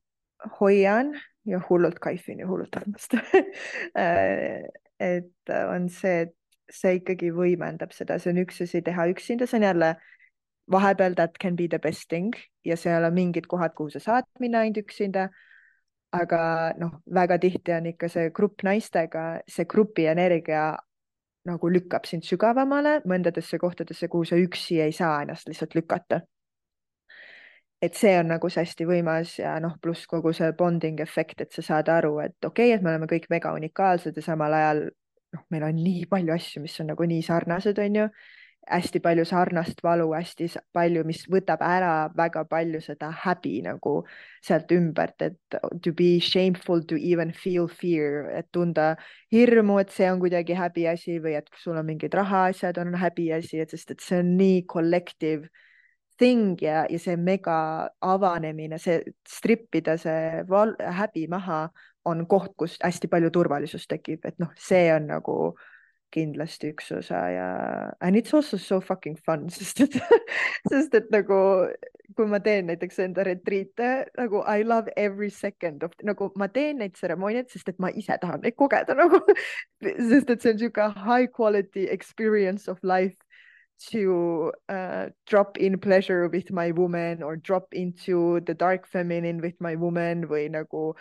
hoian 0.59 1.15
ja 1.49 1.57
hullult 1.65 1.97
kaifin 2.03 2.43
ja 2.43 2.47
hullult 2.47 2.75
armastan 2.77 3.23
äh, 4.03 4.61
et 5.01 5.53
on 5.67 5.89
see, 5.89 6.27
et 6.27 6.35
see 6.73 6.97
ikkagi 6.99 7.31
võimendab 7.35 7.93
seda, 7.95 8.17
see 8.21 8.31
on 8.33 8.41
üks 8.43 8.61
asi 8.63 8.81
teha 8.85 9.07
üksinda, 9.11 9.47
see 9.49 9.59
on 9.59 9.67
jälle 9.67 9.89
vahepeal 10.71 11.15
that 11.15 11.39
can 11.39 11.55
be 11.55 11.67
the 11.67 11.79
best 11.79 12.09
thing 12.09 12.33
ja 12.65 12.77
seal 12.77 13.03
on 13.03 13.13
mingid 13.13 13.47
kohad, 13.47 13.73
kuhu 13.75 13.89
sa 13.89 13.99
saad 13.99 14.29
minna 14.39 14.63
ainult 14.63 14.83
üksinda. 14.85 15.29
aga 16.13 16.73
noh, 16.77 16.99
väga 17.09 17.39
tihti 17.41 17.73
on 17.73 17.87
ikka 17.89 18.07
see 18.07 18.29
grupp 18.29 18.61
naistega, 18.63 19.41
see 19.49 19.65
grupi 19.65 20.05
energia 20.05 20.75
nagu 21.49 21.71
lükkab 21.73 22.05
sind 22.05 22.21
sügavamale 22.23 22.99
mõndadesse 23.09 23.57
kohtadesse, 23.57 24.07
kuhu 24.07 24.25
sa 24.25 24.37
üksi 24.37 24.77
ei 24.81 24.91
saa 24.93 25.23
ennast 25.23 25.49
lihtsalt 25.49 25.73
lükata 25.73 26.21
et 27.83 27.97
see 27.99 28.13
on 28.19 28.29
nagu 28.31 28.47
see 28.51 28.63
hästi 28.63 28.85
võimas 28.87 29.33
ja 29.41 29.57
noh, 29.59 29.73
pluss 29.81 30.07
kogu 30.07 30.31
see 30.35 30.53
bonding 30.55 31.01
efekt, 31.03 31.41
et 31.43 31.51
sa 31.51 31.65
saad 31.65 31.89
aru, 31.91 32.13
et 32.23 32.37
okei 32.45 32.69
okay,, 32.69 32.77
et 32.77 32.85
me 32.85 32.93
oleme 32.93 33.09
kõik 33.11 33.25
mega 33.33 33.51
unikaalsed 33.57 34.15
ja 34.15 34.23
samal 34.23 34.55
ajal 34.55 34.85
noh, 35.33 35.43
meil 35.51 35.65
on 35.67 35.81
nii 35.81 36.05
palju 36.11 36.35
asju, 36.35 36.61
mis 36.63 36.77
on 36.79 36.91
nagu 36.93 37.07
nii 37.09 37.25
sarnased, 37.25 37.81
on 37.83 37.99
ju. 37.99 38.07
Hästi 38.67 38.99
palju 39.03 39.25
sarnast 39.27 39.81
valu, 39.83 40.09
hästi 40.15 40.47
palju, 40.73 41.03
mis 41.07 41.23
võtab 41.31 41.61
ära 41.65 42.09
väga 42.15 42.43
palju 42.49 42.81
seda 42.81 43.09
häbi 43.23 43.57
nagu 43.65 43.95
sealt 44.43 44.71
ümbert, 44.71 45.21
et 45.21 45.57
to 45.83 45.93
be 45.93 46.19
shameful 46.19 46.83
to 46.87 46.95
even 46.95 47.33
feel 47.33 47.67
fear, 47.67 48.29
et 48.31 48.47
tunda 48.51 48.93
hirmu, 49.33 49.79
et 49.81 49.91
see 49.91 50.09
on 50.11 50.21
kuidagi 50.23 50.55
häbiasi 50.57 51.19
või 51.23 51.35
et 51.39 51.51
sul 51.59 51.77
on 51.79 51.85
mingid 51.87 52.13
rahaasjad 52.13 52.79
on 52.83 52.95
häbiasi, 52.99 53.59
et 53.63 53.75
sest 53.75 53.95
et 53.95 54.03
see 54.03 54.21
on 54.23 54.35
nii 54.37 54.63
collective 54.71 55.49
thing 56.17 56.61
ja, 56.61 56.85
ja 56.89 56.99
see 56.99 57.17
mega 57.17 57.89
avanemine, 58.01 58.79
see 58.79 59.01
strippida 59.27 59.97
see 59.99 60.43
val, 60.49 60.75
häbi 60.79 61.27
maha 61.31 61.65
on 62.05 62.25
koht, 62.27 62.53
kus 62.59 62.77
hästi 62.83 63.09
palju 63.11 63.31
turvalisust 63.33 63.89
tekib, 63.91 64.25
et 64.27 64.39
noh, 64.39 64.51
see 64.59 64.87
on 64.93 65.07
nagu 65.09 65.37
kindlasti 66.13 66.71
üks 66.73 66.91
osa 66.95 67.19
ja 67.33 67.47
and 68.01 68.15
it's 68.19 68.33
also 68.33 68.57
so 68.57 68.79
fucking 68.81 69.17
fun, 69.17 69.49
sest 69.57 69.81
et 69.85 69.97
sest 70.69 70.95
et 70.99 71.09
nagu 71.13 71.39
kui 72.13 72.29
ma 72.29 72.39
teen 72.45 72.67
näiteks 72.69 72.99
enda 73.07 73.25
retriite 73.25 73.89
nagu 74.19 74.43
I 74.47 74.63
love 74.67 74.91
every 74.97 75.31
second 75.33 75.83
of 75.83 75.97
nagu 76.05 76.29
ma 76.37 76.47
teen 76.47 76.79
neid 76.83 76.95
tseremooniaid, 76.97 77.49
sest 77.49 77.73
et 77.73 77.81
ma 77.81 77.89
ise 77.89 78.17
tahan 78.21 78.43
neid 78.45 78.57
kogeda 78.59 78.95
nagu 79.01 79.21
sest 79.81 80.29
et 80.29 80.41
see 80.41 80.53
on 80.53 80.59
niisugune 80.61 81.05
high 81.07 81.27
quality 81.27 81.89
experience 81.89 82.69
of 82.69 82.81
life 82.83 83.17
to 83.89 84.51
uh, 84.69 85.09
drop 85.25 85.57
in 85.57 85.77
pleasure 85.77 86.29
with 86.29 86.51
my 86.51 86.71
woman 86.71 87.23
or 87.23 87.35
drop 87.35 87.73
into 87.73 88.39
the 88.45 88.53
dark 88.53 88.87
feminine 88.87 89.41
with 89.41 89.59
my 89.59 89.75
woman 89.75 90.27
või 90.29 90.47
nagu 90.53 90.93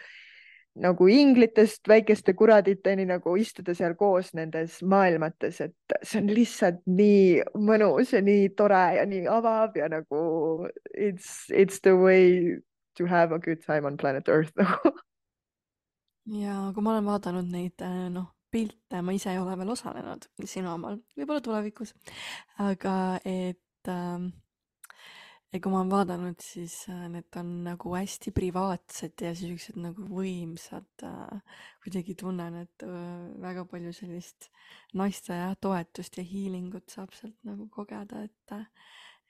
nagu 0.75 1.07
inglitest 1.09 1.89
väikeste 1.89 2.33
kuraditeni 2.33 3.05
nagu 3.09 3.35
istuda 3.37 3.75
seal 3.77 3.95
koos 3.99 4.33
nendes 4.35 4.79
maailmates, 4.83 5.61
et 5.61 5.97
see 6.03 6.23
on 6.23 6.31
lihtsalt 6.33 6.81
nii 6.89 7.43
mõnus 7.69 8.15
ja 8.17 8.23
nii 8.25 8.49
tore 8.57 8.83
ja 8.97 9.07
nii 9.09 9.27
avav 9.29 9.77
ja 9.77 9.91
nagu 9.93 10.23
it's, 10.97 11.51
it's 11.53 11.83
the 11.85 11.93
way 11.97 12.57
to 12.97 13.07
have 13.07 13.35
a 13.35 13.39
good 13.39 13.61
time 13.67 13.87
on 13.89 13.97
planet 13.97 14.29
Earth 14.29 14.57
nagu. 14.63 14.95
ja 16.39 16.71
kui 16.75 16.85
ma 16.85 16.97
olen 16.97 17.11
vaadanud 17.11 17.53
neid 17.53 17.85
noh 18.15 18.31
pilte 18.53 19.01
ma 19.01 19.15
ise 19.17 19.33
ei 19.33 19.41
ole 19.41 19.57
veel 19.57 19.73
osalenud, 19.73 20.29
sinu 20.45 20.75
omal, 20.75 20.99
võib-olla 21.17 21.41
tulevikus. 21.45 21.95
aga 22.61 22.95
et 23.25 23.89
äh, 23.89 24.27
ja 25.53 25.61
kui 25.61 25.73
ma 25.73 25.83
olen 25.83 25.93
vaadanud, 25.93 26.41
siis 26.41 26.75
äh, 26.89 27.05
need 27.13 27.39
on 27.41 27.53
nagu 27.67 27.93
hästi 27.93 28.33
privaatsed 28.35 29.25
ja 29.25 29.35
siuksed 29.37 29.79
nagu 29.83 30.07
võimsad 30.09 31.05
äh,. 31.07 31.61
kuidagi 31.85 32.17
tunnen, 32.19 32.63
et 32.65 32.87
äh, 32.87 32.97
väga 33.43 33.67
palju 33.69 33.93
sellist 33.97 34.49
naiste 34.99 35.37
jah, 35.37 35.55
toetust 35.61 36.17
ja 36.19 36.25
healing 36.27 36.73
ut 36.79 36.89
saab 36.93 37.13
sealt 37.17 37.37
nagu 37.49 37.69
kogeda, 37.73 38.25
et, 38.25 38.57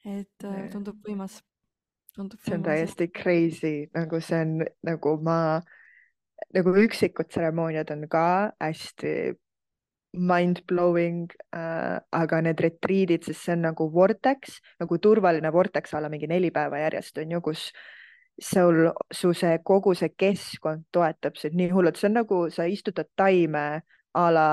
et 0.07 0.49
tundub 0.71 1.03
võimas. 1.03 1.41
tundub 2.15 2.39
see 2.45 2.57
on 2.57 2.67
täiesti 2.67 3.09
crazy, 3.11 3.75
nagu 3.95 4.21
see 4.23 4.43
on 4.45 4.59
nagu 4.85 5.17
ma 5.23 5.39
nagu 6.53 6.73
üksikud 6.83 7.29
tseremooniad 7.31 7.91
on 7.95 8.07
ka 8.11 8.25
hästi 8.61 9.33
mind-blowing 10.13 11.31
äh,, 11.55 11.97
aga 12.11 12.41
need 12.45 12.61
retriidid, 12.61 13.25
siis 13.25 13.41
see 13.45 13.55
on 13.55 13.65
nagu 13.67 13.89
vortex, 13.93 14.59
nagu 14.81 14.99
turvaline 15.01 15.51
vortex 15.53 15.95
alla 15.97 16.11
mingi 16.13 16.29
neli 16.29 16.51
päeva 16.53 16.83
järjest 16.85 17.17
on 17.23 17.33
ju, 17.37 17.41
kus 17.41 17.65
sul, 18.41 18.91
su 19.13 19.33
see 19.37 19.57
kogu 19.65 19.95
see 19.97 20.13
keskkond 20.17 20.85
toetab 20.93 21.37
sind 21.41 21.57
nii 21.57 21.71
hullult, 21.73 21.97
see 21.97 22.11
on 22.11 22.17
nagu 22.21 22.45
sa 22.53 22.67
istutad 22.69 23.09
taime 23.17 23.83
a 24.13 24.29
la 24.29 24.47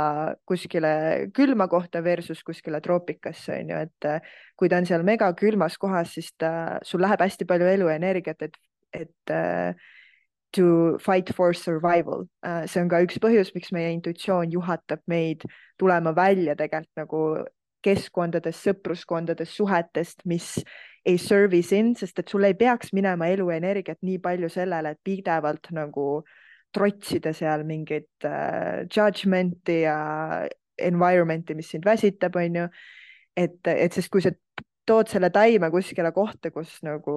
kuskile 0.48 1.28
külma 1.36 1.68
kohta 1.68 2.00
versus 2.04 2.40
kuskile 2.44 2.80
troopikasse 2.80 3.58
on 3.60 3.72
ju, 3.74 3.80
et 3.84 4.08
äh, 4.08 4.28
kui 4.56 4.72
ta 4.72 4.80
on 4.80 4.88
seal 4.88 5.04
megakülmas 5.04 5.76
kohas, 5.78 6.14
siis 6.16 6.32
ta, 6.40 6.80
sul 6.82 7.04
läheb 7.04 7.20
hästi 7.20 7.44
palju 7.48 7.68
eluenergiat, 7.68 8.48
et, 8.48 8.56
et 8.96 9.34
uh, 9.36 9.90
to 10.52 10.98
fight 10.98 11.34
for 11.34 11.54
survival. 11.54 12.28
Uh, 12.42 12.66
see 12.66 12.82
on 12.82 12.90
ka 12.90 13.00
üks 13.04 13.20
põhjus, 13.22 13.52
miks 13.54 13.72
meie 13.74 13.92
intuitsioon 13.94 14.52
juhatab 14.54 15.02
meid 15.10 15.46
tulema 15.78 16.12
välja 16.16 16.56
tegelikult 16.58 17.00
nagu 17.00 17.22
keskkondadest, 17.84 18.66
sõpruskondadest, 18.66 19.56
suhetest, 19.56 20.24
mis 20.28 20.58
ei 21.08 21.16
service 21.18 21.72
in, 21.76 21.94
sest 21.96 22.18
et 22.20 22.28
sul 22.28 22.44
ei 22.44 22.56
peaks 22.58 22.92
minema 22.92 23.30
eluenergiat 23.32 24.02
nii 24.04 24.18
palju 24.20 24.50
sellele, 24.52 24.92
et 24.92 25.00
pidevalt 25.06 25.70
nagu 25.72 26.08
trotsida 26.74 27.32
seal 27.34 27.64
mingit 27.66 28.28
uh, 28.28 28.82
judgment'i 28.84 29.80
ja 29.86 30.00
environment'i, 30.80 31.56
mis 31.56 31.70
sind 31.72 31.88
väsitab, 31.88 32.36
onju. 32.40 32.68
et, 33.36 33.58
et 33.64 33.94
sest 33.94 34.10
kui 34.12 34.22
see 34.24 34.36
tood 34.90 35.10
selle 35.10 35.30
taime 35.30 35.70
kuskile 35.70 36.10
kohta, 36.12 36.50
kus 36.50 36.80
nagu 36.86 37.14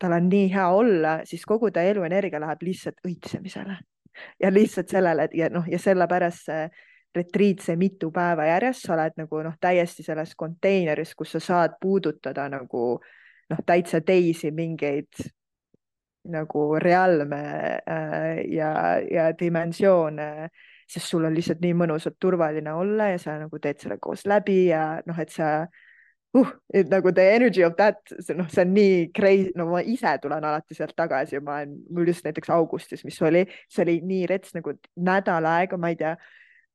tal 0.00 0.16
on 0.16 0.28
nii 0.28 0.48
hea 0.52 0.68
olla, 0.76 1.18
siis 1.28 1.44
kogu 1.48 1.70
ta 1.72 1.84
eluenergia 1.88 2.40
läheb 2.42 2.64
lihtsalt 2.68 3.00
õitsemisele. 3.08 3.78
Ja 4.40 4.50
lihtsalt 4.52 4.92
sellele 4.92 5.26
ja 5.34 5.48
noh, 5.50 5.64
ja 5.66 5.78
sellepärast 5.80 6.50
see 6.50 6.66
retriit, 7.14 7.62
see 7.62 7.76
mitu 7.78 8.10
päeva 8.14 8.46
järjest, 8.48 8.86
sa 8.86 8.94
oled 8.96 9.16
nagu 9.18 9.40
noh, 9.46 9.54
täiesti 9.60 10.04
selles 10.06 10.34
konteineris, 10.38 11.14
kus 11.18 11.34
sa 11.36 11.40
saad 11.42 11.78
puudutada 11.82 12.46
nagu 12.50 12.84
noh, 13.50 13.64
täitsa 13.66 14.00
teisi 14.06 14.50
mingeid 14.54 15.26
nagu 16.34 16.62
realme 16.80 17.42
äh, 17.84 18.44
ja, 18.50 18.70
ja 19.10 19.28
dimensioone, 19.38 20.48
sest 20.88 21.10
sul 21.10 21.26
on 21.28 21.34
lihtsalt 21.36 21.60
nii 21.64 21.74
mõnusalt 21.76 22.16
turvaline 22.20 22.72
olla 22.72 23.10
ja 23.12 23.18
sa 23.20 23.36
nagu 23.42 23.60
teed 23.60 23.82
selle 23.82 23.98
koos 24.00 24.24
läbi 24.28 24.66
ja 24.70 25.02
noh, 25.06 25.18
et 25.20 25.32
sa 25.32 25.66
uh, 26.38 26.50
et 26.74 26.90
nagu 26.90 27.12
the 27.12 27.26
energy 27.34 27.64
of 27.66 27.76
that, 27.76 28.00
noh, 28.36 28.48
see 28.50 28.64
on 28.64 28.72
nii 28.76 28.96
crazy, 29.16 29.52
no 29.58 29.68
ma 29.70 29.82
ise 29.82 30.16
tulen 30.22 30.44
alati 30.44 30.76
sealt 30.76 30.96
tagasi 30.98 31.40
ma 31.44 31.60
olen, 31.60 31.76
mul 31.90 32.10
just 32.10 32.26
näiteks 32.26 32.52
augustis, 32.54 33.04
mis 33.06 33.20
oli, 33.22 33.44
see 33.70 33.86
oli 33.86 34.00
nii 34.06 34.26
rets 34.30 34.56
nagu 34.56 34.76
nädal 34.96 35.46
aega, 35.50 35.78
ma 35.80 35.92
ei 35.94 36.00
tea, 36.00 36.16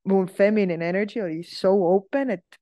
mu 0.09 0.23
feminine 0.27 0.89
energy 0.89 1.21
oli 1.21 1.43
so 1.43 1.75
open, 1.91 2.37
et 2.37 2.59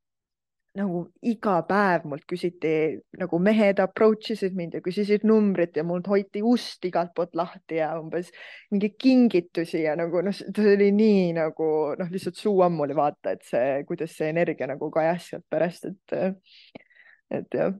nagu 0.77 1.03
iga 1.25 1.57
päev 1.67 2.05
mult 2.09 2.25
küsiti, 2.29 2.71
nagu 3.17 3.39
mehed 3.41 3.79
approach 3.81 4.31
isid 4.35 4.55
mind 4.57 4.77
ja 4.77 4.81
küsisid 4.85 5.25
numbrit 5.27 5.77
ja 5.77 5.83
mult 5.87 6.07
hoiti 6.11 6.43
ust 6.45 6.85
igalt 6.87 7.13
poolt 7.17 7.35
lahti 7.37 7.79
ja 7.79 7.91
umbes 7.99 8.29
mingi 8.73 8.91
kingitusi 8.93 9.83
ja 9.85 9.95
nagu 9.99 10.21
noh, 10.25 10.35
see 10.35 10.73
oli 10.75 10.91
nii 10.95 11.31
nagu 11.37 11.69
noh, 11.99 12.11
lihtsalt 12.13 12.37
suu 12.39 12.61
ammuli 12.65 12.97
vaata, 12.97 13.33
et 13.37 13.47
see, 13.47 13.81
kuidas 13.89 14.13
see 14.17 14.29
energia 14.33 14.69
nagu 14.69 14.91
kajas 14.93 15.31
sealt 15.31 15.47
pärast, 15.49 15.89
et 15.89 16.85
et 17.31 17.53
jah 17.53 17.73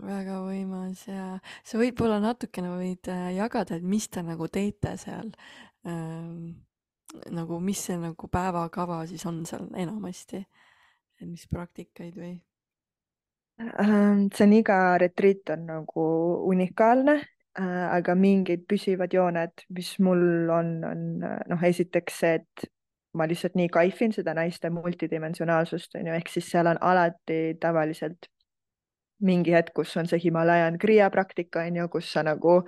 väga 0.00 0.40
võimas 0.44 1.02
ja 1.08 1.36
sa 1.66 1.80
võib-olla 1.80 2.20
natukene 2.22 2.72
võid 2.72 3.10
äh, 3.12 3.30
jagada, 3.36 3.76
et 3.76 3.86
mis 3.86 4.08
te 4.08 4.22
nagu 4.24 4.48
teete 4.48 4.96
seal 5.00 5.30
ähm,. 5.88 6.60
nagu, 7.34 7.58
mis 7.60 7.80
see 7.88 7.98
nagu 7.98 8.28
päevakava 8.30 9.02
siis 9.10 9.24
on 9.26 9.42
seal 9.46 9.66
enamasti, 9.74 10.44
et 11.20 11.26
mis 11.26 11.46
praktikaid 11.50 12.14
või? 12.16 12.36
Ähm, 13.60 14.28
see 14.32 14.46
on 14.46 14.56
iga 14.56 14.78
retriit 15.02 15.50
on 15.52 15.66
nagu 15.68 16.06
unikaalne 16.48 17.18
äh,, 17.20 17.86
aga 17.90 18.14
mingid 18.16 18.64
püsivad 18.70 19.12
jooned, 19.12 19.66
mis 19.74 19.96
mul 20.00 20.52
on, 20.54 20.76
on 20.86 21.08
noh, 21.20 21.66
esiteks 21.66 22.22
see, 22.22 22.38
et 22.40 22.70
ma 23.12 23.26
lihtsalt 23.26 23.56
nii 23.58 23.68
kaifin 23.72 24.12
seda 24.14 24.34
naiste 24.38 24.70
multidimensionaalsust 24.70 25.96
onju, 25.98 26.14
ehk 26.14 26.30
siis 26.30 26.50
seal 26.52 26.70
on 26.70 26.78
alati 26.80 27.40
tavaliselt 27.60 28.30
mingi 29.26 29.52
hetk, 29.52 29.74
kus 29.76 29.96
on 30.00 30.08
see 30.08 30.20
Himalayan 30.24 30.78
kriia 30.80 31.10
praktika 31.12 31.64
onju, 31.66 31.88
kus 31.92 32.12
sa 32.12 32.24
nagu 32.24 32.60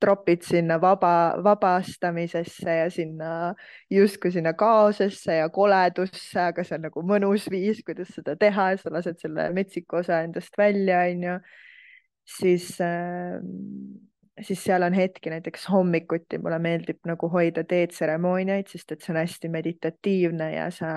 tropid 0.00 0.44
sinna 0.46 0.78
vaba, 0.80 1.36
vabastamisesse 1.44 2.76
ja 2.76 2.90
sinna 2.90 3.54
justkui 3.92 4.32
sinna 4.32 4.54
kaosesse 4.56 5.36
ja 5.42 5.48
koledusse, 5.52 6.40
aga 6.40 6.64
see 6.64 6.78
on 6.78 6.86
nagu 6.88 7.02
mõnus 7.04 7.50
viis, 7.52 7.82
kuidas 7.84 8.14
seda 8.16 8.36
teha, 8.40 8.70
sa 8.80 8.92
lased 8.94 9.20
selle 9.20 9.50
metsiku 9.56 10.00
osa 10.00 10.22
endast 10.24 10.56
välja, 10.58 11.02
onju. 11.10 11.36
siis 12.38 12.72
äh, 12.80 13.36
siis 14.42 14.62
seal 14.64 14.82
on 14.82 14.92
hetki, 14.92 15.30
näiteks 15.30 15.68
hommikuti 15.72 16.38
mulle 16.38 16.58
meeldib 16.58 16.98
nagu 17.08 17.28
hoida 17.32 17.64
teetseremooniaid, 17.64 18.70
sest 18.70 18.92
et 18.92 19.04
see 19.04 19.14
on 19.14 19.20
hästi 19.20 19.50
meditatiivne 19.52 20.50
ja 20.54 20.70
sa 20.74 20.92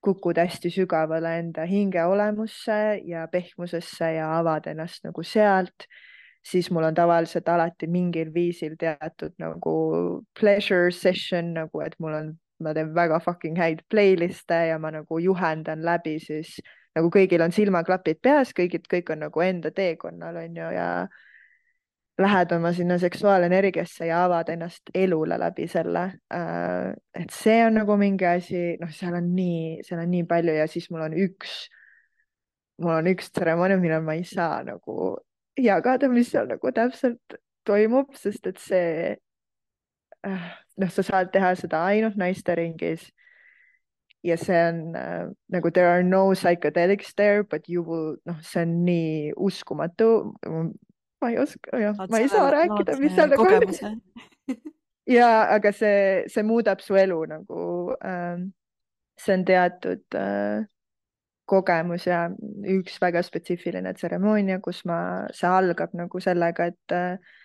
kukud 0.00 0.38
hästi 0.40 0.70
sügavale 0.72 1.34
enda 1.38 1.66
hinge 1.68 2.04
olemusse 2.04 3.00
ja 3.04 3.26
pehmusesse 3.28 4.12
ja 4.16 4.30
avad 4.38 4.66
ennast 4.70 5.04
nagu 5.04 5.22
sealt, 5.22 5.86
siis 6.44 6.70
mul 6.70 6.88
on 6.88 6.96
tavaliselt 6.96 7.48
alati 7.48 7.86
mingil 7.86 8.32
viisil 8.34 8.76
teatud 8.80 9.36
nagu 9.38 9.74
pleasure 10.40 10.92
session 10.92 11.52
nagu, 11.54 11.82
et 11.84 11.96
mul 12.00 12.16
on, 12.16 12.30
ma 12.64 12.74
teen 12.76 12.94
väga 12.96 13.20
fucking 13.24 13.58
häid 13.60 13.84
playlist'e 13.92 14.66
ja 14.72 14.78
ma 14.78 14.92
nagu 14.94 15.18
juhendan 15.20 15.84
läbi 15.84 16.16
siis 16.20 16.56
nagu 16.96 17.10
kõigil 17.12 17.42
on 17.44 17.52
silmaklapid 17.54 18.20
peas, 18.22 18.54
kõigid, 18.56 18.88
kõik 18.90 19.12
on 19.12 19.26
nagu 19.26 19.44
enda 19.44 19.70
teekonnal 19.70 20.40
on 20.42 20.56
ju 20.56 20.70
ja 20.74 20.88
lähed 22.20 22.52
oma 22.52 22.72
sinna 22.76 22.98
seksuaalenergiasse 23.00 24.06
ja 24.06 24.24
avad 24.24 24.48
ennast 24.52 24.92
elule 24.94 25.38
läbi 25.40 25.66
selle. 25.70 26.02
Äh, 26.34 26.92
et 27.14 27.30
see 27.34 27.60
on 27.66 27.78
nagu 27.80 27.96
mingi 28.00 28.26
asi, 28.28 28.64
noh, 28.80 28.90
seal 28.94 29.16
on 29.18 29.30
nii, 29.36 29.80
seal 29.86 30.02
on 30.02 30.10
nii 30.12 30.26
palju 30.30 30.56
ja 30.58 30.66
siis 30.70 30.90
mul 30.90 31.06
on 31.06 31.16
üks, 31.26 31.54
mul 32.82 32.98
on 32.98 33.10
üks 33.12 33.30
tseremoonia, 33.32 33.80
millal 33.80 34.04
ma 34.06 34.18
ei 34.18 34.26
saa 34.28 34.60
nagu 34.66 35.14
jagada, 35.60 36.10
mis 36.12 36.30
seal 36.32 36.50
nagu 36.50 36.74
täpselt 36.76 37.38
toimub, 37.68 38.12
sest 38.18 38.50
et 38.50 38.60
see, 38.60 39.16
äh, 40.26 40.52
noh, 40.80 40.92
sa 40.92 41.06
saad 41.06 41.32
teha 41.32 41.54
seda 41.58 41.84
ainult 41.88 42.20
naiste 42.20 42.56
ringis 42.58 43.08
ja 44.26 44.36
see 44.36 44.60
on 44.68 44.96
äh, 44.96 45.30
nagu 45.48 45.72
there 45.72 45.88
are 45.88 46.02
no 46.02 46.28
psychedelics 46.34 47.14
there, 47.16 47.42
but 47.44 47.68
you 47.68 47.82
will, 47.82 48.16
noh, 48.26 48.36
see 48.42 48.62
on 48.62 48.78
nii 48.84 49.32
uskumatu 49.36 50.12
ma 51.20 51.30
ei 51.30 51.38
oska, 51.42 51.78
jah, 51.80 52.02
ma 52.10 52.18
ei 52.18 52.28
saa 52.32 52.50
rääkida, 52.54 52.96
mis 53.00 53.14
seal 53.16 53.32
nagu 53.34 53.46
on. 53.46 54.60
ja, 55.18 55.30
aga 55.56 55.72
see, 55.76 56.24
see 56.32 56.44
muudab 56.46 56.82
su 56.84 56.98
elu 56.98 57.20
nagu 57.34 57.62
äh,. 58.00 58.42
see 59.20 59.36
on 59.36 59.44
teatud 59.44 60.16
äh, 60.16 60.64
kogemus 61.50 62.06
ja 62.06 62.22
üks 62.76 62.96
väga 63.02 63.22
spetsiifiline 63.26 63.92
tseremoonia, 63.94 64.60
kus 64.64 64.84
ma, 64.88 65.26
see 65.34 65.50
algab 65.50 65.92
nagu 65.98 66.22
sellega, 66.22 66.70
et 66.70 66.94
äh, 66.94 67.36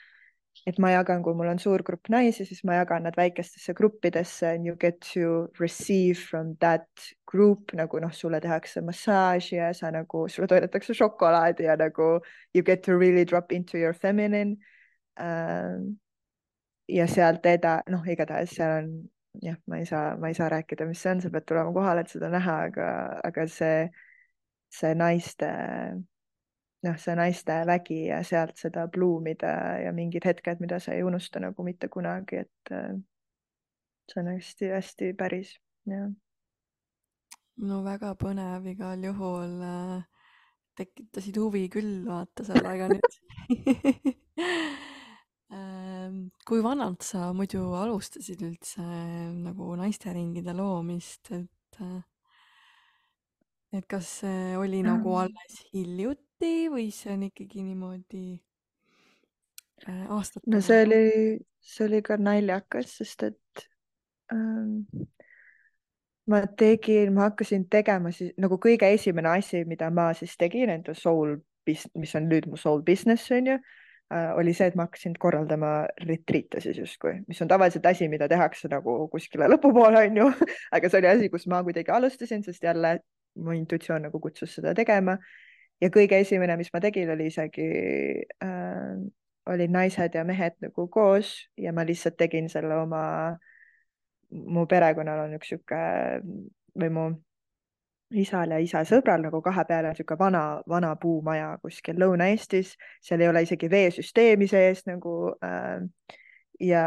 et 0.66 0.78
ma 0.82 0.92
jagan, 0.94 1.22
kui 1.24 1.36
mul 1.38 1.50
on 1.52 1.60
suur 1.62 1.84
grupp 1.86 2.10
naisi, 2.10 2.46
siis 2.48 2.64
ma 2.66 2.80
jagan 2.80 3.04
nad 3.06 3.18
väikestesse 3.18 3.76
gruppidesse 3.78 4.54
and 4.56 4.66
you 4.66 4.76
get 4.80 5.00
to 5.14 5.48
receive 5.60 6.18
from 6.30 6.56
that 6.64 6.88
group 7.30 7.74
nagu 7.78 8.00
noh, 8.02 8.14
sulle 8.14 8.40
tehakse 8.42 8.82
massaaži 8.86 9.60
ja 9.60 9.74
sa 9.78 9.92
nagu, 9.94 10.26
sulle 10.32 10.48
toidetakse 10.50 10.96
šokolaadi 10.98 11.68
ja 11.68 11.76
nagu 11.80 12.20
you 12.54 12.64
get 12.64 12.82
to 12.82 12.98
really 12.98 13.26
drop 13.26 13.52
into 13.52 13.78
your 13.78 13.94
feminine 13.94 14.58
uh,. 15.20 15.78
ja 16.88 17.08
sealt 17.10 17.46
eda-, 17.46 17.82
noh, 17.90 18.08
igatahes 18.08 18.56
seal 18.56 18.80
on 18.80 18.90
jah, 19.42 19.58
ma 19.68 19.78
ei 19.78 19.86
saa, 19.86 20.16
ma 20.18 20.30
ei 20.32 20.38
saa 20.38 20.50
rääkida, 20.50 20.88
mis 20.88 21.02
see 21.02 21.12
on, 21.12 21.22
sa 21.22 21.30
pead 21.34 21.46
tulema 21.50 21.74
kohale, 21.76 22.06
et 22.06 22.12
seda 22.14 22.30
näha, 22.32 22.58
aga, 22.70 22.90
aga 23.28 23.48
see, 23.52 23.88
see 24.74 24.94
naiste 24.98 25.50
noh, 26.86 26.98
see 27.02 27.16
naiste 27.18 27.58
vägi 27.68 28.00
ja 28.10 28.22
sealt 28.26 28.58
seda 28.60 28.86
pluumida 28.92 29.52
ja 29.84 29.94
mingid 29.96 30.26
hetked, 30.28 30.62
mida 30.64 30.80
sa 30.84 30.96
ei 30.96 31.06
unusta 31.06 31.42
nagu 31.44 31.66
mitte 31.66 31.90
kunagi, 31.92 32.44
et 32.46 32.74
äh, 32.74 32.94
see 34.12 34.22
on 34.22 34.32
hästi-hästi 34.34 35.14
päris, 35.18 35.56
jah. 35.90 36.10
no 37.66 37.82
väga 37.86 38.14
põnev 38.20 38.68
igal 38.74 39.08
juhul 39.10 39.64
äh,. 39.64 40.04
tekitasid 40.76 41.38
huvi 41.40 41.70
küll 41.72 42.02
vaata 42.04 42.44
sellega 42.44 42.90
nüüd 42.92 43.14
ähm, 45.56 46.18
kui 46.44 46.60
vanalt 46.66 47.06
sa 47.08 47.30
muidu 47.32 47.62
alustasid 47.80 48.44
üldse 48.44 48.84
nagu 48.84 49.70
naisteringide 49.80 50.52
loomist, 50.58 51.32
et 51.32 51.80
äh, 51.80 52.04
et 53.76 53.88
kas 53.88 54.10
see 54.20 54.60
oli 54.60 54.84
nagu 54.84 55.16
alles 55.20 55.56
hiljuti 55.72 56.25
või 56.42 56.90
see 56.94 57.14
on 57.14 57.24
ikkagi 57.30 57.64
niimoodi 57.64 58.26
äh, 59.88 60.06
aastate 60.12 60.50
no 60.52 60.62
see 60.64 60.84
oli, 60.86 61.04
see 61.64 61.88
oli 61.88 62.02
ka 62.06 62.18
naljakas, 62.20 62.98
sest 63.00 63.24
et 63.30 63.66
ähm, 64.34 64.84
ma 66.28 66.44
tegin, 66.58 67.14
ma 67.14 67.30
hakkasin 67.30 67.68
tegema 67.72 68.12
siis 68.16 68.34
nagu 68.42 68.60
kõige 68.62 68.90
esimene 68.94 69.36
asi, 69.38 69.64
mida 69.66 69.90
ma 69.94 70.12
siis 70.18 70.36
tegin 70.38 70.74
enda 70.74 70.96
soul, 70.98 71.38
mis 71.66 72.16
on 72.18 72.30
nüüd 72.30 72.50
mu 72.50 72.60
soul 72.62 72.84
business 72.86 73.32
on 73.34 73.52
ju 73.54 73.58
äh,, 73.58 74.32
oli 74.38 74.54
see, 74.54 74.68
et 74.70 74.78
ma 74.78 74.86
hakkasin 74.90 75.16
korraldama 75.20 75.74
retriite 76.06 76.62
siis 76.62 76.78
justkui, 76.82 77.20
mis 77.28 77.42
on 77.42 77.50
tavaliselt 77.50 77.86
asi, 77.90 78.10
mida 78.12 78.30
tehakse 78.30 78.70
nagu 78.72 79.06
kuskile 79.14 79.50
lõpupoole 79.50 80.06
on 80.10 80.24
ju 80.24 80.30
aga 80.76 80.90
see 80.90 81.02
oli 81.02 81.14
asi, 81.14 81.34
kus 81.34 81.48
ma 81.50 81.64
kuidagi 81.66 81.94
alustasin, 81.94 82.44
sest 82.46 82.64
jälle 82.64 83.00
mu 83.36 83.56
intuitsioon 83.56 84.08
nagu 84.08 84.20
kutsus 84.24 84.56
seda 84.56 84.74
tegema. 84.78 85.18
Ja 85.82 85.90
kõige 85.92 86.20
esimene, 86.24 86.58
mis 86.58 86.72
ma 86.74 86.82
tegin, 86.84 87.10
oli 87.12 87.28
isegi 87.32 87.68
äh, 88.44 88.96
olid 89.46 89.72
naised 89.74 90.16
ja 90.16 90.24
mehed 90.26 90.56
nagu 90.64 90.88
koos 90.90 91.36
ja 91.58 91.74
ma 91.74 91.86
lihtsalt 91.86 92.18
tegin 92.18 92.50
selle 92.50 92.78
oma 92.82 93.04
äh, 93.34 93.44
mu 94.32 94.66
perekonnal 94.70 95.26
on 95.26 95.38
üks 95.38 95.54
sihuke 95.54 95.82
või 96.76 96.92
mu 96.94 97.06
isal 98.16 98.54
ja 98.54 98.60
isa 98.62 98.84
sõbral 98.88 99.24
nagu 99.26 99.42
kahe 99.44 99.66
peale 99.68 99.92
on 99.92 99.98
sihuke 99.98 100.18
vana, 100.20 100.62
vana 100.70 100.94
puumaja 101.02 101.56
kuskil 101.64 101.98
Lõuna-Eestis, 102.00 102.76
seal 103.04 103.24
ei 103.24 103.32
ole 103.32 103.46
isegi 103.46 103.70
veesüsteemi 103.72 104.48
sees 104.50 104.86
nagu 104.90 105.16
äh, 105.44 105.82
ja, 106.62 106.86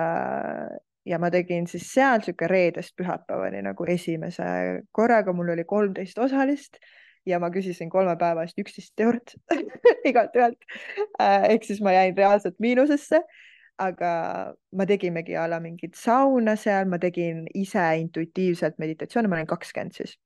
ja 1.06 1.18
ma 1.18 1.32
tegin 1.34 1.66
siis 1.70 1.88
seal 1.92 2.22
sihuke 2.24 2.48
reedest 2.50 2.94
pühapäevani 2.98 3.64
nagu 3.66 3.88
esimese 3.88 4.48
korraga, 4.92 5.34
mul 5.34 5.54
oli 5.56 5.66
kolmteist 5.68 6.18
osalist 6.22 6.80
ja 7.28 7.38
ma 7.42 7.52
küsisin 7.54 7.90
kolme 7.92 8.16
päeva 8.20 8.46
eest 8.46 8.58
üksteist 8.58 9.04
eurot 9.04 9.36
igalt 10.10 10.36
ühelt 10.38 10.58
äh,. 11.20 11.52
ehk 11.54 11.68
siis 11.68 11.82
ma 11.84 11.92
jäin 11.96 12.16
reaalselt 12.16 12.58
miinusesse 12.58 13.22
aga 13.78 14.12
ma 14.72 14.86
tegimegi 14.86 15.36
a 15.38 15.46
la 15.46 15.60
mingit 15.62 15.94
sauna 15.96 16.56
seal, 16.58 16.88
ma 16.90 16.98
tegin 16.98 17.44
ise 17.54 17.84
intuitiivselt 18.02 18.78
meditatsioone, 18.82 19.30
ma 19.30 19.38
olin 19.38 19.50
kakskümmend 19.50 19.94
siis. 19.94 20.18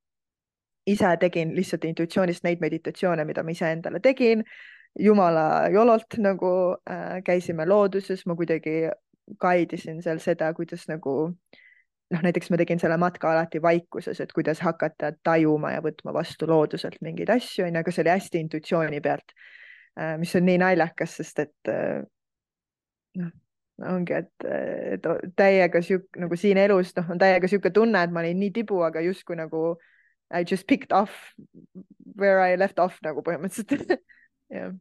ise 0.87 1.11
tegin 1.20 1.53
lihtsalt 1.55 1.85
intuitsioonist 1.87 2.43
neid 2.43 2.61
meditatsioone, 2.61 3.24
mida 3.24 3.43
ma 3.43 3.53
iseendale 3.55 4.01
tegin. 4.01 4.45
jumala 4.99 5.69
jololt 5.73 6.19
nagu 6.19 6.77
äh, 6.91 7.23
käisime 7.24 7.66
looduses, 7.66 8.27
ma 8.27 8.35
kuidagi 8.37 8.91
guidisin 9.41 10.03
seal 10.03 10.19
seda, 10.19 10.53
kuidas 10.55 10.89
nagu 10.89 11.15
noh, 12.12 12.22
näiteks 12.24 12.51
ma 12.52 12.59
tegin 12.60 12.80
selle 12.82 12.97
matka 13.01 13.30
alati 13.32 13.62
vaikuses, 13.62 14.20
et 14.20 14.32
kuidas 14.36 14.60
hakata 14.64 15.12
tajuma 15.24 15.72
ja 15.74 15.82
võtma 15.84 16.14
vastu 16.14 16.48
looduselt 16.51 17.01
mingeid 17.05 17.32
asju, 17.32 17.66
onju, 17.66 17.80
aga 17.80 17.94
see 17.94 18.05
oli 18.05 18.14
hästi 18.14 18.43
intuitsiooni 18.47 19.01
pealt 19.05 19.34
äh,. 19.98 20.18
mis 20.20 20.34
on 20.36 20.47
nii 20.48 20.59
naljakas, 20.62 21.16
sest 21.20 21.44
et 21.47 21.72
äh, 21.72 22.02
noh, 23.20 23.32
ongi, 23.93 24.14
et, 24.14 24.47
et 24.47 25.09
täiega 25.36 25.82
sihuke 25.82 26.20
nagu 26.22 26.36
siin 26.39 26.60
elus, 26.60 26.93
noh, 26.98 27.10
on 27.14 27.20
täiega 27.20 27.48
sihuke 27.51 27.72
tunne, 27.74 28.05
et 28.05 28.12
ma 28.12 28.22
olin 28.22 28.39
nii 28.40 28.52
tibu, 28.60 28.82
aga 28.86 29.02
justkui 29.05 29.39
nagu 29.40 29.72
I 30.32 30.44
just 30.48 30.66
picked 30.66 30.93
off 30.97 31.12
where 32.16 32.40
I 32.40 32.56
left 32.56 32.78
off 32.80 33.01
nagu 33.05 33.24
põhimõtteliselt 33.24 33.98
jah. 34.56 34.72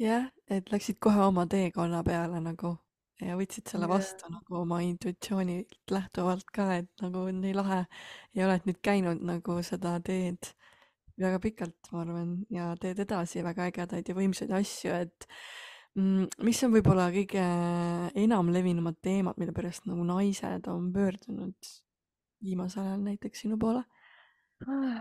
jah, 0.00 0.30
et 0.48 0.72
läksid 0.72 1.00
kohe 1.00 1.26
oma 1.26 1.46
teekonna 1.50 2.04
peale 2.06 2.40
nagu 2.44 2.78
ja 3.24 3.36
võtsid 3.38 3.70
selle 3.70 3.88
vastu 3.90 4.26
yeah. 4.26 4.36
nagu 4.38 4.60
oma 4.62 4.80
intuitsioonilt 4.86 5.94
lähtuvalt 5.94 6.48
ka, 6.54 6.70
et 6.82 7.04
nagu 7.04 7.26
nii 7.36 7.56
lahe 7.56 7.84
ja 8.36 8.46
oled 8.46 8.68
nüüd 8.68 8.80
käinud 8.84 9.24
nagu 9.26 9.58
seda 9.66 9.98
teed 10.04 10.52
väga 11.20 11.40
pikalt, 11.42 11.90
ma 11.92 12.04
arvan, 12.04 12.36
ja 12.48 12.70
teed 12.80 13.02
edasi 13.04 13.44
väga 13.44 13.68
ägedaid 13.68 14.08
ja 14.08 14.16
võimsaid 14.16 14.54
asju, 14.56 14.94
et 14.96 15.28
Mm, 15.98 16.28
mis 16.46 16.60
on 16.62 16.70
võib-olla 16.70 17.08
kõige 17.10 17.42
enam 18.22 18.52
levinumad 18.54 19.00
teemad, 19.02 19.38
mille 19.42 19.54
pärast 19.54 19.88
nagu 19.90 20.04
naised 20.06 20.68
on 20.70 20.92
pöördunud 20.94 21.70
viimasel 22.44 22.84
ajal 22.84 23.02
näiteks 23.08 23.42
sinu 23.42 23.58
poole? 23.58 23.82
Ah, 24.68 25.00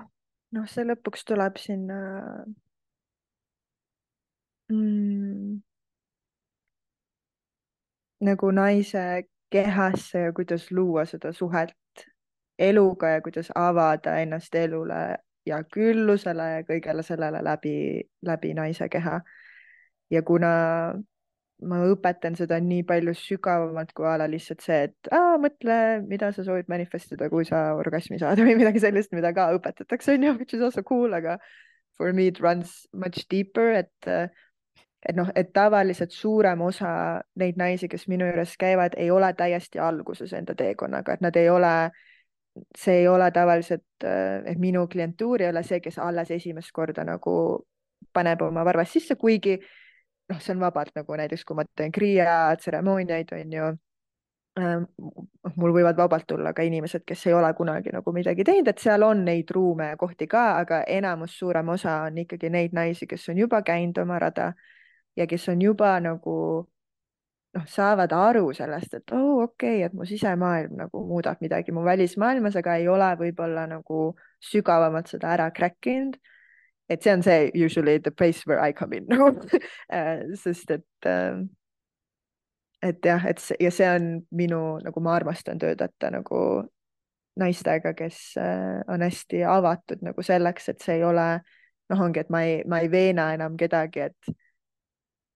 noh, 0.56 0.66
see 0.72 0.88
lõpuks 0.88 1.28
tuleb 1.30 1.60
sinna 1.62 2.00
mm, 4.74 5.60
nagu 8.20 8.52
naise 8.52 9.24
kehasse 9.52 10.26
ja 10.28 10.34
kuidas 10.34 10.72
luua 10.72 11.06
seda 11.10 11.32
suhet 11.34 11.76
eluga 12.60 13.10
ja 13.16 13.22
kuidas 13.22 13.52
avada 13.56 14.18
ennast 14.20 14.56
elule 14.56 15.18
ja 15.48 15.62
küllusele 15.64 16.48
ja 16.58 16.66
kõigele 16.68 17.04
sellele 17.04 17.41
läbi, 17.44 17.76
läbi 18.26 18.54
naise 18.54 18.90
keha. 18.91 19.22
Ja 20.10 20.22
kuna 20.26 20.52
ma 21.70 21.80
õpetan 21.91 22.38
seda 22.40 22.60
nii 22.64 22.84
palju 22.88 23.14
sügavamalt 23.18 23.91
kui 23.96 24.08
a 24.08 24.16
la 24.20 24.28
lihtsalt 24.32 24.64
see, 24.64 24.84
et 24.90 25.10
aa, 25.16 25.38
mõtle, 25.41 25.78
mida 26.08 26.32
sa 26.36 26.46
soovid 26.48 26.70
manifestida, 26.72 27.30
kui 27.32 27.48
sa 27.48 27.74
orgasmi 27.80 28.20
saad 28.22 28.40
või 28.44 28.56
midagi 28.60 28.84
sellist, 28.84 29.12
mida 29.16 29.34
ka 29.36 29.50
õpetatakse, 29.58 30.16
onju, 30.16 30.36
which 30.40 30.56
is 30.56 30.64
also 30.66 30.84
cool, 30.88 31.14
aga 31.16 31.38
for 32.00 32.14
me 32.14 32.30
it 32.32 32.40
runs 32.40 32.86
much 32.94 33.28
deeper, 33.32 33.74
et 33.84 34.12
et 35.08 35.16
noh, 35.16 35.32
et 35.36 35.54
tavaliselt 35.54 36.12
suurem 36.12 36.62
osa 36.62 36.92
neid 37.40 37.58
naisi, 37.58 37.88
kes 37.88 38.08
minu 38.12 38.28
juures 38.28 38.56
käivad, 38.60 38.98
ei 38.98 39.12
ole 39.12 39.32
täiesti 39.34 39.80
alguses 39.80 40.34
enda 40.36 40.56
teekonnaga, 40.56 41.16
et 41.16 41.22
nad 41.24 41.36
ei 41.40 41.50
ole, 41.50 41.74
see 42.78 43.02
ei 43.04 43.08
ole 43.08 43.32
tavaliselt, 43.32 43.86
et 44.04 44.60
minu 44.60 44.88
klientuur 44.92 45.42
ei 45.42 45.50
ole 45.54 45.64
see, 45.64 45.80
kes 45.80 46.00
alles 46.04 46.32
esimest 46.36 46.74
korda 46.76 47.06
nagu 47.08 47.36
paneb 48.14 48.42
oma 48.42 48.66
varvast 48.66 48.98
sisse, 48.98 49.16
kuigi 49.16 49.60
noh, 50.30 50.40
see 50.40 50.56
on 50.56 50.64
vabalt 50.64 50.92
nagu 50.96 51.20
näiteks, 51.22 51.46
kui 51.46 51.58
ma 51.58 51.66
teen 51.76 51.94
kriia 51.96 52.56
tseremooniaid, 52.60 53.32
on 53.38 53.54
ju 53.54 53.70
ähm,. 54.60 54.84
mul 55.56 55.74
võivad 55.74 55.98
vabalt 55.98 56.28
tulla 56.28 56.52
ka 56.54 56.66
inimesed, 56.68 57.06
kes 57.08 57.26
ei 57.28 57.34
ole 57.34 57.54
kunagi 57.56 57.94
nagu 57.96 58.12
midagi 58.14 58.44
teinud, 58.44 58.68
et 58.68 58.84
seal 58.84 59.04
on 59.04 59.24
neid 59.26 59.52
ruume 59.56 59.94
ja 59.94 59.98
kohti 59.98 60.28
ka, 60.28 60.44
aga 60.60 60.84
enamus, 60.88 61.38
suurem 61.40 61.70
osa 61.70 62.02
on 62.10 62.20
ikkagi 62.26 62.52
neid 62.52 62.76
naisi, 62.76 63.08
kes 63.08 63.30
on 63.32 63.40
juba 63.46 63.62
käinud 63.64 63.98
oma 64.04 64.20
rada 64.20 64.52
ja 65.20 65.28
kes 65.28 65.50
on 65.52 65.62
juba 65.62 65.94
nagu 66.04 66.36
noh, 67.56 67.68
saavad 67.68 68.14
aru 68.16 68.50
sellest, 68.56 68.94
et 69.00 69.14
oo 69.16 69.20
oh, 69.20 69.44
okei 69.50 69.80
okay,, 69.80 69.86
et 69.90 69.94
mu 69.94 70.08
sisemaailm 70.08 70.78
nagu 70.80 71.04
muudab 71.08 71.41
midagi 71.44 71.76
mu 71.76 71.84
välismaailmas, 71.86 72.58
aga 72.60 72.80
ei 72.80 72.88
ole 72.88 73.12
võib-olla 73.20 73.68
nagu 73.70 74.10
sügavamalt 74.52 75.12
seda 75.12 75.34
ära 75.36 75.50
crack 75.56 75.90
inud 75.91 76.20
et 76.90 77.04
see 77.04 77.14
on 77.14 77.22
see 77.24 77.52
usually 77.54 78.00
the 78.00 78.12
place 78.12 78.46
where 78.46 78.60
I 78.60 78.74
come 78.74 78.94
in 78.98 79.06
nagu 79.14 79.32
sest 80.36 80.72
et 80.72 81.06
äh, 81.06 81.38
et 82.82 83.06
jah, 83.06 83.26
et 83.28 83.40
see, 83.44 83.58
ja 83.60 83.72
see 83.76 83.88
on 83.91 84.12
minu, 84.32 84.80
nagu 84.84 85.02
ma 85.04 85.18
armastan 85.18 85.60
töötada 85.60 86.12
nagu 86.14 86.41
naistega, 87.40 87.94
kes 87.96 88.20
äh, 88.40 88.80
on 88.88 89.04
hästi 89.04 89.44
avatud 89.48 90.04
nagu 90.04 90.24
selleks, 90.24 90.70
et 90.72 90.84
see 90.84 91.00
ei 91.00 91.04
ole 91.04 91.28
noh, 91.90 92.04
ongi, 92.06 92.24
et 92.24 92.32
ma 92.32 92.44
ei, 92.48 92.62
ma 92.68 92.80
ei 92.84 92.91
veena 92.91 93.30
enam 93.36 93.58
kedagi, 93.60 94.08
et 94.08 94.32
äh, 94.32 94.49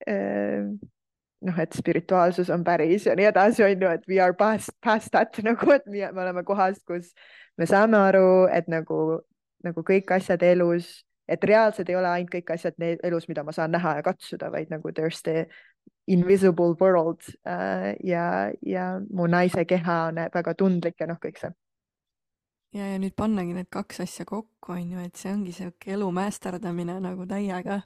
noh, 0.08 1.60
et 1.60 1.76
spirituaalsus 1.76 2.50
on 2.54 2.64
päris 2.64 3.06
ja 3.08 3.16
nii 3.16 3.30
edasi, 3.30 3.64
on 3.64 3.86
ju, 3.86 3.94
et 3.98 4.08
we 4.10 4.20
are 4.22 4.34
past, 4.34 4.72
past 4.84 5.12
that 5.12 5.38
nagu, 5.48 5.72
et 5.72 5.86
me, 5.88 6.04
me 6.12 6.26
oleme 6.26 6.44
kohas, 6.48 6.82
kus 6.88 7.14
me 7.58 7.68
saame 7.70 7.98
aru, 8.10 8.46
et 8.52 8.68
nagu, 8.72 9.22
nagu 9.64 9.86
kõik 9.88 10.16
asjad 10.16 10.44
elus 10.44 11.04
et 11.28 11.44
reaalsed 11.44 11.90
ei 11.90 11.96
ole 11.96 12.10
ainult 12.10 12.32
kõik 12.34 12.52
asjad 12.56 12.80
elus, 13.04 13.28
mida 13.30 13.44
ma 13.48 13.54
saan 13.56 13.72
näha 13.74 13.98
ja 14.00 14.06
katsuda, 14.06 14.50
vaid 14.52 14.72
nagu 14.74 14.92
there's 14.92 15.22
the 15.24 15.46
invisible 16.08 16.76
world 16.80 17.24
äh, 17.48 17.94
ja, 18.04 18.52
ja 18.62 18.88
mu 19.10 19.28
naise 19.28 19.64
keha 19.66 20.00
on 20.10 20.20
väga 20.34 20.56
tundlik 20.60 21.00
ja 21.00 21.08
noh, 21.08 21.20
kõik 21.24 21.40
see. 21.40 21.54
ja, 22.76 22.90
ja 22.92 23.00
nüüd 23.00 23.16
pannagi 23.16 23.56
need 23.56 23.72
kaks 23.72 24.04
asja 24.04 24.28
kokku, 24.28 24.76
on 24.76 24.92
ju, 24.96 25.08
et 25.08 25.16
see 25.20 25.32
ongi 25.32 25.56
sihuke 25.56 25.96
elu 25.96 26.12
mästerdamine 26.12 27.00
nagu 27.04 27.28
täiega, 27.30 27.80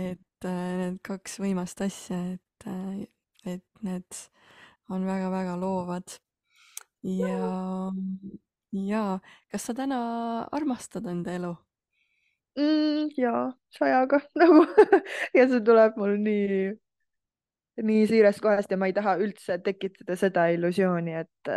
et 0.00 0.20
need 0.46 1.00
kaks 1.06 1.38
võimast 1.42 1.80
asja, 1.84 2.18
et 2.34 2.66
äh,, 2.68 3.06
et 3.46 3.64
need 3.82 4.20
on 4.90 5.06
väga-väga 5.06 5.56
loovad. 5.60 6.18
ja, 7.02 7.90
ja 8.76 9.04
kas 9.52 9.64
sa 9.68 9.74
täna 9.74 10.00
armastad 10.52 11.06
enda 11.08 11.32
elu? 11.38 11.54
mm,? 12.58 13.10
jaa, 13.16 13.50
sajaga 13.72 14.20
nagu 14.42 14.66
ja 15.36 15.46
see 15.48 15.62
tuleb 15.64 15.96
mul 16.00 16.18
nii, 16.20 16.74
nii 17.86 18.02
siirast 18.10 18.42
kohast 18.44 18.70
ja 18.70 18.78
ma 18.80 18.90
ei 18.90 18.96
taha 18.96 19.16
üldse 19.22 19.60
tekitada 19.64 20.18
seda 20.20 20.50
illusiooni, 20.54 21.16
et 21.22 21.54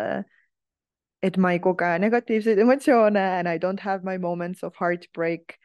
et 1.23 1.38
ma 1.39 1.53
ei 1.55 1.60
koge 1.64 1.89
negatiivseid 2.03 2.60
emotsioone 2.60 3.22
and 3.39 3.47
I 3.47 3.57
don't 3.57 3.84
have 3.84 4.03
my 4.03 4.18
moments 4.18 4.64
of 4.64 4.76
heartbreak. 4.80 5.57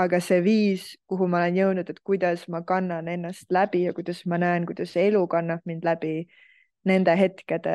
Aga 0.00 0.20
see 0.24 0.40
viis, 0.44 0.84
kuhu 1.10 1.28
ma 1.28 1.42
olen 1.42 1.58
jõudnud, 1.58 1.90
et 1.92 1.98
kuidas 2.06 2.46
ma 2.52 2.62
kannan 2.66 3.08
ennast 3.12 3.50
läbi 3.52 3.84
ja 3.86 3.94
kuidas 3.96 4.22
ma 4.30 4.38
näen, 4.40 4.66
kuidas 4.68 4.94
elu 4.96 5.24
kannab 5.30 5.64
mind 5.68 5.84
läbi 5.84 6.14
nende 6.88 7.16
hetkede 7.16 7.74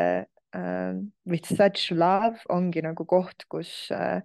uh, 0.57 0.95
with 1.29 1.45
such 1.45 1.91
love 1.93 2.41
ongi 2.49 2.81
nagu 2.85 3.05
koht, 3.05 3.45
kus 3.51 3.91
uh, 3.93 4.23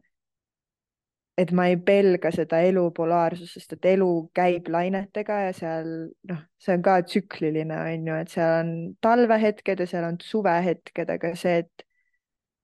et 1.40 1.52
ma 1.56 1.66
ei 1.70 1.76
pelga 1.80 2.32
seda 2.34 2.60
elu 2.68 2.82
polaarsust, 2.96 3.56
sest 3.56 3.76
et 3.76 3.90
elu 3.94 4.08
käib 4.36 4.68
lainetega 4.72 5.38
ja 5.46 5.52
seal 5.56 5.92
noh, 6.28 6.40
see 6.60 6.74
on 6.76 6.82
ka 6.84 6.96
tsükliline, 7.06 7.76
on 7.76 8.08
ju, 8.10 8.16
et 8.24 8.32
seal 8.32 8.56
on 8.58 8.72
talvehetked 9.04 9.84
ja 9.84 9.88
seal 9.88 10.08
on 10.08 10.18
suvehetked, 10.24 11.12
aga 11.16 11.32
see, 11.38 11.62
et 11.64 11.86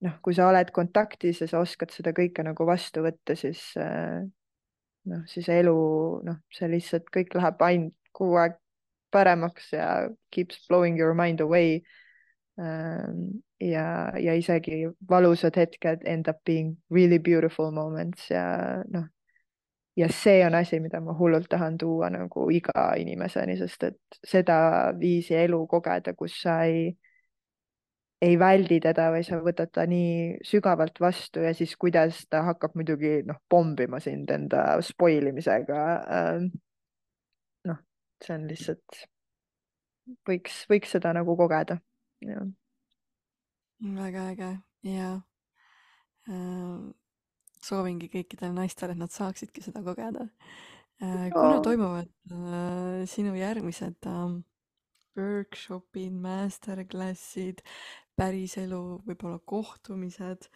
noh, 0.04 0.18
kui 0.24 0.36
sa 0.36 0.50
oled 0.50 0.72
kontaktis 0.76 1.40
ja 1.44 1.48
sa 1.50 1.62
oskad 1.64 1.94
seda 1.94 2.12
kõike 2.16 2.44
nagu 2.44 2.68
vastu 2.68 3.04
võtta, 3.06 3.36
siis 3.38 3.62
äh, 3.80 4.24
noh, 5.10 5.24
siis 5.30 5.48
elu, 5.52 5.76
noh, 6.26 6.38
see 6.54 6.68
lihtsalt 6.70 7.10
kõik 7.14 7.34
läheb 7.38 7.62
ainult 7.66 7.94
kogu 8.16 8.38
aeg 8.42 8.56
paremaks 9.14 9.72
ja 9.72 10.08
keeps 10.34 10.60
blowing 10.68 10.98
your 11.00 11.14
mind 11.14 11.40
away. 11.40 11.80
Ähm, 12.58 13.42
ja, 13.60 14.12
ja 14.16 14.34
isegi 14.36 14.86
valusad 15.08 15.56
hetked 15.56 16.06
end 16.08 16.28
up 16.28 16.40
being 16.44 16.76
really 16.90 17.18
beautiful 17.18 17.70
moments 17.70 18.30
ja 18.30 18.46
noh, 18.88 19.04
ja 19.96 20.08
see 20.12 20.44
on 20.46 20.54
asi, 20.54 20.80
mida 20.80 21.00
ma 21.00 21.14
hullult 21.16 21.48
tahan 21.48 21.78
tuua 21.78 22.10
nagu 22.12 22.48
iga 22.52 22.86
inimeseni, 23.00 23.56
sest 23.60 23.88
et 23.90 24.20
seda 24.24 24.58
viisi 25.00 25.36
elu 25.36 25.62
kogeda, 25.68 26.14
kus 26.16 26.40
sa 26.42 26.62
ei 26.68 26.90
ei 28.24 28.36
väldi 28.40 28.78
teda 28.80 29.10
või 29.12 29.24
sa 29.26 29.38
võtad 29.44 29.72
ta 29.74 29.84
nii 29.88 30.38
sügavalt 30.46 31.00
vastu 31.02 31.42
ja 31.44 31.52
siis 31.56 31.74
kuidas 31.80 32.22
ta 32.30 32.42
hakkab 32.46 32.76
muidugi 32.78 33.20
noh, 33.28 33.40
pommima 33.48 34.00
sind 34.00 34.30
enda 34.32 34.78
spoil 34.84 35.28
imisega. 35.32 35.82
Ähm, 36.18 36.48
noh, 37.68 37.82
see 38.24 38.36
on 38.38 38.46
lihtsalt, 38.48 39.02
võiks, 40.28 40.62
võiks 40.70 40.96
seda 40.96 41.12
nagu 41.16 41.36
kogeda. 41.36 41.78
väga 43.80 44.28
äge 44.32 44.52
ja 44.88 45.12
äh, 46.30 46.80
soovingi 47.62 48.08
kõikidele 48.08 48.54
naistele, 48.56 48.96
et 48.96 49.02
nad 49.02 49.12
saaksidki 49.12 49.60
seda 49.60 49.82
kogeda 49.84 50.24
äh,. 51.02 51.28
kuna 51.34 51.60
toimuvad 51.60 52.08
äh, 52.32 53.04
sinu 53.10 53.34
järgmised 53.36 54.08
äh, 54.08 54.38
workshopid, 55.16 56.12
masterclassid, 56.12 57.62
päriselu, 58.16 58.80
võib-olla 59.06 59.40
kohtumised. 59.44 60.48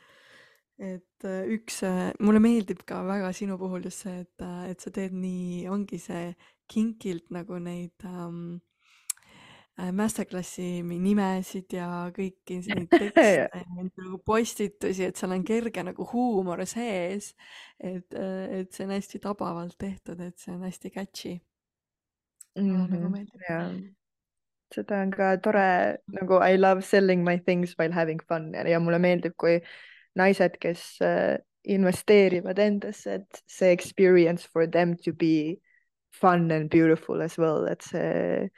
et 0.80 1.26
äh, 1.28 1.44
üks, 1.52 1.82
äh, 1.84 2.06
mulle 2.24 2.40
meeldib 2.40 2.86
ka 2.88 3.02
väga 3.04 3.34
sinu 3.36 3.58
puhul 3.60 3.84
just 3.84 4.06
see, 4.06 4.22
et, 4.22 4.40
äh, 4.40 4.70
et 4.72 4.80
sa 4.80 4.88
teed 4.96 5.12
nii, 5.12 5.66
ongi 5.68 5.98
see 6.00 6.30
kinkilt 6.72 7.28
nagu 7.34 7.58
neid 7.60 8.06
um, 8.08 8.56
masterclassi 9.76 10.80
nimesid 10.86 11.76
ja 11.76 11.90
kõiki 12.16 12.62
neid 12.64 12.88
tekste 12.88 13.60
nagu 13.76 14.22
postitusi, 14.24 15.04
et 15.04 15.20
seal 15.20 15.36
on 15.36 15.44
kerge 15.44 15.84
nagu 15.84 16.08
huumor 16.14 16.64
sees. 16.68 17.34
et, 17.76 18.08
et 18.16 18.72
see 18.72 18.88
on 18.88 18.96
hästi 18.96 19.20
tabavalt 19.20 19.76
tehtud, 19.76 20.20
et 20.24 20.40
see 20.40 20.56
on 20.56 20.64
hästi 20.64 20.96
catchy 20.96 21.36
mm. 22.56 22.64
-hmm. 22.64 22.92
nagu 22.96 23.12
meeldib 23.12 23.48
yeah 23.50 23.72
seda 24.74 25.02
on 25.04 25.12
ka 25.14 25.34
tore 25.42 25.98
nagu 26.14 26.40
I 26.44 26.56
love 26.56 26.84
selling 26.84 27.24
my 27.24 27.38
things 27.38 27.74
while 27.78 27.92
having 27.92 28.20
fun 28.28 28.52
ja, 28.54 28.66
ja 28.68 28.80
mulle 28.80 28.98
meeldib, 29.02 29.36
kui 29.38 29.58
naised, 30.18 30.58
kes 30.62 30.84
äh, 31.04 31.38
investeerivad 31.64 32.58
endasse, 32.58 33.20
et 33.20 33.42
see 33.46 33.72
experience 33.72 34.46
for 34.46 34.66
them 34.66 34.96
to 35.04 35.12
be 35.12 35.60
fun 36.12 36.50
and 36.50 36.70
beautiful 36.70 37.22
as 37.22 37.38
well, 37.38 37.66
et 37.66 37.82
see, 37.82 38.48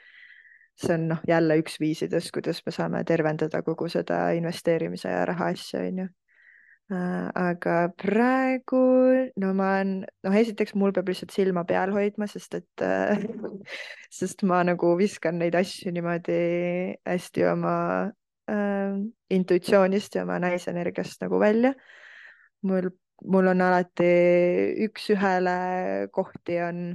see 0.75 0.93
on 0.95 1.07
noh, 1.11 1.21
jälle 1.27 1.59
üks 1.61 1.77
viisidest, 1.79 2.31
kuidas 2.33 2.63
me 2.65 2.73
saame 2.73 3.03
tervendada 3.07 3.61
kogu 3.63 3.89
seda 3.91 4.29
investeerimise 4.37 5.11
ja 5.11 5.25
raha 5.29 5.51
asja, 5.53 5.83
onju 5.83 6.09
aga 6.91 7.91
praegu, 7.95 8.79
no 9.39 9.51
ma 9.55 9.69
olen, 9.77 9.93
noh, 10.25 10.35
esiteks 10.35 10.75
mul 10.75 10.91
peab 10.91 11.07
lihtsalt 11.07 11.31
silma 11.31 11.63
peal 11.65 11.93
hoidma, 11.95 12.27
sest 12.27 12.57
et 12.59 12.83
äh, 12.83 13.23
sest 14.19 14.43
ma 14.43 14.63
nagu 14.67 14.93
viskan 14.99 15.39
neid 15.39 15.55
asju 15.55 15.93
niimoodi 15.95 16.97
hästi 17.07 17.45
oma 17.47 17.77
äh, 18.51 18.99
intuitsioonist 19.31 20.15
ja 20.15 20.25
oma 20.27 20.39
naisenergiast 20.43 21.23
nagu 21.23 21.39
välja. 21.39 21.73
mul, 22.63 22.91
mul 23.23 23.47
on 23.47 23.61
alati 23.61 24.11
üks-ühele 24.85 26.09
kohti 26.11 26.59
on, 26.63 26.85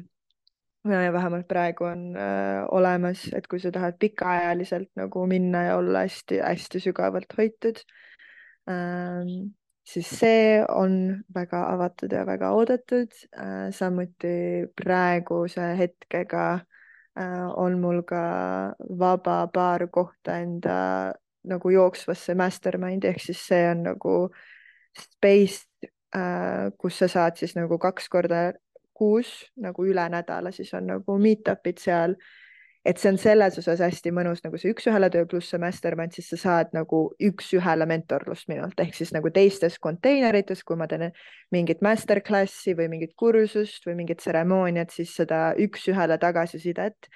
vähemalt 0.85 1.49
praegu 1.49 1.85
on 1.85 2.17
äh, 2.17 2.65
olemas, 2.73 3.27
et 3.33 3.49
kui 3.49 3.61
sa 3.61 3.73
tahad 3.73 3.97
pikaajaliselt 4.01 4.93
nagu 4.97 5.27
minna 5.27 5.65
ja 5.65 5.77
olla 5.81 6.05
hästi-hästi 6.07 6.81
sügavalt 6.81 7.33
hoitud 7.37 7.81
ähm, 8.69 9.58
siis 9.89 10.09
see 10.21 10.59
on 10.69 10.97
väga 11.35 11.63
avatud 11.73 12.13
ja 12.13 12.25
väga 12.27 12.51
oodatud. 12.57 13.15
Äh, 13.37 13.69
samuti 13.75 14.67
praeguse 14.77 15.73
hetkega 15.79 16.45
äh, 16.55 17.49
on 17.57 17.81
mul 17.81 18.03
ka 18.09 18.23
vaba 18.99 19.41
paar 19.53 19.87
kohta 19.93 20.39
enda 20.43 20.79
nagu 21.49 21.71
jooksvasse 21.73 22.35
mastermind'i 22.37 23.09
ehk 23.13 23.23
siis 23.23 23.45
see 23.49 23.65
on 23.71 23.85
nagu 23.87 24.17
space, 24.99 25.65
äh, 26.17 26.69
kus 26.79 26.99
sa 27.01 27.09
saad 27.09 27.39
siis 27.41 27.57
nagu 27.57 27.79
kaks 27.79 28.09
korda 28.13 28.51
kuus 28.99 29.31
nagu 29.57 29.87
üle 29.87 30.05
nädala, 30.11 30.51
siis 30.53 30.75
on 30.75 30.89
nagu 30.91 31.19
meet-up'id 31.23 31.81
seal 31.81 32.17
et 32.87 32.99
see 32.99 33.11
on 33.11 33.19
selles 33.21 33.59
osas 33.61 33.81
hästi 33.83 34.13
mõnus 34.15 34.43
nagu 34.45 34.59
see 34.61 34.73
üks-ühele 34.73 35.11
töö 35.13 35.27
pluss 35.29 35.51
see 35.53 35.61
mastermind, 35.61 36.15
siis 36.15 36.31
sa 36.33 36.39
saad 36.41 36.75
nagu 36.77 37.03
üks-ühele 37.31 37.87
mentorlust 37.91 38.49
minult 38.49 38.79
ehk 38.81 38.95
siis 38.97 39.13
nagu 39.17 39.31
teistes 39.35 39.79
konteinerites, 39.83 40.63
kui 40.65 40.79
ma 40.79 40.87
teen 40.91 41.11
mingit 41.55 41.83
masterclass'i 41.85 42.77
või 42.79 42.89
mingit 42.95 43.17
kursust 43.19 43.89
või 43.89 43.99
mingit 44.03 44.23
tseremooniat, 44.23 44.95
siis 44.95 45.15
seda 45.19 45.53
üks-ühele 45.59 46.21
tagasisidet 46.23 47.11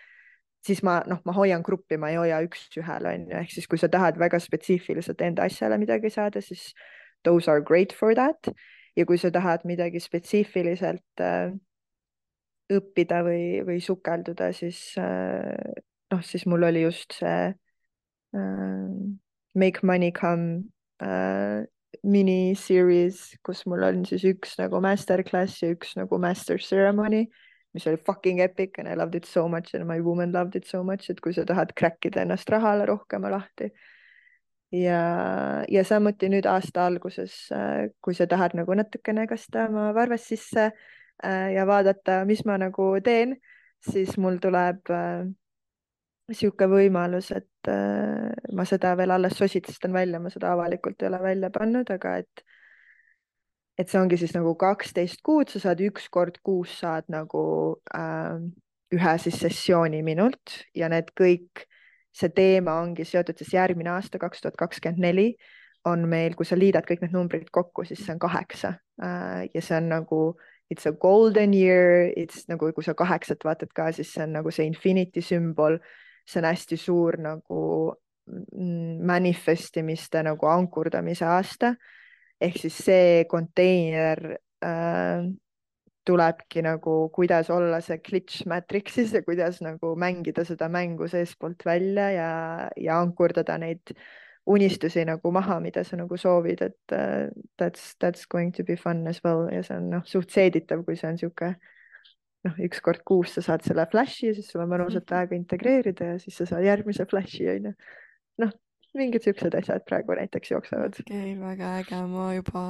siis 0.66 0.82
ma 0.86 1.00
noh, 1.10 1.20
ma 1.26 1.34
hoian 1.36 1.62
gruppi, 1.66 1.98
ma 1.98 2.12
ei 2.12 2.18
hoia 2.20 2.40
üks-ühele 2.46 3.14
onju, 3.16 3.38
ehk 3.42 3.54
siis 3.54 3.66
kui 3.70 3.80
sa 3.80 3.90
tahad 3.90 4.18
väga 4.20 4.38
spetsiifiliselt 4.42 5.22
enda 5.26 5.46
asjale 5.48 5.78
midagi 5.80 6.10
saada, 6.12 6.42
siis 6.42 6.70
those 7.26 7.50
are 7.50 7.62
great 7.62 7.94
for 7.94 8.14
that. 8.14 8.52
ja 8.96 9.06
kui 9.08 9.16
sa 9.16 9.30
tahad 9.32 9.62
midagi 9.64 10.00
spetsiifiliselt 10.04 11.20
äh, 11.24 11.54
õppida 12.78 13.22
või, 13.26 13.62
või 13.66 13.80
sukelduda, 13.82 14.50
siis 14.56 14.80
äh, 15.00 15.76
noh, 16.12 16.22
siis 16.26 16.46
mul 16.50 16.66
oli 16.68 16.84
just 16.84 17.16
see 17.18 17.52
äh, 17.52 18.88
Make 19.54 19.86
Money 19.86 20.12
Come 20.16 20.64
äh, 21.02 21.64
miniseries, 22.02 23.36
kus 23.44 23.64
mul 23.68 23.84
on 23.86 24.04
siis 24.08 24.24
üks 24.26 24.56
nagu 24.58 24.80
masterclass 24.82 25.60
ja 25.62 25.72
üks 25.74 25.96
nagu 25.98 26.18
master 26.18 26.60
ceremony, 26.60 27.26
mis 27.76 27.86
oli 27.88 28.00
fucking 28.00 28.40
epic 28.44 28.78
and 28.80 28.88
I 28.88 28.96
loved 28.98 29.14
it 29.14 29.28
so 29.28 29.46
much 29.48 29.74
and 29.74 29.86
my 29.88 30.00
woman 30.00 30.32
loved 30.32 30.56
it 30.56 30.66
so 30.66 30.82
much, 30.84 31.10
et 31.10 31.20
kui 31.20 31.36
sa 31.36 31.44
tahad 31.48 31.74
crack 31.78 32.04
ida 32.08 32.24
ennast 32.24 32.50
rahale 32.52 32.88
rohkem 32.88 33.28
lahti. 33.28 33.70
ja, 34.72 35.02
ja 35.68 35.84
samuti 35.84 36.32
nüüd 36.32 36.48
aasta 36.48 36.86
alguses, 36.88 37.36
kui 38.00 38.16
sa 38.16 38.26
tahad 38.26 38.56
nagu 38.56 38.74
natukene 38.74 39.28
kasta 39.28 39.68
oma 39.68 39.90
varvast 39.96 40.32
sisse 40.32 40.70
Äh, 40.70 41.01
ja 41.22 41.66
vaadata, 41.66 42.24
mis 42.26 42.44
ma 42.44 42.56
nagu 42.58 42.88
teen, 43.04 43.36
siis 43.90 44.16
mul 44.18 44.38
tuleb 44.42 44.90
niisugune 46.30 46.68
äh, 46.68 46.72
võimalus, 46.72 47.30
et 47.34 47.70
äh, 47.70 48.30
ma 48.54 48.66
seda 48.68 48.94
veel 48.98 49.14
alles 49.14 49.36
sositastan 49.38 49.94
välja, 49.94 50.20
ma 50.22 50.32
seda 50.32 50.52
avalikult 50.54 51.02
ei 51.02 51.10
ole 51.10 51.22
välja 51.22 51.52
pannud, 51.54 51.90
aga 51.90 52.18
et 52.22 52.44
et 53.80 53.88
see 53.88 53.98
ongi 53.98 54.18
siis 54.20 54.34
nagu 54.36 54.52
kaksteist 54.60 55.22
kuud, 55.24 55.48
sa 55.48 55.58
saad 55.62 55.80
üks 55.80 56.10
kord 56.12 56.36
kuus 56.44 56.74
saad 56.82 57.08
nagu 57.10 57.44
äh, 57.96 58.36
ühe 58.92 59.14
siis 59.18 59.40
sessiooni 59.40 60.02
minult 60.04 60.58
ja 60.76 60.90
need 60.92 61.08
kõik, 61.18 61.64
see 62.12 62.28
teema 62.36 62.76
ongi 62.82 63.06
seotud 63.08 63.40
siis 63.40 63.54
järgmine 63.56 63.94
aasta, 63.94 64.20
kaks 64.20 64.44
tuhat 64.44 64.58
kakskümmend 64.60 65.00
neli 65.00 65.30
on 65.88 66.04
meil, 66.06 66.36
kui 66.38 66.46
sa 66.46 66.54
liidad 66.54 66.84
kõik 66.86 67.00
need 67.02 67.14
numbrid 67.16 67.48
kokku, 67.50 67.86
siis 67.88 68.04
see 68.04 68.12
on 68.14 68.20
kaheksa 68.22 68.76
äh, 69.02 69.48
ja 69.48 69.64
see 69.64 69.80
on 69.80 69.88
nagu 69.90 70.20
äh, 70.36 70.51
it's 70.72 70.86
a 70.86 70.92
golden 70.92 71.52
year, 71.52 72.12
it's 72.16 72.46
nagu, 72.48 72.70
kui 72.72 72.84
sa 72.86 72.94
kaheksat 72.96 73.44
vaatad 73.44 73.74
ka, 73.76 73.90
siis 73.92 74.14
see 74.14 74.24
on 74.24 74.38
nagu 74.38 74.52
see 74.54 74.64
infinity 74.68 75.20
sümbol. 75.24 75.78
see 76.24 76.38
on 76.38 76.46
hästi 76.46 76.78
suur 76.78 77.18
nagu 77.18 77.60
mm, 78.30 79.02
manifestimiste 79.04 80.22
nagu 80.22 80.48
ankurdamise 80.48 81.26
aasta. 81.28 81.74
ehk 82.42 82.56
siis 82.58 82.78
see 82.86 83.24
konteiner 83.30 84.18
äh, 84.64 85.28
tulebki 86.06 86.62
nagu, 86.66 86.96
kuidas 87.14 87.50
olla 87.54 87.78
see 87.84 88.00
glitch 88.02 88.46
matrix'is 88.50 89.12
ja 89.14 89.22
kuidas 89.22 89.60
nagu 89.62 89.92
mängida 89.98 90.44
seda 90.48 90.68
mängu 90.72 91.06
seestpoolt 91.10 91.62
välja 91.66 92.08
ja, 92.10 92.32
ja 92.76 92.98
ankurdada 92.98 93.58
neid 93.62 93.94
unistusi 94.46 95.04
nagu 95.06 95.30
maha, 95.34 95.60
mida 95.62 95.84
sa 95.86 95.96
nagu 95.96 96.16
soovid, 96.18 96.62
et 96.62 96.94
uh, 96.96 97.28
that's, 97.58 97.94
that's 98.00 98.26
going 98.26 98.52
to 98.52 98.64
be 98.64 98.76
fun 98.76 99.06
as 99.06 99.20
well 99.24 99.46
ja 99.52 99.62
see 99.62 99.76
on 99.76 99.90
noh, 99.92 100.02
suht 100.08 100.34
seeditav, 100.34 100.82
kui 100.86 100.96
see 100.98 101.10
on 101.10 101.20
sihuke 101.20 101.52
noh, 102.46 102.58
üks 102.66 102.82
kord 102.82 103.04
kuus 103.06 103.36
sa 103.36 103.44
saad 103.44 103.62
selle 103.66 103.86
flash'i 103.90 104.30
ja 104.30 104.36
siis 104.36 104.50
sul 104.50 104.64
on 104.64 104.72
mõnusalt 104.72 105.06
mhm. 105.06 105.18
aega 105.20 105.38
integreerida 105.38 106.12
ja 106.14 106.18
siis 106.22 106.38
sa 106.40 106.48
saad 106.48 106.66
järgmise 106.66 107.06
flash'i 107.10 107.48
onju. 107.54 107.74
noh, 108.42 108.52
mingid 108.98 109.24
siuksed 109.24 109.54
asjad 109.58 109.86
praegu 109.88 110.16
näiteks 110.18 110.54
jooksevad. 110.54 110.98
okei 111.04 111.36
okay,, 111.36 111.38
väga 111.40 111.76
äge, 111.82 112.02
ma 112.10 112.32
juba 112.36 112.64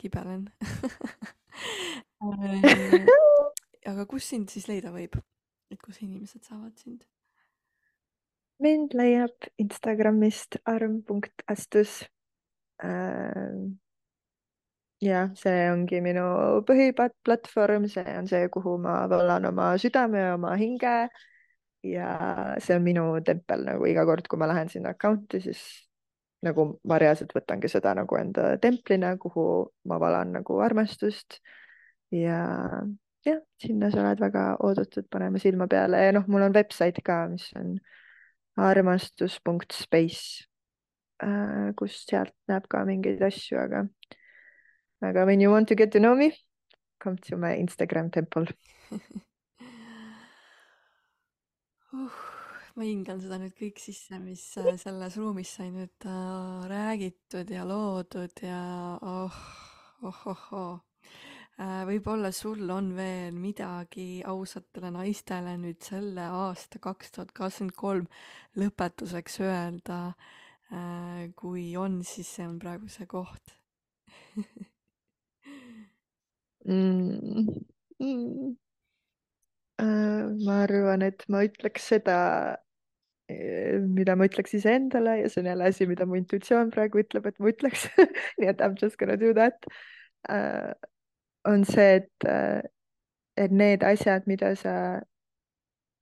kibelen 0.00 0.46
äh, 2.22 3.10
aga 3.90 4.06
kus 4.06 4.30
sind 4.30 4.54
siis 4.54 4.68
leida 4.70 4.94
võib, 4.94 5.18
et 5.72 5.82
kus 5.82 5.98
inimesed 6.04 6.46
saavad 6.46 6.76
sind? 6.78 7.02
Mind 8.62 8.94
leiab 8.98 9.50
Instagramist 9.62 10.60
arm.astus 10.68 12.00
jah, 15.02 15.30
see 15.38 15.66
ongi 15.72 16.00
minu 16.04 16.24
põhiplatvorm, 16.68 17.88
see 17.90 18.16
on 18.18 18.28
see, 18.30 18.48
kuhu 18.54 18.76
ma 18.82 19.02
vallan 19.10 19.48
oma 19.50 19.72
südame 19.82 20.26
ja 20.26 20.34
oma 20.38 20.54
hinge. 20.60 20.96
ja 21.82 22.08
see 22.62 22.76
on 22.78 22.84
minu 22.86 23.04
tempel 23.26 23.64
nagu 23.66 23.86
iga 23.90 24.04
kord, 24.06 24.28
kui 24.30 24.38
ma 24.38 24.46
lähen 24.46 24.68
sinna 24.70 24.92
account'i, 24.94 25.40
siis 25.42 25.62
nagu 26.46 26.68
ma 26.86 26.98
reaalselt 27.02 27.34
võtangi 27.34 27.70
seda 27.70 27.94
nagu 27.98 28.18
enda 28.18 28.52
templina, 28.62 29.16
kuhu 29.18 29.46
ma 29.90 29.98
valan 30.02 30.36
nagu 30.38 30.60
armastust. 30.62 31.40
ja 32.14 32.38
jah, 33.26 33.40
sinna 33.62 33.90
sa 33.90 34.02
oled 34.04 34.22
väga 34.22 34.44
oodatud 34.62 35.08
panema 35.10 35.42
silma 35.42 35.66
peale 35.70 36.06
ja 36.06 36.14
noh, 36.14 36.26
mul 36.30 36.46
on 36.46 36.54
website 36.54 37.02
ka, 37.02 37.24
mis 37.32 37.50
on 37.58 37.76
armastus.space, 38.56 40.46
äh, 41.24 41.72
kus 41.78 42.04
sealt 42.06 42.34
näeb 42.50 42.68
ka 42.68 42.84
mingeid 42.88 43.22
asju, 43.24 43.58
aga 43.62 43.86
aga 45.02 45.24
when 45.26 45.40
you 45.40 45.50
want 45.50 45.68
to 45.68 45.74
get 45.74 45.92
to 45.92 45.98
know 45.98 46.14
me, 46.14 46.32
come 47.00 47.16
to 47.16 47.36
my 47.36 47.56
Instagram 47.56 48.10
temple 48.12 48.46
uh, 51.92 52.12
ma 52.76 52.86
hingan 52.86 53.20
seda 53.20 53.38
nüüd 53.40 53.56
kõik 53.58 53.80
sisse, 53.82 54.20
mis 54.22 54.44
äh, 54.60 54.76
selles 54.84 55.16
ruumis 55.20 55.50
sai 55.56 55.70
nüüd 55.72 56.06
äh, 56.06 56.68
räägitud 56.70 57.50
ja 57.52 57.66
loodud 57.68 58.44
ja 58.44 58.62
oh, 59.00 59.42
oh, 60.02 60.26
oh, 60.32 60.48
oh. 60.52 60.91
Äh, 61.62 61.82
võib-olla 61.86 62.30
sul 62.34 62.70
on 62.72 62.88
veel 62.96 63.36
midagi 63.38 64.22
ausatele 64.26 64.90
naistele 64.94 65.52
nüüd 65.60 65.82
selle 65.84 66.24
aasta 66.24 66.80
kaks 66.82 67.12
tuhat 67.14 67.30
kakskümmend 67.36 67.76
kolm 67.78 68.06
lõpetuseks 68.58 69.38
öelda 69.44 69.98
äh,. 70.72 71.28
kui 71.38 71.68
on, 71.78 72.00
siis 72.08 72.30
see 72.38 72.46
on 72.48 72.56
praegu 72.62 72.88
see 72.90 73.06
koht 73.06 73.54
mm,. 76.66 77.46
Mm. 78.00 78.56
Äh, 79.82 80.24
ma 80.46 80.56
arvan, 80.64 81.02
et 81.06 81.22
ma 81.30 81.44
ütleks 81.46 81.86
seda, 81.92 82.16
äh, 83.30 83.78
mida 83.82 84.16
ma 84.18 84.26
ütleks 84.30 84.56
iseendale 84.58 85.20
ja 85.20 85.30
see 85.30 85.44
on 85.44 85.50
jälle 85.52 85.68
asi, 85.70 85.86
mida 85.90 86.08
mu 86.08 86.18
intuitsioon 86.18 86.72
praegu 86.74 87.04
ütleb, 87.04 87.28
et 87.28 87.38
ma 87.38 87.52
ütleks 87.52 87.86
nii 88.40 88.50
et 88.50 88.64
I 88.64 88.70
m 88.72 88.80
just 88.80 88.98
gonna 88.98 89.20
do 89.20 89.30
that 89.38 89.68
uh,. 90.32 90.72
On 91.44 91.64
see, 91.64 92.00
et, 92.00 92.28
et 93.36 93.50
need 93.50 93.82
asjad, 93.82 94.26
mida 94.26 94.54
sa 94.56 94.74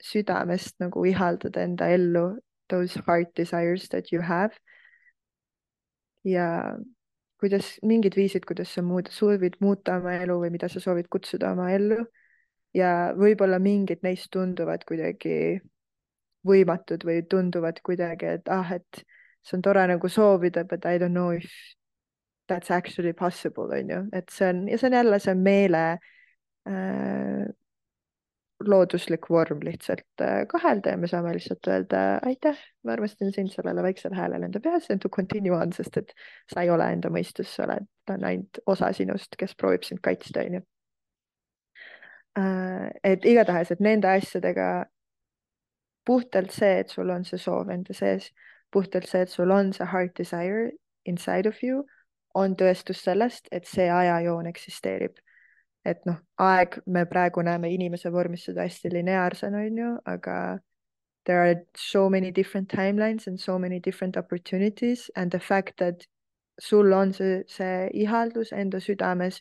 südamest 0.03 0.79
nagu 0.81 1.05
ihaldad 1.05 1.57
enda 1.61 1.89
ellu, 1.93 2.39
those 2.69 3.01
heart 3.07 3.35
desires 3.37 3.89
that 3.89 4.13
you 4.13 4.23
have. 4.23 4.55
ja 6.25 6.77
kuidas 7.41 7.79
mingid 7.83 8.13
viisid, 8.17 8.45
kuidas 8.45 8.75
sa 8.75 8.83
muud, 8.85 9.09
soovid 9.09 9.55
muuta 9.65 9.97
oma 9.97 10.19
elu 10.21 10.35
või 10.43 10.51
mida 10.53 10.69
sa 10.69 10.81
soovid 10.81 11.09
kutsuda 11.09 11.55
oma 11.55 11.71
ellu. 11.73 12.05
ja 12.77 13.13
võib-olla 13.17 13.59
mingid 13.59 14.05
neist 14.07 14.29
tunduvad 14.31 14.85
kuidagi 14.87 15.61
võimatud 16.47 17.05
või 17.05 17.25
tunduvad 17.29 17.81
kuidagi, 17.85 18.37
et 18.37 18.49
ah, 18.49 18.77
et 18.77 19.03
see 19.43 19.57
on 19.57 19.65
tore 19.65 19.87
nagu 19.89 20.09
soovida, 20.09 20.65
but 20.65 20.85
I 20.85 20.99
don't 20.99 21.17
know 21.17 21.33
if 21.33 21.49
that's 22.51 22.71
actually 22.75 23.13
possible, 23.13 23.71
on 23.79 23.91
ju, 23.91 24.03
et 24.13 24.31
see 24.35 24.51
on 24.51 24.67
ja 24.69 24.79
see 24.79 24.91
on 24.91 24.99
jälle 24.99 25.19
see 25.23 25.35
meele 25.39 25.85
äh, 26.69 27.47
looduslik 28.65 29.31
vorm 29.31 29.63
lihtsalt 29.65 30.21
äh, 30.21 30.47
kahelda 30.49 30.91
ja 30.91 30.97
me 31.01 31.09
saame 31.09 31.33
lihtsalt 31.35 31.69
öelda 31.69 32.03
aitäh, 32.27 32.59
ma 32.85 32.93
armastan 32.93 33.33
sind 33.33 33.53
sellele 33.55 33.83
väiksele 33.83 34.17
häälele 34.17 34.51
enda 34.51 34.61
peas 34.61 34.91
and 34.91 35.01
to 35.01 35.09
continue 35.09 35.57
on, 35.57 35.73
sest 35.73 35.97
et 35.97 36.13
sa 36.53 36.65
ei 36.65 36.71
ole 36.71 36.91
enda 36.93 37.13
mõistus, 37.13 37.55
sa 37.55 37.65
oled, 37.69 37.89
ta 38.07 38.19
on 38.19 38.27
ainult 38.29 38.61
osa 38.67 38.93
sinust, 38.97 39.37
kes 39.41 39.57
proovib 39.57 39.87
sind 39.87 40.03
kaitsta, 40.05 40.45
onju. 40.45 40.63
Äh, 42.39 42.91
et 43.05 43.25
igatahes, 43.25 43.73
et 43.73 43.81
nende 43.81 44.11
asjadega 44.11 44.69
puhtalt 46.07 46.53
see, 46.53 46.81
et 46.85 46.93
sul 46.93 47.11
on 47.11 47.25
see 47.25 47.41
soov 47.41 47.71
enda 47.73 47.97
sees, 47.97 48.29
puhtalt 48.73 49.09
see, 49.09 49.25
et 49.25 49.33
sul 49.33 49.51
on 49.55 49.73
see 49.73 49.89
heart 49.89 50.15
desire 50.19 50.71
inside 51.07 51.49
of 51.49 51.63
you, 51.63 51.85
on 52.35 52.55
tõestus 52.57 53.03
sellest, 53.05 53.49
et 53.53 53.67
see 53.67 53.91
ajajoon 53.91 54.47
eksisteerib 54.47 55.19
et 55.85 56.05
noh, 56.07 56.19
aeg, 56.41 56.81
me 56.87 57.05
praegu 57.09 57.43
näeme 57.45 57.71
inimese 57.73 58.13
vormis 58.13 58.45
seda 58.49 58.67
hästi 58.67 58.93
lineaarsena, 58.93 59.63
on 59.67 59.79
ju, 59.79 59.93
aga 60.13 60.37
there 61.25 61.41
are 61.43 61.57
so 61.77 62.09
many 62.11 62.31
different 62.31 62.69
timelines 62.69 63.27
and 63.27 63.41
so 63.41 63.59
many 63.59 63.81
different 63.81 64.17
opportunities 64.17 65.11
and 65.17 65.31
the 65.31 65.41
fact 65.41 65.79
that 65.79 66.07
sul 66.59 66.93
on 66.93 67.13
see, 67.13 67.43
see 67.47 67.89
ihaldus 68.05 68.53
enda 68.53 68.81
südames 68.81 69.41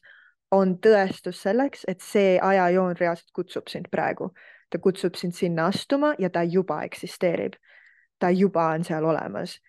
on 0.51 0.77
tõestus 0.81 1.41
selleks, 1.43 1.83
et 1.87 2.01
see 2.01 2.39
ajajoon 2.41 2.95
reaalselt 2.99 3.31
kutsub 3.33 3.67
sind 3.69 3.89
praegu. 3.91 4.31
ta 4.69 4.77
kutsub 4.77 5.15
sind 5.17 5.33
sinna 5.33 5.65
astuma 5.65 6.13
ja 6.19 6.29
ta 6.29 6.43
juba 6.43 6.83
eksisteerib. 6.85 7.53
ta 8.19 8.29
juba 8.29 8.67
on 8.73 8.83
seal 8.83 9.05
olemas. 9.05 9.59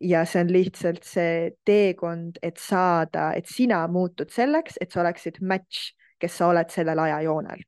Ja 0.00 0.24
see 0.28 0.42
on 0.44 0.50
lihtsalt 0.52 1.04
see 1.04 1.52
teekond, 1.64 2.38
et 2.42 2.58
saada, 2.60 3.30
et 3.34 3.46
sina 3.48 3.86
muutud 3.88 4.30
selleks, 4.30 4.76
et 4.80 4.92
sa 4.92 5.00
oleksid 5.00 5.40
match 5.40 5.96
kes 6.20 6.36
sa 6.38 6.50
oled 6.52 6.72
sellel 6.72 6.98
ajajoonel. 6.98 7.64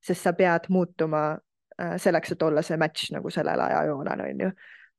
sest 0.00 0.24
sa 0.24 0.32
pead 0.32 0.70
muutuma 0.72 1.24
äh, 1.82 1.96
selleks, 2.00 2.32
et 2.32 2.42
olla 2.42 2.62
see 2.64 2.78
match 2.80 3.10
nagu 3.12 3.30
sellel 3.30 3.60
ajajoonel, 3.60 4.22
on 4.28 4.46
ju. 4.46 4.52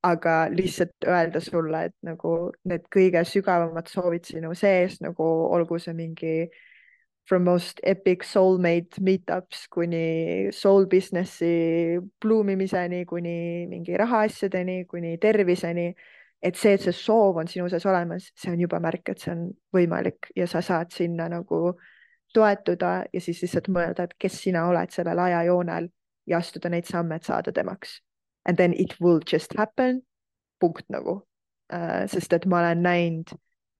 aga 0.04 0.36
lihtsalt 0.50 1.06
öelda 1.06 1.40
sulle, 1.42 1.84
et 1.86 1.96
nagu 2.06 2.52
need 2.66 2.86
kõige 2.94 3.22
sügavamad 3.26 3.90
soovid 3.90 4.26
sinu 4.26 4.54
sees 4.58 4.98
nagu 5.02 5.26
olgu 5.54 5.78
see 5.80 5.94
mingi 5.94 6.36
from 7.30 7.44
most 7.46 7.80
epic 7.86 8.26
soulmate 8.26 9.02
meetups 9.02 9.68
kuni 9.70 10.50
soul 10.52 10.88
business'i 10.90 12.00
pluumimiseni, 12.22 13.06
kuni 13.06 13.68
mingi 13.70 13.98
rahaasjadeni, 13.98 14.86
kuni 14.90 15.18
terviseni. 15.22 15.94
Et 16.42 16.56
see, 16.58 16.74
et 16.74 16.82
see 16.82 16.96
soov 16.96 17.38
on 17.38 17.48
sinu 17.48 17.70
sees 17.70 17.86
olemas, 17.86 18.32
see 18.36 18.52
on 18.52 18.60
juba 18.60 18.80
märk, 18.82 19.10
et 19.10 19.20
see 19.20 19.32
on 19.34 19.50
võimalik 19.76 20.32
ja 20.36 20.48
sa 20.50 20.62
saad 20.66 20.94
sinna 20.96 21.28
nagu 21.30 21.68
äh, 21.70 21.90
toetuda 22.34 23.04
ja 23.14 23.22
siis 23.22 23.42
lihtsalt 23.42 23.68
mõelda, 23.72 24.06
et 24.06 24.16
kes 24.20 24.40
sina 24.44 24.66
oled 24.70 24.94
sellel 24.94 25.20
ajajoonel 25.20 25.90
ja 26.30 26.40
astuda 26.40 26.72
neid 26.72 26.88
samme, 26.90 27.18
et 27.18 27.28
saada 27.28 27.52
temaks. 27.52 28.00
And 28.48 28.58
then 28.58 28.74
it 28.74 28.96
will 29.02 29.20
just 29.32 29.58
happen. 29.58 30.02
punkt 30.62 30.86
nagu 30.94 31.12
uh,. 31.74 32.06
sest 32.06 32.34
et 32.34 32.46
ma 32.46 32.60
olen 32.60 32.84
näinud 32.86 33.32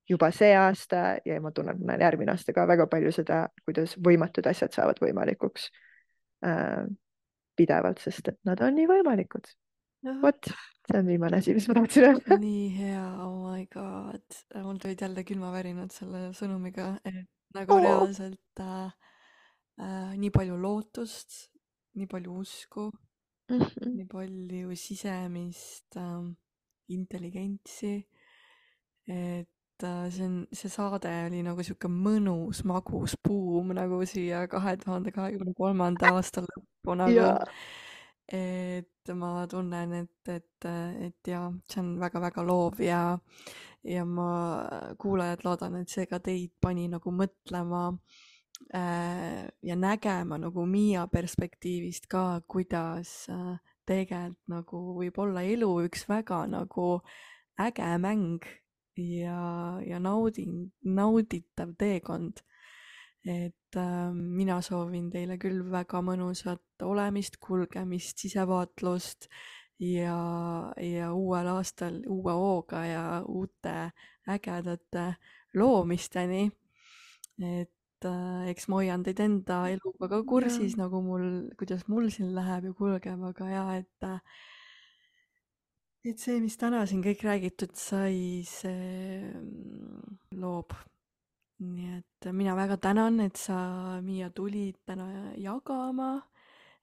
juba 0.10 0.32
see 0.34 0.56
aasta 0.58 1.20
ja 1.26 1.36
ma 1.42 1.52
tunnen, 1.54 1.78
näen 1.86 2.02
järgmine 2.02 2.34
aasta 2.34 2.56
ka 2.58 2.64
väga 2.68 2.88
palju 2.90 3.12
seda, 3.14 3.44
kuidas 3.66 3.94
võimatud 4.02 4.50
asjad 4.50 4.74
saavad 4.74 4.98
võimalikuks 4.98 5.68
uh, 6.42 6.90
pidevalt, 7.56 8.02
sest 8.02 8.34
et 8.34 8.40
nad 8.50 8.64
on 8.66 8.74
nii 8.76 8.88
võimalikud. 8.90 9.54
vot, 10.24 10.50
see 10.92 11.00
on 11.00 11.08
viimane 11.08 11.38
asi, 11.38 11.54
mis 11.54 11.68
ma 11.68 11.76
tahtsin 11.78 12.08
öelda. 12.08 12.38
nii 12.42 12.66
hea, 12.76 13.06
oh 13.26 13.38
my 13.46 13.66
god, 13.74 14.40
mul 14.64 14.80
tulid 14.82 15.02
jälle 15.02 15.24
külmavärinad 15.28 15.94
selle 15.96 16.24
sõnumiga, 16.38 16.94
et 17.06 17.24
nagu 17.56 17.76
oh. 17.76 17.84
reaalselt 17.84 18.64
äh, 18.64 18.92
äh, 19.82 20.12
nii 20.20 20.32
palju 20.36 20.60
lootust, 20.62 21.38
nii 22.00 22.08
palju 22.12 22.38
usku 22.44 22.90
mm, 22.92 23.58
-hmm. 23.60 23.96
nii 23.98 24.08
palju 24.12 24.76
sisemist 24.76 25.98
äh, 25.98 26.32
intelligentsi. 26.88 28.08
et 29.08 29.84
äh, 29.84 30.10
see 30.12 30.26
on, 30.26 30.48
see 30.54 30.70
saade 30.70 31.12
oli 31.28 31.42
nagu 31.44 31.64
sihuke 31.64 31.88
mõnus 31.88 32.64
magus 32.64 33.16
buum 33.28 33.74
nagu 33.74 34.06
siia 34.06 34.48
kahe 34.48 34.78
tuhande 34.78 35.12
kahekümne 35.12 35.54
kolmanda 35.58 36.14
aasta 36.16 36.44
lõppu 36.46 36.96
nagu 36.96 37.18
yeah 37.18 37.40
et 38.32 39.12
ma 39.18 39.48
tunnen, 39.52 39.94
et, 39.94 40.30
et, 40.30 40.68
et 41.08 41.28
ja 41.28 41.46
see 41.68 41.82
on 41.82 41.96
väga-väga 42.00 42.44
loov 42.48 42.80
ja, 42.84 43.18
ja 43.84 44.06
ma, 44.08 44.30
kuulajad, 45.02 45.44
loodan, 45.46 45.82
et 45.82 45.92
see 45.92 46.08
ka 46.08 46.22
teid 46.24 46.54
pani 46.62 46.88
nagu 46.92 47.12
mõtlema 47.16 47.88
äh, 48.78 49.50
ja 49.68 49.76
nägema 49.76 50.40
nagu 50.40 50.66
Miia 50.70 51.08
perspektiivist 51.12 52.08
ka, 52.12 52.42
kuidas 52.48 53.26
äh, 53.34 53.58
tegelikult 53.88 54.40
nagu 54.52 54.82
võib 55.00 55.18
olla 55.20 55.44
elu 55.44 55.72
üks 55.88 56.06
väga 56.10 56.46
nagu 56.52 57.02
äge 57.60 57.90
mäng 58.00 58.46
ja, 58.96 59.80
ja 59.86 60.00
nauding, 60.00 60.70
nauditav 60.86 61.76
teekond 61.80 62.44
et 63.26 63.78
äh, 63.78 64.14
mina 64.14 64.62
soovin 64.66 65.10
teile 65.14 65.38
küll 65.42 65.62
väga 65.72 66.02
mõnusat 66.06 66.86
olemist, 66.86 67.38
kulgemist, 67.42 68.18
sisevaatlust 68.24 69.28
ja, 69.82 70.18
ja 70.82 71.12
uuel 71.14 71.52
aastal 71.54 72.02
uue 72.10 72.34
hooga 72.34 72.86
ja 72.86 73.04
uute 73.28 73.92
ägedate 74.30 75.06
loomisteni. 75.54 76.50
et 77.42 78.06
äh, 78.06 78.50
eks 78.50 78.68
ma 78.70 78.82
hoian 78.82 79.04
teid 79.04 79.20
enda 79.20 79.68
eluga 79.70 80.10
ka 80.10 80.24
kursis, 80.24 80.78
nagu 80.78 81.02
mul, 81.06 81.28
kuidas 81.58 81.88
mul 81.88 82.10
siin 82.10 82.34
läheb 82.36 82.70
ja 82.70 82.74
kulgeb, 82.74 83.24
aga 83.30 83.50
ja 83.50 83.68
et 83.78 84.08
äh, 84.08 84.20
et 86.06 86.18
see, 86.18 86.40
mis 86.42 86.58
täna 86.58 86.82
siin 86.90 87.04
kõik 87.06 87.22
räägitud 87.26 87.76
sai, 87.78 88.42
see 88.48 89.22
mm, 89.22 90.18
loob. 90.42 90.74
Nii 91.62 91.96
et 92.00 92.28
mina 92.34 92.56
väga 92.58 92.78
tänan, 92.82 93.20
et 93.22 93.38
sa, 93.38 93.58
Miia, 94.02 94.30
tulid 94.34 94.80
täna 94.86 95.08
jagama 95.38 96.12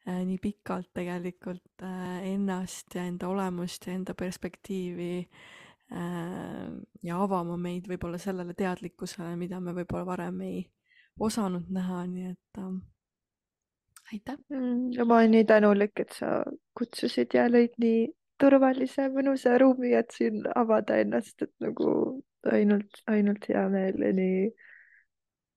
äh, 0.07 0.23
nii 0.25 0.39
pikalt 0.43 0.93
tegelikult 0.95 1.83
äh, 1.83 2.27
ennast 2.33 2.95
ja 2.95 3.05
enda 3.09 3.29
olemust 3.29 3.87
ja 3.87 3.95
enda 3.95 4.15
perspektiivi 4.15 5.15
äh, 5.23 6.69
ja 7.03 7.23
avama 7.23 7.57
meid 7.61 7.89
võib-olla 7.91 8.21
sellele 8.23 8.55
teadlikkusele, 8.55 9.35
mida 9.37 9.61
me 9.61 9.75
võib-olla 9.81 10.07
varem 10.07 10.41
ei 10.47 10.63
osanud 11.19 11.67
näha, 11.75 12.05
nii 12.07 12.31
et 12.31 12.63
äh, 12.63 12.71
aitäh 14.13 14.39
mm,. 14.49 14.93
ja 14.97 15.05
ma 15.05 15.21
olen 15.21 15.35
nii 15.37 15.45
tänulik, 15.49 15.99
et 16.01 16.15
sa 16.17 16.39
kutsusid 16.79 17.35
ja 17.35 17.49
lõid 17.51 17.75
nii 17.83 18.07
turvalise, 18.39 19.09
mõnusa 19.13 19.59
ruumi, 19.59 19.93
et 19.99 20.15
siin 20.15 20.45
avada 20.57 20.99
ennast, 21.03 21.43
et 21.43 21.53
nagu 21.63 21.91
ainult, 22.53 23.03
ainult 23.11 23.49
hea 23.51 23.65
meel 23.73 24.05
ja 24.07 24.13
nii, 24.15 24.49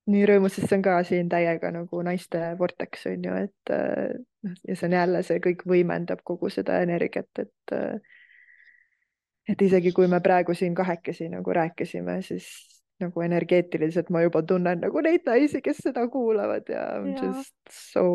nii 0.10 0.23
rõõmus, 0.26 0.56
sest 0.56 0.72
see 0.72 0.80
on 0.80 0.86
ka 0.86 0.95
siin 1.06 1.30
täiega 1.30 1.69
nagu 1.73 2.02
naiste 2.06 2.40
vorteks 2.60 3.06
on 3.11 3.28
ju, 3.28 3.36
et 3.45 3.73
noh, 3.73 4.56
ja 4.68 4.76
see 4.76 4.88
on 4.90 4.95
jälle, 4.98 5.22
see 5.28 5.44
kõik 5.44 5.61
võimendab 5.69 6.23
kogu 6.26 6.49
seda 6.49 6.82
energiat, 6.82 7.30
et 7.44 7.76
et 9.49 9.61
isegi 9.61 9.91
kui 9.94 10.07
me 10.07 10.19
praegu 10.23 10.53
siin 10.57 10.76
kahekesi 10.78 11.30
nagu 11.30 11.53
rääkisime, 11.53 12.22
siis 12.26 12.48
nagu 13.02 13.22
energeetiliselt 13.26 14.10
ma 14.14 14.22
juba 14.26 14.44
tunnen 14.48 14.82
nagu 14.86 15.02
neid 15.02 15.26
naisi, 15.26 15.61
kes 15.65 15.82
seda 15.88 16.07
kuulavad 16.14 16.69
ja 16.69 16.84
I 16.99 17.02
m 17.02 17.15
just 17.18 17.56
so 17.73 18.06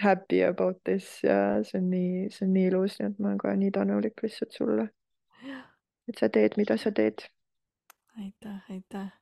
happy 0.00 0.42
about 0.44 0.82
this 0.84 1.22
ja 1.24 1.62
see 1.64 1.80
on 1.80 1.88
nii, 1.90 2.28
see 2.30 2.46
on 2.46 2.52
nii 2.56 2.66
ilus, 2.72 2.98
nii 3.00 3.10
et 3.10 3.18
ma 3.18 3.32
olen 3.32 3.40
ka 3.40 3.54
nii 3.56 3.70
tänulik 3.78 4.22
lihtsalt 4.24 4.52
sulle. 4.52 4.88
et 6.08 6.18
sa 6.18 6.28
teed, 6.28 6.56
mida 6.56 6.76
sa 6.76 6.90
teed. 6.92 7.26
aitäh, 8.18 8.70
aitäh. 8.70 9.21